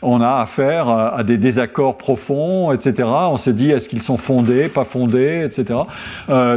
on 0.00 0.20
a 0.22 0.40
affaire 0.40 0.88
à, 0.88 1.22
des 1.24 1.36
désaccords 1.36 1.65
profonds, 1.66 2.72
etc. 2.72 3.08
On 3.08 3.36
se 3.36 3.50
dit, 3.50 3.70
est-ce 3.70 3.88
qu'ils 3.88 4.02
sont 4.02 4.16
fondés, 4.16 4.68
pas 4.68 4.84
fondés, 4.84 5.42
etc. 5.44 5.80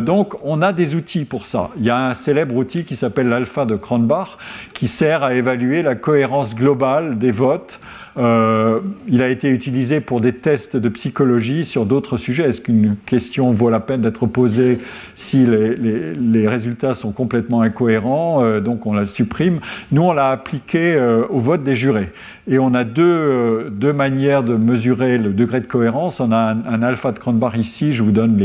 donc, 0.01 0.35
on 0.43 0.61
a 0.61 0.73
des 0.73 0.95
outils 0.95 1.25
pour 1.25 1.45
ça. 1.45 1.69
Il 1.77 1.85
y 1.85 1.89
a 1.89 2.09
un 2.09 2.13
célèbre 2.13 2.55
outil 2.55 2.85
qui 2.85 2.95
s'appelle 2.95 3.27
l'alpha 3.27 3.65
de 3.65 3.75
Cronbach, 3.75 4.37
qui 4.73 4.87
sert 4.87 5.23
à 5.23 5.33
évaluer 5.33 5.81
la 5.81 5.95
cohérence 5.95 6.55
globale 6.55 7.17
des 7.17 7.31
votes 7.31 7.79
euh, 8.19 8.79
il 9.07 9.21
a 9.21 9.29
été 9.29 9.49
utilisé 9.49 10.01
pour 10.01 10.19
des 10.19 10.33
tests 10.33 10.75
de 10.75 10.89
psychologie 10.89 11.63
sur 11.63 11.85
d'autres 11.85 12.17
sujets. 12.17 12.49
Est-ce 12.49 12.61
qu'une 12.61 12.95
question 13.05 13.51
vaut 13.51 13.69
la 13.69 13.79
peine 13.79 14.01
d'être 14.01 14.25
posée 14.25 14.79
si 15.15 15.45
les, 15.45 16.47
résultats 16.47 16.95
sont 16.95 17.11
complètement 17.11 17.61
incohérents? 17.61 18.43
Euh, 18.43 18.59
Donc 18.59 18.85
on 18.85 18.93
la 18.93 19.05
supprime. 19.05 19.59
Nous, 19.91 20.01
on 20.01 20.11
l'a 20.11 20.31
appliqué 20.31 20.95
euh, 20.95 21.25
au 21.29 21.39
vote 21.39 21.63
des 21.63 21.75
jurés. 21.75 22.09
Et 22.49 22.59
on 22.59 22.73
a 22.73 22.83
deux, 22.83 23.69
deux, 23.71 23.93
manières 23.93 24.43
de 24.43 24.55
mesurer 24.55 25.17
le 25.17 25.33
degré 25.33 25.61
de 25.61 25.67
cohérence. 25.67 26.19
On 26.19 26.31
a 26.31 26.55
un, 26.55 26.83
alpha 26.83 27.11
de 27.11 27.19
Cronbach 27.19 27.55
ici. 27.55 27.93
Je 27.93 28.03
vous 28.03 28.11
donne 28.11 28.39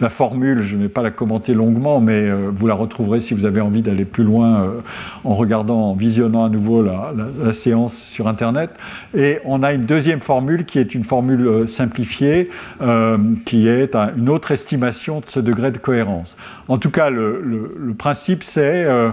la 0.00 0.08
formule. 0.08 0.62
Je 0.62 0.76
ne 0.76 0.82
vais 0.82 0.88
pas 0.88 1.02
la 1.02 1.10
commenter 1.10 1.52
longuement, 1.52 2.00
mais 2.00 2.30
vous 2.30 2.66
la 2.66 2.74
retrouverez 2.74 3.20
si 3.20 3.34
vous 3.34 3.44
avez 3.44 3.60
envie 3.60 3.82
d'aller 3.82 4.04
plus 4.04 4.24
loin 4.24 4.72
en 5.24 5.34
regardant, 5.34 5.90
en 5.90 5.94
visionnant 5.94 6.44
à 6.44 6.48
nouveau 6.48 6.82
la, 6.82 7.52
séance 7.52 7.96
sur 7.96 8.28
Internet. 8.28 8.70
Et 9.14 9.38
on 9.44 9.62
a 9.62 9.72
une 9.72 9.84
deuxième 9.84 10.20
formule 10.20 10.64
qui 10.64 10.78
est 10.78 10.94
une 10.94 11.04
formule 11.04 11.46
euh, 11.46 11.66
simplifiée, 11.66 12.50
euh, 12.80 13.18
qui 13.44 13.68
est 13.68 13.94
une 14.16 14.28
autre 14.28 14.52
estimation 14.52 15.20
de 15.20 15.26
ce 15.26 15.40
degré 15.40 15.70
de 15.70 15.78
cohérence. 15.78 16.36
En 16.68 16.78
tout 16.78 16.90
cas, 16.90 17.10
le, 17.10 17.94
principe, 17.98 18.44
c'est 18.44 18.84
euh, 18.84 19.10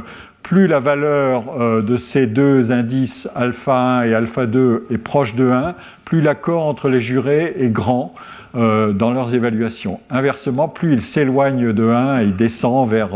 plus 0.48 0.68
la 0.68 0.80
valeur 0.80 1.84
de 1.84 1.98
ces 1.98 2.26
deux 2.26 2.72
indices 2.72 3.28
alpha 3.36 4.00
1 4.00 4.04
et 4.04 4.14
alpha 4.14 4.46
2 4.46 4.88
est 4.90 4.98
proche 4.98 5.36
de 5.36 5.50
1, 5.50 5.76
plus 6.06 6.22
l'accord 6.22 6.66
entre 6.66 6.88
les 6.88 7.02
jurés 7.02 7.54
est 7.60 7.70
grand. 7.70 8.14
dans 8.54 9.12
leurs 9.12 9.36
évaluations. 9.36 10.00
Inversement, 10.10 10.70
plus 10.70 10.94
il 10.94 11.02
s'éloigne 11.02 11.74
de 11.74 11.90
1 11.90 12.22
et 12.22 12.24
il 12.24 12.36
descend 12.36 12.90
vers 12.90 13.10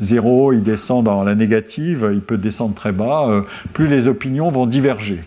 0, 0.00 0.54
il 0.54 0.62
descend 0.62 1.04
dans 1.04 1.22
la 1.22 1.34
négative, 1.34 2.08
il 2.12 2.22
peut 2.22 2.38
descendre 2.38 2.74
très 2.74 2.92
bas, 2.92 3.42
plus 3.74 3.86
les 3.86 4.08
opinions 4.08 4.50
vont 4.50 4.66
diverger 4.66 5.20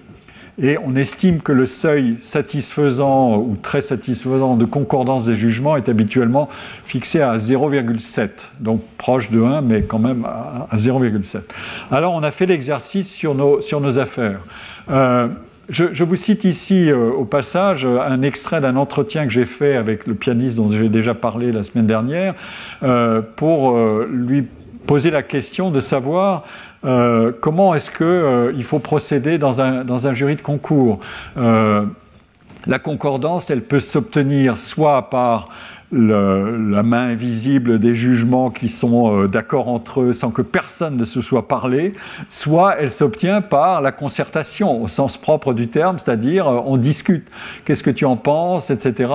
et 0.61 0.77
on 0.84 0.95
estime 0.95 1.41
que 1.41 1.51
le 1.51 1.67
seuil 1.67 2.17
satisfaisant 2.19 3.38
ou 3.38 3.57
très 3.61 3.81
satisfaisant 3.81 4.55
de 4.55 4.65
concordance 4.65 5.25
des 5.25 5.35
jugements 5.35 5.77
est 5.77 5.88
habituellement 5.88 6.49
fixé 6.84 7.21
à 7.21 7.38
0,7, 7.38 8.29
donc 8.59 8.81
proche 8.97 9.29
de 9.29 9.41
1, 9.41 9.61
mais 9.61 9.84
quand 9.84 9.99
même 9.99 10.25
à 10.25 10.75
0,7. 10.75 11.41
Alors 11.91 12.13
on 12.15 12.23
a 12.23 12.31
fait 12.31 12.47
l'exercice 12.47 13.11
sur 13.11 13.35
nos, 13.35 13.99
affaires. 13.99 14.39
Euh, 14.89 15.27
je, 15.69 16.03
vous 16.03 16.15
cite 16.15 16.43
ici 16.43 16.89
euh, 16.89 17.11
au 17.11 17.25
passage 17.25 17.85
un 17.85 18.21
extrait 18.21 18.59
d'un 18.59 18.77
entretien 18.77 19.25
que 19.25 19.31
j'ai 19.31 19.45
fait 19.45 19.75
avec 19.75 20.07
le 20.07 20.15
pianiste 20.15 20.57
dont 20.57 20.71
j'ai 20.71 20.89
déjà 20.89 21.13
parlé 21.13 21.51
la 21.51 21.63
semaine 21.63 21.88
dernière 21.88 22.34
euh, 22.84 23.21
pour 23.35 23.77
lui 24.09 24.47
poser 24.88 25.11
la 25.11 25.21
question 25.21 25.69
de 25.69 25.81
savoir 25.81 26.45
euh, 26.86 27.32
comment 27.40 27.74
est-ce 27.74 27.90
qu'il 27.90 28.06
euh, 28.06 28.64
faut 28.64 28.80
procéder 28.80 29.38
dans 29.38 29.62
un, 29.62 30.14
jury 30.14 30.36
de 30.36 30.41
concours? 30.41 30.99
Euh, 31.38 31.86
La 32.66 32.80
concordance, 32.80 33.49
elle 33.49 33.64
peut 33.64 33.80
s'obtenir 33.80 34.58
soit 34.58 35.10
par 35.10 35.49
la 35.91 36.84
main 36.84 37.07
invisible 37.07 37.80
des 37.80 37.93
jugements 37.93 38.49
qui 38.49 38.68
sont 38.68 39.23
euh, 39.23 39.27
d'accord 39.27 39.69
entre 39.69 40.01
eux 40.01 40.14
sans 40.14 40.31
que 40.31 40.41
personne 40.41 40.97
ne 40.97 41.05
se 41.05 41.22
soit 41.22 41.47
parlé, 41.47 41.93
soit 42.27 42.76
elle 42.77 42.91
s'obtient 42.91 43.41
par 43.41 43.81
la 43.81 43.93
concertation 43.93 44.84
au 44.84 44.89
sens 44.89 45.15
propre 45.15 45.53
du 45.53 45.69
terme, 45.69 45.97
c'est-à-dire 45.97 46.47
euh, 46.47 46.59
on 46.65 46.76
discute, 46.76 47.27
qu'est-ce 47.64 47.84
que 47.84 47.91
tu 47.91 48.03
en 48.03 48.18
penses, 48.18 48.69
etc. 48.69 49.14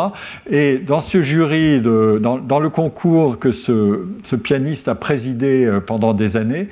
Et 0.49 0.79
dans 0.79 1.01
ce 1.01 1.21
jury, 1.21 1.81
dans, 1.83 2.59
le 2.59 2.71
concours 2.71 3.39
que 3.39 3.53
ce, 3.53 4.07
ce, 4.23 4.37
pianiste 4.37 4.89
a 4.89 4.95
présidé 4.95 5.67
euh, 5.67 5.81
pendant 5.81 6.15
des 6.15 6.37
années, 6.37 6.69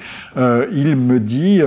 il 0.72 0.96
me 0.96 1.20
dit 1.20 1.60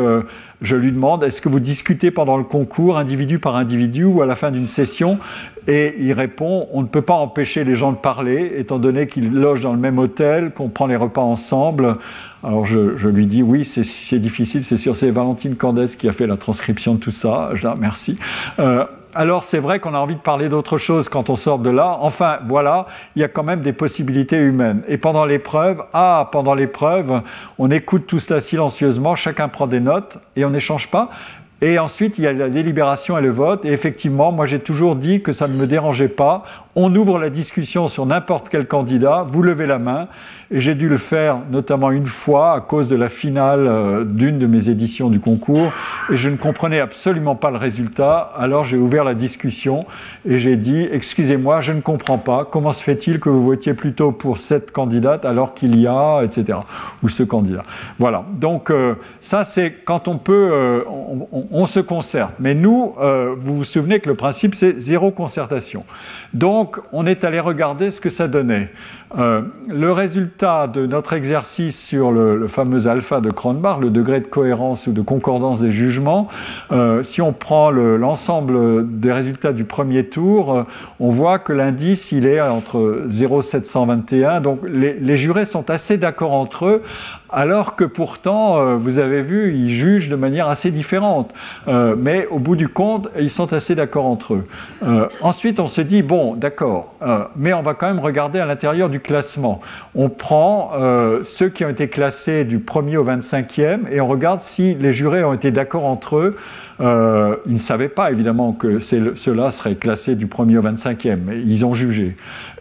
je 0.63 0.75
lui 0.75 0.91
demande 0.91 1.23
est-ce 1.23 1.41
que 1.41 1.49
vous 1.49 1.59
discutez 1.59 2.09
pendant 2.09 2.37
le 2.37 2.43
concours, 2.43 2.97
individu 2.97 3.37
par 3.37 3.55
individu, 3.55 4.05
ou 4.05 4.21
à 4.21 4.25
la 4.25 4.35
fin 4.35 4.49
d'une 4.49 4.67
session? 4.67 5.19
Et 5.67 5.95
il 5.99 6.13
répond 6.13 6.67
on 6.71 6.81
ne 6.81 6.87
peut 6.87 7.01
pas 7.01 7.13
empêcher 7.13 7.63
les 7.63 7.75
gens 7.75 7.91
de 7.91 7.97
parler, 7.97 8.53
étant 8.57 8.79
donné 8.79 9.07
qu'ils 9.07 9.31
logent 9.31 9.61
dans 9.61 9.73
le 9.73 9.79
même 9.79 9.99
hôtel, 9.99 10.51
qu'on 10.51 10.69
prend 10.69 10.87
les 10.87 10.95
repas 10.95 11.21
ensemble. 11.21 11.97
Alors 12.43 12.65
je, 12.65 13.07
lui 13.07 13.25
dis 13.25 13.43
oui, 13.43 13.65
c'est 13.65 14.19
difficile, 14.19 14.65
c'est 14.65 14.77
sûr, 14.77 14.95
c'est 14.95 15.11
Valentine 15.11 15.55
Candès 15.55 15.95
qui 15.97 16.09
a 16.09 16.13
fait 16.13 16.27
la 16.27 16.37
transcription 16.37 16.95
de 16.95 16.99
tout 16.99 17.11
ça. 17.11 17.51
Je 17.53 17.67
dis 17.67 17.73
merci. 17.79 18.17
Euh, 18.59 18.85
alors 19.15 19.43
c'est 19.43 19.59
vrai 19.59 19.79
qu'on 19.79 19.93
a 19.93 19.99
envie 19.99 20.15
de 20.15 20.21
parler 20.21 20.49
d'autre 20.49 20.77
chose 20.77 21.09
quand 21.09 21.29
on 21.29 21.35
sort 21.35 21.59
de 21.59 21.69
là. 21.69 21.97
Enfin, 22.01 22.39
voilà, 22.47 22.87
il 23.15 23.21
y 23.21 23.25
a 23.25 23.27
quand 23.27 23.43
même 23.43 23.61
des 23.61 23.73
possibilités 23.73 24.37
humaines. 24.37 24.81
Et 24.87 24.97
pendant 24.97 25.25
l'épreuve, 25.25 25.83
ah, 25.93 26.29
pendant 26.31 26.55
l'épreuve, 26.55 27.21
on 27.57 27.69
écoute 27.69 28.07
tout 28.07 28.19
cela 28.19 28.41
silencieusement, 28.41 29.15
chacun 29.15 29.47
prend 29.47 29.67
des 29.67 29.79
notes 29.79 30.17
et 30.35 30.45
on 30.45 30.49
n'échange 30.49 30.89
pas. 30.89 31.09
Et 31.61 31.79
ensuite, 31.79 32.17
il 32.17 32.25
y 32.25 32.27
a 32.27 32.33
la 32.33 32.49
délibération 32.49 33.17
et 33.17 33.21
le 33.21 33.29
vote. 33.29 33.63
Et 33.63 33.71
effectivement, 33.71 34.33
moi 34.33 34.47
j'ai 34.47 34.59
toujours 34.59 34.97
dit 34.97 35.21
que 35.21 35.31
ça 35.31 35.47
ne 35.47 35.53
me 35.53 35.65
dérangeait 35.65 36.09
pas. 36.09 36.43
On 36.75 36.95
ouvre 36.95 37.19
la 37.19 37.29
discussion 37.29 37.87
sur 37.87 38.07
n'importe 38.07 38.49
quel 38.49 38.67
candidat, 38.67 39.27
vous 39.29 39.43
levez 39.43 39.67
la 39.67 39.77
main 39.77 40.07
et 40.49 40.59
j'ai 40.59 40.73
dû 40.73 40.89
le 40.89 40.97
faire 40.97 41.37
notamment 41.51 41.91
une 41.91 42.07
fois 42.07 42.53
à 42.53 42.61
cause 42.61 42.87
de 42.87 42.95
la 42.95 43.09
finale 43.09 43.67
euh, 43.67 44.03
d'une 44.03 44.39
de 44.39 44.47
mes 44.47 44.69
éditions 44.69 45.09
du 45.09 45.19
concours, 45.19 45.71
et 46.11 46.17
je 46.17 46.29
ne 46.29 46.35
comprenais 46.35 46.79
absolument 46.79 47.35
pas 47.35 47.51
le 47.51 47.57
résultat, 47.57 48.31
alors 48.37 48.63
j'ai 48.63 48.77
ouvert 48.77 49.03
la 49.03 49.13
discussion 49.13 49.85
et 50.27 50.39
j'ai 50.39 50.55
dit, 50.55 50.87
excusez-moi, 50.91 51.61
je 51.61 51.73
ne 51.73 51.81
comprends 51.81 52.17
pas, 52.17 52.43
comment 52.49 52.71
se 52.71 52.81
fait-il 52.81 53.19
que 53.19 53.29
vous 53.29 53.43
votiez 53.43 53.75
plutôt 53.75 54.11
pour 54.11 54.39
cette 54.39 54.71
candidate 54.71 55.25
alors 55.25 55.53
qu'il 55.53 55.79
y 55.79 55.85
a, 55.85 56.21
etc., 56.23 56.57
ou 57.03 57.09
ce 57.09 57.21
candidat? 57.21 57.63
Voilà, 57.99 58.23
donc 58.31 58.71
euh, 58.71 58.95
ça 59.21 59.43
c'est 59.43 59.73
quand 59.85 60.07
on 60.07 60.17
peut, 60.17 60.49
euh, 60.51 60.83
on, 61.31 61.67
se 61.67 61.79
concerte, 61.79 62.33
mais 62.39 62.55
nous, 62.55 62.93
vous 63.37 63.57
vous 63.57 63.63
souvenez 63.63 63.99
que 63.99 64.09
le 64.09 64.15
principe 64.15 64.55
c'est 64.55 64.79
zéro 64.79 65.11
concertation. 65.11 65.85
Donc 66.33 66.62
on 66.91 67.05
est 67.05 67.23
allé 67.23 67.39
regarder 67.39 67.91
ce 67.91 68.01
que 68.01 68.09
ça 68.09 68.27
donnait. 68.27 68.71
Euh, 69.17 69.41
le 69.67 69.91
résultat 69.91 70.67
de 70.67 70.87
notre 70.87 71.13
exercice 71.13 71.79
sur 71.79 72.11
le, 72.11 72.47
fameux 72.47 72.87
alpha 72.87 73.21
de 73.21 73.29
Cronbach, 73.29 73.79
le 73.79 73.91
degré 73.91 74.19
de 74.19 74.27
cohérence 74.27 74.87
ou 74.87 74.91
de 74.91 75.01
concordance 75.01 75.61
des 75.61 75.71
jugements, 75.71 76.27
euh, 76.71 77.03
si 77.03 77.21
on 77.21 77.31
prend 77.31 77.69
l'ensemble 77.69 78.99
des 78.99 79.11
résultats 79.11 79.53
du 79.53 79.65
premier 79.65 80.05
tour, 80.05 80.53
euh, 80.53 80.63
on 80.99 81.09
voit 81.09 81.37
que 81.37 81.53
l'indice 81.53 82.11
il 82.11 82.25
est 82.25 82.41
entre 82.41 83.03
0,721. 83.07 84.41
Donc 84.41 84.61
les, 84.67 84.93
les 84.93 85.17
jurés 85.17 85.45
sont 85.45 85.69
assez 85.69 85.97
d'accord 85.97 86.33
entre 86.33 86.65
eux 86.65 86.81
alors 87.35 87.75
que 87.75 87.83
pourtant, 87.83 88.77
vous 88.77 88.99
avez 88.99 89.23
vu, 89.23 89.55
ils 89.55 89.71
jugent 89.71 90.07
de 90.07 90.15
manière 90.15 90.49
assez 90.49 90.69
différente. 90.69 91.33
Mais 91.65 92.27
au 92.27 92.37
bout 92.37 92.55
du 92.55 92.67
compte, 92.67 93.09
ils 93.19 93.31
sont 93.31 93.53
assez 93.53 93.73
d'accord 93.73 94.05
entre 94.05 94.35
eux. 94.35 94.43
Ensuite, 95.19 95.59
on 95.59 95.67
se 95.67 95.81
dit, 95.81 96.03
bon, 96.03 96.35
d'accord, 96.35 96.93
mais 97.35 97.51
on 97.51 97.63
va 97.63 97.73
quand 97.73 97.87
même 97.87 97.99
regarder 97.99 98.37
à 98.37 98.45
l'intérieur 98.45 98.87
du 98.87 98.99
classement. 99.03 99.61
On 99.95 100.09
prend 100.09 100.71
ceux 101.23 101.49
qui 101.49 101.63
ont 101.65 101.69
été 101.69 101.87
classés 101.87 102.45
du 102.45 102.59
1er 102.59 102.97
au 102.97 103.05
25e 103.05 103.81
et 103.91 104.01
on 104.01 104.07
regarde 104.07 104.41
si 104.41 104.75
les 104.75 104.93
jurés 104.93 105.23
ont 105.23 105.33
été 105.33 105.51
d'accord 105.51 105.85
entre 105.85 106.17
eux 106.17 106.35
euh, 106.79 107.35
ils 107.45 107.53
ne 107.53 107.59
savaient 107.59 107.89
pas 107.89 108.11
évidemment 108.11 108.53
que 108.53 108.79
ceux-là 108.79 109.51
seraient 109.51 109.75
classés 109.75 110.15
du 110.15 110.25
1er 110.25 110.57
au 110.57 110.63
25e, 110.63 111.17
mais 111.25 111.39
ils 111.39 111.65
ont 111.65 111.75
jugé. 111.75 112.15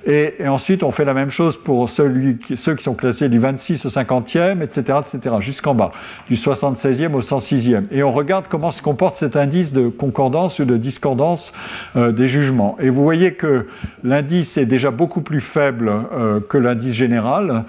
Et, 0.06 0.34
ensuite, 0.46 0.82
on 0.82 0.90
fait 0.90 1.04
la 1.04 1.14
même 1.14 1.30
chose 1.30 1.56
pour 1.56 1.88
ceux 1.88 2.36
qui 2.38 2.56
sont 2.56 2.94
classés 2.94 3.28
du 3.28 3.38
26 3.38 3.86
au 3.86 3.88
50e, 3.88 4.62
etc., 4.62 4.98
etc., 5.00 5.36
jusqu'en 5.40 5.74
bas, 5.74 5.92
du 6.28 6.34
76e 6.34 7.12
au 7.12 7.20
106e. 7.20 7.84
Et 7.92 8.02
on 8.02 8.12
regarde 8.12 8.46
comment 8.48 8.70
se 8.70 8.82
comporte 8.82 9.16
cet 9.16 9.36
indice 9.36 9.72
de 9.72 9.88
concordance 9.88 10.58
ou 10.58 10.64
de 10.64 10.76
discordance 10.76 11.52
euh, 11.96 12.10
des 12.10 12.26
jugements. 12.26 12.76
Et 12.80 12.90
vous 12.90 13.02
voyez 13.02 13.34
que 13.34 13.66
l'indice 14.02 14.56
est 14.56 14.66
déjà 14.66 14.90
beaucoup 14.90 15.20
plus 15.20 15.40
faible 15.40 15.92
euh, 16.12 16.40
que 16.40 16.58
l'indice 16.58 16.94
général. 16.94 17.64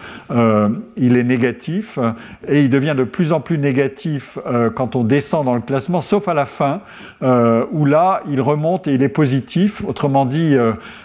il 0.97 1.18
est 1.18 1.23
négatif 1.23 1.99
et 2.47 2.64
il 2.64 2.69
devient 2.69 2.95
de 2.97 3.03
plus 3.03 3.31
en 3.31 3.39
plus 3.39 3.57
négatif 3.57 4.38
quand 4.76 4.95
on 4.95 5.03
descend 5.03 5.45
dans 5.45 5.55
le 5.55 5.61
classement, 5.61 6.01
sauf 6.01 6.27
à 6.27 6.34
la 6.34 6.45
fin, 6.45 6.81
où 7.22 7.85
là, 7.85 8.22
il 8.30 8.41
remonte 8.41 8.88
et 8.88 8.93
il 8.93 9.03
est 9.03 9.10
positif. 9.10 9.84
Autrement 9.85 10.26
dit, 10.26 10.55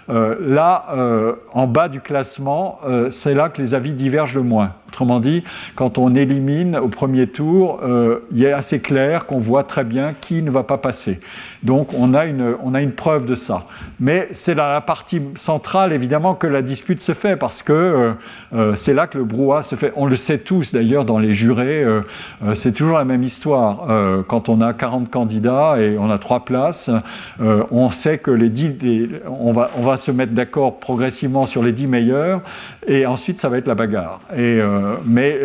là, 0.08 0.86
en 1.52 1.66
bas 1.66 1.88
du 1.88 2.00
classement, 2.00 2.80
c'est 3.10 3.34
là 3.34 3.48
que 3.48 3.60
les 3.60 3.74
avis 3.74 3.92
divergent 3.92 4.34
le 4.34 4.42
moins. 4.42 4.72
Autrement 4.88 5.20
dit, 5.20 5.44
quand 5.74 5.98
on 5.98 6.14
élimine 6.14 6.78
au 6.78 6.88
premier 6.88 7.26
tour, 7.26 7.80
euh, 7.82 8.20
il 8.32 8.42
est 8.42 8.52
assez 8.52 8.80
clair 8.80 9.26
qu'on 9.26 9.38
voit 9.38 9.62
très 9.62 9.84
bien 9.84 10.14
qui 10.18 10.40
ne 10.40 10.50
va 10.50 10.62
pas 10.62 10.78
passer. 10.78 11.20
Donc 11.62 11.92
on 11.92 12.14
a 12.14 12.24
une, 12.24 12.54
on 12.62 12.74
a 12.74 12.80
une 12.80 12.92
preuve 12.92 13.26
de 13.26 13.34
ça. 13.34 13.66
Mais 14.00 14.28
c'est 14.32 14.54
dans 14.54 14.66
la 14.66 14.80
partie 14.80 15.20
centrale, 15.36 15.92
évidemment, 15.92 16.34
que 16.34 16.46
la 16.46 16.62
dispute 16.62 17.02
se 17.02 17.12
fait, 17.12 17.36
parce 17.36 17.62
que 17.62 17.72
euh, 17.72 18.12
euh, 18.54 18.76
c'est 18.76 18.94
là 18.94 19.06
que 19.06 19.18
le 19.18 19.24
brouhaha 19.24 19.62
se 19.62 19.74
fait. 19.74 19.92
On 19.94 20.06
le 20.06 20.16
sait 20.16 20.38
tous, 20.38 20.72
d'ailleurs, 20.72 21.04
dans 21.04 21.18
les 21.18 21.34
jurés, 21.34 21.84
c'est 22.54 22.72
toujours 22.72 22.96
la 22.96 23.04
même 23.04 23.22
histoire. 23.22 24.24
quand 24.26 24.48
on 24.48 24.60
a 24.60 24.72
40 24.72 25.10
candidats 25.10 25.76
et 25.78 25.98
on 25.98 26.10
a 26.10 26.18
trois 26.18 26.44
places, 26.44 26.90
on 27.38 27.90
sait 27.90 28.18
que 28.18 28.30
les 28.30 28.48
10, 28.48 29.08
on, 29.26 29.52
va, 29.52 29.70
on 29.76 29.82
va 29.82 29.96
se 29.96 30.10
mettre 30.10 30.32
d'accord 30.32 30.78
progressivement 30.78 31.07
sur 31.10 31.62
les 31.62 31.72
10 31.72 31.86
meilleurs, 31.86 32.40
et 32.86 33.06
ensuite 33.06 33.38
ça 33.38 33.48
va 33.48 33.58
être 33.58 33.66
la 33.66 33.74
bagarre. 33.74 34.20
Et, 34.36 34.60
mais 35.04 35.38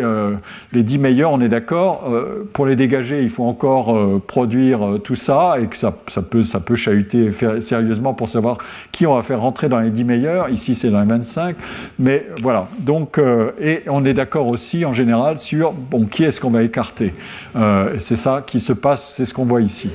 les 0.72 0.82
10 0.82 0.98
meilleurs, 0.98 1.32
on 1.32 1.40
est 1.40 1.48
d'accord, 1.48 2.10
pour 2.52 2.66
les 2.66 2.76
dégager, 2.76 3.22
il 3.22 3.30
faut 3.30 3.44
encore 3.44 4.20
produire 4.26 4.98
tout 5.02 5.14
ça, 5.14 5.56
et 5.60 5.66
que 5.66 5.76
ça 5.76 5.94
ça 6.08 6.22
peut, 6.22 6.44
ça 6.44 6.60
peut 6.60 6.76
chahuter 6.76 7.30
sérieusement 7.60 8.14
pour 8.14 8.28
savoir 8.28 8.58
qui 8.92 9.06
on 9.06 9.14
va 9.14 9.22
faire 9.22 9.40
rentrer 9.40 9.68
dans 9.68 9.80
les 9.80 9.90
10 9.90 10.04
meilleurs. 10.04 10.48
Ici, 10.48 10.74
c'est 10.74 10.90
dans 10.90 11.00
les 11.00 11.08
25. 11.08 11.56
Mais 11.98 12.26
voilà. 12.40 12.68
Donc, 12.78 13.18
euh, 13.18 13.52
et 13.60 13.82
on 13.88 14.04
est 14.04 14.14
d'accord 14.14 14.48
aussi, 14.48 14.84
en 14.84 14.92
général, 14.92 15.38
sur 15.38 15.72
bon, 15.72 16.06
qui 16.06 16.24
est-ce 16.24 16.40
qu'on 16.40 16.50
va 16.50 16.62
écarter? 16.62 17.14
Euh, 17.56 17.94
c'est 17.98 18.16
ça 18.16 18.42
qui 18.46 18.60
se 18.60 18.72
passe, 18.72 19.14
c'est 19.16 19.24
ce 19.24 19.34
qu'on 19.34 19.44
voit 19.44 19.60
ici. 19.60 19.90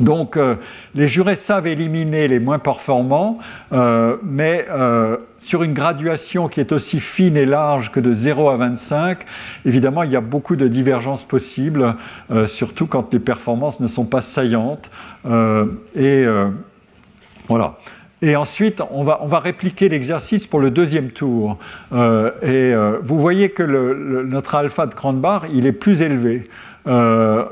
Donc, 0.00 0.36
euh, 0.36 0.56
les 0.94 1.08
jurés 1.08 1.36
savent 1.36 1.66
éliminer 1.66 2.28
les 2.28 2.38
moins 2.38 2.58
performants, 2.58 3.38
mais 4.22 4.66
sur 5.46 5.62
une 5.62 5.74
graduation 5.74 6.48
qui 6.48 6.58
est 6.58 6.72
aussi 6.72 6.98
fine 6.98 7.36
et 7.36 7.46
large 7.46 7.92
que 7.92 8.00
de 8.00 8.12
0 8.12 8.48
à 8.48 8.56
25, 8.56 9.24
évidemment, 9.64 10.02
il 10.02 10.10
y 10.10 10.16
a 10.16 10.20
beaucoup 10.20 10.56
de 10.56 10.66
divergences 10.66 11.22
possibles, 11.22 11.94
euh, 12.32 12.48
surtout 12.48 12.86
quand 12.86 13.12
les 13.12 13.20
performances 13.20 13.78
ne 13.78 13.86
sont 13.86 14.06
pas 14.06 14.22
saillantes. 14.22 14.90
Euh, 15.24 15.66
et 15.94 16.24
euh, 16.24 16.48
voilà. 17.46 17.78
Et 18.22 18.34
ensuite, 18.34 18.82
on 18.90 19.04
va, 19.04 19.20
on 19.22 19.28
va 19.28 19.38
répliquer 19.38 19.88
l'exercice 19.88 20.48
pour 20.48 20.58
le 20.58 20.72
deuxième 20.72 21.10
tour. 21.10 21.58
et 21.92 22.74
vous 23.02 23.18
voyez 23.18 23.50
que 23.50 23.62
notre 23.62 24.54
alpha 24.54 24.86
de 24.86 24.94
Cranbar, 24.94 25.44
il 25.52 25.66
est 25.66 25.72
plus 25.72 26.00
élevé. 26.00 26.48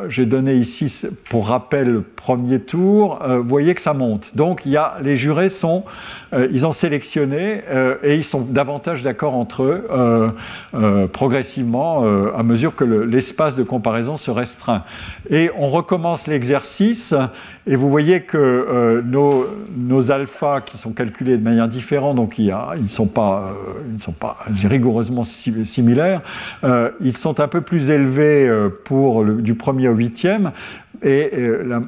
J'ai 0.08 0.24
donné 0.24 0.54
ici, 0.54 1.02
pour 1.28 1.48
rappel, 1.48 2.02
premier 2.24 2.58
tour. 2.58 3.18
vous 3.22 3.48
voyez 3.48 3.74
que 3.74 3.82
ça 3.82 3.92
monte. 3.92 4.34
Donc, 4.34 4.62
il 4.64 4.72
y 4.72 4.78
a, 4.78 4.94
les 5.02 5.16
jurés 5.16 5.50
sont 5.50 5.84
euh, 6.34 6.48
ils 6.50 6.66
ont 6.66 6.72
sélectionné 6.72 7.62
euh, 7.70 7.96
et 8.02 8.16
ils 8.16 8.24
sont 8.24 8.42
davantage 8.42 9.02
d'accord 9.02 9.34
entre 9.34 9.62
eux 9.62 9.86
euh, 9.90 11.06
progressivement 11.08 12.04
à 12.36 12.42
mesure 12.42 12.74
que 12.74 12.84
l'espace 12.84 13.56
de 13.56 13.62
comparaison 13.62 14.16
se 14.16 14.30
restreint. 14.30 14.82
Et 15.30 15.50
on 15.56 15.68
recommence 15.68 16.26
l'exercice 16.26 17.14
et 17.66 17.76
vous 17.76 17.88
voyez 17.88 18.22
que 18.22 19.02
nos, 19.04 19.46
nos 19.76 20.10
alphas 20.10 20.60
qui 20.60 20.76
sont 20.76 20.92
calculés 20.92 21.36
de 21.36 21.42
manière 21.42 21.68
différente, 21.68 22.16
donc 22.16 22.38
il 22.38 22.54
ils 22.76 22.82
ne 22.82 22.88
sont 22.88 23.06
pas, 23.06 23.54
sont 23.98 24.12
pas 24.12 24.38
rigoureusement 24.64 25.24
similaires, 25.24 26.20
ils 27.00 27.16
sont 27.16 27.40
un 27.40 27.48
peu 27.48 27.60
plus 27.60 27.90
élevés 27.90 28.50
pour 28.84 29.24
du 29.24 29.54
premier 29.54 29.88
au 29.88 29.94
huitième, 29.94 30.52
et 31.04 31.30
euh, 31.34 31.80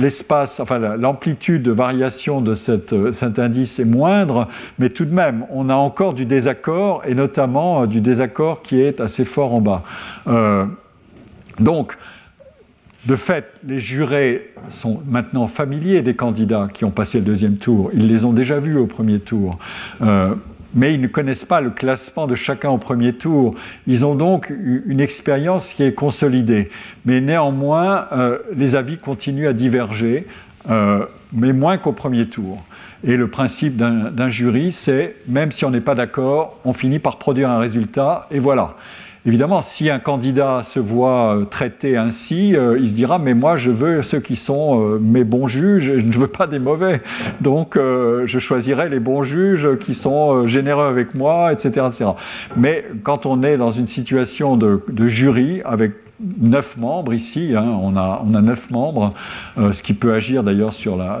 l'espace, 0.00 0.58
enfin 0.58 0.78
l'amplitude 0.78 1.62
de 1.62 1.70
variation 1.70 2.40
de 2.40 2.54
euh, 2.92 3.12
cet 3.12 3.38
indice 3.38 3.78
est 3.78 3.84
moindre, 3.84 4.48
mais 4.78 4.88
tout 4.88 5.04
de 5.04 5.14
même, 5.14 5.44
on 5.50 5.68
a 5.68 5.74
encore 5.74 6.14
du 6.14 6.24
désaccord, 6.24 7.02
et 7.06 7.14
notamment 7.14 7.82
euh, 7.82 7.86
du 7.86 8.00
désaccord 8.00 8.62
qui 8.62 8.80
est 8.80 9.00
assez 9.00 9.24
fort 9.24 9.54
en 9.54 9.60
bas. 9.60 9.82
donc, 11.60 11.96
de 13.06 13.16
fait, 13.16 13.52
les 13.66 13.80
jurés 13.80 14.52
sont 14.68 15.02
maintenant 15.06 15.46
familiers 15.46 16.02
des 16.02 16.14
candidats 16.14 16.68
qui 16.72 16.84
ont 16.84 16.90
passé 16.90 17.18
le 17.18 17.24
deuxième 17.24 17.56
tour. 17.56 17.90
Ils 17.94 18.08
les 18.08 18.24
ont 18.24 18.32
déjà 18.32 18.58
vus 18.58 18.76
au 18.76 18.86
premier 18.86 19.20
tour 19.20 19.58
mais 20.74 20.94
ils 20.94 21.00
ne 21.00 21.06
connaissent 21.06 21.44
pas 21.44 21.60
le 21.60 21.70
classement 21.70 22.26
de 22.26 22.34
chacun 22.34 22.70
au 22.70 22.78
premier 22.78 23.12
tour. 23.12 23.54
Ils 23.86 24.04
ont 24.04 24.14
donc 24.14 24.50
une 24.50 25.00
expérience 25.00 25.72
qui 25.72 25.82
est 25.82 25.94
consolidée. 25.94 26.70
Mais 27.04 27.20
néanmoins, 27.20 28.06
euh, 28.12 28.38
les 28.54 28.76
avis 28.76 28.98
continuent 28.98 29.48
à 29.48 29.52
diverger, 29.52 30.26
euh, 30.70 31.04
mais 31.32 31.52
moins 31.52 31.78
qu'au 31.78 31.92
premier 31.92 32.26
tour. 32.26 32.62
Et 33.04 33.16
le 33.16 33.28
principe 33.28 33.76
d'un 33.76 34.28
jury, 34.28 34.72
c'est, 34.72 35.16
même 35.28 35.52
si 35.52 35.64
on 35.64 35.70
n'est 35.70 35.80
pas 35.80 35.94
d'accord, 35.94 36.58
on 36.64 36.72
finit 36.72 36.98
par 36.98 37.16
produire 37.18 37.48
un 37.48 37.58
résultat, 37.58 38.26
et 38.30 38.40
voilà. 38.40 38.74
Évidemment, 39.28 39.60
si 39.60 39.90
un 39.90 39.98
candidat 39.98 40.62
se 40.64 40.80
voit 40.80 41.36
euh, 41.36 41.44
traité 41.44 41.98
ainsi, 41.98 42.56
euh, 42.56 42.78
il 42.80 42.88
se 42.88 42.94
dira 42.94 43.18
mais 43.18 43.34
moi 43.34 43.58
je 43.58 43.70
veux 43.70 44.02
ceux 44.02 44.20
qui 44.20 44.36
sont 44.36 44.80
euh, 44.80 44.98
mes 44.98 45.22
bons 45.22 45.48
juges, 45.48 45.98
je 45.98 46.06
ne 46.06 46.12
veux 46.14 46.28
pas 46.28 46.46
des 46.46 46.58
mauvais. 46.58 47.02
Donc 47.42 47.76
je 47.76 48.38
choisirai 48.38 48.88
les 48.88 49.00
bons 49.00 49.22
juges 49.22 49.76
qui 49.80 49.92
sont 49.92 50.46
généreux 50.46 50.86
avec 50.86 51.14
moi, 51.14 51.52
etc.. 51.52 51.88
Mais 52.56 52.86
quand 53.02 53.26
on 53.26 53.42
est 53.42 53.58
dans 53.58 53.70
une 53.70 53.86
situation 53.86 54.56
de, 54.56 54.80
jury 55.08 55.60
avec 55.66 55.92
neuf 56.40 56.78
membres 56.78 57.12
ici, 57.12 57.52
hein, 57.54 57.66
on, 57.82 57.96
a, 57.96 58.22
neuf 58.40 58.70
membres, 58.70 59.12
ce 59.58 59.82
qui 59.82 59.92
peut 59.92 60.14
agir 60.14 60.42
d'ailleurs 60.42 60.72
sur 60.72 60.96
la, 60.96 61.20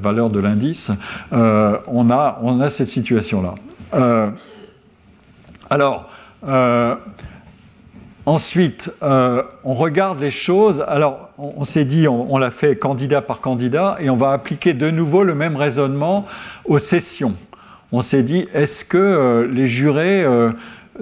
valeur 0.00 0.30
de 0.30 0.40
l'indice, 0.40 0.90
on 1.32 2.10
a 2.10 2.70
cette 2.70 2.88
situation-là. 2.88 3.54
alors, 5.68 6.08
Ensuite, 8.24 8.88
euh, 9.02 9.42
on 9.64 9.74
regarde 9.74 10.20
les 10.20 10.30
choses. 10.30 10.84
Alors, 10.86 11.30
on, 11.38 11.64
s'est 11.64 11.84
dit, 11.84 12.06
on, 12.06 12.38
l'a 12.38 12.52
fait 12.52 12.76
candidat 12.76 13.20
par 13.20 13.40
candidat, 13.40 13.96
et 13.98 14.10
on 14.10 14.16
va 14.16 14.30
appliquer 14.30 14.74
de 14.74 14.90
nouveau 14.90 15.24
le 15.24 15.34
même 15.34 15.56
raisonnement 15.56 16.26
aux 16.64 16.78
sessions. 16.78 17.34
On 17.90 18.00
s'est 18.00 18.22
dit, 18.22 18.46
est-ce 18.54 18.84
que 18.84 18.96
euh, 18.96 19.48
les 19.48 19.66
jurés 19.66 20.22
euh, 20.22 20.52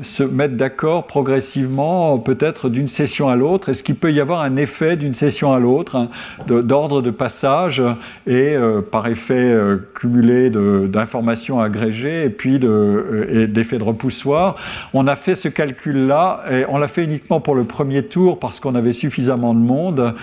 se 0.03 0.23
mettre 0.23 0.55
d'accord 0.55 1.07
progressivement, 1.07 2.19
peut-être 2.19 2.69
d'une 2.69 2.87
session 2.87 3.29
à 3.29 3.35
l'autre. 3.35 3.71
Est-ce 3.71 3.83
qu'il 3.83 3.97
peut 3.97 4.13
y 4.13 4.21
avoir 4.21 4.41
un 4.41 4.55
effet 4.57 4.97
d'une 4.97 5.15
session 5.15 5.53
à 5.53 5.59
l'autre, 5.59 5.97
hein, 5.97 6.09
d'ordre 6.47 7.03
de, 7.03 7.11
passage, 7.11 7.83
et 8.27 8.55
euh, 8.55 8.83
par 8.83 9.09
effet 9.09 9.35
euh, 9.35 9.79
cumulé 9.95 10.49
d'informations 10.51 11.61
agrégées, 11.61 12.25
et 12.25 12.31
puis 12.31 12.61
euh, 12.63 13.49
d'effet 13.49 13.77
de, 13.77 13.81
de 13.81 13.89
repoussoir? 13.89 14.55
On 14.95 15.09
a 15.09 15.17
fait 15.17 15.35
ce 15.35 15.49
calcul-là, 15.49 16.45
et 16.51 16.65
on 16.69 16.79
l'a 16.79 16.89
fait 16.89 17.03
uniquement 17.03 17.41
pour 17.41 17.57
le 17.57 17.65
premier 17.65 18.05
tour, 18.05 18.39
parce 18.39 18.61
qu'on 18.61 18.77
avait 18.77 18.93
suffisamment 18.93 19.55
de 19.55 19.59
monde, 19.59 20.15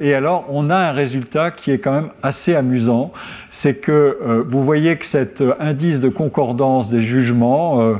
et 0.00 0.14
alors 0.14 0.46
on 0.48 0.68
a 0.68 0.76
un 0.76 0.92
résultat 0.92 1.52
qui 1.52 1.70
est 1.70 1.78
quand 1.78 1.92
même 1.92 2.10
assez 2.22 2.56
amusant, 2.56 3.12
c'est 3.56 3.76
que 3.76 4.44
vous 4.48 4.64
voyez 4.64 4.96
que 4.96 5.06
cet 5.06 5.42
indice 5.60 6.00
de 6.00 6.08
concordance 6.08 6.90
des 6.90 7.02
jugements, 7.02 7.94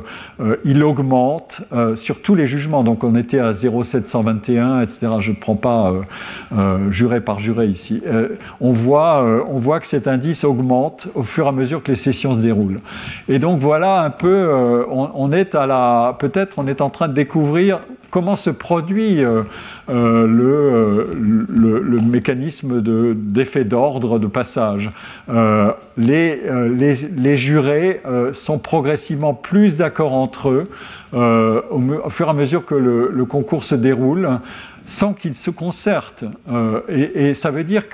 il 0.63 0.83
augmente 0.83 0.97
augmente 0.97 1.61
euh, 1.73 1.95
sur 1.95 2.21
tous 2.21 2.35
les 2.35 2.47
jugements. 2.47 2.83
Donc 2.83 3.03
on 3.03 3.15
était 3.15 3.39
à 3.39 3.53
0,721, 3.53 4.81
etc. 4.81 5.07
Je 5.19 5.31
ne 5.31 5.35
prends 5.35 5.55
pas 5.55 5.91
euh, 5.91 6.01
euh, 6.57 6.91
juré 6.91 7.21
par 7.21 7.39
juré 7.39 7.67
ici. 7.67 8.01
on, 8.61 8.71
voit, 8.71 9.23
on 9.49 9.59
voit 9.59 9.79
que 9.79 9.87
cet 9.87 10.07
indice 10.07 10.43
augmente 10.43 11.07
au 11.15 11.23
fur 11.23 11.45
et 11.45 11.49
à 11.49 11.51
mesure 11.51 11.83
que 11.83 11.91
les 11.91 11.97
sessions 11.97 12.35
se 12.35 12.41
déroulent. 12.41 12.79
Et 13.27 13.39
donc 13.39 13.59
voilà 13.59 14.01
un 14.01 14.09
peu, 14.09 14.85
on, 14.89 15.31
est 15.31 15.55
à 15.55 15.67
la, 15.67 16.15
peut-être 16.19 16.57
on 16.57 16.67
est 16.67 16.81
en 16.81 16.89
train 16.89 17.07
de 17.07 17.13
découvrir 17.13 17.79
comment 18.17 18.35
se 18.35 18.49
produit 18.49 19.21
le, 19.87 21.07
le, 21.47 21.99
mécanisme 22.01 22.81
d'effet 22.81 23.63
d'ordre 23.63 24.17
de 24.17 24.25
passage. 24.25 24.89
les, 25.97 27.37
jurés 27.37 28.01
sont 28.33 28.57
progressivement 28.57 29.35
plus 29.35 29.75
d'accord 29.75 30.13
entre 30.13 30.49
eux 30.49 30.67
euh, 31.13 31.61
au, 31.69 32.09
fur 32.09 32.27
et 32.27 32.29
à 32.29 32.33
mesure 32.33 32.65
que 32.65 32.75
le, 32.75 33.25
concours 33.25 33.63
se 33.63 33.75
déroule, 33.75 34.29
sans 34.85 35.13
qu'ils 35.13 35.35
se 35.35 35.51
concertent. 35.51 36.25
Euh, 36.51 36.81
et, 36.89 37.33
ça 37.33 37.51
veut 37.51 37.63
dire 37.63 37.87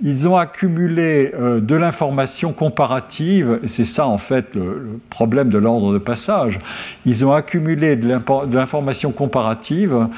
qu'ils 0.00 0.28
ont 0.28 0.36
accumulé 0.36 1.32
euh, 1.34 1.60
de 1.60 1.74
l'information 1.74 2.52
comparative, 2.52 3.60
et 3.62 3.68
c'est 3.68 3.84
ça 3.84 4.06
en 4.06 4.18
fait 4.18 4.54
le, 4.54 5.00
problème 5.10 5.48
de 5.48 5.58
l'ordre 5.58 5.92
de 5.92 5.98
passage, 5.98 6.58
ils 7.04 7.24
ont 7.24 7.32
accumulé 7.32 7.96
de 7.96 8.08
l'information 8.54 9.10
comparative 9.10 10.08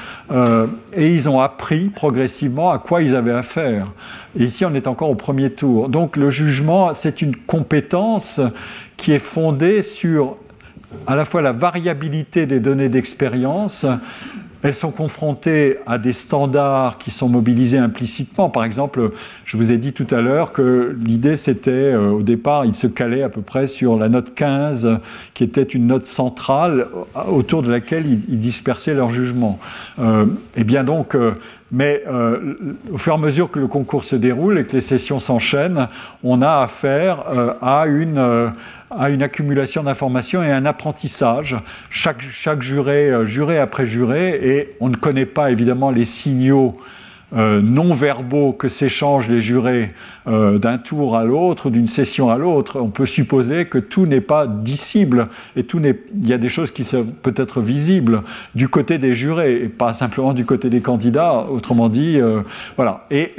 et 0.95 1.13
ils 1.13 1.29
ont 1.29 1.39
appris 1.39 1.89
progressivement 1.89 2.71
à 2.71 2.77
quoi 2.77 3.01
ils 3.01 3.15
avaient 3.15 3.31
affaire. 3.31 3.87
Et 4.37 4.43
ici 4.43 4.65
on 4.65 4.73
est 4.73 4.87
encore 4.87 5.09
au 5.09 5.15
premier 5.15 5.51
tour. 5.51 5.89
Donc 5.89 6.17
le 6.17 6.29
jugement, 6.29 6.93
c'est 6.93 7.21
une 7.21 7.35
compétence 7.35 8.39
qui 8.97 9.11
est 9.11 9.19
fondée 9.19 9.81
sur 9.81 10.37
à 11.07 11.15
la 11.15 11.25
fois 11.25 11.41
la 11.41 11.51
variabilité 11.51 12.45
des 12.45 12.59
données 12.59 12.89
d'expérience 12.89 13.85
elles 14.63 14.75
sont 14.75 14.91
confrontées 14.91 15.77
à 15.87 15.97
des 15.97 16.13
standards 16.13 16.97
qui 16.99 17.09
sont 17.09 17.27
mobilisés 17.27 17.79
implicitement. 17.79 18.49
Par 18.49 18.63
exemple, 18.63 19.11
je 19.43 19.57
vous 19.57 19.71
ai 19.71 19.77
dit 19.77 19.93
tout 19.93 20.07
à 20.11 20.21
l'heure 20.21 20.51
que 20.51 20.95
l'idée 21.03 21.35
c'était, 21.35 21.71
euh, 21.71 22.09
au 22.09 22.21
départ, 22.21 22.65
ils 22.65 22.75
se 22.75 22.87
calaient 22.87 23.23
à 23.23 23.29
peu 23.29 23.41
près 23.41 23.67
sur 23.67 23.97
la 23.97 24.09
note 24.09 24.35
15, 24.35 24.99
qui 25.33 25.43
était 25.43 25.63
une 25.63 25.87
note 25.87 26.05
centrale 26.05 26.87
euh, 27.15 27.23
autour 27.31 27.63
de 27.63 27.71
laquelle 27.71 28.05
ils, 28.05 28.39
dispersaient 28.39 28.93
leur 28.93 29.09
jugement. 29.09 29.59
Euh, 29.99 30.25
et 30.55 30.63
bien 30.63 30.83
donc, 30.83 31.15
mais 31.71 32.03
au 32.91 32.97
fur 32.97 33.13
et 33.13 33.15
à 33.15 33.19
mesure 33.19 33.49
que 33.49 33.59
le 33.59 33.67
concours 33.67 34.03
se 34.03 34.15
déroule 34.15 34.59
et 34.59 34.65
que 34.65 34.73
les 34.73 34.81
sessions 34.81 35.19
s'enchaînent, 35.19 35.87
on 36.23 36.41
a 36.41 36.61
affaire 36.61 37.23
à 37.61 37.85
une 37.87 38.51
à 38.97 39.09
une 39.09 39.23
accumulation 39.23 39.83
d'informations 39.83 40.43
et 40.43 40.51
un 40.51 40.65
apprentissage. 40.65 41.55
Chaque, 41.89 42.21
chaque 42.21 42.61
juré, 42.61 43.09
euh, 43.09 43.25
juré 43.25 43.57
après 43.57 43.85
juré, 43.85 44.39
et 44.43 44.75
on 44.79 44.89
ne 44.89 44.95
connaît 44.95 45.25
pas 45.25 45.51
évidemment 45.51 45.91
les 45.91 46.05
signaux 46.05 46.77
euh, 47.33 47.61
non 47.61 47.93
verbaux 47.93 48.51
que 48.51 48.67
s'échangent 48.67 49.29
les 49.29 49.39
jurés 49.39 49.91
euh, 50.27 50.57
d'un 50.57 50.77
tour 50.77 51.15
à 51.15 51.23
l'autre, 51.23 51.69
d'une 51.69 51.87
session 51.87 52.29
à 52.29 52.37
l'autre, 52.37 52.77
on 52.81 52.89
peut 52.89 53.05
supposer 53.05 53.67
que 53.67 53.77
tout 53.77 54.05
n'est 54.05 54.19
pas 54.19 54.47
dissible 54.47 55.29
et 55.55 55.63
tout 55.63 55.79
n'est, 55.79 55.97
il 56.21 56.27
y 56.27 56.33
a 56.33 56.37
des 56.37 56.49
choses 56.49 56.71
qui 56.71 56.83
sont 56.83 57.05
peut-être 57.05 57.61
visibles 57.61 58.23
du 58.53 58.67
côté 58.67 58.97
des 58.97 59.15
jurés 59.15 59.53
et 59.53 59.69
pas 59.69 59.93
simplement 59.93 60.33
du 60.33 60.43
côté 60.43 60.69
des 60.69 60.81
candidats. 60.81 61.47
Autrement 61.49 61.87
dit, 61.87 62.19
voilà. 62.75 63.05
et, 63.09 63.31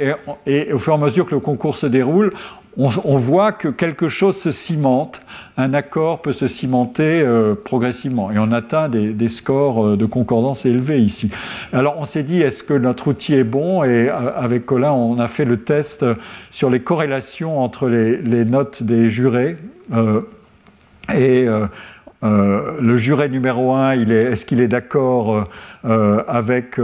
et, 0.47 0.73
au 0.73 0.79
fur 0.79 0.93
et 0.93 0.95
à 0.95 0.99
mesure 0.99 1.27
que 1.27 1.35
le 1.35 1.39
concours 1.41 1.77
se 1.77 1.85
déroule, 1.85 2.31
on, 2.77 3.17
voit 3.17 3.51
que 3.51 3.67
quelque 3.67 4.09
chose 4.09 4.37
se 4.37 4.51
cimente, 4.51 5.21
un 5.57 5.73
accord 5.73 6.21
peut 6.21 6.33
se 6.33 6.47
cimenter 6.47 7.21
euh, 7.21 7.53
progressivement, 7.53 8.31
et 8.31 8.39
on 8.39 8.51
atteint 8.51 8.89
des, 8.89 9.27
scores 9.27 9.85
euh, 9.85 9.97
de 9.97 10.05
concordance 10.05 10.65
élevés 10.65 10.99
ici. 10.99 11.29
Alors 11.71 11.95
on 11.99 12.05
s'est 12.05 12.23
dit, 12.23 12.41
est-ce 12.41 12.63
que 12.63 12.73
notre 12.73 13.09
outil 13.09 13.35
est 13.35 13.43
bon? 13.43 13.83
Et 13.83 14.09
euh, 14.09 14.35
avec 14.35 14.65
Colin, 14.65 14.91
on 14.91 15.19
a 15.19 15.27
fait 15.27 15.45
le 15.45 15.57
test 15.57 16.05
sur 16.49 16.69
les 16.69 16.79
corrélations 16.79 17.61
entre 17.61 17.87
les, 17.87 18.17
les 18.17 18.45
notes 18.45 18.81
des 18.81 19.09
jurés. 19.09 19.57
et 21.13 21.47
euh, 22.23 22.77
le 22.79 22.97
juré 22.97 23.27
numéro 23.27 23.73
1, 23.73 23.91
est, 23.91 24.09
est-ce 24.09 24.45
qu'il 24.45 24.61
est 24.61 24.67
d'accord 24.67 25.35
euh, 25.35 25.43
euh, 25.85 26.23
avec, 26.27 26.79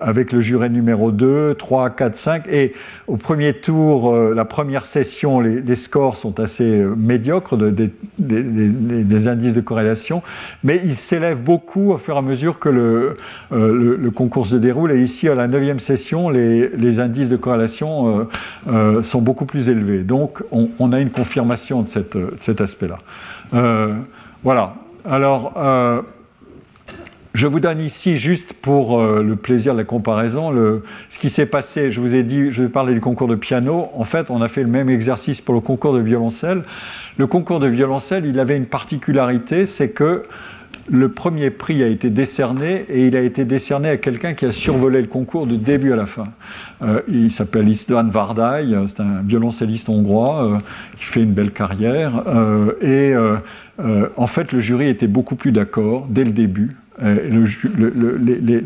avec 0.00 0.32
le 0.32 0.40
juré 0.40 0.68
numéro 0.68 1.12
2, 1.12 1.54
3, 1.54 1.90
4, 1.90 2.16
5 2.16 2.42
Et 2.50 2.74
au 3.06 3.16
premier 3.16 3.52
tour, 3.52 4.16
la 4.16 4.44
première 4.44 4.86
session, 4.86 5.40
les, 5.40 5.76
scores 5.76 6.16
sont 6.16 6.40
assez 6.40 6.84
médiocres, 6.96 7.56
des 7.56 9.28
indices 9.28 9.54
de 9.54 9.60
corrélation, 9.60 10.22
mais 10.64 10.80
ils 10.84 10.96
s'élèvent 10.96 11.42
beaucoup 11.42 11.92
au 11.92 11.98
fur 11.98 12.16
et 12.16 12.18
à 12.18 12.22
mesure 12.22 12.58
que 12.58 12.68
le, 12.68 14.10
concours 14.10 14.48
se 14.48 14.56
déroule. 14.56 14.90
Et 14.90 15.02
ici, 15.02 15.28
à 15.28 15.36
la 15.36 15.46
neuvième 15.46 15.78
session, 15.78 16.30
les, 16.30 16.98
indices 16.98 17.28
de 17.28 17.36
corrélation 17.36 18.26
sont 19.02 19.22
beaucoup 19.22 19.44
plus 19.44 19.68
élevés. 19.68 20.02
Donc, 20.02 20.42
on, 20.50 20.92
a 20.92 20.98
une 20.98 21.10
confirmation 21.10 21.82
de 21.82 21.88
cet 21.88 22.60
aspect-là. 22.60 22.98
Voilà. 24.42 24.74
Alors, 25.04 25.52
euh, 25.58 26.00
je 27.34 27.46
vous 27.46 27.60
donne 27.60 27.80
ici, 27.82 28.16
juste 28.16 28.54
pour 28.54 28.98
euh, 28.98 29.22
le 29.22 29.36
plaisir 29.36 29.74
de 29.74 29.78
la 29.78 29.84
comparaison, 29.84 30.50
ce 31.10 31.18
qui 31.18 31.28
s'est 31.28 31.44
passé. 31.44 31.92
Je 31.92 32.00
vous 32.00 32.14
ai 32.14 32.22
dit, 32.22 32.50
je 32.50 32.62
vais 32.62 32.70
parler 32.70 32.94
du 32.94 33.00
concours 33.00 33.28
de 33.28 33.34
piano. 33.34 33.90
En 33.94 34.04
fait, 34.04 34.30
on 34.30 34.40
a 34.40 34.48
fait 34.48 34.62
le 34.62 34.68
même 34.68 34.88
exercice 34.88 35.42
pour 35.42 35.54
le 35.54 35.60
concours 35.60 35.92
de 35.92 36.00
violoncelle. 36.00 36.62
Le 37.18 37.26
concours 37.26 37.60
de 37.60 37.66
violoncelle, 37.66 38.24
il 38.24 38.40
avait 38.40 38.56
une 38.56 38.64
particularité, 38.64 39.66
c'est 39.66 39.90
que 39.90 40.22
le 40.88 41.10
premier 41.10 41.50
prix 41.50 41.82
a 41.82 41.86
été 41.86 42.08
décerné 42.08 42.86
et 42.88 43.06
il 43.06 43.16
a 43.16 43.20
été 43.20 43.44
décerné 43.44 43.90
à 43.90 43.96
quelqu'un 43.96 44.32
qui 44.32 44.46
a 44.46 44.52
survolé 44.52 45.02
le 45.02 45.06
concours 45.06 45.46
de 45.46 45.54
début 45.54 45.92
à 45.92 45.96
la 45.96 46.06
fin. 46.06 46.28
Euh, 46.82 47.02
il 47.06 47.30
s'appelle 47.30 47.68
Istvan 47.68 48.08
Vardai, 48.08 48.74
c'est 48.86 49.00
un 49.00 49.20
violoncelliste 49.22 49.88
hongrois 49.88 50.60
qui 50.96 51.04
fait 51.04 51.22
une 51.22 51.32
belle 51.32 51.52
carrière 51.52 52.24
et 52.80 53.14
euh, 53.80 54.08
en 54.16 54.26
fait, 54.26 54.52
le 54.52 54.60
jury 54.60 54.88
était 54.88 55.06
beaucoup 55.06 55.36
plus 55.36 55.52
d'accord 55.52 56.06
dès 56.08 56.24
le 56.24 56.32
début. 56.32 56.76
Euh, 57.02 57.46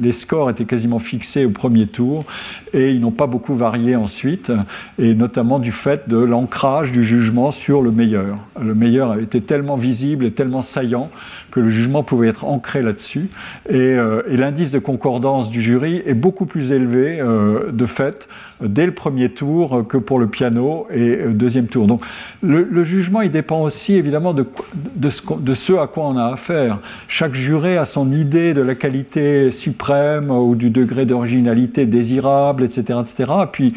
les, 0.01 0.13
scores 0.13 0.51
étaient 0.51 0.65
quasiment 0.65 0.99
fixés 0.99 1.45
au 1.45 1.51
premier 1.51 1.87
tour 1.87 2.25
et 2.73 2.91
ils 2.91 3.01
n'ont 3.01 3.13
pas 3.13 3.29
beaucoup 3.29 3.55
varié 3.55 3.95
ensuite, 3.95 4.51
et 4.99 5.15
notamment 5.15 5.61
du 5.61 5.71
fait 5.71 6.09
de 6.09 6.17
l'ancrage 6.17 6.91
du 6.91 7.05
jugement 7.05 7.53
sur 7.53 7.81
le 7.81 7.93
meilleur. 7.93 8.39
Le 8.61 8.75
meilleur 8.75 9.13
avait 9.13 9.23
été 9.23 9.41
tellement 9.41 9.77
visible 9.77 10.25
et 10.25 10.33
tellement 10.33 10.63
saillant 10.63 11.11
que 11.55 11.61
le 11.61 11.71
jugement 11.71 12.03
pouvait 12.03 12.27
être 12.29 12.45
ancré 12.45 12.83
là-dessus. 12.83 13.31
Et, 13.69 13.77
euh, 13.77 14.23
l'indice 14.27 14.73
de 14.73 14.81
concordance 14.81 15.51
du 15.51 15.63
jury 15.63 16.03
est 16.05 16.15
beaucoup 16.15 16.47
plus 16.47 16.73
élevé, 16.73 17.21
euh, 17.21 17.71
de 17.71 17.87
fait, 17.87 18.29
dès 18.61 18.87
le 18.87 18.93
premier 18.93 19.29
tour 19.29 19.87
que 19.89 19.97
pour 19.97 20.19
le 20.19 20.27
piano 20.27 20.89
et 20.93 21.17
euh, 21.17 21.29
deuxième 21.29 21.69
tour. 21.69 21.87
Donc 21.87 22.05
le, 22.43 22.83
jugement, 22.83 23.21
il 23.21 23.31
dépend 23.31 23.63
aussi 23.63 23.95
évidemment 23.95 24.35
de, 24.35 24.45
de, 24.97 25.09
ce, 25.09 25.23
de, 25.39 25.55
ce, 25.55 25.75
à 25.75 25.87
quoi 25.87 26.09
on 26.09 26.17
a 26.17 26.33
affaire. 26.33 26.79
Chaque 27.07 27.35
juré 27.35 27.77
a 27.77 27.85
son 27.85 28.11
idée 28.11 28.53
de 28.53 28.61
la 28.61 28.75
qualité 28.75 29.53
suprême 29.53 30.31
ou 30.33 30.57
du 30.57 30.71
degré 30.71 31.07
d'originalité 31.07 31.87
désirable, 31.87 32.65
etc., 32.65 32.99
etc. 33.01 33.31
Puis 33.53 33.75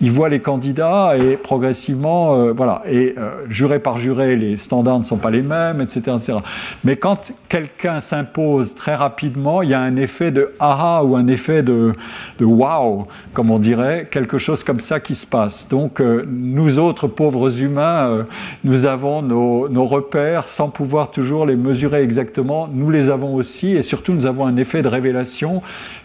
il 0.00 0.10
voit 0.10 0.28
les 0.28 0.40
candidats 0.40 1.16
et 1.16 1.36
progressivement, 1.36 2.34
euh, 2.34 2.52
voilà, 2.52 2.82
et 2.88 3.14
euh, 3.18 3.30
juré 3.48 3.78
par 3.78 3.98
juré, 3.98 4.36
les 4.36 4.56
standards 4.56 4.98
ne 4.98 5.04
sont 5.04 5.18
pas 5.18 5.30
les 5.30 5.42
mêmes, 5.42 5.80
etc. 5.80 6.16
etc. 6.16 6.38
Mais 6.84 6.96
quand 6.96 7.32
quelqu'un 7.48 8.00
s'impose 8.00 8.74
très 8.74 8.94
rapidement, 8.94 9.62
il 9.62 9.70
y 9.70 9.74
a 9.74 9.80
un 9.80 9.96
effet 9.96 10.30
de 10.30 10.52
aha 10.58 11.02
ou 11.04 11.16
un 11.16 11.26
effet 11.26 11.62
de, 11.62 11.92
wow, 12.40 13.06
comme 13.34 13.50
on 13.50 13.58
dirait, 13.58 14.08
quelque 14.10 14.38
chose 14.38 14.64
comme 14.64 14.80
ça 14.80 15.00
qui 15.00 15.14
se 15.14 15.26
passe. 15.26 15.68
Donc 15.68 16.00
euh, 16.00 16.24
nous 16.26 16.78
autres 16.78 17.06
pauvres 17.06 17.60
humains, 17.60 18.24
nous 18.64 18.86
avons 18.86 19.22
nos, 19.22 19.86
repères 19.90 20.46
sans 20.46 20.68
pouvoir 20.68 21.10
toujours 21.10 21.46
les 21.46 21.56
mesurer 21.56 22.02
exactement. 22.02 22.68
Nous 22.72 22.90
les 22.90 23.10
avons 23.10 23.34
aussi 23.34 23.72
et 23.72 23.82
surtout 23.82 24.12
nous 24.12 24.26
avons 24.26 24.46
un 24.46 24.56
effet 24.56 24.82
de 24.82 24.88
révélation 24.88 25.62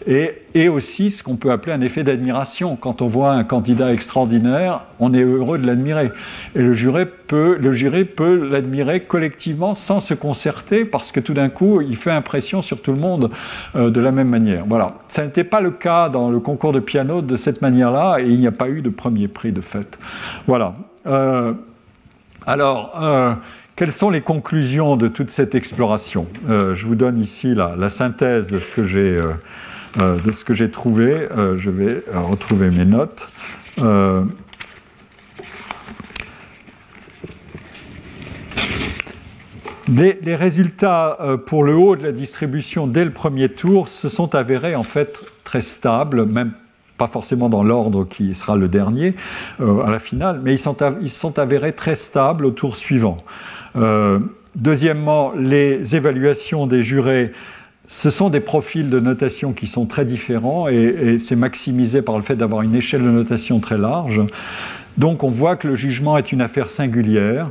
et, 0.07 0.69
aussi 0.69 1.11
ce 1.11 1.23
qu'on 1.23 1.35
peut 1.35 1.51
appeler 1.51 1.73
un 1.73 1.81
effet 1.81 2.03
d'admiration. 2.03 2.75
Quand 2.75 3.01
on 3.01 3.07
voit 3.07 3.31
un 3.31 3.43
candidat 3.43 3.91
extraordinaire, 3.91 4.81
on 4.99 5.13
est 5.13 5.23
heureux 5.23 5.57
de 5.57 5.65
l'admirer. 5.65 6.11
Et 6.55 6.61
le 6.61 6.73
jury 6.73 7.05
peut, 7.27 7.57
le 7.59 7.73
jury 7.73 8.05
peut 8.05 8.35
l'admirer 8.35 9.01
collectivement 9.01 9.75
sans 9.75 10.01
se 10.01 10.13
concerter 10.13 10.85
parce 10.85 11.11
que 11.11 11.19
tout 11.19 11.33
d'un 11.33 11.49
coup, 11.49 11.81
il 11.81 11.95
fait 11.95 12.11
impression 12.11 12.61
sur 12.61 12.81
tout 12.81 12.91
le 12.91 12.99
monde 12.99 13.31
euh, 13.75 13.89
de 13.89 13.99
la 13.99 14.11
même 14.11 14.29
manière. 14.29 14.63
Voilà. 14.67 14.95
Ça 15.07 15.25
n'était 15.25 15.43
pas 15.43 15.61
le 15.61 15.71
cas 15.71 16.09
dans 16.09 16.29
le 16.29 16.39
concours 16.39 16.73
de 16.73 16.79
piano 16.79 17.21
de 17.21 17.35
cette 17.35 17.61
manière-là 17.61 18.17
et 18.19 18.29
il 18.29 18.39
n'y 18.39 18.47
a 18.47 18.51
pas 18.51 18.69
eu 18.69 18.81
de 18.81 18.89
premier 18.89 19.27
prix 19.27 19.51
de 19.51 19.61
fait. 19.61 19.97
Voilà. 20.47 20.75
Euh, 21.07 21.53
alors, 22.45 23.01
euh, 23.01 23.33
quelles 23.75 23.93
sont 23.93 24.09
les 24.09 24.21
conclusions 24.21 24.97
de 24.97 25.07
toute 25.07 25.31
cette 25.31 25.55
exploration? 25.55 26.27
Je 26.47 26.85
vous 26.85 26.95
donne 26.95 27.19
ici 27.19 27.55
la, 27.55 27.89
synthèse 27.89 28.47
de 28.47 28.59
ce 28.59 28.69
que 28.69 28.83
j'ai 28.83 29.19
de 29.97 30.31
ce 30.31 30.43
que 30.43 30.53
j'ai 30.53 30.71
trouvé. 30.71 31.27
Euh, 31.31 31.55
je 31.55 31.69
vais 31.69 32.03
euh, 32.13 32.19
retrouver 32.19 32.69
mes 32.69 32.85
notes. 32.85 33.29
Les, 39.87 40.17
les, 40.23 40.35
résultats 40.35 41.19
pour 41.45 41.63
le 41.63 41.75
haut 41.75 41.95
de 41.95 42.03
la 42.03 42.11
distribution 42.11 42.87
dès 42.87 43.05
le 43.05 43.11
premier 43.11 43.49
tour 43.49 43.87
se 43.87 44.09
sont 44.09 44.33
avérés 44.33 44.75
en 44.75 44.83
fait 44.83 45.19
très 45.43 45.61
stables, 45.61 46.25
même 46.25 46.53
pas 46.97 47.07
forcément 47.07 47.49
dans 47.49 47.61
l'ordre 47.61 48.03
qui 48.03 48.33
sera 48.33 48.55
le 48.55 48.67
dernier 48.67 49.13
à 49.59 49.91
la 49.91 49.99
finale, 49.99 50.41
mais 50.43 50.53
ils 50.53 50.59
sont, 50.59 50.77
ils 51.01 51.11
sont 51.11 51.37
avérés 51.37 51.73
très 51.73 51.95
stables 51.95 52.45
au 52.45 52.51
tour 52.51 52.77
suivant. 52.77 53.17
deuxièmement, 54.55 55.33
les 55.37 55.95
évaluations 55.95 56.65
des 56.65 56.81
jurés 56.81 57.31
ce 57.87 58.09
sont 58.09 58.29
des 58.29 58.39
profils 58.39 58.89
de 58.89 58.99
notation 58.99 59.53
qui 59.53 59.67
sont 59.67 59.85
très 59.85 60.05
différents 60.05 60.67
et, 60.67 61.17
c'est 61.19 61.35
maximisé 61.35 62.01
par 62.01 62.17
le 62.17 62.23
fait 62.23 62.35
d'avoir 62.35 62.61
une 62.61 62.75
échelle 62.75 63.03
de 63.03 63.09
notation 63.09 63.59
très 63.59 63.77
large. 63.77 64.21
Donc 64.97 65.23
on 65.23 65.29
voit 65.29 65.55
que 65.55 65.67
le 65.67 65.75
jugement 65.75 66.17
est 66.17 66.31
une 66.31 66.41
affaire 66.41 66.69
singulière, 66.69 67.49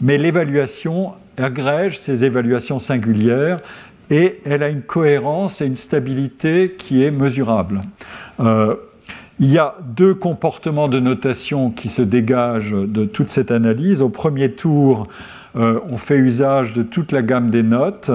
mais 0.00 0.16
l'évaluation 0.18 1.12
agrège 1.36 1.98
ces 1.98 2.24
évaluations 2.24 2.78
singulières 2.78 3.60
et 4.10 4.40
elle 4.44 4.62
a 4.62 4.68
une 4.68 4.82
cohérence 4.82 5.60
et 5.60 5.66
une 5.66 5.76
stabilité 5.76 6.76
qui 6.78 7.02
est 7.02 7.10
mesurable. 7.10 7.82
Euh, 8.40 8.76
il 9.40 9.50
y 9.50 9.58
a 9.58 9.74
deux 9.82 10.14
comportements 10.14 10.86
de 10.86 11.00
notation 11.00 11.70
qui 11.70 11.88
se 11.88 12.02
dégagent 12.02 12.76
de 12.76 13.04
toute 13.04 13.30
cette 13.30 13.50
analyse. 13.50 14.00
Au 14.00 14.08
premier 14.08 14.52
tour, 14.52 15.08
euh, 15.56 15.80
on 15.88 15.96
fait 15.96 16.16
usage 16.16 16.72
de 16.72 16.82
toute 16.82 17.12
la 17.12 17.22
gamme 17.22 17.50
des 17.50 17.62
notes. 17.62 18.10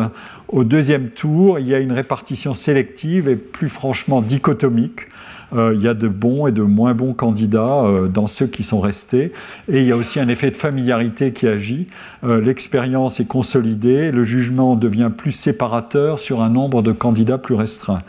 Au 0.47 0.63
deuxième 0.63 1.09
tour, 1.09 1.59
il 1.59 1.67
y 1.67 1.75
a 1.75 1.79
une 1.79 1.91
répartition 1.91 2.53
sélective 2.53 3.29
et 3.29 3.35
plus 3.35 3.69
franchement 3.69 4.21
dichotomique. 4.21 5.07
Euh, 5.55 5.73
il 5.75 5.81
y 5.81 5.87
a 5.87 5.93
de 5.93 6.07
bons 6.07 6.47
et 6.47 6.51
de 6.51 6.61
moins 6.61 6.93
bons 6.93 7.13
candidats 7.13 7.83
euh, 7.83 8.07
dans 8.07 8.27
ceux 8.27 8.47
qui 8.47 8.63
sont 8.63 8.79
restés. 8.79 9.31
Et 9.71 9.79
il 9.81 9.85
y 9.85 9.91
a 9.91 9.97
aussi 9.97 10.19
un 10.19 10.27
effet 10.27 10.51
de 10.51 10.55
familiarité 10.55 11.33
qui 11.33 11.47
agit. 11.47 11.87
L'expérience 12.21 13.21
est 13.21 13.27
consolidée, 13.27 14.11
le 14.11 14.25
jugement 14.25 14.75
devient 14.75 15.09
plus 15.15 15.31
séparateur 15.31 16.19
sur 16.19 16.41
un 16.41 16.49
nombre 16.49 16.81
de 16.81 16.91
candidats 16.91 17.37
plus 17.37 17.55
restreint. 17.55 17.99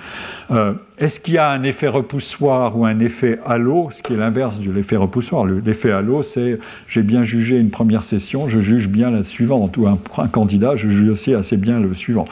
Est-ce 0.98 1.20
qu'il 1.20 1.34
y 1.34 1.38
a 1.38 1.48
un 1.48 1.62
effet 1.62 1.86
repoussoir 1.86 2.76
ou 2.76 2.84
un 2.84 2.98
effet 2.98 3.38
halo, 3.46 3.88
ce 3.92 4.02
qui 4.02 4.14
est 4.14 4.16
l'inverse 4.16 4.58
de 4.58 4.68
l'effet 4.72 4.96
repoussoir 4.96 5.46
L'effet 5.46 5.92
halo, 5.92 6.24
c'est 6.24 6.58
j'ai 6.88 7.04
bien 7.04 7.22
jugé 7.22 7.56
une 7.56 7.70
première 7.70 8.02
session, 8.02 8.48
je 8.48 8.58
juge 8.58 8.88
bien 8.88 9.12
la 9.12 9.22
suivante, 9.22 9.76
ou 9.76 9.86
un 9.86 10.28
candidat, 10.28 10.74
je 10.74 10.88
juge 10.88 11.08
aussi 11.08 11.32
assez 11.32 11.56
bien 11.56 11.78
le 11.78 11.94
suivant. 11.94 12.26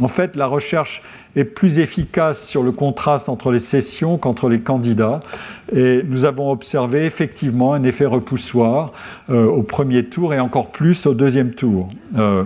En 0.00 0.08
fait, 0.08 0.36
la 0.36 0.46
recherche 0.46 1.02
est 1.36 1.44
plus 1.44 1.78
efficace 1.78 2.46
sur 2.46 2.62
le 2.62 2.72
contraste 2.72 3.28
entre 3.28 3.50
les 3.50 3.60
sessions 3.60 4.18
qu'entre 4.18 4.48
les 4.48 4.60
candidats. 4.60 5.20
Et 5.74 6.02
nous 6.04 6.24
avons 6.24 6.50
observé 6.50 7.04
effectivement 7.04 7.74
un 7.74 7.82
effet 7.82 8.06
repoussoir 8.06 8.92
euh, 9.30 9.46
au 9.46 9.62
premier 9.62 10.04
tour 10.04 10.34
et 10.34 10.40
encore 10.40 10.70
plus 10.70 11.06
au 11.06 11.14
deuxième 11.14 11.52
tour. 11.52 11.88
Euh, 12.16 12.44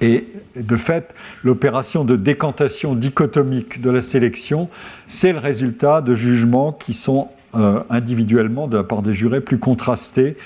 et 0.00 0.26
de 0.56 0.76
fait, 0.76 1.14
l'opération 1.42 2.04
de 2.04 2.16
décantation 2.16 2.94
dichotomique 2.94 3.80
de 3.80 3.90
la 3.90 4.02
sélection, 4.02 4.68
c'est 5.06 5.32
le 5.32 5.38
résultat 5.38 6.00
de 6.00 6.14
jugements 6.14 6.72
qui 6.72 6.92
sont 6.92 7.28
euh, 7.54 7.80
individuellement, 7.88 8.66
de 8.66 8.76
la 8.76 8.84
part 8.84 9.02
des 9.02 9.14
jurés, 9.14 9.40
plus 9.40 9.58
contrastés 9.58 10.36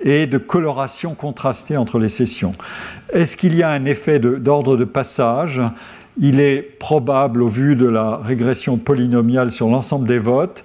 et 0.00 0.26
de 0.26 0.38
coloration 0.38 1.14
contrastée 1.14 1.76
entre 1.76 1.98
les 1.98 2.08
sessions. 2.08 2.54
Est-ce 3.12 3.36
qu'il 3.36 3.54
y 3.54 3.62
a 3.62 3.70
un 3.70 3.84
effet 3.84 4.18
d'ordre 4.18 4.76
de, 4.76 4.80
de 4.80 4.84
passage? 4.84 5.60
Il 6.18 6.40
est 6.40 6.62
probable, 6.62 7.42
au 7.42 7.48
vu 7.48 7.74
de 7.74 7.86
la 7.86 8.18
régression 8.18 8.76
polynomiale 8.76 9.50
sur 9.50 9.68
l'ensemble 9.68 10.06
des 10.06 10.18
votes, 10.18 10.64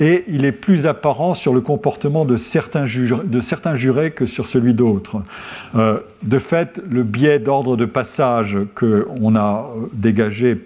et 0.00 0.24
il 0.28 0.44
est 0.44 0.52
plus 0.52 0.86
apparent 0.86 1.34
sur 1.34 1.54
le 1.54 1.60
comportement 1.60 2.24
de 2.24 2.36
certains, 2.36 2.84
jurés, 2.86 4.10
que 4.10 4.26
sur 4.26 4.46
celui 4.48 4.74
d'autres. 4.74 5.22
Euh, 5.76 6.00
de 6.22 6.38
fait, 6.38 6.80
le 6.88 7.04
biais 7.04 7.38
d'ordre 7.38 7.76
de 7.76 7.84
passage 7.84 8.58
qu'on 8.74 9.36
a 9.36 9.70
euh, 9.76 9.86
dégagé 9.92 10.64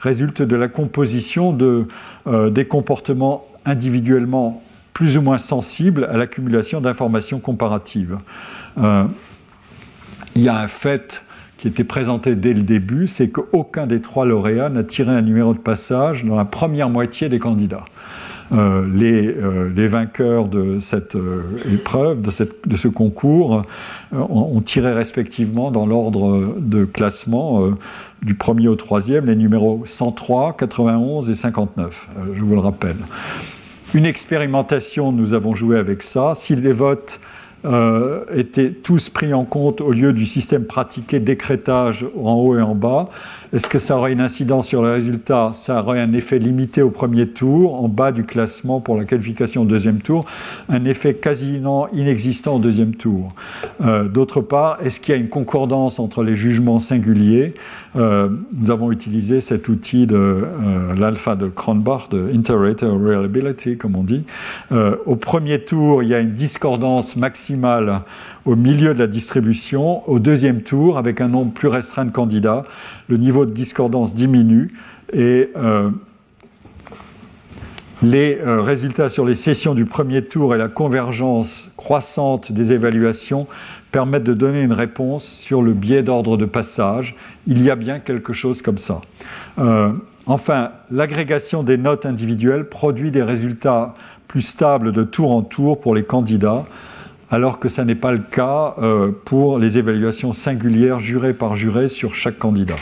résulte 0.00 0.42
de 0.42 0.56
la 0.56 0.68
composition 0.68 1.52
de, 1.52 1.86
euh, 2.26 2.50
des 2.50 2.66
comportements 2.66 3.46
individuellement 3.64 4.62
plus 4.98 5.16
ou 5.16 5.22
moins 5.22 5.38
sensibles 5.38 6.08
à 6.10 6.16
l'accumulation 6.16 6.80
d'informations 6.80 7.38
comparatives. 7.38 8.18
il 8.76 10.42
y 10.42 10.48
a 10.48 10.58
un 10.58 10.66
fait 10.66 11.22
qui 11.56 11.68
était 11.68 11.84
présenté 11.84 12.34
dès 12.34 12.52
le 12.52 12.64
début, 12.64 13.06
c'est 13.06 13.30
qu'aucun 13.30 13.86
des 13.86 14.02
trois 14.02 14.26
lauréats 14.26 14.70
n'a 14.70 14.82
tiré 14.82 15.12
un 15.12 15.22
numéro 15.22 15.54
de 15.54 15.60
passage 15.60 16.24
dans 16.24 16.34
la 16.34 16.44
première 16.44 16.90
moitié 16.90 17.28
des 17.28 17.38
candidats. 17.38 17.84
Euh, 18.50 18.88
les, 18.92 19.28
euh, 19.28 19.70
les, 19.72 19.86
vainqueurs 19.86 20.48
de 20.48 20.80
cette 20.80 21.14
euh, 21.14 21.42
épreuve, 21.72 22.20
de, 22.20 22.32
cette, 22.32 22.66
de, 22.66 22.76
ce 22.76 22.88
concours, 22.88 23.62
ont, 24.10 24.60
tiré 24.62 24.92
respectivement 24.92 25.70
dans 25.70 25.86
l'ordre 25.86 26.56
de 26.58 26.84
classement 26.84 27.70
du 28.22 28.34
premier 28.34 28.66
au 28.66 28.74
troisième 28.74 29.26
les 29.26 29.36
numéros 29.36 29.84
103, 29.86 30.56
91 30.56 31.30
et 31.30 31.36
59, 31.36 32.08
je 32.32 32.42
vous 32.42 32.54
le 32.54 32.60
rappelle. 32.60 32.96
Une 33.94 34.04
expérimentation, 34.04 35.12
nous 35.12 35.32
avons 35.32 35.54
joué 35.54 35.78
avec 35.78 36.02
ça. 36.02 36.34
Si 36.34 36.54
les 36.54 36.74
votes 36.74 37.20
euh, 37.64 38.24
étaient 38.32 38.70
tous 38.70 39.08
pris 39.08 39.34
en 39.34 39.44
compte 39.44 39.80
au 39.80 39.90
lieu 39.90 40.12
du 40.12 40.26
système 40.26 40.64
pratiqué 40.64 41.18
d'écrétage 41.18 42.06
en 42.22 42.34
haut 42.34 42.56
et 42.56 42.62
en 42.62 42.74
bas. 42.74 43.06
Est-ce 43.50 43.66
que 43.66 43.78
ça 43.78 43.96
aurait 43.96 44.12
une 44.12 44.20
incidence 44.20 44.68
sur 44.68 44.82
le 44.82 44.90
résultat? 44.90 45.52
Ça 45.54 45.82
aurait 45.82 46.00
un 46.00 46.12
effet 46.12 46.38
limité 46.38 46.82
au 46.82 46.90
premier 46.90 47.26
tour, 47.26 47.82
en 47.82 47.88
bas 47.88 48.12
du 48.12 48.22
classement 48.22 48.80
pour 48.80 48.98
la 48.98 49.06
qualification 49.06 49.62
au 49.62 49.64
deuxième 49.64 50.00
tour, 50.00 50.26
un 50.68 50.84
effet 50.84 51.14
quasiment 51.14 51.88
inexistant 51.94 52.56
au 52.56 52.58
deuxième 52.58 52.94
tour. 52.94 53.32
Euh, 53.80 54.04
d'autre 54.06 54.42
part, 54.42 54.78
est-ce 54.84 55.00
qu'il 55.00 55.14
y 55.14 55.16
a 55.16 55.20
une 55.20 55.30
concordance 55.30 55.98
entre 55.98 56.22
les 56.22 56.36
jugements 56.36 56.78
singuliers? 56.78 57.54
Euh, 57.96 58.28
Nous 58.54 58.70
avons 58.70 58.92
utilisé 58.92 59.40
cet 59.40 59.68
outil 59.68 60.06
de 60.06 60.44
l'alpha 60.98 61.34
de 61.34 61.48
Cronbach, 61.48 62.10
de 62.10 62.30
Inter-Rater 62.34 62.86
Reliability, 62.86 63.78
comme 63.78 63.96
on 63.96 64.04
dit. 64.04 64.24
au 65.06 65.16
premier 65.16 65.60
tour, 65.60 66.02
il 66.02 66.10
y 66.10 66.14
a 66.14 66.20
une 66.20 66.32
discordance 66.32 67.16
maximale 67.16 68.02
au 68.48 68.56
milieu 68.56 68.94
de 68.94 68.98
la 68.98 69.06
distribution. 69.06 70.08
Au 70.08 70.18
deuxième 70.18 70.62
tour, 70.62 70.96
avec 70.96 71.20
un 71.20 71.28
nombre 71.28 71.52
plus 71.52 71.68
restreint 71.68 72.06
de 72.06 72.10
candidats, 72.10 72.64
le 73.08 73.18
niveau 73.18 73.44
de 73.44 73.52
discordance 73.52 74.14
diminue 74.14 74.70
et 75.12 75.50
euh, 75.54 75.90
les 78.02 78.38
euh, 78.38 78.62
résultats 78.62 79.10
sur 79.10 79.26
les 79.26 79.34
sessions 79.34 79.74
du 79.74 79.84
premier 79.84 80.24
tour 80.24 80.54
et 80.54 80.58
la 80.58 80.68
convergence 80.68 81.70
croissante 81.76 82.50
des 82.50 82.72
évaluations 82.72 83.46
permettent 83.92 84.24
de 84.24 84.32
donner 84.32 84.62
une 84.62 84.72
réponse 84.72 85.26
sur 85.26 85.60
le 85.60 85.74
biais 85.74 86.02
d'ordre 86.02 86.38
de 86.38 86.46
passage. 86.46 87.16
Il 87.46 87.62
y 87.62 87.70
a 87.70 87.76
bien 87.76 87.98
quelque 87.98 88.32
chose 88.32 88.62
comme 88.62 88.78
ça. 88.78 89.02
Euh, 89.58 89.92
enfin, 90.24 90.70
l'agrégation 90.90 91.62
des 91.62 91.76
notes 91.76 92.06
individuelles 92.06 92.64
produit 92.64 93.10
des 93.10 93.22
résultats 93.22 93.92
plus 94.26 94.42
stables 94.42 94.92
de 94.92 95.02
tour 95.02 95.32
en 95.32 95.42
tour 95.42 95.80
pour 95.80 95.94
les 95.94 96.04
candidats 96.04 96.64
alors 97.30 97.58
que 97.58 97.68
ça 97.68 97.84
n'est 97.84 97.94
pas 97.94 98.12
le 98.12 98.18
cas 98.18 98.74
euh, 98.78 99.10
pour 99.24 99.58
les 99.58 99.78
évaluations 99.78 100.32
singulières 100.32 101.00
jurées 101.00 101.34
par 101.34 101.54
juré 101.54 101.88
sur 101.88 102.14
chaque 102.14 102.38
candidat. 102.38 102.76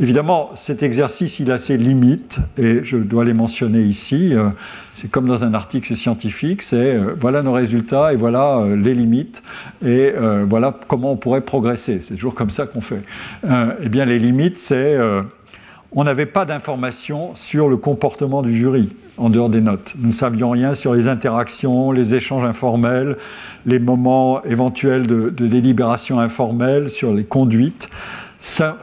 Évidemment, 0.00 0.52
cet 0.56 0.82
exercice, 0.82 1.40
il 1.40 1.50
a 1.50 1.58
ses 1.58 1.76
limites, 1.76 2.40
et 2.56 2.82
je 2.82 2.96
dois 2.96 3.22
les 3.22 3.34
mentionner 3.34 3.82
ici. 3.82 4.34
Euh, 4.34 4.48
c'est 4.94 5.10
comme 5.10 5.26
dans 5.26 5.44
un 5.44 5.52
article 5.52 5.94
scientifique, 5.94 6.62
c'est 6.62 6.94
euh, 6.94 7.14
voilà 7.18 7.42
nos 7.42 7.52
résultats 7.52 8.14
et 8.14 8.16
voilà 8.16 8.64
les 8.76 8.94
limites, 8.94 9.42
et 9.84 10.12
voilà 10.46 10.74
comment 10.88 11.12
on 11.12 11.16
pourrait 11.16 11.40
progresser. 11.42 12.00
C'est 12.00 12.14
toujours 12.14 12.34
comme 12.34 12.50
ça 12.50 12.66
qu'on 12.66 12.80
fait. 12.80 13.02
eh 13.44 13.88
bien, 13.88 14.04
les 14.06 14.18
limites, 14.18 14.58
c'est 14.58 14.98
on 15.92 16.04
n'avait 16.04 16.26
pas 16.26 16.44
d'informations 16.44 17.34
sur 17.34 17.68
le 17.68 17.76
comportement 17.76 18.42
du 18.42 18.56
jury 18.56 18.94
en 19.16 19.28
dehors 19.28 19.50
des 19.50 19.60
notes. 19.60 19.92
Nous 19.98 20.08
ne 20.08 20.12
savions 20.12 20.50
rien 20.50 20.74
sur 20.74 20.94
les 20.94 21.08
interactions, 21.08 21.92
les 21.92 22.14
échanges 22.14 22.44
informels, 22.44 23.16
les 23.66 23.78
moments 23.78 24.42
éventuels 24.44 25.06
de, 25.06 25.30
délibération 25.30 26.18
informelle, 26.20 26.90
sur 26.90 27.12
les 27.12 27.24
conduites. 27.24 27.88
Ça, 28.40 28.78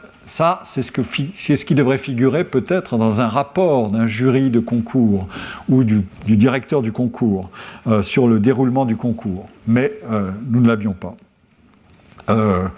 c'est 0.64 0.82
ce, 0.82 0.92
ce, 0.92 1.64
qui 1.64 1.74
devrait 1.74 1.98
figurer 1.98 2.44
peut-être 2.44 2.98
dans 2.98 3.20
un 3.20 3.28
rapport 3.28 3.90
d'un 3.90 4.06
jury 4.06 4.50
de 4.50 4.60
concours 4.60 5.26
ou 5.68 5.84
du, 5.84 6.04
directeur 6.26 6.82
du 6.82 6.92
concours 6.92 7.50
euh, 7.86 8.02
sur 8.02 8.28
le 8.28 8.38
déroulement 8.38 8.84
du 8.84 8.96
concours. 8.96 9.48
Mais 9.66 9.92
euh, 10.12 10.30
nous 10.50 10.60
ne 10.60 10.68
l'avions 10.68 10.92
pas. 10.92 11.16
Euh, 12.28 12.68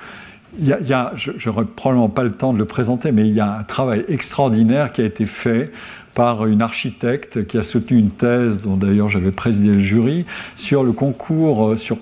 y 0.58 0.72
a, 0.72 1.12
je 1.16 1.48
n'aurai 1.48 1.64
probablement 1.64 2.08
pas 2.08 2.24
le 2.24 2.32
temps 2.32 2.52
de 2.52 2.58
le 2.58 2.64
présenter, 2.64 3.12
mais 3.12 3.26
il 3.28 3.34
y 3.34 3.40
a 3.40 3.58
un 3.58 3.62
travail 3.62 4.04
extraordinaire 4.08 4.92
qui 4.92 5.00
a 5.00 5.04
été 5.04 5.26
fait 5.26 5.70
par 6.14 6.46
une 6.46 6.60
architecte 6.60 7.46
qui 7.46 7.56
a 7.56 7.62
soutenu 7.62 7.98
une 7.98 8.10
thèse, 8.10 8.60
dont 8.60 8.76
d'ailleurs 8.76 9.08
j'avais 9.08 9.30
présidé 9.30 9.74
le 9.74 9.80
jury, 9.80 10.26
sur 10.56 10.82
le 10.82 10.92
concours, 10.92 11.70
euh, 11.70 11.76
sur 11.76 11.98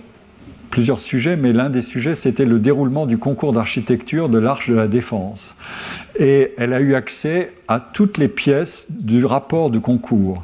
plusieurs 0.70 1.01
sujets, 1.01 1.36
mais 1.36 1.53
l'un 1.53 1.70
des 1.70 1.82
sujets, 1.82 2.15
c'était 2.15 2.45
le 2.45 2.59
déroulement 2.59 3.07
du 3.07 3.19
concours 3.19 3.53
d'architecture 3.53 4.28
de 4.28 4.39
l'Arche 4.39 4.70
de 4.70 4.74
la 4.74 4.89
Défense. 4.89 5.57
Et 6.19 6.53
elle 6.59 6.73
a 6.73 6.81
eu 6.81 6.95
accès 6.95 7.53
à 7.69 7.81
toutes 7.81 8.19
les 8.19 8.28
pièces 8.28 8.86
du 8.90 9.24
rapport 9.24 9.70
du 9.70 9.81
concours. 9.81 10.43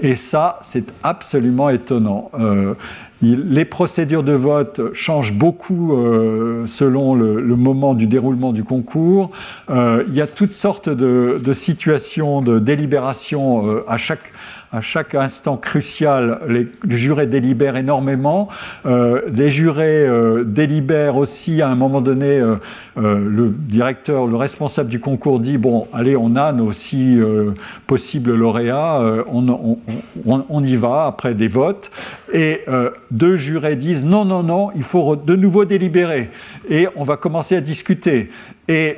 Et 0.00 0.16
ça, 0.16 0.60
c'est 0.62 0.84
absolument 1.02 1.70
étonnant. 1.70 2.30
Euh, 2.38 2.74
les 3.22 3.64
procédures 3.64 4.22
de 4.22 4.32
vote 4.32 4.92
changent 4.92 5.32
beaucoup 5.32 5.94
euh, 5.94 6.66
selon 6.66 7.14
le, 7.14 7.56
moment 7.56 7.94
du 7.94 8.06
déroulement 8.06 8.52
du 8.52 8.64
concours. 8.64 9.30
Euh, 9.70 10.04
il 10.08 10.14
y 10.14 10.20
a 10.20 10.26
toutes 10.26 10.52
sortes 10.52 10.88
de, 10.88 11.52
situations 11.52 12.42
de 12.42 12.58
délibération 12.58 13.68
euh, 13.68 13.84
à 13.88 13.96
chaque 13.96 14.32
à 14.74 14.80
chaque 14.80 15.14
instant 15.14 15.56
crucial, 15.56 16.40
les, 16.48 16.66
jurés 16.96 17.26
délibèrent 17.26 17.76
énormément. 17.76 18.48
Euh, 18.86 19.22
les 19.32 19.48
jurés 19.48 20.04
euh, 20.04 20.42
délibèrent 20.42 21.16
aussi 21.16 21.62
à 21.62 21.68
un 21.68 21.76
moment 21.76 22.00
donné. 22.00 22.40
Euh, 22.40 22.56
le 22.96 23.50
directeur, 23.50 24.26
le 24.26 24.36
responsable 24.36 24.88
du 24.88 24.98
concours 24.98 25.38
dit 25.38 25.58
bon, 25.58 25.86
allez, 25.92 26.16
on 26.16 26.34
a 26.34 26.52
nos 26.52 26.72
six 26.72 27.20
possibles 27.88 28.34
lauréats, 28.34 29.00
on, 29.26 30.64
y 30.64 30.76
va 30.76 31.06
après 31.06 31.34
des 31.34 31.48
votes. 31.48 31.90
Et 32.32 32.64
deux 33.10 33.36
jurés 33.36 33.74
disent 33.74 34.04
non, 34.04 34.24
non, 34.24 34.44
non, 34.44 34.70
il 34.76 34.84
faut 34.84 35.16
de 35.16 35.34
nouveau 35.34 35.64
délibérer. 35.64 36.30
Et 36.68 36.86
on 36.94 37.02
va 37.02 37.16
commencer 37.16 37.56
à 37.56 37.60
discuter. 37.60 38.30
Et 38.68 38.96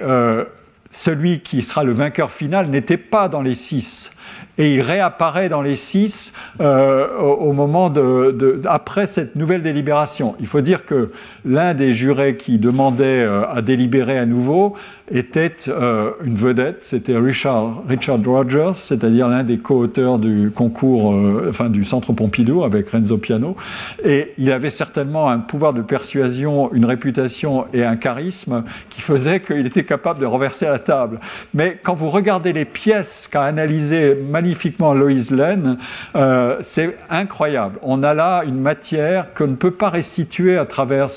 celui 0.91 1.41
qui 1.41 1.63
sera 1.63 1.83
le 1.83 1.93
vainqueur 1.93 2.31
final 2.31 2.69
n'était 2.69 2.99
pas 2.99 3.31
dans 3.31 3.41
les 3.41 3.55
six. 3.55 4.11
Et 4.59 4.75
il 4.75 4.81
réapparaît 4.81 5.49
dans 5.49 5.63
les 5.63 5.77
six 5.77 6.33
au, 6.59 7.53
moment 7.53 7.91
de, 7.91 8.61
après 8.65 9.07
cette 9.07 9.37
nouvelle 9.37 9.63
délibération. 9.63 10.35
Il 10.41 10.47
faut 10.47 10.61
dire 10.61 10.85
que 10.85 11.13
l'un 11.45 11.75
des 11.75 11.93
jurés 11.93 12.37
qui 12.37 12.59
demandait 12.59 13.25
à 13.25 13.63
délibérer 13.63 14.19
à 14.19 14.27
nouveau 14.27 14.77
était 15.11 15.55
euh, 15.69 16.13
une 16.25 16.35
vedette, 16.35 16.79
c'était 16.83 17.17
Richard, 17.17 17.83
Richard 17.89 18.19
Rogers, 18.25 18.73
c'est-à-dire 18.75 19.29
l'un 19.29 19.45
des 19.45 19.59
co-auteurs 19.59 20.19
du 20.19 20.51
concours, 20.51 21.15
euh, 21.15 21.47
enfin 21.51 21.69
du 21.69 21.85
Centre 21.85 22.13
Pompidou 22.13 22.65
avec 22.65 22.91
Renzo 22.91 23.17
Piano, 23.17 23.57
et 24.05 24.33
il 24.39 24.51
avait 24.51 24.71
certainement 24.71 25.29
un 25.29 25.39
pouvoir 25.39 25.73
de 25.73 25.83
persuasion, 25.83 26.73
une 26.73 26.85
réputation 26.85 27.67
et 27.73 27.85
un 27.85 27.97
charisme 27.97 28.65
qui 28.91 29.01
faisait 29.01 29.41
qu'il 29.41 29.67
était 29.67 29.85
capable 29.85 30.21
de 30.21 30.27
renverser 30.27 30.67
la 30.67 30.81
table. 30.81 31.21
Mais 31.55 31.79
quand 31.83 31.95
vous 31.95 32.11
regardez 32.11 32.53
les 32.53 32.65
pièces 32.65 33.29
qu'a 33.31 33.43
analysées 33.43 34.17
magnifiquement 34.47 34.95
Loïs 34.95 35.33
Lane, 35.33 35.77
euh, 36.15 36.59
c'est 36.63 36.97
incroyable. 37.11 37.79
On 37.83 38.05
a 38.05 38.15
là 38.15 38.45
une 38.45 38.61
matière 38.61 39.35
qu'on 39.35 39.49
ne 39.49 39.57
peut 39.57 39.73
pas 39.73 39.91
restituer 39.91 40.57
à 40.57 40.65
travers 40.65 41.09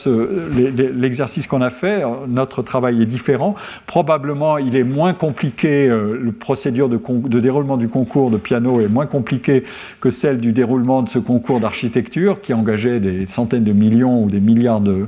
l'exercice 0.55 1.45
qu'on 1.45 1.61
a 1.61 1.69
fait. 1.69 2.03
Notre 2.27 2.63
travail 2.63 3.01
est 3.03 3.05
différent 3.05 3.55
Probablement, 3.85 4.57
il 4.57 4.75
est 4.75 4.83
moins 4.83 5.13
compliqué, 5.13 5.87
euh, 5.87 6.17
le 6.19 6.31
procédure 6.31 6.89
de, 6.89 7.39
déroulement 7.39 7.77
du 7.77 7.87
concours 7.87 8.31
de 8.31 8.37
piano 8.37 8.81
est 8.81 8.87
moins 8.87 9.05
compliqué 9.05 9.63
que 10.01 10.09
celle 10.09 10.39
du 10.39 10.51
déroulement 10.51 11.03
de 11.03 11.09
ce 11.09 11.19
concours 11.19 11.59
d'architecture 11.59 12.41
qui 12.41 12.53
engageait 12.53 12.99
des 12.99 13.25
centaines 13.27 13.63
de 13.63 13.73
millions 13.73 14.23
ou 14.23 14.29
des 14.29 14.39
milliards 14.39 14.81
de, 14.81 15.07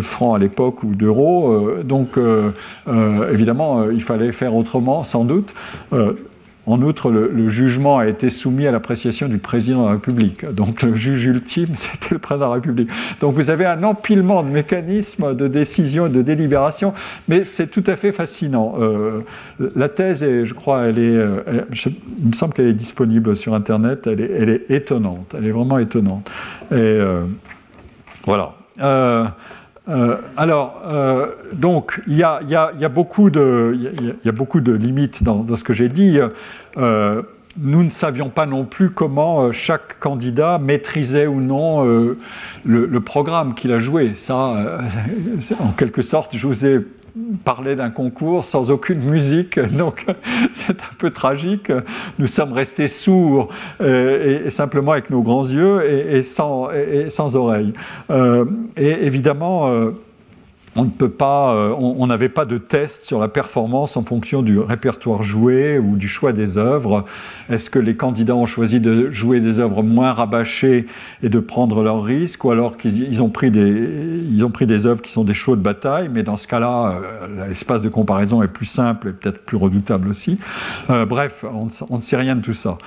francs 0.00 0.36
à 0.36 0.38
l'époque 0.38 0.82
ou 0.82 0.94
d'euros. 0.94 1.52
Euh, 1.52 1.82
donc, 1.82 2.18
euh, 2.18 2.50
évidemment, 3.32 3.90
il 3.90 4.02
fallait 4.02 4.32
faire 4.32 4.54
autrement, 4.54 5.04
sans 5.04 5.24
doute. 5.24 5.54
En 6.68 6.82
outre, 6.82 7.10
le, 7.10 7.48
jugement 7.48 7.96
a 7.96 8.06
été 8.06 8.28
soumis 8.28 8.66
à 8.66 8.70
l'appréciation 8.70 9.26
du 9.26 9.38
président 9.38 9.80
de 9.80 9.86
la 9.86 9.92
République. 9.92 10.44
Donc 10.44 10.82
le 10.82 10.94
juge 10.94 11.24
ultime, 11.24 11.68
c'était 11.74 12.10
le 12.10 12.18
président 12.18 12.44
de 12.44 12.50
la 12.50 12.54
République. 12.56 12.90
Donc 13.22 13.34
vous 13.34 13.48
avez 13.48 13.64
un 13.64 13.82
empilement 13.84 14.42
de 14.42 14.50
mécanismes 14.50 15.34
de 15.34 15.48
décision 15.48 16.08
et 16.08 16.10
de 16.10 16.20
délibération, 16.20 16.92
mais 17.26 17.46
c'est 17.46 17.68
tout 17.68 17.84
à 17.86 17.96
fait 17.96 18.12
fascinant. 18.12 18.74
Euh, 18.80 19.22
la 19.76 19.88
thèse, 19.88 20.20
je 20.20 20.52
crois, 20.52 20.88
elle 20.88 20.98
est, 20.98 21.16
euh, 21.16 21.64
il 22.18 22.28
me 22.28 22.34
semble 22.34 22.52
qu'elle 22.52 22.66
est 22.66 22.74
disponible 22.74 23.34
sur 23.34 23.54
Internet, 23.54 24.06
elle 24.06 24.20
est, 24.20 24.70
étonnante, 24.70 25.34
elle 25.38 25.46
est 25.46 25.52
vraiment 25.52 25.78
étonnante. 25.78 26.30
Et 26.70 26.74
euh, 26.74 27.24
voilà. 28.26 28.52
Alors, 30.36 30.82
euh, 30.86 31.28
donc, 31.52 32.02
il 32.06 32.16
y, 32.16 32.22
a, 32.22 32.88
beaucoup 32.88 33.30
de 33.30 34.72
limites 34.72 35.22
dans, 35.22 35.56
ce 35.56 35.64
que 35.64 35.72
j'ai 35.72 35.88
dit. 35.88 36.18
Euh, 36.76 37.22
nous 37.60 37.82
ne 37.82 37.90
savions 37.90 38.28
pas 38.28 38.46
non 38.46 38.64
plus 38.64 38.90
comment 38.90 39.50
chaque 39.50 39.98
candidat 39.98 40.58
maîtrisait 40.58 41.26
ou 41.26 41.40
non 41.40 41.82
le, 41.82 42.16
le, 42.64 43.00
programme 43.00 43.54
qu'il 43.54 43.72
a 43.72 43.80
joué. 43.80 44.14
Ça, 44.16 44.54
en 45.58 45.72
quelque 45.72 46.02
sorte, 46.02 46.36
je 46.36 46.46
vous 46.46 46.66
ai 46.66 46.84
parler 47.44 47.76
d'un 47.76 47.90
concours 47.90 48.44
sans 48.44 48.70
aucune 48.70 49.00
musique, 49.00 49.58
donc 49.76 50.06
c'est 50.54 50.80
un 50.80 50.94
peu 50.98 51.10
tragique. 51.10 51.72
Nous 52.18 52.26
sommes 52.26 52.52
restés 52.52 52.88
sourds 52.88 53.48
euh, 53.80 54.46
et, 54.46 54.50
simplement 54.50 54.92
avec 54.92 55.10
nos 55.10 55.22
grands 55.22 55.48
yeux 55.48 55.84
et, 55.84 56.22
sans, 56.22 56.68
oreilles. 57.36 57.72
Euh, 58.10 58.44
et 58.76 59.06
évidemment, 59.06 59.68
euh, 59.68 59.90
on 60.78 60.84
ne 60.84 60.90
peut 60.90 61.10
pas, 61.10 61.54
euh, 61.54 61.74
on 61.76 62.06
n'avait 62.06 62.28
pas 62.28 62.44
de 62.44 62.56
test 62.56 63.02
sur 63.02 63.18
la 63.18 63.26
performance 63.26 63.96
en 63.96 64.04
fonction 64.04 64.42
du 64.42 64.60
répertoire 64.60 65.22
joué 65.22 65.76
ou 65.76 65.96
du 65.96 66.06
choix 66.06 66.32
des 66.32 66.56
œuvres. 66.56 67.04
Est-ce 67.50 67.68
que 67.68 67.80
les 67.80 67.96
candidats 67.96 68.36
ont 68.36 68.46
choisi 68.46 68.78
de 68.78 69.10
jouer 69.10 69.40
des 69.40 69.58
œuvres 69.58 69.82
moins 69.82 70.12
rabâchées 70.12 70.86
et 71.24 71.28
de 71.28 71.40
prendre 71.40 71.82
leurs 71.82 72.04
risques, 72.04 72.44
ou 72.44 72.52
alors 72.52 72.76
qu'ils 72.76 73.20
ont 73.20 73.28
pris 73.28 73.50
des, 73.50 74.22
ils 74.30 74.44
ont 74.44 74.50
pris 74.50 74.66
des 74.66 74.86
œuvres 74.86 75.02
qui 75.02 75.10
sont 75.10 75.24
des 75.24 75.34
chauds 75.34 75.56
de 75.56 75.62
bataille, 75.62 76.10
mais 76.12 76.22
dans 76.22 76.36
ce 76.36 76.46
cas-là, 76.46 77.00
euh, 77.02 77.48
l'espace 77.48 77.82
de 77.82 77.88
comparaison 77.88 78.40
est 78.44 78.48
plus 78.48 78.66
simple 78.66 79.08
et 79.08 79.12
peut-être 79.12 79.44
plus 79.44 79.56
redoutable 79.56 80.08
aussi. 80.08 80.38
Euh, 80.90 81.06
bref, 81.06 81.44
on, 81.90 81.96
ne 81.96 82.00
sait 82.00 82.16
rien 82.16 82.36
de 82.36 82.40
tout 82.40 82.52
ça. 82.52 82.78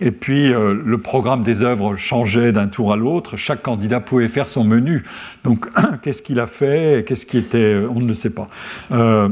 et 0.00 0.10
puis, 0.12 0.48
le 0.50 0.98
programme 0.98 1.42
des 1.42 1.60
œuvres 1.60 1.96
changeait 1.96 2.52
d'un 2.52 2.68
tour 2.68 2.94
à 2.94 2.96
l'autre. 2.96 3.36
Chaque 3.36 3.60
candidat 3.60 4.00
pouvait 4.00 4.28
faire 4.28 4.48
son 4.48 4.64
menu. 4.64 5.04
Donc, 5.44 5.68
qu'est-ce 6.02 6.22
qu'il 6.22 6.40
a 6.40 6.46
fait? 6.46 6.85
Qu'est-ce 7.06 7.26
qui 7.26 7.38
était 7.38 7.76
On 7.90 8.00
ne 8.00 8.08
le 8.08 8.14
sait 8.14 8.30
pas. 8.30 8.48
Euh, 8.92 9.28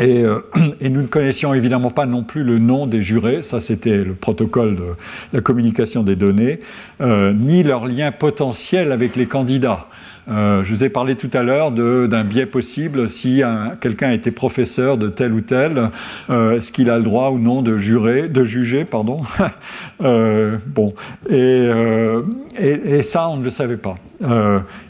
euh, 0.00 0.40
et, 0.80 0.88
nous 0.88 1.02
ne 1.02 1.06
connaissions 1.06 1.54
évidemment 1.54 1.90
pas 1.90 2.06
non 2.06 2.22
plus 2.22 2.44
le 2.44 2.58
nom 2.58 2.86
des 2.86 3.02
jurés, 3.02 3.42
ça 3.42 3.60
c'était 3.60 4.04
le 4.04 4.14
protocole 4.14 4.76
de 4.76 4.84
la 5.32 5.40
communication 5.40 6.02
des 6.02 6.16
données, 6.16 6.60
euh, 7.00 7.32
ni 7.32 7.62
leur 7.62 7.86
lien 7.86 8.12
potentiel 8.12 8.92
avec 8.92 9.16
les 9.16 9.26
candidats. 9.26 9.86
Euh, 10.28 10.64
je 10.64 10.74
vous 10.74 10.84
ai 10.84 10.88
parlé 10.88 11.14
tout 11.14 11.30
à 11.32 11.42
l'heure 11.42 11.70
d'un 11.70 12.24
biais 12.24 12.46
possible 12.46 13.08
si 13.08 13.42
quelqu'un 13.80 14.10
été 14.10 14.30
professeur 14.30 14.96
de 14.96 15.08
tel 15.08 15.32
ou 15.32 15.40
tel, 15.40 15.90
euh, 16.30 16.56
est-ce 16.56 16.72
qu'il 16.72 16.90
a 16.90 16.98
le 16.98 17.04
droit 17.04 17.30
ou 17.30 17.38
non 17.38 17.62
de 17.62 17.76
jurer, 17.76 18.28
de 18.28 18.44
juger, 18.44 18.84
pardon. 18.84 19.22
euh, 20.02 20.56
bon, 20.66 20.94
et, 21.28 23.02
ça 23.02 23.28
on 23.28 23.36
ne 23.36 23.44
le 23.44 23.50
savait 23.50 23.76
pas. 23.76 23.96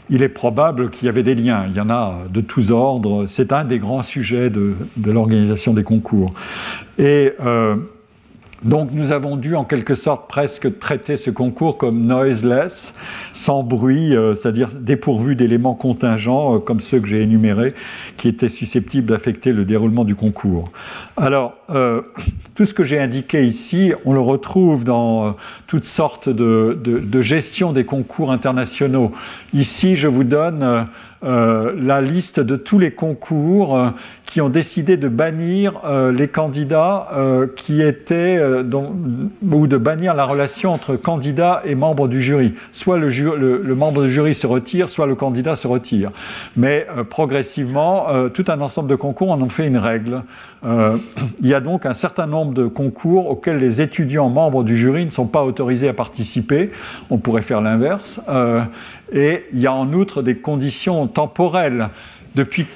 Il 0.09 0.23
est 0.23 0.29
probable 0.29 0.89
qu'il 0.89 1.05
y 1.05 1.09
avait 1.09 1.23
des 1.23 1.35
liens. 1.35 1.65
Il 1.69 1.75
y 1.75 1.81
en 1.81 1.89
a 1.89 2.19
de 2.29 2.41
tous 2.41 2.71
ordres. 2.71 3.25
C'est 3.27 3.51
un 3.51 3.65
des 3.65 3.77
grands 3.77 4.01
sujets 4.01 4.49
de, 4.49 4.73
de 4.95 5.11
l'organisation 5.11 5.73
des 5.73 5.83
concours. 5.83 6.33
Et 6.97 7.33
donc 8.63 8.89
nous 8.91 9.11
avons 9.11 9.37
dû 9.37 9.55
en 9.55 9.63
quelque 9.63 9.95
sorte 9.95 10.27
presque 10.27 10.79
traiter 10.79 11.15
ce 11.15 11.29
concours 11.29 11.77
comme 11.77 12.05
noiseless, 12.05 12.95
sans 13.31 13.61
bruit, 13.61 14.15
euh, 14.15 14.33
c'est-à-dire 14.33 14.69
dépourvu 14.73 15.35
d'éléments 15.35 15.75
contingents 15.75 16.55
euh, 16.55 16.59
comme 16.59 16.79
ceux 16.79 16.99
que 16.99 17.07
j'ai 17.07 17.21
énumérés, 17.21 17.75
qui 18.17 18.27
étaient 18.27 18.49
susceptibles 18.49 19.07
d'affecter 19.07 19.53
le 19.53 19.63
déroulement 19.63 20.05
du 20.05 20.15
concours. 20.15 20.71
Alors, 21.17 21.55
euh, 21.69 22.01
tout 22.55 22.65
ce 22.65 22.73
que 22.73 22.83
j'ai 22.83 22.99
indiqué 22.99 23.45
ici, 23.45 23.93
on 24.05 24.13
le 24.13 24.21
retrouve 24.21 24.83
dans 24.83 25.35
toutes 25.67 25.85
sortes 25.85 26.29
de, 26.29 26.79
de, 26.83 27.21
gestion 27.21 27.73
des 27.73 27.83
concours 27.83 28.31
internationaux. 28.31 29.11
Ici, 29.53 29.95
je 29.95 30.07
vous 30.07 30.23
donne 30.23 30.87
euh, 31.23 31.73
la 31.75 31.99
liste 31.99 32.39
de 32.39 32.55
tous 32.55 32.77
les 32.77 32.91
concours 32.91 33.75
euh, 33.75 33.89
qui 34.25 34.39
ont 34.39 34.49
décidé 34.49 34.97
de 34.97 35.07
bannir 35.07 35.81
euh, 35.83 36.11
les 36.11 36.27
candidats 36.27 37.09
qui 37.55 37.81
étaient, 37.81 38.39
ou 38.39 39.67
de 39.67 39.77
bannir 39.77 40.13
la 40.13 40.25
relation 40.25 40.73
entre 40.73 40.95
candidat 40.95 41.61
et 41.65 41.75
membre 41.75 42.07
du 42.07 42.21
jury. 42.21 42.53
Soit 42.71 42.97
le, 42.97 43.09
le, 43.09 43.75
membre 43.75 44.03
du 44.03 44.11
jury 44.11 44.35
se 44.35 44.45
retire, 44.45 44.89
soit 44.89 45.07
le 45.07 45.15
candidat 45.15 45.55
se 45.55 45.67
retire. 45.67 46.11
Mais 46.55 46.85
progressivement, 47.09 48.07
tout 48.33 48.45
un 48.47 48.61
ensemble 48.61 48.89
de 48.89 48.95
concours 48.95 49.31
en 49.31 49.41
ont 49.41 49.49
fait 49.49 49.67
une 49.67 49.77
règle. 49.77 50.23
il 50.63 51.47
y 51.47 51.53
a 51.53 51.59
donc 51.59 51.85
un 51.85 51.93
certain 51.93 52.27
nombre 52.27 52.53
de 52.53 52.65
concours 52.67 53.29
auxquels 53.29 53.59
les 53.59 53.81
étudiants 53.81 54.29
membres 54.29 54.63
du 54.63 54.77
jury 54.77 55.05
ne 55.05 55.11
sont 55.11 55.27
pas 55.27 55.43
autorisés 55.43 55.89
à 55.89 55.93
participer. 55.93 56.71
On 57.09 57.17
pourrait 57.17 57.41
faire 57.41 57.61
l'inverse. 57.61 58.21
Et 59.11 59.45
il 59.53 59.59
y 59.59 59.67
a 59.67 59.73
en 59.73 59.93
outre 59.93 60.21
des 60.21 60.37
conditions 60.37 61.06
temporelles. 61.07 61.89
Depuis 62.37 62.67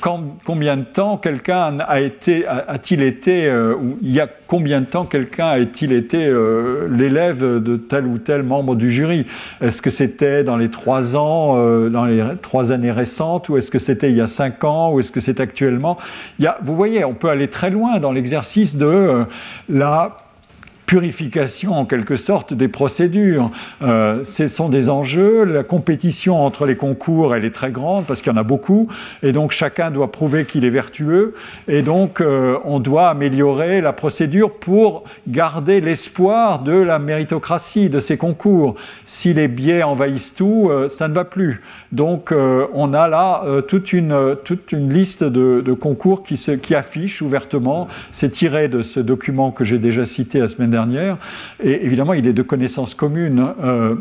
combien 0.43 0.75
de 0.75 0.83
temps 0.83 1.17
quelqu'un 1.17 1.77
a 1.87 2.01
été, 2.01 2.47
a-t-il 2.47 3.03
été, 3.03 3.45
euh, 3.45 3.75
ou 3.75 3.95
il 4.01 4.11
y 4.11 4.19
a 4.19 4.27
combien 4.47 4.81
de 4.81 4.87
temps 4.87 5.05
quelqu'un 5.05 5.49
a-t-il 5.49 5.91
été 5.91 6.25
euh, 6.25 6.87
l'élève 6.89 7.61
de 7.61 7.77
tel 7.77 8.07
ou 8.07 8.17
tel 8.17 8.41
membre 8.41 8.73
du 8.75 8.91
jury? 8.91 9.27
Est-ce 9.61 9.83
que 9.83 9.91
c'était 9.91 10.43
dans 10.43 10.57
les 10.57 10.69
trois 10.69 11.15
ans, 11.15 11.57
euh, 11.57 11.89
dans 11.89 12.05
les 12.05 12.23
trois 12.41 12.71
années 12.71 12.91
récentes, 12.91 13.49
ou 13.49 13.57
est-ce 13.57 13.69
que 13.69 13.77
c'était 13.77 14.09
il 14.09 14.17
y 14.17 14.21
a 14.21 14.25
cinq 14.25 14.63
ans, 14.63 14.93
ou 14.93 14.99
est-ce 14.99 15.11
que 15.11 15.19
c'est 15.19 15.39
actuellement? 15.39 15.99
Il 16.39 16.45
y 16.45 16.47
a, 16.47 16.57
Vous 16.63 16.75
voyez, 16.75 17.05
on 17.05 17.13
peut 17.13 17.29
aller 17.29 17.47
très 17.47 17.69
loin 17.69 17.99
dans 17.99 18.13
l'exercice 18.13 18.75
de 18.75 19.25
la 19.69 20.20
purification 20.91 21.71
en 21.71 21.85
quelque 21.85 22.17
sorte 22.17 22.53
des 22.53 22.67
procédures. 22.67 23.49
Euh, 23.81 24.25
ce 24.25 24.49
sont 24.49 24.67
des 24.67 24.89
enjeux. 24.89 25.45
La 25.45 25.63
compétition 25.63 26.45
entre 26.45 26.65
les 26.65 26.75
concours, 26.75 27.33
elle 27.33 27.45
est 27.45 27.55
très 27.55 27.71
grande 27.71 28.05
parce 28.05 28.21
qu'il 28.21 28.29
y 28.29 28.35
en 28.35 28.37
a 28.37 28.43
beaucoup, 28.43 28.89
et 29.23 29.31
donc 29.31 29.53
chacun 29.53 29.89
doit 29.89 30.11
prouver 30.11 30.43
qu'il 30.43 30.65
est 30.65 30.69
vertueux, 30.69 31.33
et 31.69 31.81
donc 31.81 32.19
euh, 32.19 32.57
on 32.65 32.81
doit 32.81 33.07
améliorer 33.07 33.79
la 33.79 33.93
procédure 33.93 34.51
pour 34.51 35.05
garder 35.29 35.79
l'espoir 35.79 36.59
de 36.59 36.73
la 36.73 36.99
méritocratie 36.99 37.89
de 37.89 38.01
ces 38.01 38.17
concours. 38.17 38.75
Si 39.05 39.33
les 39.33 39.47
biais 39.47 39.83
envahissent 39.83 40.35
tout, 40.35 40.67
euh, 40.69 40.89
ça 40.89 41.07
ne 41.07 41.13
va 41.13 41.23
plus. 41.23 41.61
Donc 41.91 42.31
on 42.31 42.93
a 42.93 43.07
là 43.07 43.43
toute, 43.67 43.91
une, 43.91 44.37
toute 44.45 44.71
une 44.71 44.93
liste 44.93 45.23
de, 45.23 45.73
concours 45.73 46.23
qui, 46.23 46.75
affiche 46.75 47.21
ouvertement. 47.21 47.87
C'est 48.11 48.31
tiré 48.31 48.67
de 48.67 48.81
ce 48.81 48.99
document 48.99 49.51
que 49.51 49.63
j'ai 49.63 49.79
déjà 49.79 50.05
cité 50.05 50.39
la 50.39 50.47
semaine 50.47 50.71
dernière 50.71 51.17
et 51.63 51.85
évidemment, 51.85 52.13
il 52.13 52.27
est 52.27 52.33
de 52.33 52.41
connaissance 52.41 52.93
commune. 52.93 53.47
Euh, 53.63 53.95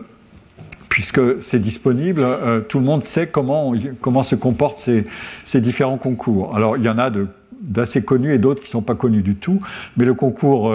puisque 0.89 1.41
c'est 1.41 1.61
disponible, 1.61 2.23
euh, 2.25 2.61
tout 2.61 2.81
le 2.81 2.85
monde 2.85 3.05
sait 3.05 3.29
comment, 3.29 3.73
comment 4.01 4.25
se 4.25 4.35
comportent 4.35 4.79
ces, 4.79 5.07
ces, 5.45 5.61
différents 5.61 5.99
concours. 5.99 6.57
Alors 6.57 6.77
il 6.77 6.83
y 6.83 6.89
en 6.89 6.99
a 6.99 7.11
de 7.11 7.29
d'assez 7.61 8.03
connus 8.03 8.32
et 8.32 8.39
d'autres 8.39 8.61
qui 8.61 8.69
ne 8.69 8.73
sont 8.73 8.82
pas 8.82 8.95
connus 8.95 9.23
du 9.23 9.37
tout. 9.37 9.61
Mais 9.97 10.05
le 10.05 10.15
concours 10.15 10.73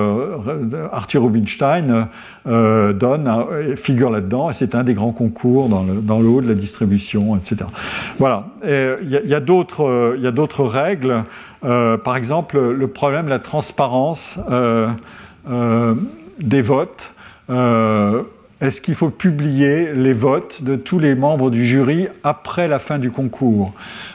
Arthur 0.92 1.24
Rubinstein 1.24 2.08
donne, 2.46 3.46
figure 3.76 4.10
là-dedans, 4.10 4.50
et 4.50 4.54
c'est 4.54 4.76
un 4.76 4.84
des 4.84 4.94
grands 4.94 5.12
concours 5.12 5.70
dans 5.70 5.84
le, 5.84 5.96
dans 5.96 6.20
le, 6.20 6.28
haut 6.28 6.42
de 6.42 6.48
la 6.48 6.54
distribution, 6.54 7.36
etc. 7.36 7.66
Voilà. 8.20 8.48
Il 8.64 9.10
y 9.10 9.34
a, 9.34 9.38
a 9.38 9.40
d'autres 9.40 10.64
règles. 10.64 11.24
par 11.62 12.16
exemple, 12.16 12.60
le 12.60 12.88
problème 12.88 13.26
de 13.26 13.32
la 13.32 13.40
transparence 13.40 14.40
des 16.40 16.62
votes. 16.62 17.12
Est-ce 18.62 18.80
qu'il 18.80 18.96
faut 18.96 19.10
publier 19.10 19.94
les 19.94 20.14
votes 20.14 20.64
de 20.64 20.78
tous 20.78 20.98
les 20.98 21.14
membres 21.14 21.50
du 21.50 21.66
jury 21.66 22.08
après 22.24 22.70
la 22.70 22.80
fin 22.80 23.00
du 23.00 23.12
concours 23.12 23.74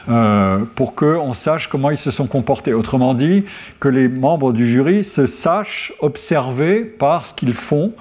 euh, 0.09 0.57
pour 0.73 0.95
qu'on 0.95 1.33
sache 1.33 1.67
comment 1.67 1.91
ils 1.91 1.99
se 1.99 2.09
sont 2.09 2.25
comportés? 2.25 2.73
Autrement 2.73 3.13
dit, 3.13 3.45
que 3.79 3.87
les 3.87 4.07
membres 4.07 4.51
du 4.51 4.67
jury 4.67 5.03
se 5.03 5.27
sachent 5.27 5.93
observer 5.99 6.83
par 6.83 7.27
ce 7.27 7.35
qu'ils 7.35 7.53
font 7.53 7.93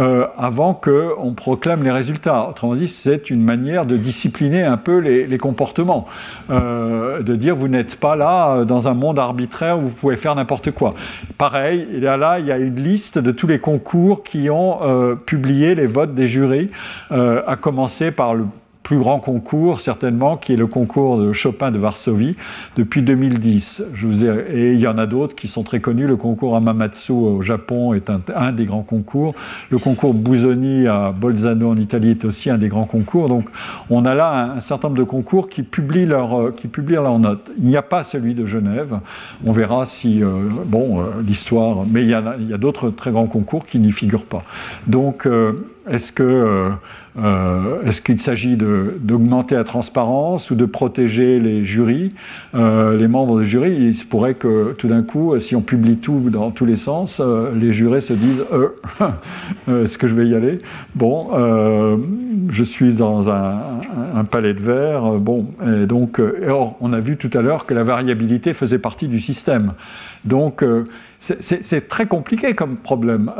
euh, 0.00 0.26
avant 0.38 0.72
qu'on 0.72 1.34
proclame 1.34 1.82
les 1.82 1.90
résultats. 1.90 2.48
Autrement 2.48 2.74
dit, 2.74 2.88
c'est 2.88 3.28
une 3.28 3.42
manière 3.42 3.84
de 3.84 3.98
discipliner 3.98 4.62
un 4.62 4.78
peu 4.78 4.98
les, 4.98 5.36
comportements, 5.36 6.06
euh, 6.50 7.22
de 7.22 7.36
dire 7.36 7.54
vous 7.54 7.68
n'êtes 7.68 7.96
pas 7.96 8.16
là 8.16 8.56
euh, 8.56 8.64
dans 8.64 8.88
un 8.88 8.94
monde 8.94 9.18
arbitraire 9.18 9.78
où 9.78 9.82
vous 9.82 9.90
pouvez 9.90 10.16
faire 10.16 10.34
n'importe 10.34 10.70
quoi. 10.70 10.94
Pareil, 11.36 12.06
a 12.06 12.16
là, 12.16 12.38
il 12.38 12.46
y 12.46 12.52
a 12.52 12.56
une 12.56 12.82
liste 12.82 13.18
de 13.18 13.32
tous 13.32 13.46
les 13.46 13.58
concours 13.58 14.22
qui 14.22 14.48
ont 14.48 14.78
publié 15.26 15.74
les 15.74 15.86
votes 15.86 16.14
des 16.14 16.26
jurys, 16.26 16.70
à 17.10 17.56
commencer 17.60 18.10
par 18.10 18.34
le 18.34 18.46
plus 18.82 18.98
grand 18.98 19.20
concours, 19.20 19.80
certainement, 19.80 20.36
qui 20.36 20.52
est 20.52 20.56
le 20.56 20.66
concours 20.66 21.18
de 21.18 21.32
Chopin 21.32 21.70
de 21.70 21.78
Varsovie 21.78 22.36
depuis 22.76 23.02
2010. 23.02 23.82
Je 23.94 24.06
vous 24.06 24.24
ai, 24.24 24.44
et 24.52 24.72
il 24.72 24.80
y 24.80 24.86
en 24.86 24.98
a 24.98 25.06
d'autres 25.06 25.34
qui 25.34 25.48
sont 25.48 25.62
très 25.62 25.80
connus. 25.80 26.06
Le 26.06 26.16
concours 26.16 26.56
Amamatsu 26.56 27.12
au 27.12 27.42
Japon 27.42 27.94
est 27.94 28.10
un, 28.10 28.52
des 28.52 28.64
grands 28.64 28.82
concours. 28.82 29.34
Le 29.70 29.78
concours 29.78 30.14
Busoni 30.14 30.86
à 30.86 31.12
Bolzano 31.12 31.70
en 31.70 31.76
Italie 31.76 32.10
est 32.10 32.24
aussi 32.24 32.50
un 32.50 32.58
des 32.58 32.68
grands 32.68 32.84
concours. 32.84 33.28
Donc 33.28 33.48
on 33.90 34.04
a 34.04 34.14
là 34.14 34.54
un, 34.56 34.60
certain 34.60 34.88
nombre 34.88 34.98
de 34.98 35.04
concours 35.04 35.48
qui 35.48 35.62
publient, 35.62 36.08
euh, 36.10 36.50
qui 36.50 36.68
publient 36.68 36.94
leurs 36.94 37.18
notes. 37.18 37.52
Il 37.58 37.66
n'y 37.66 37.76
a 37.76 37.82
pas 37.82 38.04
celui 38.04 38.34
de 38.34 38.46
Genève. 38.46 38.98
On 39.44 39.52
verra 39.52 39.86
si, 39.86 40.22
euh, 40.22 40.30
bon, 40.66 41.00
euh, 41.00 41.04
l'histoire, 41.24 41.84
mais 41.88 42.02
il 42.02 42.10
y 42.10 42.14
a 42.14 42.58
d'autres 42.58 42.90
très 42.90 43.12
grands 43.12 43.26
concours 43.26 43.64
qui 43.64 43.78
n'y 43.78 43.92
figurent 43.92 44.24
pas. 44.24 44.42
Donc, 44.86 45.28
est-ce 45.88 46.12
que 46.12 46.70
euh, 47.18 47.82
est-ce 47.82 48.00
qu'il 48.00 48.20
s'agit 48.20 48.56
d'augmenter 48.56 49.54
la 49.54 49.64
transparence 49.64 50.50
ou 50.50 50.54
de 50.54 50.64
protéger 50.64 51.40
les 51.40 51.64
jurys, 51.64 52.14
euh, 52.54 52.96
les 52.96 53.06
membres 53.06 53.40
du 53.40 53.46
jury 53.46 53.76
Il 53.78 53.96
se 53.96 54.06
pourrait 54.06 54.34
que 54.34 54.72
tout 54.72 54.88
d'un 54.88 55.02
coup, 55.02 55.38
si 55.38 55.54
on 55.54 55.60
publie 55.60 55.98
tout 55.98 56.30
dans 56.30 56.50
tous 56.50 56.64
les 56.64 56.76
sens, 56.76 57.20
euh, 57.20 57.52
les 57.54 57.72
jurés 57.72 58.00
se 58.00 58.14
disent 58.14 58.44
Est-ce 59.68 59.98
que 59.98 60.08
je 60.08 60.14
vais 60.14 60.26
y 60.26 60.34
aller? 60.34 60.58
Bon, 60.94 61.30
je 62.48 62.64
suis 62.64 62.94
dans 62.94 63.30
un, 63.30 64.24
palais 64.30 64.54
de 64.54 64.60
verre. 64.60 65.12
Bon, 65.12 65.46
donc, 65.86 66.20
or, 66.48 66.76
on 66.80 66.92
a 66.92 67.00
vu 67.00 67.16
tout 67.16 67.30
à 67.34 67.42
l'heure 67.42 67.66
que 67.66 67.74
la 67.74 67.82
variabilité 67.82 68.54
faisait 68.54 68.78
partie 68.78 69.08
du 69.08 69.20
système. 69.20 69.72
Donc, 70.24 70.64
c'est 71.18 71.88
très 71.88 72.06
compliqué 72.06 72.54
comme 72.54 72.76
problème. 72.76 73.30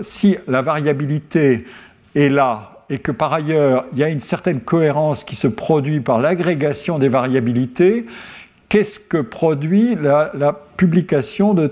si 0.00 0.36
la 0.46 0.62
variabilité 0.62 1.66
est 2.14 2.28
là 2.28 2.77
et 2.90 2.98
que 2.98 3.12
par 3.12 3.32
ailleurs, 3.32 3.84
il 3.92 3.98
y 3.98 4.04
a 4.04 4.08
une 4.08 4.20
certaine 4.20 4.60
cohérence 4.60 5.24
qui 5.24 5.36
se 5.36 5.48
produit 5.48 6.00
par 6.00 6.20
l'agrégation 6.20 6.98
des 6.98 7.08
variabilités, 7.08 8.06
qu'est-ce 8.68 9.00
que 9.00 9.18
produit 9.18 9.96
la, 9.96 10.56
publication 10.76 11.54
de, 11.54 11.70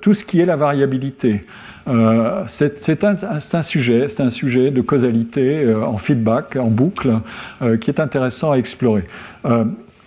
tout 0.00 0.14
ce 0.14 0.24
qui 0.24 0.40
est 0.40 0.46
la 0.46 0.56
variabilité? 0.56 1.42
Euh, 1.86 2.44
C'est 2.46 3.04
un, 3.04 3.62
sujet, 3.62 4.08
un 4.18 4.30
sujet 4.30 4.70
de 4.70 4.80
causalité 4.80 5.64
euh, 5.64 5.84
en 5.84 5.98
feedback, 5.98 6.56
en 6.56 6.68
boucle, 6.68 7.20
euh, 7.62 7.76
qui 7.76 7.90
est 7.90 8.00
intéressant 8.00 8.52
à 8.52 8.56
explorer. 8.56 9.04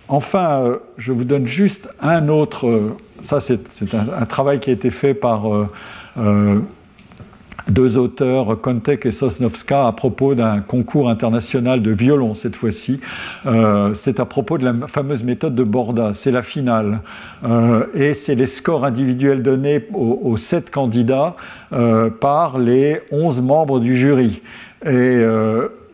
enfin, 0.08 0.78
je 0.96 1.12
vous 1.12 1.24
donne 1.24 1.46
juste 1.46 1.88
un 2.00 2.28
autre. 2.28 2.94
ça, 3.22 3.40
c'est 3.40 3.60
un, 3.94 4.26
travail 4.26 4.58
qui 4.58 4.70
a 4.70 4.72
été 4.72 4.90
fait 4.90 5.14
par 5.14 5.46
deux 7.70 7.98
auteurs, 7.98 8.60
Kontek 8.60 9.06
et 9.06 9.10
Sosnowska, 9.10 9.86
à 9.86 9.92
propos 9.92 10.34
d'un 10.34 10.60
concours 10.60 11.08
international 11.08 11.82
de 11.82 11.90
violon 11.90 12.34
cette 12.34 12.56
fois-ci. 12.56 13.00
Euh, 13.46 13.94
c'est 13.94 14.20
à 14.20 14.24
propos 14.24 14.58
de 14.58 14.64
la 14.64 14.86
fameuse 14.86 15.22
méthode 15.22 15.54
de 15.54 15.62
Borda, 15.62 16.12
c'est 16.14 16.30
la 16.30 16.42
finale. 16.42 17.00
Euh, 17.44 17.84
et 17.94 18.14
c'est 18.14 18.34
les 18.34 18.46
scores 18.46 18.84
individuels 18.84 19.42
donnés 19.42 19.86
aux, 19.94 20.36
sept 20.36 20.70
candidats 20.70 21.36
euh, 21.72 22.10
par 22.10 22.58
les 22.58 23.00
onze 23.10 23.40
membres 23.40 23.80
du 23.80 23.96
jury. 23.96 24.42
Et, 24.86 25.22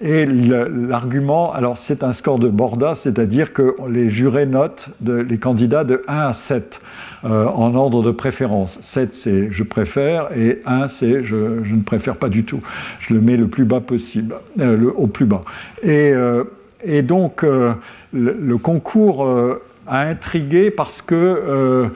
et 0.05 0.26
l'argument, 0.26 1.52
alors 1.55 1.78
c'est 1.78 2.05
un 2.05 2.12
score 2.12 2.39
de 2.39 2.48
Borda, 2.48 2.94
c'est-à-dire 2.94 3.55
que 3.55 3.74
les 3.89 4.10
jurés 4.10 4.44
notent 4.44 4.90
les 5.02 5.39
candidats 5.39 5.82
de 5.82 6.05
1 6.06 6.18
à 6.18 6.32
7. 6.35 6.81
Euh, 7.24 7.47
en 7.47 7.74
ordre 7.74 8.02
de 8.02 8.10
préférence. 8.10 8.78
7, 8.82 9.14
c'est 9.14 9.48
je 9.51 9.62
préfère, 9.62 10.28
et 10.36 10.60
1, 10.66 10.90
c'est 10.90 11.24
je, 11.24 11.36
ne 11.36 11.81
préfère 11.82 12.16
pas 12.16 12.28
du 12.28 12.44
tout. 12.44 12.60
Je 13.01 13.14
le 13.14 13.20
mets 13.22 13.39
le 13.39 13.47
plus 13.48 13.64
bas 13.64 13.81
possible, 13.81 14.35
euh, 14.60 14.90
au 14.94 15.06
plus 15.06 15.24
bas. 15.24 15.43
Et, 15.82 16.12
euh, 16.12 16.44
et 16.85 17.01
donc, 17.01 17.43
le, 18.12 18.59
concours 18.59 19.26
a 19.86 20.01
intrigué 20.02 20.70
parce 20.70 21.01
que 21.01 21.89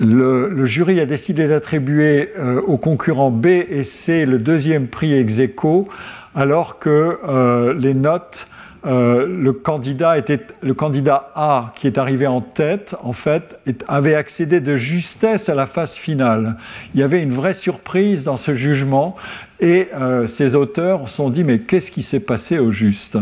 le, 0.00 0.48
le, 0.48 0.66
jury 0.66 1.00
a 1.00 1.06
décidé 1.06 1.48
d'attribuer 1.48 2.30
aux 2.66 2.76
concurrents 2.76 3.30
B 3.30 3.46
et 3.46 3.84
C 3.84 4.26
le 4.26 4.38
deuxième 4.38 4.86
prix 4.86 5.12
ex 5.12 5.38
aequo, 5.38 5.88
alors 6.34 6.78
que 6.78 7.74
les 7.76 7.94
notes 7.94 8.46
euh, 8.86 9.26
le, 9.26 9.52
candidat 9.52 10.18
était, 10.18 10.40
le 10.62 10.72
candidat 10.72 11.32
A 11.34 11.72
qui 11.74 11.86
est 11.88 11.98
arrivé 11.98 12.26
en 12.26 12.40
tête, 12.40 12.94
en 13.02 13.12
fait, 13.12 13.58
avait 13.88 14.14
accédé 14.14 14.60
de 14.60 14.76
justesse 14.76 15.48
à 15.48 15.54
la 15.54 15.66
phase 15.66 15.94
finale. 15.94 16.56
Il 16.94 17.00
y 17.00 17.02
avait 17.02 17.22
une 17.22 17.32
vraie 17.32 17.54
surprise 17.54 18.22
dans 18.22 18.36
ce 18.36 18.54
jugement 18.54 19.16
et 19.60 19.88
euh, 19.94 20.28
ces 20.28 20.54
auteurs 20.54 21.08
se 21.08 21.16
sont 21.16 21.30
dit 21.30 21.42
mais 21.42 21.58
qu'est-ce 21.58 21.90
qui 21.90 22.02
s'est 22.02 22.20
passé 22.20 22.60
au 22.60 22.70
juste? 22.70 23.18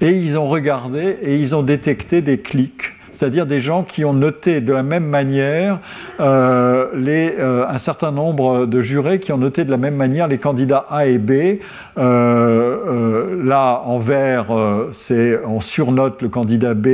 Et 0.00 0.10
ils 0.10 0.36
ont 0.36 0.48
regardé 0.48 1.18
et 1.22 1.36
ils 1.36 1.54
ont 1.54 1.62
détecté 1.62 2.20
des 2.20 2.38
clics 2.38 2.95
c'est-à-dire 3.16 3.46
des 3.46 3.60
gens 3.60 3.82
qui 3.82 4.04
ont 4.04 4.12
noté 4.12 4.60
de 4.60 4.72
la 4.72 4.82
même 4.82 5.06
manière 5.06 5.80
euh, 6.20 6.86
euh, 6.94 7.66
un 7.66 7.78
certain 7.78 8.12
nombre 8.12 8.66
de 8.66 8.82
jurés 8.82 9.20
qui 9.20 9.32
ont 9.32 9.38
noté 9.38 9.64
de 9.64 9.70
la 9.70 9.76
même 9.78 9.96
manière 9.96 10.28
les 10.28 10.38
candidats 10.38 10.86
A 10.90 11.06
et 11.06 11.18
B. 11.18 11.60
Euh, 11.98 13.42
là, 13.42 13.82
en 13.86 13.98
vert, 13.98 14.50
on 14.50 15.60
surnote 15.60 16.22
le 16.22 16.28
candidat 16.28 16.74
B 16.74 16.88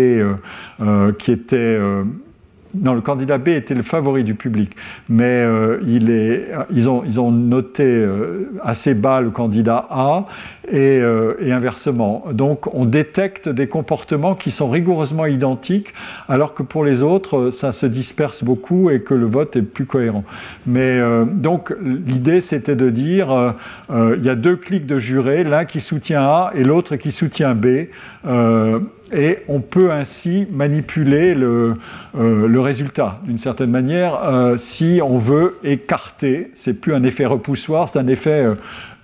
qui 1.18 1.32
était 1.32 1.78
non, 2.74 2.94
le 2.94 3.02
candidat 3.02 3.36
B 3.38 3.48
était 3.48 3.74
le 3.74 3.82
favori 3.82 4.24
du 4.24 4.34
public, 4.34 4.74
mais 5.08 5.44
euh, 5.44 5.78
est, 5.82 6.48
ils, 6.70 6.88
ont, 6.88 7.30
noté 7.30 7.84
euh, 7.84 8.50
assez 8.62 8.94
bas 8.94 9.20
le 9.20 9.30
candidat 9.30 9.86
A 9.90 10.26
et, 10.70 11.00
euh, 11.00 11.34
et, 11.40 11.52
inversement. 11.52 12.24
Donc 12.32 12.72
on 12.74 12.86
détecte 12.86 13.48
des 13.48 13.66
comportements 13.66 14.34
qui 14.34 14.50
sont 14.50 14.70
rigoureusement 14.70 15.26
identiques, 15.26 15.92
alors 16.28 16.54
que 16.54 16.62
pour 16.62 16.84
les 16.84 17.02
autres, 17.02 17.50
ça 17.50 17.72
se 17.72 17.84
disperse 17.84 18.42
beaucoup 18.42 18.88
et 18.88 19.02
que 19.02 19.14
le 19.14 19.26
vote 19.26 19.56
est 19.56 19.62
plus 19.62 19.84
cohérent. 19.84 20.24
Mais 20.66 21.00
donc 21.26 21.74
l'idée, 21.82 22.40
c'était 22.40 22.76
de 22.76 22.88
dire, 22.90 23.54
il 23.90 24.24
y 24.24 24.30
a 24.30 24.34
deux 24.34 24.56
clics 24.56 24.86
de 24.86 24.98
jurés, 24.98 25.44
l'un 25.44 25.64
qui 25.64 25.80
soutient 25.80 26.22
A 26.22 26.52
et 26.54 26.64
l'autre 26.64 26.96
qui 26.96 27.12
soutient 27.12 27.54
B 27.54 27.66
et 29.12 29.39
on 29.48 29.60
peut 29.60 29.93
ainsi 29.93 30.47
manipuler 30.51 31.34
le, 31.34 31.74
euh, 32.18 32.60
résultat 32.60 33.20
d'une 33.24 33.39
certaine 33.39 33.70
manière 33.70 34.18
euh, 34.24 34.56
si 34.56 35.01
on 35.05 35.18
veut 35.18 35.59
écarter. 35.64 36.51
C'est 36.55 36.74
plus 36.74 36.94
un 36.94 37.02
effet 37.02 37.26
repoussoir, 37.26 37.89
c'est 37.89 37.98
un 37.98 38.06
effet 38.06 38.44
euh, 38.44 38.55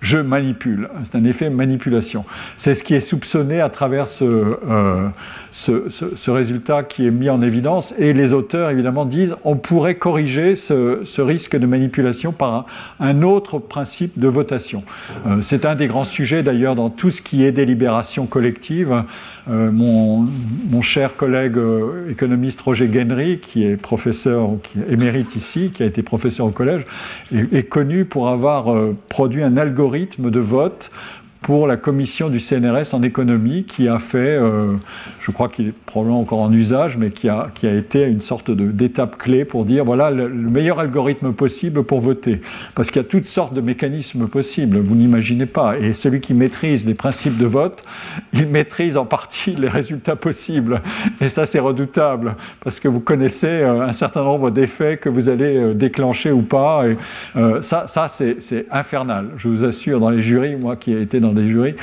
je 0.01 0.19
manipule. 0.19 0.89
C'est 1.03 1.19
un 1.19 1.25
effet 1.25 1.51
manipulation. 1.51 2.25
C'est 2.57 2.75
ce 2.75 2.85
qui 2.85 2.95
est 2.95 3.01
soupçonné 3.01 3.61
à 3.61 3.69
travers 3.69 4.07
ce, 4.07 5.11
résultat 6.31 6.85
qui 6.85 7.05
est 7.05 7.11
mis 7.11 7.29
en 7.29 7.43
évidence. 7.43 7.93
Et 7.99 8.13
les 8.13 8.33
auteurs, 8.33 8.71
évidemment, 8.71 9.05
disent 9.05 9.35
on 9.43 9.57
pourrait 9.57 9.97
corriger 9.97 10.55
ce, 10.55 11.21
risque 11.21 11.57
de 11.59 11.67
manipulation 11.67 12.31
par 12.31 12.67
un, 13.01 13.23
autre 13.23 13.59
principe 13.59 14.21
de 14.21 14.29
votation. 14.29 14.85
c'est 15.41 15.67
un 15.67 15.75
des 15.75 15.89
grands 15.89 16.05
sujets, 16.05 16.45
d'ailleurs, 16.45 16.77
dans 16.77 16.91
tout 16.91 17.11
ce 17.11 17.21
qui 17.21 17.43
est 17.43 17.51
délibération 17.51 18.27
collective. 18.27 19.03
Euh, 19.51 19.71
mon, 19.73 20.27
cher 20.83 21.17
collègue 21.17 21.57
euh, 21.57 22.11
économiste 22.11 22.61
Roger 22.61 22.87
Guenry, 22.87 23.39
qui 23.39 23.65
est 23.65 23.77
professeur, 23.77 24.51
qui 24.63 24.79
est 24.79 24.93
émérite 24.93 25.37
ici, 25.37 25.71
qui 25.75 25.83
a 25.83 25.87
été 25.87 26.03
professeur 26.03 26.47
au 26.47 26.51
collège, 26.51 26.85
est, 27.33 27.69
connu 27.69 28.05
pour 28.05 28.29
avoir 28.29 28.73
euh, 28.73 28.95
produit 29.09 29.43
un 29.43 29.57
algorithme 29.57 30.31
de 30.31 30.41
vote 30.41 30.91
pour 31.43 31.67
la 31.67 31.77
commission 31.77 32.29
du 32.29 32.41
CNRS 32.41 32.95
en 32.95 33.03
économie 33.03 33.65
qui 33.65 33.89
a 33.89 33.99
fait, 33.99 34.19
euh, 34.19 34.75
je 35.21 35.31
crois 35.31 35.49
qu'il 35.49 35.69
est 35.69 35.73
probablement 35.73 36.21
encore 36.21 36.41
en 36.41 36.53
usage, 36.53 36.97
mais 36.97 37.11
qui 37.11 37.29
a, 37.29 37.49
qui 37.55 37.67
a 37.67 37.75
été 37.75 38.05
une 38.05 38.21
sorte 38.21 38.51
d'étape 38.51 39.19
clé 39.19 39.45
pour 39.45 39.65
dire 39.65 39.85
voilà 39.85 40.11
le, 40.11 40.29
meilleur 40.29 40.81
algorithme 40.81 41.33
possible 41.33 41.85
pour 41.85 42.01
voter. 42.01 42.41
Parce 42.75 42.89
qu'il 42.89 43.01
y 43.01 43.05
a 43.05 43.09
toutes 43.09 43.29
sortes 43.29 43.55
de 43.55 43.61
mécanismes 43.61 44.27
possibles, 44.27 44.79
vous 44.79 44.95
n'imaginez 44.95 45.47
pas. 45.47 45.79
Et 45.79 45.95
celui 45.95 46.21
qui 46.21 46.35
maîtrise 46.35 46.85
les 46.85 46.95
principes 46.95 47.39
de 47.39 47.47
vote, 47.47 47.85
il 48.33 48.47
maîtrise 48.49 48.97
en 48.97 49.05
partie 49.05 49.55
les 49.55 49.69
résultats 49.69 50.17
possibles. 50.17 50.83
Et 51.21 51.29
ça, 51.29 51.47
c'est 51.47 51.61
redoutable, 51.61 52.35
parce 52.65 52.81
que 52.81 52.89
vous 52.89 53.01
connaissez 53.01 53.47
euh, 53.47 53.83
un 53.83 53.93
certain 53.93 54.25
nombre 54.25 54.51
d'effets 54.51 54.97
que 54.97 55.09
vous 55.09 55.29
allez 55.29 55.57
euh, 55.57 55.75
déclencher 55.75 56.33
ou 56.33 56.43
pas. 56.43 56.85
Et, 56.87 56.97
ça, 57.63 57.87
ça 57.87 58.09
c'est 58.09 58.67
infernal. 58.71 59.29
Je 59.37 59.49
vous 59.49 59.65
assure, 59.65 60.01
dans 60.01 60.11
les 60.11 60.23
jurys, 60.23 60.57
moi 60.57 60.77
qui 60.77 60.93
ai 60.93 61.01
été 61.01 61.21
dans 61.21 61.28
des 61.33 61.49
jurys, 61.49 61.77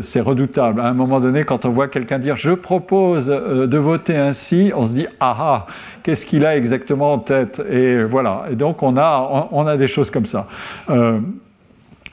c'est 0.00 0.20
redoutable. 0.20 0.80
À 0.80 0.86
un 0.86 0.94
moment 0.94 1.20
donné, 1.20 1.44
quand 1.44 1.64
on 1.64 1.70
voit 1.70 1.88
quelqu'un 1.88 2.18
dire 2.18 2.36
je 2.36 2.50
propose 2.50 3.28
euh, 3.28 3.66
de 3.66 3.78
voter 3.78 4.16
ainsi, 4.16 4.72
on 4.74 4.86
se 4.86 4.92
dit 4.92 5.06
ah 5.20 5.36
ah, 5.38 5.66
qu'est-ce 6.02 6.26
qu'il 6.26 6.44
a 6.44 6.56
exactement 6.56 7.14
en 7.14 7.18
tête? 7.18 7.62
Et 7.70 8.02
voilà. 8.04 8.44
Et 8.50 8.56
donc 8.56 8.82
on 8.82 8.96
a, 8.96 9.76
des 9.76 9.88
choses 9.88 10.10
comme 10.10 10.26
ça. 10.26 10.46
Euh, 10.90 11.18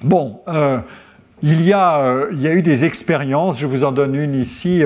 bon. 0.04 0.42
Euh, 0.48 0.80
il 1.42 1.62
y, 1.62 1.74
a, 1.74 2.26
il 2.32 2.42
y, 2.42 2.48
a, 2.48 2.54
eu 2.54 2.62
des 2.62 2.86
expériences, 2.86 3.60
je 3.60 3.66
vous 3.66 3.84
en 3.84 3.92
donne 3.92 4.16
une 4.16 4.36
ici 4.36 4.84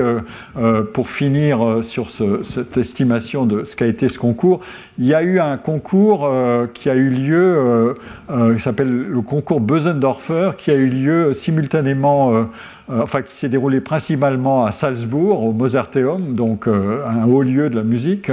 pour 0.92 1.08
finir 1.08 1.80
sur 1.82 2.10
cette 2.10 2.76
estimation 2.76 3.46
de 3.46 3.64
ce 3.64 3.74
qu'a 3.76 3.86
été 3.86 4.08
ce 4.08 4.18
concours. 4.18 4.60
Il 4.98 5.06
y 5.06 5.14
a 5.14 5.22
eu 5.22 5.40
un 5.40 5.56
concours 5.56 6.30
qui 6.72 6.88
a 6.88 6.94
eu 6.94 7.08
lieu, 7.08 7.94
qui 8.28 8.62
s'appelle 8.62 8.92
le 8.92 9.20
concours 9.20 9.60
Bösendorfer, 9.60 10.52
qui 10.56 10.70
a 10.70 10.74
eu 10.74 10.88
lieu 10.88 11.32
simultanément 11.32 12.46
euh, 12.90 13.00
enfin 13.02 13.22
qui 13.22 13.34
s'est 13.34 13.48
déroulé 13.48 13.80
principalement 13.80 14.66
à 14.66 14.72
Salzbourg, 14.72 15.42
au 15.42 15.52
Mozarteum, 15.52 16.34
donc 16.34 16.68
euh, 16.68 17.02
un 17.06 17.24
haut 17.24 17.40
lieu 17.40 17.70
de 17.70 17.76
la 17.76 17.82
musique. 17.82 18.30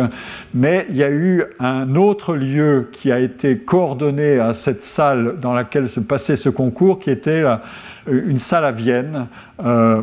Mais 0.54 0.86
il 0.90 0.98
y 0.98 1.04
a 1.04 1.10
eu 1.10 1.46
un 1.62 1.96
autre 1.96 2.36
lieu 2.36 2.90
qui 2.92 3.14
a 3.14 3.20
été 3.20 3.58
coordonné 3.60 4.40
à 4.40 4.54
cette 4.54 4.84
salle 4.84 5.38
dans 5.42 5.54
laquelle 5.54 5.88
se 5.88 6.02
passait 6.02 6.36
ce 6.36 6.50
concours, 6.50 7.00
qui 7.00 7.12
était 7.12 7.46
une 8.08 8.40
salle 8.40 8.66
à 8.66 8.72
Vienne. 8.72 9.28
Euh, 9.64 10.02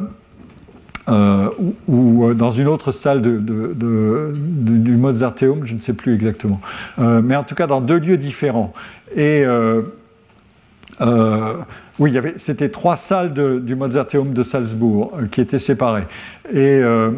ou, 1.88 2.34
dans 2.34 2.50
une 2.50 2.68
autre 2.68 2.92
salle 2.92 3.22
du 3.22 4.96
Mozarteum, 4.96 5.64
je 5.64 5.72
ne 5.72 5.78
sais 5.78 5.94
plus 5.94 6.14
exactement. 6.14 6.60
mais 6.98 7.34
en 7.34 7.44
tout 7.44 7.54
cas 7.54 7.66
dans 7.66 7.80
deux 7.80 7.98
lieux 7.98 8.18
différents. 8.18 8.74
Et 9.16 9.46
oui, 11.98 12.16
c'était 12.36 12.68
trois 12.68 12.96
salles 12.96 13.32
du 13.64 13.74
Mozarteum 13.74 14.32
de 14.32 14.42
Salzbourg 14.42 15.12
euh, 15.18 15.26
qui 15.26 15.40
étaient 15.40 15.58
séparées. 15.58 16.06
Et, 16.52 16.80
euh, 16.80 17.10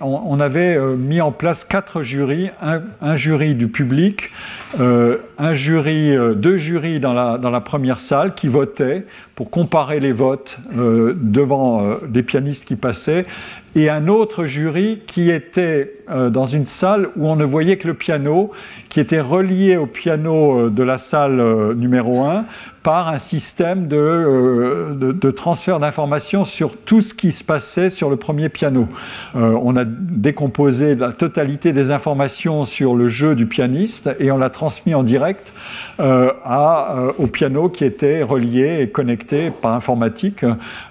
on, 0.00 0.40
avait 0.40 0.76
euh, 0.76 0.96
mis 0.96 1.20
en 1.20 1.30
place 1.30 1.62
quatre 1.62 2.02
jurys, 2.02 2.50
un, 2.60 3.16
jury 3.16 3.54
du 3.54 3.68
public, 3.68 4.30
un 4.78 5.54
jury, 5.54 6.16
deux 6.36 6.56
jurys 6.56 7.00
dans 7.00 7.12
la, 7.12 7.60
première 7.60 8.00
salle 8.00 8.34
qui 8.34 8.48
votaient 8.48 9.04
pour 9.34 9.50
comparer 9.50 10.00
les 10.00 10.12
votes 10.12 10.58
devant 10.74 11.96
les 12.12 12.22
pianistes 12.22 12.64
qui 12.64 12.76
passaient, 12.76 13.26
et 13.74 13.88
un 13.88 14.08
autre 14.08 14.44
jury 14.44 15.00
qui 15.06 15.30
était 15.30 15.94
dans 16.08 16.46
une 16.46 16.66
salle 16.66 17.08
où 17.16 17.28
on 17.28 17.36
ne 17.36 17.44
voyait 17.44 17.76
que 17.76 17.88
le 17.88 17.94
piano, 17.94 18.50
qui 18.88 19.00
était 19.00 19.20
relié 19.20 19.76
au 19.76 19.86
piano 19.86 20.68
de 20.68 20.82
la 20.82 20.98
salle 20.98 21.74
numéro 21.74 22.22
1 22.22 22.44
par 22.82 23.08
un 23.08 23.18
système 23.18 23.88
euh, 23.92 24.94
de, 24.94 25.30
transfert 25.30 25.78
d'informations 25.78 26.44
sur 26.44 26.76
tout 26.76 27.00
ce 27.00 27.14
qui 27.14 27.32
se 27.32 27.44
passait 27.44 27.90
sur 27.90 28.10
le 28.10 28.16
premier 28.16 28.48
piano. 28.48 28.88
Euh, 29.36 29.56
on 29.62 29.76
a 29.76 29.84
décomposé 29.84 30.96
la 30.96 31.12
totalité 31.12 31.72
des 31.72 31.90
informations 31.90 32.64
sur 32.64 32.94
le 32.94 33.08
jeu 33.08 33.34
du 33.34 33.46
pianiste 33.46 34.10
et 34.18 34.30
on 34.30 34.38
l'a 34.38 34.50
transmis 34.62 34.94
en 34.94 35.02
direct 35.02 35.52
euh, 36.00 36.30
à, 36.44 36.94
au 37.18 37.26
piano 37.26 37.68
qui 37.68 37.84
était 37.84 38.22
relié 38.22 38.80
et 38.80 38.88
connecté 38.88 39.50
par 39.50 39.74
informatique 39.74 40.44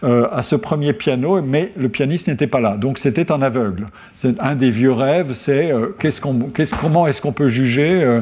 à 0.03 0.41
ce 0.41 0.55
premier 0.55 0.93
piano, 0.93 1.41
mais 1.41 1.71
le 1.77 1.89
pianiste 1.89 2.27
n'était 2.27 2.47
pas 2.47 2.59
là. 2.59 2.77
Donc 2.77 2.99
c'était 2.99 3.31
en 3.31 3.41
aveugle. 3.41 3.87
Un 4.39 4.55
des 4.55 4.71
vieux 4.71 4.91
rêves, 4.91 5.33
c'est 5.33 5.71
qu'est-ce 5.99 6.21
qu'on, 6.21 6.51
comment 6.79 7.07
est-ce 7.07 7.21
qu'on 7.21 7.33
peut 7.33 7.49
juger 7.49 8.19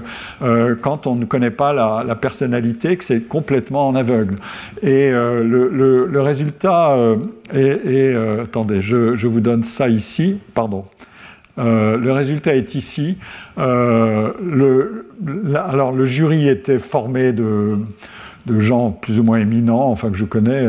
quand 0.82 1.08
on 1.08 1.16
ne 1.16 1.26
connaît 1.26 1.52
pas 1.52 1.74
la, 1.74 2.16
personnalité, 2.16 2.98
que 2.98 3.04
c'est 3.04 3.28
complètement 3.28 3.88
en 3.88 3.96
aveugle. 3.96 4.36
Et 4.82 5.10
euh, 5.12 5.44
le, 5.44 6.22
résultat 6.22 6.92
euh, 6.92 7.16
est, 7.54 8.14
euh, 8.14 8.44
attendez, 8.44 8.82
je, 8.82 9.28
vous 9.28 9.40
donne 9.40 9.64
ça 9.64 9.90
ici, 9.90 10.38
pardon. 10.54 10.86
Le 11.60 12.11
résultat 12.11 12.56
est 12.56 12.76
ici. 12.76 13.18
Le, 13.57 15.06
alors 15.56 15.91
le 15.91 16.06
jury 16.06 16.48
était 16.48 16.80
formé 16.80 17.31
de, 17.31 17.77
gens 18.57 18.91
plus 18.91 19.19
ou 19.19 19.23
moins 19.23 19.40
éminents, 19.40 19.90
enfin 19.90 20.10
que 20.10 20.18
je 20.18 20.26
connais. 20.26 20.68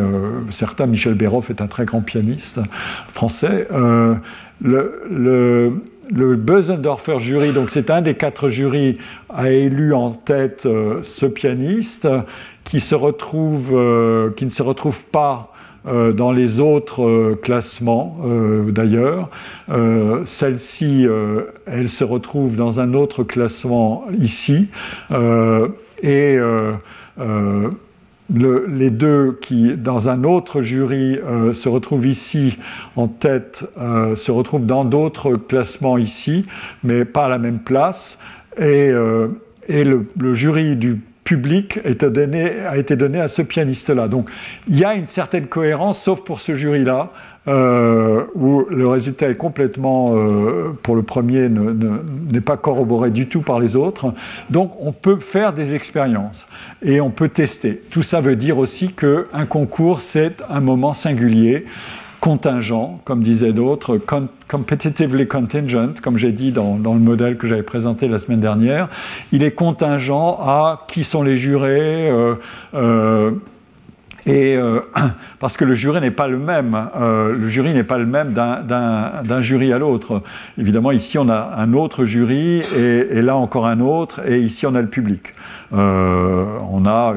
certains, 0.51 0.87
Michel 0.87 1.15
Béroff 1.15 1.51
est 1.51 1.61
un 1.61 1.67
très 1.67 1.85
grand 1.85 2.01
pianiste 2.01 2.61
français. 3.13 3.69
le, 4.63 5.73
le 6.13 6.37
Bösendorfer 6.37 7.21
jury, 7.21 7.53
donc 7.53 7.71
c'est 7.71 7.89
un 7.91 8.03
des 8.03 8.15
quatre 8.15 8.49
jurys, 8.49 8.99
a 9.29 9.51
élu 9.51 9.95
en 9.95 10.11
tête 10.11 10.67
ce 11.03 11.27
pianiste 11.27 12.09
qui, 12.71 12.77
euh, 12.77 14.31
ne 14.41 14.49
se 14.49 14.63
retrouve 14.63 15.05
pas 15.07 15.53
euh, 15.53 15.60
dans 15.85 16.33
les 16.33 16.61
autres 16.61 17.03
euh, 17.03 17.39
classements 17.41 18.19
d'ailleurs. 18.69 19.31
Celle-ci, 20.27 21.07
elle 21.67 21.89
se 21.89 22.05
retrouve 22.05 22.57
dans 22.57 22.81
un 22.81 22.95
autre 22.95 23.25
classement 23.25 24.05
ici. 24.19 24.69
et 26.03 26.39
les 28.33 28.91
deux 28.91 29.39
qui, 29.41 29.75
dans 29.77 30.09
un 30.09 30.25
autre 30.25 30.63
jury, 30.63 31.19
se 31.53 31.69
retrouvent 31.69 32.07
ici 32.07 32.59
en 32.97 33.09
tête, 33.09 33.65
se 34.17 34.31
retrouvent 34.31 34.67
dans 34.67 34.85
d'autres 34.85 35.37
classements 35.37 35.99
ici, 35.99 36.47
mais 36.85 37.05
pas 37.05 37.27
à 37.27 37.29
la 37.29 37.39
même 37.39 37.61
place. 37.61 38.19
Et, 38.59 38.93
et 39.69 39.85
le, 39.85 40.35
jury 40.35 40.77
du 40.77 41.01
public 41.31 41.79
a 41.85 42.77
été 42.77 42.97
donné 42.97 43.21
à 43.21 43.29
ce 43.29 43.43
pianiste-là. 43.43 44.09
Donc 44.09 44.29
il 44.69 44.77
y 44.77 44.85
a 44.85 44.97
une 44.97 45.07
certaine 45.07 45.47
cohérence, 45.47 46.03
sauf 46.03 46.23
pour 46.25 46.41
ce 46.41 46.57
jury-là, 46.57 47.13
euh, 47.47 48.25
où 48.35 48.65
le 48.69 48.89
résultat 48.89 49.29
est 49.29 49.37
complètement, 49.37 50.17
euh, 50.17 50.77
pour 50.83 50.97
le 50.97 51.05
premier, 51.05 51.49
n'est 51.49 52.41
pas 52.41 52.57
corroboré 52.57 53.13
du 53.13 53.29
tout 53.29 53.43
par 53.43 53.61
les 53.61 53.77
autres. 53.77 54.13
Donc 54.51 54.73
on 54.81 54.91
peut 54.91 55.21
faire 55.21 55.53
des 55.53 55.73
expériences 55.73 56.49
et 56.83 57.01
on 57.01 57.11
peut 57.11 57.29
tester. 57.29 57.81
Tout 57.91 58.03
ça 58.03 58.21
veut 58.21 58.35
dire 58.35 58.59
aussi 58.59 58.89
qu'un 58.89 59.47
concours, 59.49 60.01
c'est 60.01 60.43
un 60.49 60.61
moment 60.61 60.95
singulier 60.95 61.65
contingent, 62.21 63.01
comme 63.05 63.23
disaient 63.23 63.53
d'autres, 63.53 63.99
competitively 64.49 65.27
contingent, 65.27 66.01
comme 66.03 66.19
j'ai 66.19 66.33
dit 66.33 66.53
dans, 66.53 66.77
le 66.77 67.01
modèle 67.01 67.37
que 67.37 67.47
j'avais 67.47 67.63
présenté 67.63 68.09
la 68.09 68.19
semaine 68.19 68.41
dernière. 68.41 68.89
Il 69.33 69.43
est 69.43 69.53
contingent 69.53 70.39
à 70.41 70.85
qui 70.87 71.03
sont 71.03 71.23
les 71.23 71.39
jurés. 71.39 72.11
Euh, 72.11 72.35
euh, 72.75 73.33
et 74.27 74.55
euh, 74.55 74.81
parce 75.39 75.57
que 75.57 75.65
le 75.65 75.75
jury 75.75 75.99
n'est 76.03 76.11
pas 76.11 76.29
le 76.29 76.39
même, 76.39 76.91
le 76.95 77.49
jury 77.49 77.73
n'est 77.73 77.85
pas 77.85 77.97
le 77.97 78.05
même 78.05 78.35
d'un 78.35 79.41
jury 79.43 79.73
à 79.73 79.79
l'autre. 79.79 80.23
Évidemment, 80.59 80.93
ici 80.93 81.17
on 81.17 81.31
a 81.31 81.55
un 81.57 81.73
autre 81.73 82.05
jury 82.05 82.63
et, 82.77 83.09
et, 83.13 83.23
là 83.23 83.37
encore 83.37 83.67
un 83.67 83.81
autre, 83.81 84.21
et 84.29 84.41
ici 84.41 84.67
on 84.67 84.75
a 84.75 84.83
le 84.83 84.89
public. 84.89 85.33
on 85.73 86.85
a 86.87 87.15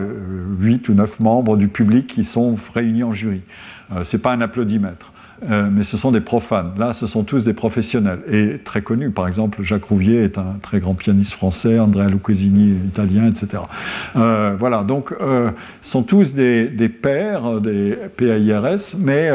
huit 0.59 0.87
ou 0.87 0.93
neuf 0.93 1.19
membres 1.19 1.57
du 1.57 1.67
public 1.67 2.07
qui 2.07 2.23
sont 2.23 2.55
réunis 2.73 3.03
en 3.03 3.11
jury. 3.11 3.41
Euh, 3.95 4.03
ce 4.03 4.15
n'est 4.15 4.21
pas 4.21 4.33
un 4.33 4.41
applaudimètre. 4.41 5.11
Euh, 5.49 5.67
mais 5.69 5.83
ce 5.83 5.97
sont 5.97 6.11
des 6.11 6.21
profanes. 6.21 6.71
Là, 6.77 6.93
ce 6.93 7.05
sont 7.05 7.23
tous 7.23 7.43
des 7.43 7.53
professionnels 7.53 8.19
et 8.31 8.59
très 8.59 8.81
connus. 8.81 9.09
Par 9.09 9.27
exemple, 9.27 9.61
Jacques 9.61 9.83
Rouvier 9.85 10.23
est 10.23 10.37
un 10.37 10.55
très 10.61 10.79
grand 10.79 10.93
pianiste 10.93 11.33
français, 11.33 11.79
Andrea 11.79 12.07
Lucchesini 12.07 12.77
italien, 12.85 13.27
etc. 13.27 13.63
Euh, 14.15 14.55
voilà, 14.57 14.83
donc 14.83 15.13
euh, 15.19 15.51
sont 15.81 16.03
tous 16.03 16.33
des, 16.33 16.67
des 16.67 16.87
pairs, 16.87 17.59
des 17.59 17.97
PAIRS, 18.15 18.95
mais 18.99 19.31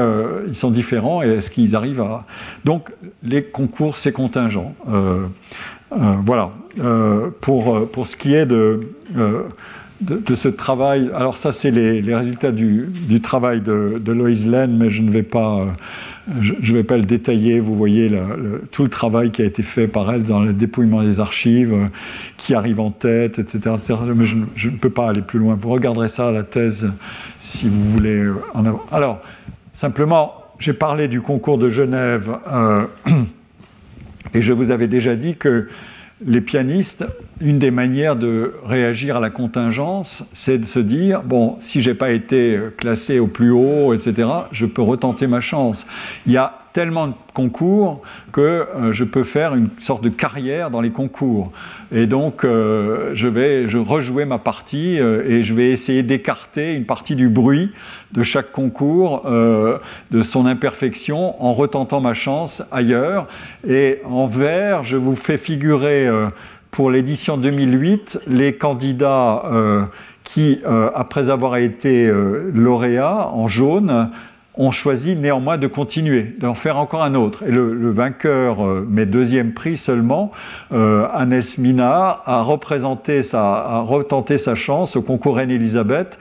ils 0.47 0.55
sont 0.55 0.71
différents 0.71 1.23
et 1.23 1.29
est-ce 1.29 1.51
qu'ils 1.51 1.77
arrivent 1.77 2.01
à... 2.01 2.25
Donc, 2.65 2.91
les 3.23 3.43
concours, 3.43 3.99
c'est 3.99 4.13
contingent. 4.13 4.75
voilà. 5.91 6.53
pour, 7.41 7.89
pour 7.91 8.07
ce 8.07 8.17
qui 8.17 8.35
est 8.35 8.47
de 8.47 8.81
de, 10.01 10.35
ce 10.35 10.49
travail. 10.49 11.11
Alors 11.15 11.37
ça, 11.37 11.53
c'est 11.53 11.71
les, 11.71 12.15
résultats 12.15 12.53
du, 12.53 13.21
travail 13.23 13.61
de, 13.61 14.01
de 14.03 14.13
Loïs 14.13 14.47
Lane, 14.47 14.77
mais 14.77 14.91
je 14.91 15.03
ne 15.03 15.11
vais 15.11 15.23
pas 15.23 15.67
je 16.41 16.53
ne 16.53 16.77
vais 16.77 16.85
pas 16.85 16.99
le 16.99 17.05
détailler, 17.05 17.59
vous 17.59 17.75
voyez 17.75 18.13
tout 18.71 18.83
le 18.83 18.91
travail 18.91 19.31
qui 19.31 19.43
a 19.43 19.45
été 19.47 19.63
fait 19.63 19.89
par 19.89 20.13
elle 20.13 20.25
dans 20.25 20.41
le 20.41 20.53
dépouillement 20.53 21.03
des 21.03 21.21
archives, 21.21 21.75
qui 22.37 22.55
arrive 22.55 22.81
en 22.81 22.91
tête, 22.91 23.39
etc. 23.39 23.77
Mais 24.15 24.27
je, 24.27 24.37
je, 24.55 24.69
ne 24.69 24.77
peux 24.77 24.91
pas 24.91 25.09
aller 25.09 25.23
plus 25.23 25.39
loin. 25.39 25.57
Vous 25.59 25.71
regarderez 25.71 26.09
ça 26.09 26.29
à 26.29 26.33
la 26.33 26.43
thèse 26.43 26.91
si 27.39 27.69
vous 27.69 27.91
voulez 27.93 28.29
en 28.53 28.67
avoir. 28.67 28.85
Alors, 28.93 29.23
simplement, 29.73 30.35
j'ai 30.59 30.75
parlé 30.75 31.09
du 31.09 31.21
concours 31.21 31.57
de 31.57 31.71
Genève 31.71 32.37
et 34.35 34.43
je 34.43 34.53
vous 34.53 34.71
avais 34.71 34.89
déjà 34.89 35.17
dit 35.17 35.37
que 35.37 35.69
les 36.27 36.41
pianistes, 36.41 37.07
une 37.41 37.59
des 37.59 37.71
manières 37.71 38.17
de 38.17 38.55
réagir 38.65 39.17
à 39.17 39.21
la 39.21 39.31
contingence, 39.31 40.25
c'est 40.33 40.59
de 40.59 40.67
se 40.67 40.79
dire 40.79 41.23
bon, 41.23 41.57
si 41.61 41.83
j'ai 41.83 41.95
pas 41.95 42.11
été 42.11 42.59
classé 42.77 43.19
au 43.19 43.27
plus 43.27 43.51
haut, 43.51 43.95
etc., 43.95 44.29
je 44.53 44.67
peux 44.67 44.83
retenter 44.83 45.27
ma 45.27 45.41
chance. 45.41 45.87
Il 46.27 46.33
y 46.33 46.37
a 46.37 46.59
tellement 46.73 47.09
de 47.09 47.15
concours 47.35 48.03
que 48.31 48.41
euh, 48.41 48.93
je 48.93 49.03
peux 49.03 49.25
faire 49.25 49.55
une 49.55 49.69
sorte 49.81 50.03
de 50.03 50.11
carrière 50.11 50.71
dans 50.71 50.81
les 50.81 50.91
concours. 50.91 51.51
Et 51.91 52.07
donc, 52.07 52.45
euh, 52.45 53.11
je 53.15 53.27
vais 53.27 53.67
je 53.69 53.79
rejouer 53.79 54.27
ma 54.27 54.39
partie 54.39 55.01
euh, 55.01 55.25
et 55.27 55.43
je 55.43 55.55
vais 55.55 55.71
essayer 55.71 56.03
d'écarter 56.03 56.75
une 56.75 56.85
partie 56.85 57.17
du 57.17 57.29
bruit 57.29 57.73
de 58.13 58.23
chaque 58.23 58.53
concours, 58.53 59.27
de 59.27 60.23
son 60.23 60.47
imperfection, 60.47 61.45
en 61.45 61.53
retentant 61.53 62.01
ma 62.01 62.15
chance 62.15 62.63
ailleurs. 62.73 63.27
Et 63.69 64.01
en 64.07 64.27
vert, 64.27 64.83
je 64.83 64.97
vous 64.97 65.15
fais 65.15 65.37
figurer 65.37 66.09
pour 66.71 66.91
l'édition 66.91 67.37
2008 67.37 68.21
les 68.27 68.55
candidats 68.55 69.43
qui, 70.25 70.61
après 70.95 71.31
avoir 71.31 71.57
été 71.57 72.13
lauréats 72.53 73.31
en 73.33 73.49
jaune, 73.49 74.11
ont 74.59 74.73
choisi 74.73 75.15
néanmoins 75.15 75.57
de 75.57 75.69
continuer, 75.69 76.35
d'en 76.41 76.55
faire 76.55 76.79
encore 76.79 77.05
un 77.05 77.15
autre. 77.15 77.45
Et 77.45 77.51
le, 77.51 77.91
vainqueur, 77.91 78.67
euh, 78.67 78.87
mais 78.89 79.07
deuxième 79.07 79.55
prix 79.55 79.77
seulement, 79.77 80.33
euh, 80.73 81.07
Minard, 81.59 82.23
a 82.27 82.43
représenté 82.43 83.23
a 83.33 83.81
retenté 83.81 84.37
sa 84.37 84.57
chance 84.57 84.97
au 84.97 85.03
concours 85.03 85.37
Reine-Elisabeth 85.37 86.19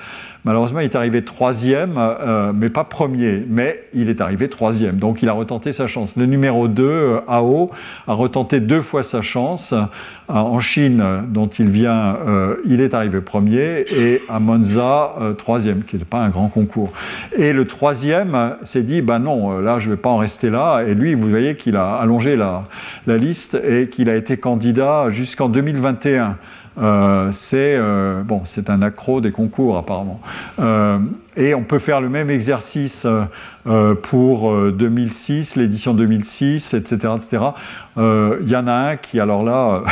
Malheureusement, 0.48 0.80
il 0.80 0.86
est 0.86 0.96
arrivé 0.96 1.26
troisième, 1.26 1.96
euh, 1.98 2.54
mais 2.56 2.70
pas 2.70 2.86
premier, 2.86 3.44
mais 3.50 3.84
il 3.94 4.08
est 4.08 4.22
arrivé 4.22 4.48
troisième. 4.48 4.96
Donc 4.96 5.22
il 5.22 5.28
a 5.28 5.34
retenté 5.34 5.74
sa 5.74 5.88
chance. 5.88 6.14
Le 6.16 6.26
numéro 6.26 6.70
2, 6.70 6.84
euh, 6.86 7.20
AO, 7.28 7.70
a 8.08 8.14
retenté 8.14 8.62
deux 8.62 8.82
fois 8.82 9.04
sa 9.04 9.22
chance. 9.22 9.74
Euh, 9.74 9.84
en 10.30 10.62
Chine, 10.62 11.04
dont 11.28 11.48
il 11.48 11.70
vient, 11.70 12.18
il 12.66 12.82
est 12.82 12.94
arrivé 12.94 13.22
premier, 13.22 13.86
et 13.90 14.22
à 14.28 14.42
Monza, 14.42 15.16
troisième, 15.38 15.84
qui 15.84 15.96
n'est 15.96 16.04
pas 16.04 16.20
un 16.20 16.28
grand 16.28 16.50
concours. 16.50 16.92
Et 17.38 17.54
le 17.54 17.66
troisième 17.66 18.58
s'est 18.66 18.84
dit, 18.84 19.02
ben 19.02 19.20
non, 19.20 19.60
là, 19.60 19.80
je 19.80 19.86
ne 19.86 19.96
vais 19.96 20.02
pas 20.02 20.10
en 20.10 20.18
rester 20.18 20.50
là. 20.50 20.82
Et 20.86 20.96
lui, 20.96 21.14
vous 21.14 21.30
voyez 21.30 21.56
qu'il 21.56 21.78
a 21.78 21.96
allongé 21.96 22.36
la, 22.36 22.66
la 23.06 23.16
liste 23.16 23.58
et 23.66 23.88
qu'il 23.88 24.10
a 24.10 24.16
été 24.16 24.36
candidat 24.36 25.12
jusqu'en 25.12 25.48
2021. 25.48 26.36
Euh, 26.78 27.32
c'est 27.32 27.76
euh, 27.76 28.22
bon, 28.24 28.44
c'est 28.46 28.70
un 28.70 28.82
accro 28.82 29.20
des 29.22 29.32
concours 29.32 29.78
apparemment. 29.78 30.22
Euh, 30.60 31.00
et 31.36 31.56
on 31.56 31.64
peut 31.64 31.80
faire 31.80 32.02
le 32.02 32.10
même 32.10 32.30
exercice 32.30 33.06
pour 34.04 34.72
2006, 34.72 35.56
l'édition 35.56 35.94
2006, 35.94 36.74
etc., 36.74 37.14
etc. 37.16 37.44
Il 37.98 38.50
y 38.50 38.56
en 38.56 38.68
a 38.68 38.74
un 38.74 38.96
qui, 38.96 39.20
alors 39.20 39.44
là, 39.44 39.84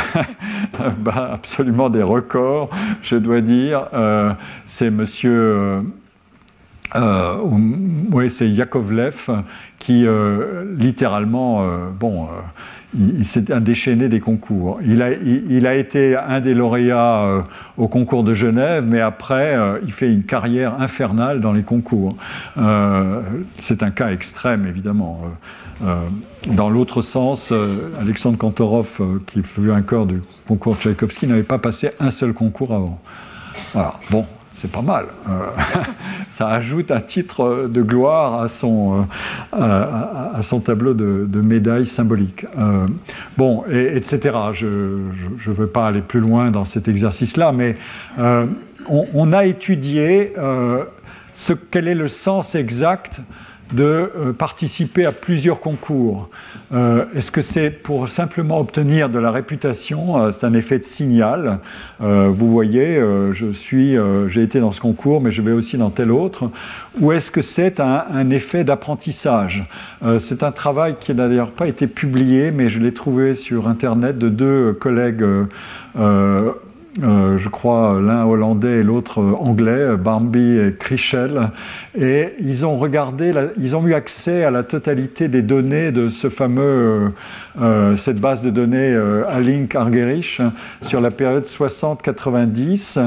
bat 0.98 1.30
absolument 1.34 1.88
des 1.88 2.02
records, 2.02 2.70
je 3.02 3.16
dois 3.16 3.42
dire. 3.42 3.86
c'est 4.66 4.90
Monsieur. 4.90 5.76
oui, 6.96 8.30
c'est 8.30 8.48
Yakovlev 8.48 9.30
qui 9.78 10.04
littéralement, 10.76 11.64
bon, 12.00 12.28
il, 12.94 13.26
s'est 13.26 13.42
déchaîné 13.60 14.08
des 14.08 14.20
concours. 14.20 14.78
Il 14.84 15.02
a, 15.02 15.12
il, 15.12 15.66
a, 15.66 15.74
été 15.74 16.16
un 16.16 16.40
des 16.40 16.54
lauréats 16.54 17.24
euh, 17.24 17.42
au 17.76 17.88
concours 17.88 18.24
de 18.24 18.34
Genève, 18.34 18.84
mais 18.86 19.00
après, 19.00 19.56
euh, 19.56 19.78
il 19.84 19.92
fait 19.92 20.10
une 20.10 20.22
carrière 20.22 20.80
infernale 20.80 21.40
dans 21.40 21.52
les 21.52 21.62
concours. 21.62 22.16
Euh, 22.58 23.22
c'est 23.58 23.82
un 23.82 23.90
cas 23.90 24.10
extrême, 24.10 24.66
évidemment. 24.66 25.20
dans 26.48 26.70
l'autre 26.70 27.02
sens, 27.02 27.52
Alexandre 28.00 28.38
Kantorov, 28.38 29.00
qui 29.26 29.42
fut 29.42 29.60
vainqueur 29.60 30.06
du 30.06 30.22
concours 30.48 30.76
Tchaïkovski, 30.78 31.26
n'avait 31.26 31.42
pas 31.42 31.58
passé 31.58 31.90
un 32.00 32.10
seul 32.10 32.32
concours 32.32 32.72
avant. 32.72 32.98
Voilà. 33.74 33.94
Bon, 34.10 34.26
c'est 34.56 34.70
pas 34.70 34.82
mal. 34.82 35.06
Euh, 35.28 35.46
ça 36.30 36.48
ajoute 36.48 36.90
un 36.90 37.00
titre 37.00 37.68
de 37.68 37.82
gloire 37.82 38.40
à 38.40 38.48
son, 38.48 39.06
euh, 39.54 39.84
à, 40.34 40.42
son 40.42 40.60
tableau 40.60 40.94
de, 40.94 41.26
de 41.28 41.40
médailles 41.40 41.86
symboliques. 41.86 42.46
Euh, 42.58 42.86
bon, 43.36 43.64
et, 43.70 43.96
etc. 43.96 44.36
Je 44.54 44.66
ne 44.66 45.54
veux 45.54 45.66
pas 45.66 45.88
aller 45.88 46.00
plus 46.00 46.20
loin 46.20 46.50
dans 46.50 46.64
cet 46.64 46.88
exercice-là, 46.88 47.52
mais 47.52 47.76
on, 48.18 49.06
on, 49.14 49.32
a 49.32 49.44
étudié 49.44 50.32
ce, 51.34 51.52
quel 51.52 51.88
est 51.88 51.94
le 51.94 52.08
sens 52.08 52.54
exact 52.54 53.20
de 53.72 53.84
euh, 53.84 54.32
participer 54.32 55.06
à 55.06 55.12
plusieurs 55.12 55.60
concours. 55.60 56.28
Euh, 56.72 57.06
est-ce 57.14 57.30
que 57.30 57.42
c'est 57.42 57.70
pour 57.70 58.08
simplement 58.08 58.60
obtenir 58.60 59.08
de 59.08 59.18
la 59.18 59.30
réputation? 59.30 60.18
Euh, 60.18 60.32
C'est 60.32 60.46
un 60.46 60.54
effet 60.54 60.78
de 60.78 60.84
signal. 60.84 61.58
vous 62.00 62.50
voyez, 62.50 63.00
je 63.32 63.52
suis, 63.52 63.96
j'ai 64.28 64.42
été 64.42 64.60
dans 64.60 64.72
ce 64.72 64.80
concours, 64.80 65.20
mais 65.20 65.30
je 65.30 65.42
vais 65.42 65.52
aussi 65.52 65.78
dans 65.78 65.90
tel 65.90 66.10
autre. 66.10 66.50
Ou 67.00 67.12
est-ce 67.12 67.30
que 67.30 67.42
c'est 67.42 67.80
un, 67.80 68.04
un, 68.10 68.30
effet 68.30 68.64
d'apprentissage? 68.64 69.64
C'est 70.18 70.42
un 70.42 70.52
travail 70.52 70.96
qui 71.00 71.14
n'a 71.14 71.28
d'ailleurs 71.28 71.50
pas 71.50 71.66
été 71.66 71.86
publié, 71.86 72.50
mais 72.50 72.68
je 72.68 72.80
l'ai 72.80 72.92
trouvé 72.92 73.34
sur 73.34 73.68
Internet 73.68 74.18
de 74.18 74.28
deux 74.28 74.72
collègues 74.74 75.24
euh, 77.02 77.36
je 77.36 77.48
crois, 77.50 78.00
l'un 78.00 78.24
hollandais 78.24 78.78
et 78.78 78.82
l'autre 78.82 79.22
anglais, 79.22 79.96
Bambi 79.96 80.58
et 80.58 80.72
Krichel, 80.72 81.50
et 81.98 82.34
ils 82.40 82.64
ont 82.64 82.78
regardé, 82.78 83.32
ils 83.58 83.76
ont 83.76 83.86
eu 83.86 83.92
accès 83.92 84.44
à 84.44 84.50
la 84.50 84.62
totalité 84.62 85.28
des 85.28 85.42
données 85.42 85.92
de 85.92 86.08
ce 86.08 86.30
fameux, 86.30 86.62
euh, 86.62 87.08
euh, 87.60 87.96
cette 87.96 88.18
base 88.18 88.42
de 88.42 88.50
données 88.50 88.96
Alink 89.28 89.74
Argerich 89.74 90.40
sur 90.82 91.00
la 91.00 91.10
période 91.10 91.44
60-90, 91.44 92.98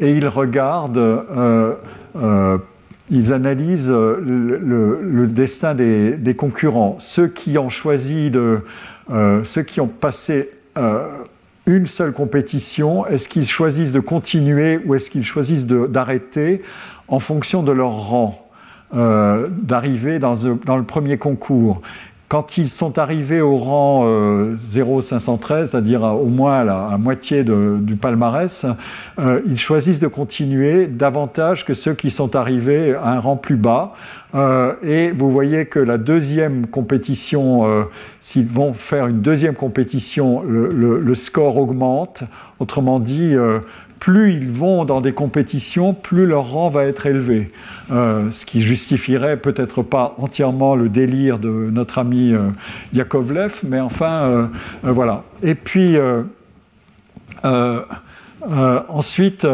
et 0.00 0.12
ils 0.12 0.26
regardent 0.26 1.24
ils 3.10 3.32
analysent 3.32 3.90
le, 3.90 5.26
destin 5.28 5.74
des, 5.74 6.12
des, 6.12 6.34
concurrents. 6.34 6.96
Ceux 7.00 7.28
qui 7.28 7.56
ont 7.56 7.70
choisi 7.70 8.30
de, 8.30 8.60
ceux 9.44 9.62
qui 9.62 9.80
ont 9.80 9.88
passé 9.88 10.50
une 11.68 11.86
seule 11.86 12.12
compétition, 12.12 13.06
est-ce 13.06 13.28
qu'ils 13.28 13.46
choisissent 13.46 13.92
de 13.92 14.00
continuer 14.00 14.80
ou 14.84 14.94
est-ce 14.94 15.10
qu'ils 15.10 15.24
choisissent 15.24 15.66
d'arrêter 15.66 16.62
en 17.08 17.18
fonction 17.18 17.62
de 17.62 17.72
leur 17.72 17.90
rang 17.90 18.48
euh, 18.94 19.48
d'arriver 19.50 20.18
dans, 20.18 20.36
dans, 20.64 20.78
le 20.78 20.84
premier 20.84 21.18
concours? 21.18 21.82
Quand 22.28 22.58
ils 22.58 22.68
sont 22.68 22.98
arrivés 22.98 23.40
au 23.40 23.56
rang 23.56 24.06
0513, 24.70 25.50
euh, 25.50 25.66
c'est-à-dire 25.70 26.02
au 26.02 26.26
moins 26.26 26.58
à 26.58 26.64
la 26.64 26.98
moitié 26.98 27.42
du 27.42 27.96
palmarès, 27.96 28.66
euh, 29.18 29.40
ils 29.46 29.58
choisissent 29.58 30.00
de 30.00 30.08
continuer 30.08 30.86
davantage 30.86 31.64
que 31.64 31.72
ceux 31.72 31.94
qui 31.94 32.10
sont 32.10 32.36
arrivés 32.36 32.94
à 32.94 33.12
un 33.12 33.20
rang 33.20 33.36
plus 33.36 33.56
bas. 33.56 33.94
Euh, 34.34 34.74
et 34.82 35.10
vous 35.10 35.30
voyez 35.30 35.64
que 35.64 35.78
la 35.78 35.96
deuxième 35.96 36.66
compétition, 36.66 37.86
s'ils 38.20 38.46
vont 38.46 38.74
faire 38.74 39.06
une 39.06 39.22
deuxième 39.22 39.54
compétition, 39.54 40.42
le, 40.42 41.00
le 41.00 41.14
score 41.14 41.56
augmente. 41.56 42.24
Autrement 42.60 43.00
dit, 43.00 43.34
plus 43.98 44.34
ils 44.34 44.50
vont 44.50 44.84
dans 44.84 45.00
des 45.00 45.12
compétitions, 45.12 45.94
plus 45.94 46.26
leur 46.26 46.50
rang 46.52 46.68
va 46.70 46.84
être 46.84 47.06
élevé. 47.06 47.50
Euh, 47.90 48.30
ce 48.30 48.44
qui 48.44 48.60
justifierait 48.60 49.38
peut-être 49.38 49.82
pas 49.82 50.14
entièrement 50.18 50.74
le 50.76 50.88
délire 50.88 51.38
de 51.38 51.48
notre 51.48 51.98
ami 51.98 52.34
euh, 52.34 52.48
Yakovlev, 52.92 53.60
mais 53.66 53.80
enfin, 53.80 54.22
euh, 54.22 54.46
voilà. 54.82 55.24
Et 55.42 55.54
puis, 55.54 55.96
ensuite, 58.88 59.46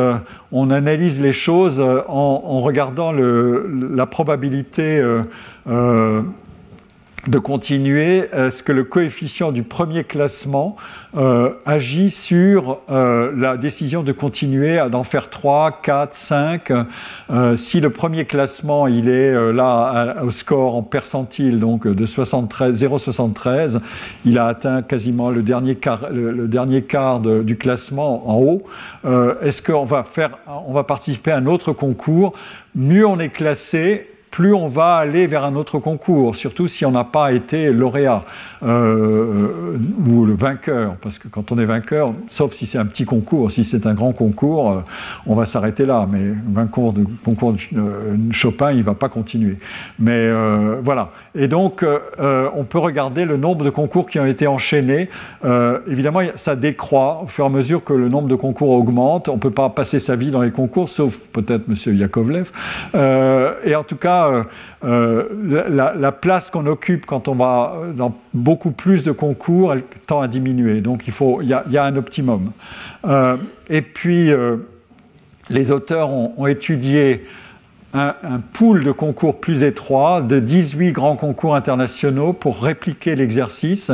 on 0.52 0.70
analyse 0.70 1.20
les 1.20 1.32
choses 1.32 1.80
en, 1.80 2.60
regardant 2.60 3.12
la 3.12 4.06
probabilité 4.06 5.02
de 7.28 7.38
continuer, 7.38 8.28
est-ce 8.32 8.62
que 8.62 8.72
le 8.72 8.84
coefficient 8.84 9.50
du 9.50 9.62
premier 9.62 10.04
classement 10.04 10.76
euh, 11.16 11.54
agit 11.64 12.10
sur 12.10 12.80
euh, 12.90 13.32
la 13.36 13.56
décision 13.56 14.02
de 14.02 14.12
continuer 14.12 14.78
à 14.78 14.88
d'en 14.88 15.04
faire 15.04 15.30
3, 15.30 15.80
4, 15.82 16.16
5 16.16 16.72
Si 17.56 17.80
le 17.80 17.90
premier 17.90 18.26
classement 18.26 18.86
il 18.86 19.08
est 19.08 19.32
euh, 19.32 19.52
là 19.52 20.16
au 20.22 20.30
score 20.30 20.74
en 20.74 20.82
percentile 20.82 21.60
donc 21.60 21.86
de 21.86 22.06
73, 22.06 22.82
0,73, 22.82 23.80
il 24.24 24.38
a 24.38 24.46
atteint 24.46 24.82
quasiment 24.82 25.30
le 25.30 25.42
dernier 25.42 25.76
quart, 25.76 26.10
le, 26.10 26.46
dernier 26.46 26.82
quart 26.82 27.20
du 27.20 27.56
classement 27.56 28.28
en 28.28 28.36
haut. 28.36 28.62
est-ce 29.42 29.62
qu'on 29.62 29.84
va 29.84 30.04
faire, 30.04 30.38
on 30.66 30.72
va 30.72 30.84
participer 30.84 31.30
à 31.30 31.36
un 31.36 31.46
autre 31.46 31.72
concours? 31.72 32.34
Mieux 32.74 33.06
on 33.06 33.18
est 33.18 33.28
classé, 33.28 34.13
plus 34.34 34.52
on 34.52 34.66
va 34.66 34.96
aller 34.96 35.28
vers 35.28 35.44
un 35.44 35.54
autre 35.54 35.78
concours, 35.78 36.34
surtout 36.34 36.66
si 36.66 36.84
on 36.84 36.90
n'a 36.90 37.04
pas 37.04 37.32
été 37.32 37.72
lauréat 37.72 38.24
euh, 38.64 39.78
ou 40.08 40.24
le 40.24 40.34
vainqueur, 40.34 40.96
parce 41.00 41.20
que 41.20 41.28
quand 41.28 41.52
on 41.52 41.58
est 41.60 41.64
vainqueur, 41.64 42.12
sauf 42.30 42.52
si 42.52 42.66
c'est 42.66 42.78
un 42.78 42.86
petit 42.86 43.04
concours, 43.04 43.52
si 43.52 43.62
c'est 43.62 43.86
un 43.86 43.94
grand 43.94 44.12
concours, 44.12 44.72
euh, 44.72 44.80
on 45.26 45.36
va 45.36 45.46
s'arrêter 45.46 45.86
là, 45.86 46.08
mais 46.10 46.32
un 46.56 46.66
concours 46.66 46.92
de, 46.94 47.04
concours 47.24 47.54
euh, 47.76 48.16
Chopin, 48.32 48.72
il 48.72 48.78
ne 48.78 48.82
va 48.82 48.94
pas 48.94 49.08
continuer. 49.08 49.56
Mais 50.00 50.28
voilà. 50.82 51.10
Et 51.36 51.46
donc, 51.46 51.84
on 52.18 52.64
peut 52.64 52.78
regarder 52.78 53.24
le 53.26 53.36
nombre 53.36 53.64
de 53.64 53.70
concours 53.70 54.06
qui 54.06 54.18
ont 54.18 54.26
été 54.26 54.48
enchaînés. 54.48 55.08
évidemment, 55.86 56.20
ça 56.34 56.56
décroît 56.56 57.20
au 57.22 57.26
fur 57.28 57.44
et 57.44 57.46
à 57.46 57.50
mesure 57.50 57.84
que 57.84 57.92
le 57.92 58.08
nombre 58.08 58.28
de 58.28 58.34
concours 58.34 58.70
augmente. 58.70 59.28
On 59.28 59.34
ne 59.34 59.40
peut 59.40 59.50
pas 59.50 59.68
passer 59.68 60.00
sa 60.00 60.16
vie 60.16 60.30
dans 60.30 60.42
les 60.42 60.50
concours, 60.50 60.88
sauf 60.88 61.18
peut-être 61.32 61.64
M. 61.68 61.96
Yakovlev. 61.96 62.50
et 63.64 63.74
en 63.76 63.84
tout 63.84 63.96
cas, 63.96 64.23
euh, 64.28 64.42
euh, 64.84 65.92
la, 65.96 66.12
place 66.12 66.50
qu'on 66.50 66.66
occupe 66.66 67.06
quand 67.06 67.28
on 67.28 67.34
va 67.34 67.76
dans 67.94 68.16
beaucoup 68.32 68.70
plus 68.70 69.04
de 69.04 69.12
concours, 69.12 69.72
elle 69.72 69.82
tend 70.06 70.20
à 70.20 70.28
diminuer. 70.28 70.80
Donc 70.80 71.06
il, 71.06 71.12
faut, 71.12 71.40
il, 71.42 71.48
y, 71.48 71.78
a, 71.78 71.84
un 71.84 71.96
optimum. 71.96 72.52
Euh, 73.06 73.36
et 73.68 73.82
puis, 73.82 74.30
les 75.50 75.70
auteurs 75.70 76.10
ont 76.10 76.46
étudié 76.46 77.24
un, 77.94 78.40
pool 78.52 78.82
de 78.82 78.90
concours 78.90 79.38
plus 79.38 79.62
étroit, 79.62 80.20
de 80.20 80.40
18 80.40 80.90
grands 80.92 81.16
concours 81.16 81.54
internationaux 81.54 82.32
pour 82.32 82.60
répliquer 82.60 83.14
l'exercice. 83.14 83.92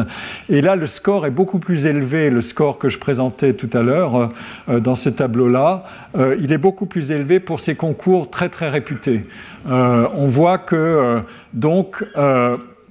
Et 0.48 0.62
là, 0.62 0.74
le 0.74 0.86
score 0.86 1.26
est 1.26 1.30
beaucoup 1.30 1.58
plus 1.58 1.84
élevé, 1.84 2.30
le 2.30 2.40
score 2.40 2.78
que 2.78 2.88
je 2.88 2.98
présentais 2.98 3.52
tout 3.52 3.68
à 3.74 3.82
l'heure 3.82 4.30
euh, 4.68 4.80
dans 4.80 4.96
ce 4.96 5.10
tableau-là. 5.10 5.84
Euh, 6.16 6.34
il 6.40 6.50
est 6.50 6.58
beaucoup 6.58 6.86
plus 6.86 7.10
élevé 7.10 7.40
pour 7.40 7.60
ces 7.60 7.74
concours 7.74 8.30
très 8.30 8.48
très 8.48 8.70
réputés. 8.70 9.22
Euh, 9.68 10.08
on 10.14 10.26
voit 10.26 10.56
que 10.56 11.20
donc 11.52 12.02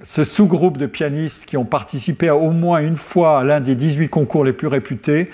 ce 0.02 0.24
sous-groupe 0.24 0.78
de 0.78 0.86
pianistes 0.86 1.44
qui 1.44 1.56
ont 1.56 1.64
participé 1.64 2.28
à 2.28 2.36
au 2.36 2.52
moins 2.52 2.78
une 2.78 2.96
fois 2.96 3.40
à 3.40 3.44
l'un 3.44 3.60
des 3.60 3.74
18 3.74 4.08
concours 4.08 4.44
les 4.44 4.52
plus 4.52 4.68
réputés 4.68 5.30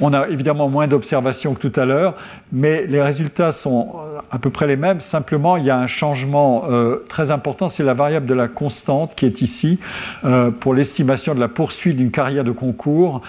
on 0.00 0.12
a 0.12 0.28
évidemment 0.28 0.68
moins 0.68 0.86
d'observations 0.86 1.54
que 1.54 1.66
tout 1.66 1.80
à 1.80 1.84
l'heure, 1.84 2.14
mais 2.52 2.86
les 2.86 3.02
résultats 3.02 3.52
sont 3.52 3.94
euh, 3.94 4.20
à 4.30 4.38
peu 4.38 4.50
près 4.50 4.66
les 4.66 4.76
mêmes. 4.76 5.00
Simplement, 5.00 5.56
il 5.56 5.64
y 5.64 5.70
a 5.70 5.78
un 5.78 5.86
changement 5.86 6.64
euh, 6.70 7.04
très 7.08 7.30
important, 7.30 7.68
c'est 7.68 7.84
la 7.84 7.94
variable 7.94 8.26
de 8.26 8.34
la 8.34 8.48
constante 8.48 9.14
qui 9.14 9.26
est 9.26 9.42
ici 9.42 9.78
euh, 10.24 10.50
pour 10.50 10.74
l'estimation 10.74 11.34
de 11.34 11.40
la 11.40 11.48
poursuite 11.48 11.96
d'une 11.96 12.10
carrière 12.10 12.44
de 12.44 12.52
concours 12.52 13.22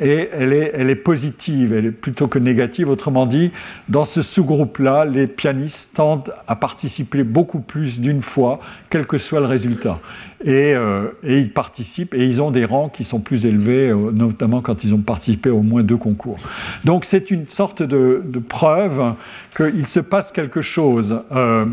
et 0.00 0.30
elle 0.32 0.52
est, 0.52 0.94
positive, 0.94 1.74
elle 1.74 1.84
est 1.84 1.90
plutôt 1.90 2.26
que 2.26 2.38
négative. 2.38 2.88
Autrement 2.88 3.26
dit, 3.26 3.52
dans 3.88 4.06
ce 4.06 4.22
sous-groupe-là, 4.22 5.04
les 5.04 5.26
pianistes 5.26 5.90
tendent 5.94 6.32
à 6.48 6.56
participer 6.56 7.22
beaucoup 7.22 7.60
plus 7.60 8.00
d'une 8.00 8.22
fois, 8.22 8.60
quel 8.88 9.06
que 9.06 9.18
soit 9.18 9.40
le 9.40 9.46
résultat. 9.46 10.00
Et, 10.42 10.74
euh, 10.74 11.08
ils 11.22 11.52
participent 11.52 12.14
et 12.14 12.26
ils 12.26 12.40
ont 12.40 12.50
des 12.50 12.64
rangs 12.64 12.88
qui 12.88 13.04
sont 13.04 13.20
plus 13.20 13.44
élevés, 13.44 13.90
euh, 13.90 14.10
notamment 14.10 14.62
quand 14.62 14.84
ils 14.84 14.94
ont 14.94 15.00
participé 15.00 15.50
au 15.50 15.60
moins 15.60 15.82
deux 15.82 15.98
concours. 15.98 16.38
Donc 16.84 17.04
c'est 17.04 17.30
une 17.30 17.46
sorte 17.46 17.82
de, 17.82 18.22
preuve 18.48 19.14
qu'il 19.54 19.86
se 19.86 20.00
passe 20.00 20.32
quelque 20.32 20.62
chose. 20.62 21.20
Euh, 21.30 21.66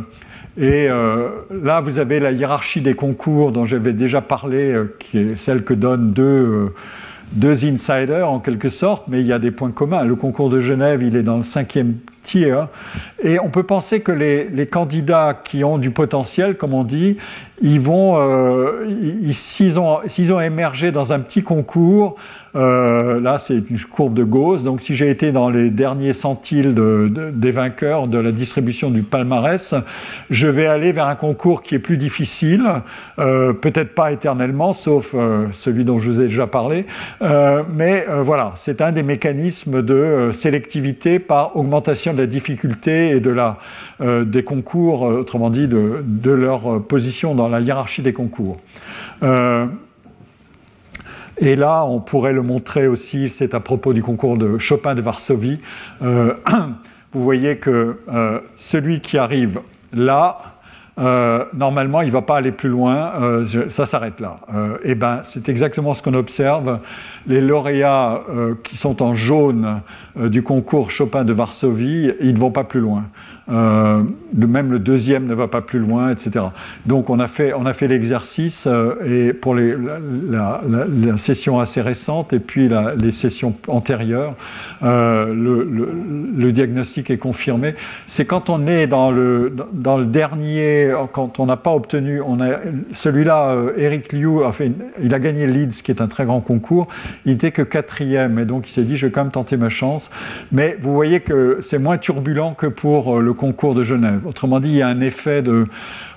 et 0.58 0.88
là, 0.88 1.82
vous 1.82 1.99
avez 1.99 2.20
la 2.20 2.32
hiérarchie 2.32 2.82
des 2.82 2.95
concours 2.95 3.52
dont 3.52 3.66
j'avais 3.66 3.94
déjà 3.94 4.22
parlé, 4.22 4.76
qui 4.98 5.20
est 5.20 5.36
celle 5.36 5.64
que 5.64 5.76
donnent 5.76 6.14
deux 6.14 6.72
deux 7.32 7.66
insiders 7.66 8.30
en 8.30 8.40
quelque 8.40 8.70
sorte, 8.70 9.08
mais 9.08 9.22
il 9.22 9.28
y 9.28 9.34
a 9.34 9.40
des 9.40 9.52
points 9.52 9.72
communs. 9.72 10.04
Le 10.04 10.16
concours 10.16 10.49
de 10.49 10.60
Genève, 10.60 11.04
il 11.04 11.16
est 11.16 11.24
dans 11.24 11.38
le 11.38 11.44
cinquième 11.44 11.95
tiers. 12.24 12.68
Et 13.24 13.40
on 13.40 13.49
peut 13.49 13.64
penser 13.64 14.02
que 14.02 14.12
les, 14.12 14.68
candidats 14.68 15.40
qui 15.44 15.64
ont 15.64 15.78
du 15.78 15.91
potentiel, 15.91 16.56
comme 16.58 16.74
on 16.74 16.84
dit, 16.84 17.18
ils 17.62 17.80
vont, 17.80 18.18
euh, 18.18 18.88
s'ils 19.32 19.80
ont, 19.80 20.00
ont, 20.00 20.40
émergé 20.40 20.92
dans 20.92 21.12
un 21.12 21.20
petit 21.20 21.42
concours, 21.42 22.16
euh, 22.56 23.20
là 23.20 23.40
c'est 23.40 23.64
une 23.70 23.80
courbe 23.80 24.14
de 24.14 24.24
Gauss, 24.24 24.64
donc 24.64 24.82
si 24.82 24.96
j'ai 24.96 25.10
été 25.10 25.32
dans 25.32 25.50
les 25.50 25.72
derniers 25.72 26.14
centiles 26.14 26.76
de, 26.76 27.12
des 27.34 27.52
vainqueurs 27.52 28.08
de 28.08 28.20
la 28.20 28.32
distribution 28.32 28.92
du 28.92 29.02
palmarès, 29.02 29.74
je 30.30 30.48
vais 30.48 30.68
aller 30.68 30.92
vers 30.92 31.08
un 31.08 31.16
concours 31.16 31.64
qui 31.64 31.74
est 31.74 31.80
plus 31.80 31.98
difficile, 31.98 32.68
euh, 33.18 33.54
peut-être 33.54 33.96
pas 33.96 34.12
éternellement, 34.12 34.74
sauf 34.74 35.16
celui 35.52 35.84
dont 35.84 35.98
je 35.98 36.12
vous 36.12 36.22
ai 36.22 36.26
déjà 36.26 36.48
parlé, 36.48 36.86
mais 37.22 38.06
voilà, 38.22 38.54
c'est 38.56 38.82
un 38.82 38.92
des 38.92 39.04
mécanismes 39.04 39.82
de 39.82 40.30
sélectivité 40.32 41.20
par 41.20 41.58
augmentation 41.58 42.14
de 42.14 42.20
la 42.20 42.28
difficulté 42.28 43.10
et 43.10 43.20
de 43.20 43.32
la, 43.32 43.58
des 44.00 44.44
concours, 44.44 45.02
autrement 45.02 45.50
dit, 45.50 45.68
de, 45.68 46.04
de 46.06 46.32
leur 46.32 46.82
position 46.84 47.34
dans 47.36 47.47
la 47.49 47.60
hiérarchie 47.60 48.02
des 48.02 48.14
concours. 48.14 48.57
Euh, 49.24 49.65
et 51.40 51.56
là, 51.56 51.86
on 51.86 51.99
pourrait 51.99 52.34
le 52.34 52.41
montrer 52.41 52.88
aussi, 52.88 53.30
c'est 53.30 53.53
à 53.53 53.60
propos 53.60 53.94
du 53.94 54.02
concours 54.02 54.38
de 54.38 54.57
Chopin 54.57 54.95
de 54.95 55.02
Varsovie. 55.02 55.60
Euh, 56.02 56.34
vous 57.14 57.24
voyez 57.24 57.57
que 57.57 57.99
euh, 58.11 58.40
celui 58.56 59.02
qui 59.02 59.18
arrive 59.18 59.60
là, 59.94 60.38
normalement, 61.53 62.02
il 62.02 62.07
ne 62.07 62.11
va 62.11 62.24
pas 62.24 62.38
aller 62.38 62.52
plus 62.52 62.69
loin, 62.69 63.45
ça 63.69 63.86
s'arrête 63.86 64.19
là. 64.19 64.40
et 64.84 64.95
ben, 64.95 65.19
c'est 65.22 65.48
exactement 65.48 65.94
ce 65.94 66.02
qu'on 66.02 66.15
observe. 66.15 66.80
Les 67.28 67.40
lauréats 67.40 68.24
qui 68.64 68.78
sont 68.78 69.03
en 69.03 69.14
jaune 69.14 69.82
du 70.15 70.41
concours 70.41 70.90
Chopin 70.90 71.24
de 71.24 71.34
Varsovie, 71.34 72.11
ils 72.19 72.34
ne 72.34 72.40
vont 72.40 72.49
pas 72.49 72.64
plus 72.64 72.80
loin. 72.80 73.03
Euh, 73.49 74.03
même 74.36 74.72
le 74.72 74.80
deuxième 74.80 75.26
ne 75.26 75.34
va 75.34 75.48
pas 75.48 75.61
plus 75.61 75.80
loin, 75.80 76.10
etc. 76.10 76.45
Donc 76.86 77.10
on 77.10 77.19
a 77.19 77.28
fait, 77.28 77.53
fait 77.74 77.88
l'exercice 77.88 78.68
euh, 78.68 78.95
et 79.06 79.34
pour 79.34 79.56
les, 79.56 79.74
la, 80.30 80.61
session 81.18 81.60
assez 81.60 81.82
récente 81.82 82.34
et 82.34 82.40
puis 82.40 82.68
la, 82.68 82.94
les 82.95 83.11
sessions 83.11 83.56
antérieures, 83.68 84.36
euh, 84.84 85.34
le, 85.34 86.52
diagnostic 86.52 87.10
est 87.10 87.18
confirmé. 87.18 87.76
C'est 88.07 88.26
quand 88.26 88.49
on 88.49 88.68
est 88.68 88.88
dans 88.88 89.11
le, 89.11 89.53
dans 89.74 89.98
le 89.98 90.06
dernier, 90.06 90.94
quand 91.11 91.40
on 91.40 91.45
n'a 91.45 91.57
pas 91.57 91.74
obtenu, 91.74 92.22
celui-là, 92.94 93.49
euh, 93.49 93.74
Eric 93.78 94.14
Liu 94.14 94.44
a 94.44 94.52
fait, 94.52 94.72
il 95.02 95.14
a 95.14 95.19
gagné 95.19 95.45
Leeds, 95.45 95.82
qui 95.84 95.91
est 95.91 96.02
un 96.02 96.07
très 96.07 96.26
grand 96.26 96.40
concours. 96.40 96.88
Il 97.26 97.34
n'était 97.34 97.52
que 97.52 97.61
quatrième 97.61 98.40
et 98.40 98.45
donc 98.45 98.69
il 98.69 98.72
s'est 98.72 98.84
dit 98.84 98.98
je 98.98 99.06
vais 99.06 99.11
quand 99.11 99.24
même 99.24 99.32
tenter 99.32 99.57
ma 99.57 99.69
chance. 99.69 100.10
Mais 100.52 100.78
vous 100.82 100.94
voyez 100.94 101.19
que 101.19 101.60
c'est 101.61 101.80
moins 101.80 101.98
turbulent 101.98 102.53
que 102.53 102.68
pour 102.68 103.19
le 103.19 103.34
concours 103.38 103.73
de 103.73 103.84
Genève. 103.84 104.27
Autrement 104.27 104.59
dit, 104.59 104.69
il 104.69 104.76
y 104.76 104.81
a 104.81 104.88
un 104.88 104.99
effet 104.99 105.41
de 105.41 105.65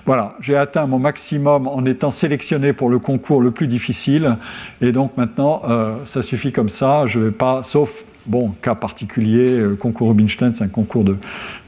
voilà, 0.05 0.35
j'ai 0.41 0.55
atteint 0.55 0.87
mon 0.87 0.97
maximum 0.97 1.67
en 1.67 1.85
étant 1.85 2.11
sélectionné 2.11 2.73
pour 2.73 2.89
le 2.89 2.97
concours 2.97 3.41
le 3.41 3.51
plus 3.51 3.67
difficile, 3.67 4.35
et 4.81 4.91
donc 4.91 5.15
maintenant, 5.15 5.61
euh, 5.69 5.95
ça 6.05 6.23
suffit 6.23 6.51
comme 6.51 6.69
ça. 6.69 7.05
Je 7.05 7.19
ne 7.19 7.25
vais 7.25 7.31
pas, 7.31 7.61
sauf 7.63 8.03
bon 8.25 8.49
cas 8.61 8.75
particulier, 8.75 9.59
euh, 9.59 9.75
concours 9.75 10.09
Rubinstein, 10.09 10.53
c'est 10.55 10.63
un 10.63 10.69
concours 10.69 11.03
de 11.03 11.17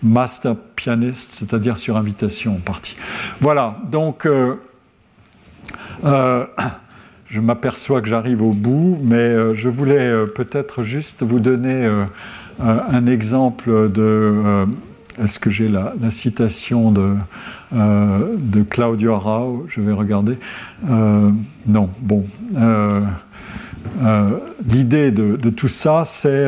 master 0.02 0.56
pianiste, 0.76 1.30
c'est-à-dire 1.34 1.78
sur 1.78 1.96
invitation 1.96 2.56
en 2.56 2.60
partie. 2.60 2.96
Voilà, 3.40 3.78
donc. 3.92 4.26
Euh, 4.26 4.56
euh 6.06 6.46
je 7.28 7.40
m'aperçois 7.40 8.00
que 8.04 8.08
j'arrive 8.08 8.44
au 8.44 8.52
bout, 8.52 9.00
mais 9.02 9.56
je 9.56 9.68
voulais 9.68 10.14
peut-être 10.36 10.84
juste 10.84 11.24
vous 11.24 11.40
donner 11.40 11.92
un 12.60 13.08
exemple 13.08 13.92
de 13.92 14.68
est-ce 15.22 15.40
que 15.40 15.50
j'ai 15.50 15.70
la, 15.70 15.94
citation 16.10 16.92
de, 16.92 17.16
euh, 17.76 18.36
de 18.38 18.64
Claudio 18.64 19.14
Arau 19.14 19.66
Je 19.70 19.82
vais 19.82 19.92
regarder. 19.92 20.38
Euh, 20.90 21.32
non, 21.68 21.90
bon. 22.00 22.26
Euh, 22.58 23.02
L'idée 24.68 25.12
de, 25.12 25.50
tout 25.50 25.68
ça, 25.68 26.04
c'est 26.06 26.48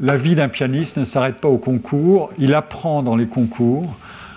la 0.00 0.16
vie 0.16 0.34
d'un 0.36 0.48
pianiste 0.48 0.96
ne 0.96 1.04
s'arrête 1.04 1.36
pas 1.36 1.48
au 1.48 1.58
concours, 1.58 2.30
il 2.38 2.54
apprend 2.54 3.02
dans 3.02 3.16
les 3.16 3.26
concours. 3.26 3.96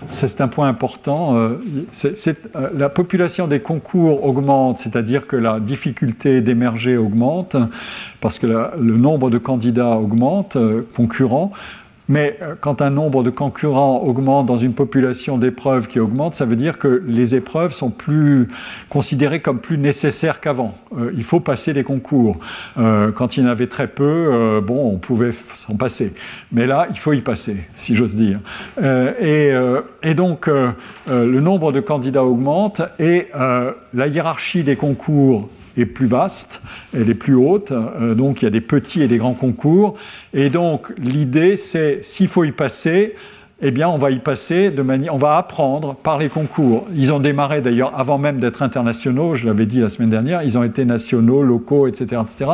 C'est 0.10 0.42
un 0.42 0.48
point 0.48 0.68
important. 0.68 1.38
La 2.74 2.90
population 2.90 3.48
des 3.48 3.60
concours 3.60 4.26
augmente, 4.26 4.80
c'est-à-dire 4.80 5.28
que 5.28 5.36
la 5.36 5.60
difficulté 5.60 6.42
d'émerger 6.42 6.98
augmente, 6.98 7.56
parce 8.22 8.40
que 8.40 8.48
le 8.48 8.98
nombre 8.98 9.30
de 9.30 9.38
candidats 9.38 9.98
augmente, 9.98 10.58
concurrents, 10.96 11.52
mais 12.12 12.38
euh, 12.42 12.56
quand 12.60 12.82
un 12.82 12.90
nombre 12.90 13.24
de 13.24 13.30
concurrents 13.30 14.00
augmente 14.00 14.46
dans 14.46 14.58
une 14.58 14.74
population 14.74 15.38
d'épreuves 15.38 15.88
qui 15.88 15.98
augmente, 15.98 16.36
ça 16.36 16.44
veut 16.44 16.58
dire 16.58 16.78
que 16.78 17.02
les 17.08 17.36
épreuves 17.36 17.74
sont 17.74 17.90
plus 17.90 18.50
considérées 18.90 19.40
comme 19.40 19.60
plus 19.60 19.78
nécessaires 19.78 20.42
qu'avant. 20.42 20.76
Euh, 20.98 21.14
il 21.16 21.24
faut 21.24 21.40
passer 21.40 21.72
des 21.72 21.86
concours. 21.86 22.38
Euh, 22.78 23.14
quand 23.14 23.38
il 23.38 23.44
y 23.44 23.48
en 23.48 23.50
avait 23.50 23.68
très 23.68 23.88
peu, 23.88 24.62
bon, 24.62 24.92
on 24.92 24.98
pouvait 24.98 25.32
s'en 25.32 25.76
passer. 25.76 26.14
Mais 26.52 26.68
là, 26.68 26.88
il 26.90 27.00
faut 27.00 27.14
y 27.14 27.22
passer, 27.22 27.56
si 27.76 27.96
j'ose 27.96 28.18
dire. 28.18 28.40
Et, 29.22 29.52
et, 30.04 30.14
donc, 30.14 30.48
le 30.48 31.40
nombre 31.40 31.72
de 31.72 31.80
candidats 31.80 32.24
augmente 32.24 32.82
et 33.00 33.30
la 33.94 34.08
hiérarchie 34.08 34.64
des 34.64 34.76
concours 34.76 35.50
est 35.78 35.86
plus 35.86 36.08
vaste, 36.08 36.62
elle 36.94 37.10
est 37.10 37.16
plus 37.16 37.36
haute, 37.36 37.72
euh, 37.72 38.14
donc 38.14 38.42
il 38.42 38.46
y 38.46 38.48
a 38.48 38.52
des 38.52 38.62
petits 38.62 39.02
et 39.02 39.08
des 39.08 39.18
grands 39.18 39.34
concours. 39.34 39.96
Et 40.34 40.50
donc 40.50 40.94
l'idée, 40.98 41.58
c'est 41.58 42.04
s'il 42.04 42.28
faut 42.28 42.44
y 42.44 42.52
passer, 42.52 43.16
eh 43.64 43.70
bien, 43.70 43.88
on 43.88 43.98
va 43.98 44.10
y 44.10 44.18
passer 44.18 44.72
de 44.72 44.82
manière, 44.82 45.14
on 45.14 45.20
va 45.20 45.38
apprendre 45.38 45.96
par 45.96 46.18
les 46.18 46.30
concours. 46.30 46.88
Ils 46.96 47.14
ont 47.14 47.20
démarré 47.20 47.62
d'ailleurs 47.62 47.98
avant 47.98 48.18
même 48.18 48.40
d'être 48.40 48.64
internationaux, 48.64 49.36
je 49.36 49.46
l'avais 49.46 49.68
dit 49.68 49.80
la 49.80 49.90
semaine 49.90 50.10
dernière, 50.10 50.42
ils 50.42 50.58
ont 50.58 50.64
été 50.64 50.84
nationaux, 50.84 51.44
locaux, 51.44 51.88
etc., 51.88 52.22
etc. 52.24 52.52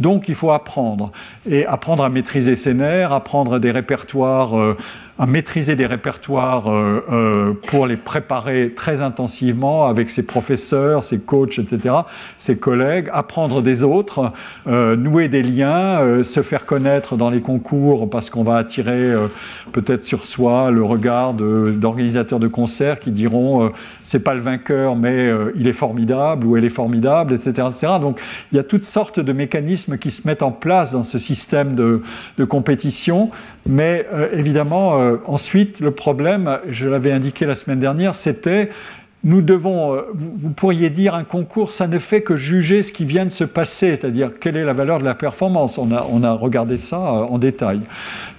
Donc, 0.00 0.28
il 0.28 0.34
faut 0.34 0.50
apprendre 0.50 1.12
et 1.48 1.64
apprendre 1.64 2.02
à 2.02 2.08
maîtriser 2.08 2.56
ses 2.56 2.74
nerfs, 2.74 3.12
apprendre 3.12 3.60
des 3.60 3.70
répertoires. 3.70 4.58
Euh, 4.58 4.76
à 5.18 5.26
maîtriser 5.26 5.74
des 5.74 5.86
répertoires 5.86 6.70
euh, 6.70 7.04
euh, 7.10 7.52
pour 7.66 7.86
les 7.86 7.96
préparer 7.96 8.72
très 8.74 9.00
intensivement 9.00 9.86
avec 9.86 10.10
ses 10.10 10.22
professeurs, 10.22 11.02
ses 11.02 11.20
coachs, 11.20 11.58
etc., 11.58 11.94
ses 12.36 12.56
collègues, 12.56 13.10
apprendre 13.12 13.60
des 13.60 13.82
autres, 13.82 14.32
euh, 14.68 14.94
nouer 14.94 15.28
des 15.28 15.42
liens, 15.42 16.22
se 16.22 16.42
faire 16.42 16.66
connaître 16.66 17.16
dans 17.16 17.30
les 17.30 17.40
concours 17.40 18.08
parce 18.08 18.30
qu'on 18.30 18.44
va 18.44 18.56
attirer 18.56 19.12
peut-être 19.72 20.04
sur 20.04 20.24
soi 20.24 20.70
le 20.70 20.84
regard 20.84 21.34
d'organisateurs 21.34 22.38
de, 22.38 22.46
de, 22.46 22.52
concerts 22.52 23.00
qui 23.00 23.10
diront 23.10 23.70
c'est 24.08 24.20
pas 24.20 24.34
le 24.34 24.40
vainqueur 24.40 24.96
mais 24.96 25.30
il 25.54 25.68
est 25.68 25.72
formidable 25.72 26.46
ou 26.46 26.56
elle 26.56 26.64
est 26.64 26.70
formidable, 26.70 27.34
etc., 27.34 27.68
etc. 27.70 27.92
Donc 28.00 28.20
il 28.52 28.56
y 28.56 28.58
a 28.58 28.62
toutes 28.62 28.84
sortes 28.84 29.20
de 29.20 29.32
mécanismes 29.32 29.98
qui 29.98 30.10
se 30.10 30.26
mettent 30.26 30.42
en 30.42 30.50
place 30.50 30.92
dans 30.92 31.04
ce 31.04 31.18
système 31.18 31.74
de, 31.74 32.00
compétition, 32.46 33.30
mais 33.66 34.06
évidemment 34.32 34.98
euh, 34.98 35.16
ensuite, 35.26 35.80
le 35.80 35.90
problème, 35.90 36.58
je 36.70 36.88
l'avais 36.88 37.12
indiqué 37.12 37.46
la 37.46 37.54
semaine 37.54 37.80
dernière, 37.80 38.14
c'était 38.14 38.70
nous 39.24 39.42
devons, 39.42 39.94
euh, 39.94 40.02
vous, 40.14 40.50
pourriez 40.50 40.90
dire, 40.90 41.14
un 41.14 41.24
concours, 41.24 41.72
ça 41.72 41.88
ne 41.88 41.98
fait 41.98 42.22
que 42.22 42.36
juger 42.36 42.84
ce 42.84 42.92
qui 42.92 43.04
vient 43.04 43.24
de 43.24 43.30
se 43.30 43.44
passer, 43.44 43.90
c'est-à-dire 43.90 44.30
quelle 44.40 44.56
est 44.56 44.64
la 44.64 44.72
valeur 44.72 45.00
de 45.00 45.04
la 45.04 45.14
performance. 45.14 45.76
On 45.76 45.90
a, 45.90 46.32
regardé 46.32 46.78
ça 46.78 46.98
euh, 46.98 47.24
en 47.24 47.38
détail. 47.38 47.80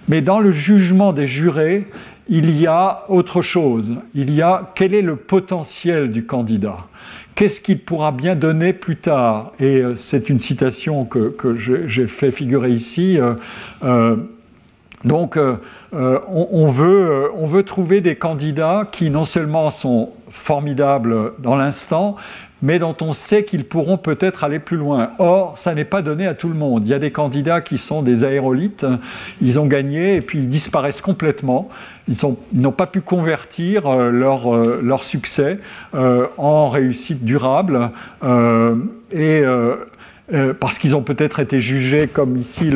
Mais 0.07 0.21
dans 0.21 0.39
le 0.39 0.51
jugement 0.51 1.11
des 1.11 1.27
jurés, 1.27 1.87
il 2.29 2.57
y 2.59 2.67
a 2.67 3.03
autre 3.09 3.41
chose. 3.41 3.95
Il 4.13 4.33
y 4.33 4.41
a 4.41 4.71
quel 4.75 4.93
est 4.93 5.01
le 5.01 5.15
potentiel 5.15 6.11
du 6.11 6.25
candidat 6.25 6.77
Qu'est-ce 7.35 7.61
qu'il 7.61 7.79
pourra 7.79 8.11
bien 8.11 8.35
donner 8.35 8.73
plus 8.73 8.97
tard? 8.97 9.53
Et 9.59 9.81
c'est 9.95 10.29
une 10.29 10.39
citation 10.39 11.05
que, 11.05 11.29
que 11.29 11.55
j'ai 11.55 12.07
fait 12.07 12.31
figurer 12.31 12.71
ici. 12.71 13.17
Donc, 15.05 15.37
euh, 15.37 15.55
euh, 15.93 16.19
on, 16.27 16.67
veut, 16.67 17.09
euh, 17.09 17.27
on, 17.35 17.45
veut, 17.45 17.63
trouver 17.63 18.01
des 18.01 18.15
candidats 18.15 18.87
qui 18.91 19.09
non 19.09 19.25
seulement 19.25 19.71
sont 19.71 20.11
formidables 20.29 21.33
dans 21.39 21.55
l'instant, 21.55 22.17
mais 22.61 22.79
dont 22.79 22.95
on 23.01 23.13
sait 23.13 23.43
qu'ils 23.43 23.65
pourront 23.65 23.97
peut-être 23.97 24.43
aller 24.43 24.59
plus 24.59 24.77
loin. 24.77 25.11
Or, 25.19 25.57
ça 25.57 25.73
n'est 25.73 25.85
pas 25.85 26.01
donné 26.01 26.27
à 26.27 26.33
tout 26.33 26.47
le 26.47 26.55
monde. 26.55 26.85
Il 26.85 26.89
y 26.89 26.93
a 26.93 26.99
des 26.99 27.11
candidats 27.11 27.61
qui 27.61 27.77
sont 27.77 28.01
des 28.01 28.23
aérolites, 28.23 28.85
ils 29.41 29.59
ont 29.59 29.65
gagné 29.65 30.15
et 30.15 30.21
puis 30.21 30.39
ils 30.39 30.49
disparaissent 30.49 31.01
complètement. 31.01 31.69
Ils 32.07 32.15
n'ont 32.53 32.71
pas 32.71 32.87
pu 32.87 33.01
convertir 33.01 33.87
leur, 34.09 34.51
leur, 34.81 35.03
succès 35.03 35.59
en 35.93 36.69
réussite 36.69 37.23
durable. 37.23 37.91
Euh, 40.33 40.53
parce 40.53 40.77
qu'ils 40.77 40.95
ont 40.95 41.01
peut-être 41.01 41.39
été 41.39 41.59
jugés, 41.59 42.07
comme 42.07 42.37
ici 42.37 42.71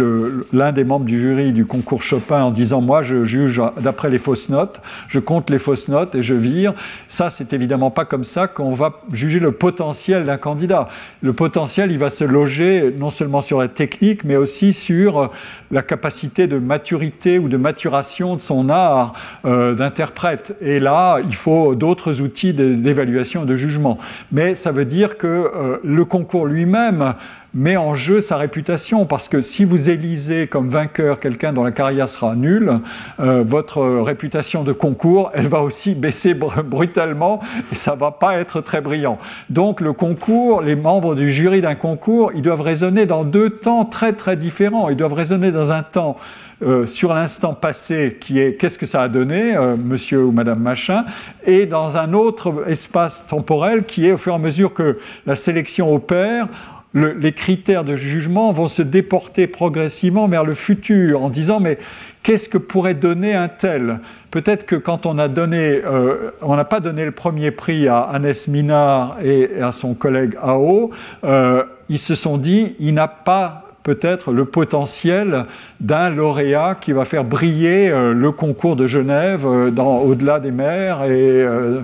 l'un 0.52 0.72
des 0.72 0.84
membres 0.84 1.06
du 1.06 1.22
jury 1.22 1.54
du 1.54 1.66
concours 1.66 2.02
Chopin, 2.02 2.44
en 2.44 2.52
disant 2.52 2.82
Moi, 2.82 3.04
je 3.04 3.24
juge 3.24 3.62
d'après 3.80 4.10
les 4.10 4.18
fausses 4.18 4.50
notes, 4.50 4.82
je 5.08 5.20
compte 5.20 5.50
les 5.50 5.60
fausses 5.60 5.88
notes 5.88 6.16
et 6.16 6.24
je 6.24 6.34
vire. 6.34 6.74
Ça, 7.08 7.30
c'est 7.30 7.54
évidemment 7.54 7.92
pas 7.92 8.06
comme 8.06 8.24
ça 8.24 8.48
qu'on 8.48 8.72
va 8.72 9.02
juger 9.12 9.40
le 9.40 9.52
potentiel 9.52 10.24
d'un 10.24 10.38
candidat. 10.38 10.90
Le 11.22 11.34
potentiel, 11.34 11.92
il 11.92 12.00
va 12.00 12.10
se 12.10 12.24
loger 12.24 12.94
non 12.98 13.10
seulement 13.10 13.42
sur 13.42 13.60
la 13.60 13.68
technique, 13.68 14.24
mais 14.24 14.36
aussi 14.36 14.74
sur 14.74 15.32
la 15.72 15.82
capacité 15.82 16.48
de 16.48 16.58
maturité 16.58 17.40
ou 17.40 17.50
de 17.50 17.58
maturation 17.58 18.36
de 18.36 18.42
son 18.42 18.70
art 18.70 19.14
euh, 19.46 19.74
d'interprète. 19.74 20.56
Et 20.62 20.80
là, 20.80 21.20
il 21.28 21.36
faut 21.36 21.76
d'autres 21.76 22.22
outils 22.22 22.54
d'évaluation 22.54 23.44
et 23.44 23.46
de 23.46 23.56
jugement. 23.56 23.98
Mais 24.32 24.56
ça 24.56 24.72
veut 24.72 24.86
dire 24.86 25.18
que 25.18 25.28
euh, 25.28 25.78
le 25.84 26.06
concours 26.06 26.46
lui-même 26.46 27.16
met 27.54 27.78
en 27.78 27.94
jeu 27.96 28.20
sa 28.20 28.38
réputation, 28.38 29.06
parce 29.06 29.28
que 29.28 29.42
si 29.42 29.64
vous 29.64 29.90
élisez 29.90 30.48
comme 30.48 30.70
vainqueur 30.70 31.20
quelqu'un 31.20 31.54
dont 31.54 31.64
la 31.64 31.72
carrière 31.72 32.10
sera 32.10 32.36
nulle, 32.36 32.80
euh, 33.20 33.44
votre 33.46 33.84
réputation 34.02 34.64
de 34.64 34.72
concours, 34.72 35.32
elle 35.34 35.48
va 35.48 35.62
aussi 35.62 35.94
baisser 35.94 36.34
brutalement 36.34 37.42
et 37.72 37.76
ça 37.76 37.96
va 37.96 38.12
pas 38.12 38.38
être 38.38 38.62
très 38.62 38.82
brillant. 38.82 39.20
Donc 39.50 39.82
le 39.82 39.94
concours, 39.94 40.62
les 40.62 40.76
membres 40.76 41.16
du 41.16 41.32
jury 41.32 41.62
d'un 41.62 41.76
concours, 41.76 42.32
ils 42.34 42.42
doivent 42.42 42.62
raisonner 42.62 43.06
dans 43.06 43.24
deux 43.24 43.52
temps 43.52 43.86
très 43.86 44.14
très 44.14 44.36
différents. 44.36 44.90
Ils 44.90 44.98
doivent 44.98 45.14
raisonner 45.14 45.52
dans 45.52 45.72
un 45.72 45.84
temps 45.84 46.18
euh, 46.64 46.86
sur 46.86 47.14
l'instant 47.14 47.54
passé 47.54 48.18
qui 48.20 48.40
est 48.40 48.56
qu'est-ce 48.56 48.78
que 48.78 48.86
ça 48.86 49.02
a 49.02 49.08
donné, 49.10 49.56
euh, 49.56 49.76
monsieur 49.76 50.24
ou 50.24 50.32
madame 50.32 50.60
machin, 50.60 51.06
et 51.46 51.66
dans 51.66 51.98
un 51.98 52.14
autre 52.14 52.68
espace 52.68 53.26
temporel 53.28 53.84
qui 53.84 54.08
est 54.08 54.14
au 54.14 54.18
fur 54.18 54.34
et 54.34 54.36
à 54.36 54.40
mesure 54.40 54.74
que 54.74 54.98
la 55.26 55.36
sélection 55.36 55.94
opère, 55.94 56.48
les 56.94 57.32
critères 57.32 57.84
de 57.84 57.96
jugement 57.96 58.52
vont 58.52 58.68
se 58.68 58.82
déporter 58.82 59.48
progressivement 59.48 60.28
vers 60.28 60.44
le 60.44 60.54
futur 60.54 61.24
en 61.24 61.30
disant 61.30 61.60
mais 61.60 61.80
qu'est-ce 62.22 62.48
que 62.48 62.58
pourrait 62.58 62.94
donner 62.94 63.34
un 63.34 63.48
tel? 63.48 64.00
Peut-être 64.32 64.66
que 64.66 64.76
quand 64.76 65.06
on 65.06 65.18
a 65.18 65.28
donné, 65.28 65.82
euh, 65.84 66.32
on 66.42 66.56
n'a 66.56 66.66
pas 66.66 66.80
donné 66.80 67.06
le 67.06 67.12
premier 67.12 67.52
prix 67.52 67.88
à 67.88 68.02
Annès 68.02 68.48
Minard 68.48 69.18
et 69.24 69.62
à 69.62 69.72
son 69.72 69.94
collègue 69.94 70.36
Ao, 70.42 70.92
euh, 71.24 71.64
ils 71.90 72.00
se 72.00 72.16
sont 72.16 72.38
dit 72.38 72.76
il 72.80 72.94
n'a 72.94 73.08
pas 73.08 73.73
peut-être 73.84 74.32
le 74.32 74.46
potentiel 74.46 75.46
d'un 75.80 76.10
lauréat 76.10 76.76
qui 76.80 76.94
va 76.94 77.06
faire 77.06 77.24
briller 77.24 77.90
euh, 77.90 78.14
le 78.14 78.32
concours 78.32 78.76
de 78.76 78.88
Genève 78.88 79.46
euh, 79.46 79.72
au-delà 79.72 80.40
des 80.40 80.52
mers 80.52 81.04
et, 81.04 81.12
euh, 81.12 81.82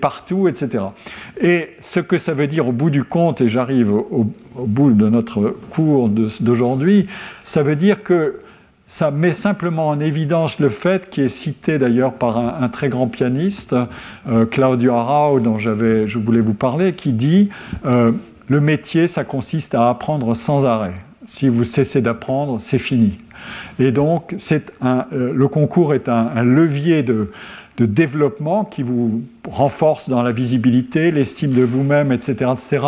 partout, 0.00 0.48
etc. 0.48 0.84
Et 1.40 1.70
ce 1.80 2.00
que 2.00 2.18
ça 2.18 2.34
veut 2.34 2.46
dire 2.46 2.68
au 2.68 2.72
bout 2.72 2.90
du 2.90 3.04
compte, 3.04 3.40
et 3.40 3.48
j'arrive 3.48 3.92
au, 3.92 4.30
bout 4.56 4.90
de 4.92 5.08
notre 5.08 5.56
cours 5.70 6.08
d'aujourd'hui, 6.08 7.06
ça 7.42 7.62
veut 7.62 7.76
dire 7.76 8.02
que 8.02 8.40
ça 8.86 9.10
met 9.10 9.32
simplement 9.32 9.88
en 9.88 10.00
évidence 10.00 10.58
le 10.58 10.68
fait, 10.68 11.10
qui 11.10 11.20
est 11.20 11.28
cité 11.28 11.78
d'ailleurs 11.78 12.14
par 12.14 12.38
un, 12.38 12.68
très 12.68 12.88
grand 12.88 13.06
pianiste, 13.06 13.76
Claudio 14.50 14.94
Arau, 14.94 15.40
dont 15.40 15.58
je 15.58 16.18
voulais 16.18 16.40
vous 16.40 16.54
parler, 16.54 16.94
qui 16.94 17.12
dit 17.12 17.50
le 17.84 18.60
métier, 18.60 19.06
ça 19.06 19.24
consiste 19.24 19.74
à 19.74 19.90
apprendre 19.90 20.34
sans 20.34 20.64
arrêt 20.64 20.94
si 21.28 21.48
vous 21.48 21.62
cessez 21.62 22.00
d'apprendre, 22.00 22.58
c'est 22.58 22.78
fini. 22.78 23.18
Et 23.78 23.92
donc, 23.92 24.34
un, 24.80 25.06
euh, 25.12 25.32
le 25.32 25.48
concours 25.48 25.94
est 25.94 26.08
un, 26.08 26.42
levier 26.42 27.02
de, 27.02 27.30
de, 27.76 27.84
développement 27.84 28.64
qui 28.64 28.82
vous 28.82 29.22
renforce 29.48 30.08
dans 30.08 30.22
la 30.22 30.32
visibilité, 30.32 31.12
l'estime 31.12 31.52
de 31.52 31.62
vous-même, 31.62 32.10
etc., 32.12 32.50
etc., 32.52 32.86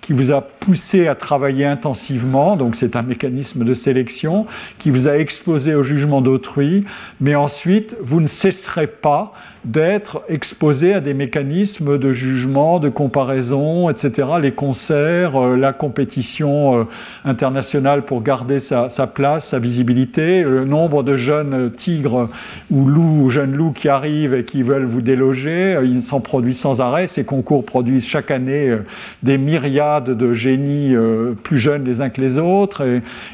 qui 0.00 0.12
vous 0.12 0.30
a 0.32 0.40
poussé 0.40 1.08
à 1.08 1.14
travailler 1.14 1.66
intensivement, 1.66 2.56
donc 2.56 2.76
c'est 2.76 2.96
un 2.96 3.02
mécanisme 3.02 3.64
de 3.64 3.74
sélection, 3.74 4.46
qui 4.78 4.90
vous 4.90 5.08
a 5.08 5.18
exposé 5.18 5.74
au 5.74 5.82
jugement 5.82 6.22
d'autrui, 6.22 6.84
mais 7.20 7.34
ensuite, 7.34 7.96
vous 8.00 8.20
ne 8.20 8.28
cesserez 8.28 8.86
pas 8.86 9.34
d'être 9.64 10.22
exposé 10.28 10.94
à 10.94 11.00
des 11.00 11.12
mécanismes 11.12 11.98
de 11.98 12.12
jugement, 12.12 12.78
de 12.78 12.88
comparaison, 12.88 13.90
etc., 13.90 14.28
les 14.40 14.52
concerts, 14.52 15.36
euh, 15.36 15.56
la 15.56 15.72
compétition 15.72 16.80
euh, 16.80 16.84
internationale 17.24 18.02
pour 18.02 18.22
garder 18.22 18.58
sa, 18.58 18.88
place, 19.06 19.48
sa 19.48 19.58
visibilité, 19.58 20.42
le 20.42 20.64
nombre 20.64 21.02
de 21.02 21.16
jeunes 21.16 21.70
tigres 21.72 22.30
ou 22.70 22.86
loups, 22.86 23.28
jeunes 23.30 23.54
loups 23.54 23.72
qui 23.72 23.88
arrivent 23.88 24.34
et 24.34 24.44
qui 24.44 24.62
veulent 24.62 24.86
vous 24.86 25.02
déloger, 25.02 25.74
euh, 25.74 25.84
ils 25.84 26.02
s'en 26.02 26.20
produisent 26.20 26.60
sans 26.60 26.80
arrêt, 26.80 27.06
ces 27.06 27.24
concours 27.24 27.64
produisent 27.64 28.06
chaque 28.06 28.30
année 28.30 28.74
des 29.22 29.36
myriades 29.36 30.10
de 30.10 30.32
génies 30.32 30.94
plus 31.42 31.58
jeunes 31.58 31.84
les 31.84 32.00
uns 32.00 32.08
que 32.08 32.20
les 32.20 32.38
autres, 32.38 32.82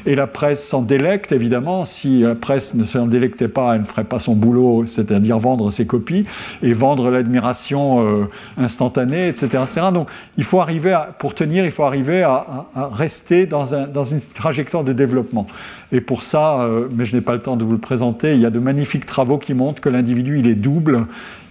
et 0.05 0.15
la 0.15 0.27
presse 0.27 0.67
s'en 0.67 0.81
délecte, 0.81 1.31
évidemment, 1.31 1.85
si 1.85 2.21
la 2.21 2.35
presse 2.35 2.73
ne 2.73 2.83
s'en 2.83 3.07
délectait 3.07 3.47
pas, 3.47 3.75
elle 3.75 3.81
ne 3.81 3.85
ferait 3.85 4.03
pas 4.03 4.19
son 4.19 4.35
boulot, 4.35 4.85
c'est-à-dire 4.87 5.39
vendre 5.39 5.71
ses 5.71 5.85
copies, 5.85 6.16
et 6.61 6.73
vendre 6.73 7.11
l'admiration 7.11 8.05
euh, 8.05 8.29
instantanée, 8.57 9.27
etc., 9.27 9.63
etc., 9.63 9.87
Donc, 9.93 10.07
il 10.37 10.43
faut 10.43 10.61
arriver 10.61 10.93
à, 10.93 11.09
pour 11.17 11.35
tenir, 11.35 11.65
il 11.65 11.71
faut 11.71 11.83
arriver 11.83 12.23
à, 12.23 12.67
rester 12.91 13.45
dans, 13.45 13.73
un, 13.73 13.87
dans, 13.87 14.05
une 14.05 14.21
trajectoire 14.21 14.83
de 14.83 14.93
développement. 14.93 15.47
Et 15.91 16.01
pour 16.01 16.23
ça, 16.23 16.61
euh, 16.61 16.87
mais 16.91 17.05
je 17.05 17.15
n'ai 17.15 17.21
pas 17.21 17.33
le 17.33 17.39
temps 17.39 17.57
de 17.57 17.63
vous 17.63 17.71
le 17.71 17.77
présenter, 17.77 18.33
il 18.33 18.39
y 18.39 18.45
a 18.45 18.49
de 18.49 18.59
magnifiques 18.59 19.05
travaux 19.05 19.37
qui 19.37 19.53
montrent 19.53 19.81
que 19.81 19.89
l'individu, 19.89 20.39
il 20.39 20.47
est 20.47 20.55
double. 20.55 21.05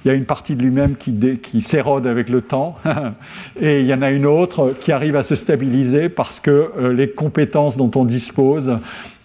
Il 0.05 0.09
y 0.09 0.11
a 0.13 0.15
une 0.15 0.25
partie 0.25 0.55
de 0.55 0.63
lui-même 0.63 0.95
qui, 0.95 1.13
qui 1.43 1.63
s'érode 1.63 2.07
avec 2.07 2.29
le 2.29 2.41
temps, 2.41 2.77
et 3.61 3.81
il 3.81 3.87
y 3.87 3.95
en 3.95 4.03
a 4.03 4.11
une 4.11 4.27
autre 4.27 4.73
qui 4.81 4.93
arrive 4.93 5.17
à 5.17 5.25
se 5.25 5.35
stabiliser 5.35 6.09
parce 6.09 6.39
que 6.39 6.71
euh, 6.79 6.93
les 6.93 7.11
compétences 7.11 7.77
dont 7.77 7.91
on 7.97 8.05
dispose 8.05 8.79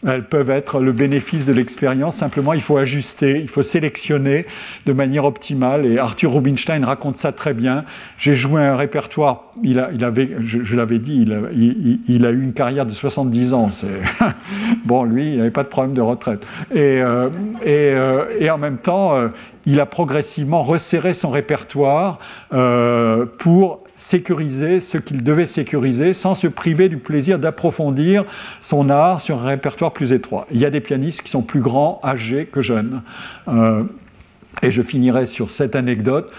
elles 0.07 0.27
peuvent 0.27 0.49
être 0.49 0.79
le 0.79 0.91
bénéfice 0.91 1.45
de 1.45 1.53
l'expérience. 1.53 2.17
Simplement, 2.17 2.53
il 2.53 2.61
faut 2.61 2.77
ajuster, 2.77 3.39
il 3.39 3.49
faut 3.49 3.63
sélectionner 3.63 4.45
de 4.85 4.93
manière 4.93 5.25
optimale. 5.25 5.85
Et 5.85 5.99
Arthur 5.99 6.33
Rubinstein 6.33 6.83
raconte 6.83 7.17
ça 7.17 7.31
très 7.31 7.53
bien. 7.53 7.85
J'ai 8.17 8.35
joué 8.35 8.61
un 8.61 8.75
répertoire. 8.75 9.45
Il, 9.63 9.79
avait, 9.79 10.31
je, 10.39 10.75
l'avais 10.75 10.99
dit, 10.99 11.25
il 12.07 12.25
a, 12.25 12.31
eu 12.31 12.41
une 12.41 12.53
carrière 12.53 12.85
de 12.85 12.91
70 12.91 13.53
ans. 13.53 13.69
bon, 14.85 15.03
lui, 15.03 15.33
il 15.33 15.37
n'avait 15.37 15.51
pas 15.51 15.63
de 15.63 15.69
problème 15.69 15.93
de 15.93 16.01
retraite. 16.01 16.45
Et, 16.73 17.01
euh, 17.01 17.29
euh, 17.65 18.49
en 18.49 18.57
même 18.57 18.77
temps, 18.77 19.15
euh, 19.15 19.29
il 19.65 19.79
a 19.79 19.85
progressivement 19.85 20.63
resserré 20.63 21.13
son 21.13 21.29
répertoire 21.29 22.19
euh, 22.53 23.25
pour 23.37 23.81
sécuriser 23.95 24.79
ce 24.79 24.97
qu'il 24.97 25.23
devait 25.23 25.45
sécuriser 25.45 26.13
sans 26.13 26.33
se 26.33 26.47
priver 26.47 26.89
du 26.89 26.97
plaisir 26.97 27.37
d'approfondir 27.37 28.25
son 28.59 28.89
art 28.89 29.21
sur 29.21 29.43
un 29.43 29.45
répertoire 29.45 29.93
plus 29.93 30.11
étroit. 30.11 30.47
Il 30.51 30.59
y 30.59 30.65
a 30.65 30.71
des 30.71 30.81
pianistes 30.81 31.21
qui 31.21 31.29
sont 31.29 31.43
plus 31.43 31.61
grands, 31.61 32.01
âgés 32.03 32.47
que 32.51 32.61
jeunes. 32.61 33.03
Euh, 33.47 33.83
et 34.63 34.71
je 34.71 34.81
finirai 34.81 35.25
sur 35.25 35.51
cette 35.51 35.75
anecdote. 35.75 36.31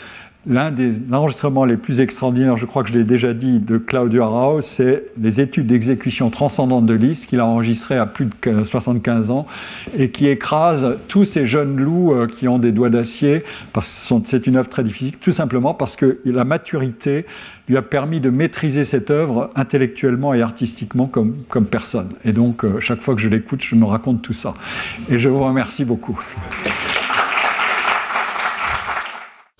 L'un 0.45 0.73
des 0.73 0.95
enregistrements 1.13 1.65
les 1.65 1.77
plus 1.77 2.01
extraordinaires, 2.01 2.57
je 2.57 2.67
crois 2.67 2.83
que 2.83 2.89
je 2.89 2.99
l'ai 2.99 3.05
déjà 3.05 3.33
dit, 3.33 3.61
de 3.61 3.79
Claudio 3.79 4.25
Arau, 4.25 4.61
c'est 4.61 5.05
les 5.17 5.41
études 5.41 5.69
d'exécution 5.69 6.31
transcendante 6.31 6.85
de 6.85 6.95
Liszt 6.95 7.27
qu'il 7.27 7.39
a 7.39 7.47
enregistrées 7.47 7.97
à 7.97 8.07
plus 8.07 8.27
de 8.27 8.65
75 8.65 9.31
ans 9.31 9.47
et 9.97 10.11
qui 10.11 10.27
écrase 10.27 10.99
tous 11.07 11.25
ces 11.25 11.47
jeunes 11.47 11.77
loups 11.77 12.13
euh, 12.13 12.27
qui 12.27 12.49
ont 12.49 12.59
des 12.59 12.73
doigts 12.73 12.91
d'acier, 12.91 13.45
parce 13.73 14.09
que 14.09 14.15
c'est 14.25 14.49
une 14.49 14.57
œuvre 14.57 14.69
très 14.69 14.83
difficile, 14.83 15.17
tout 15.17 15.31
simplement 15.31 15.75
parce 15.75 15.95
que 15.95 16.19
la 16.25 16.45
maturité 16.45 17.25
lui 17.69 17.77
a 17.77 17.83
permis 17.83 18.19
de 18.19 18.29
maîtriser 18.29 18.85
cette 18.85 19.13
œuvre 19.13 19.53
intellectuellement 19.55 20.35
et 20.35 20.43
artistiquement 20.43 21.07
comme, 21.07 21.37
comme 21.49 21.67
personne. 21.67 22.09
Et 22.25 22.33
donc, 22.33 22.65
euh, 22.65 22.81
chaque 22.81 23.01
fois 23.01 23.15
que 23.15 23.21
je 23.21 23.29
l'écoute, 23.29 23.63
je 23.63 23.77
me 23.77 23.85
raconte 23.85 24.23
tout 24.23 24.33
ça. 24.33 24.55
Et 25.09 25.21
je 25.21 25.29
vous 25.29 25.45
remercie 25.45 25.85
beaucoup. 25.85 26.21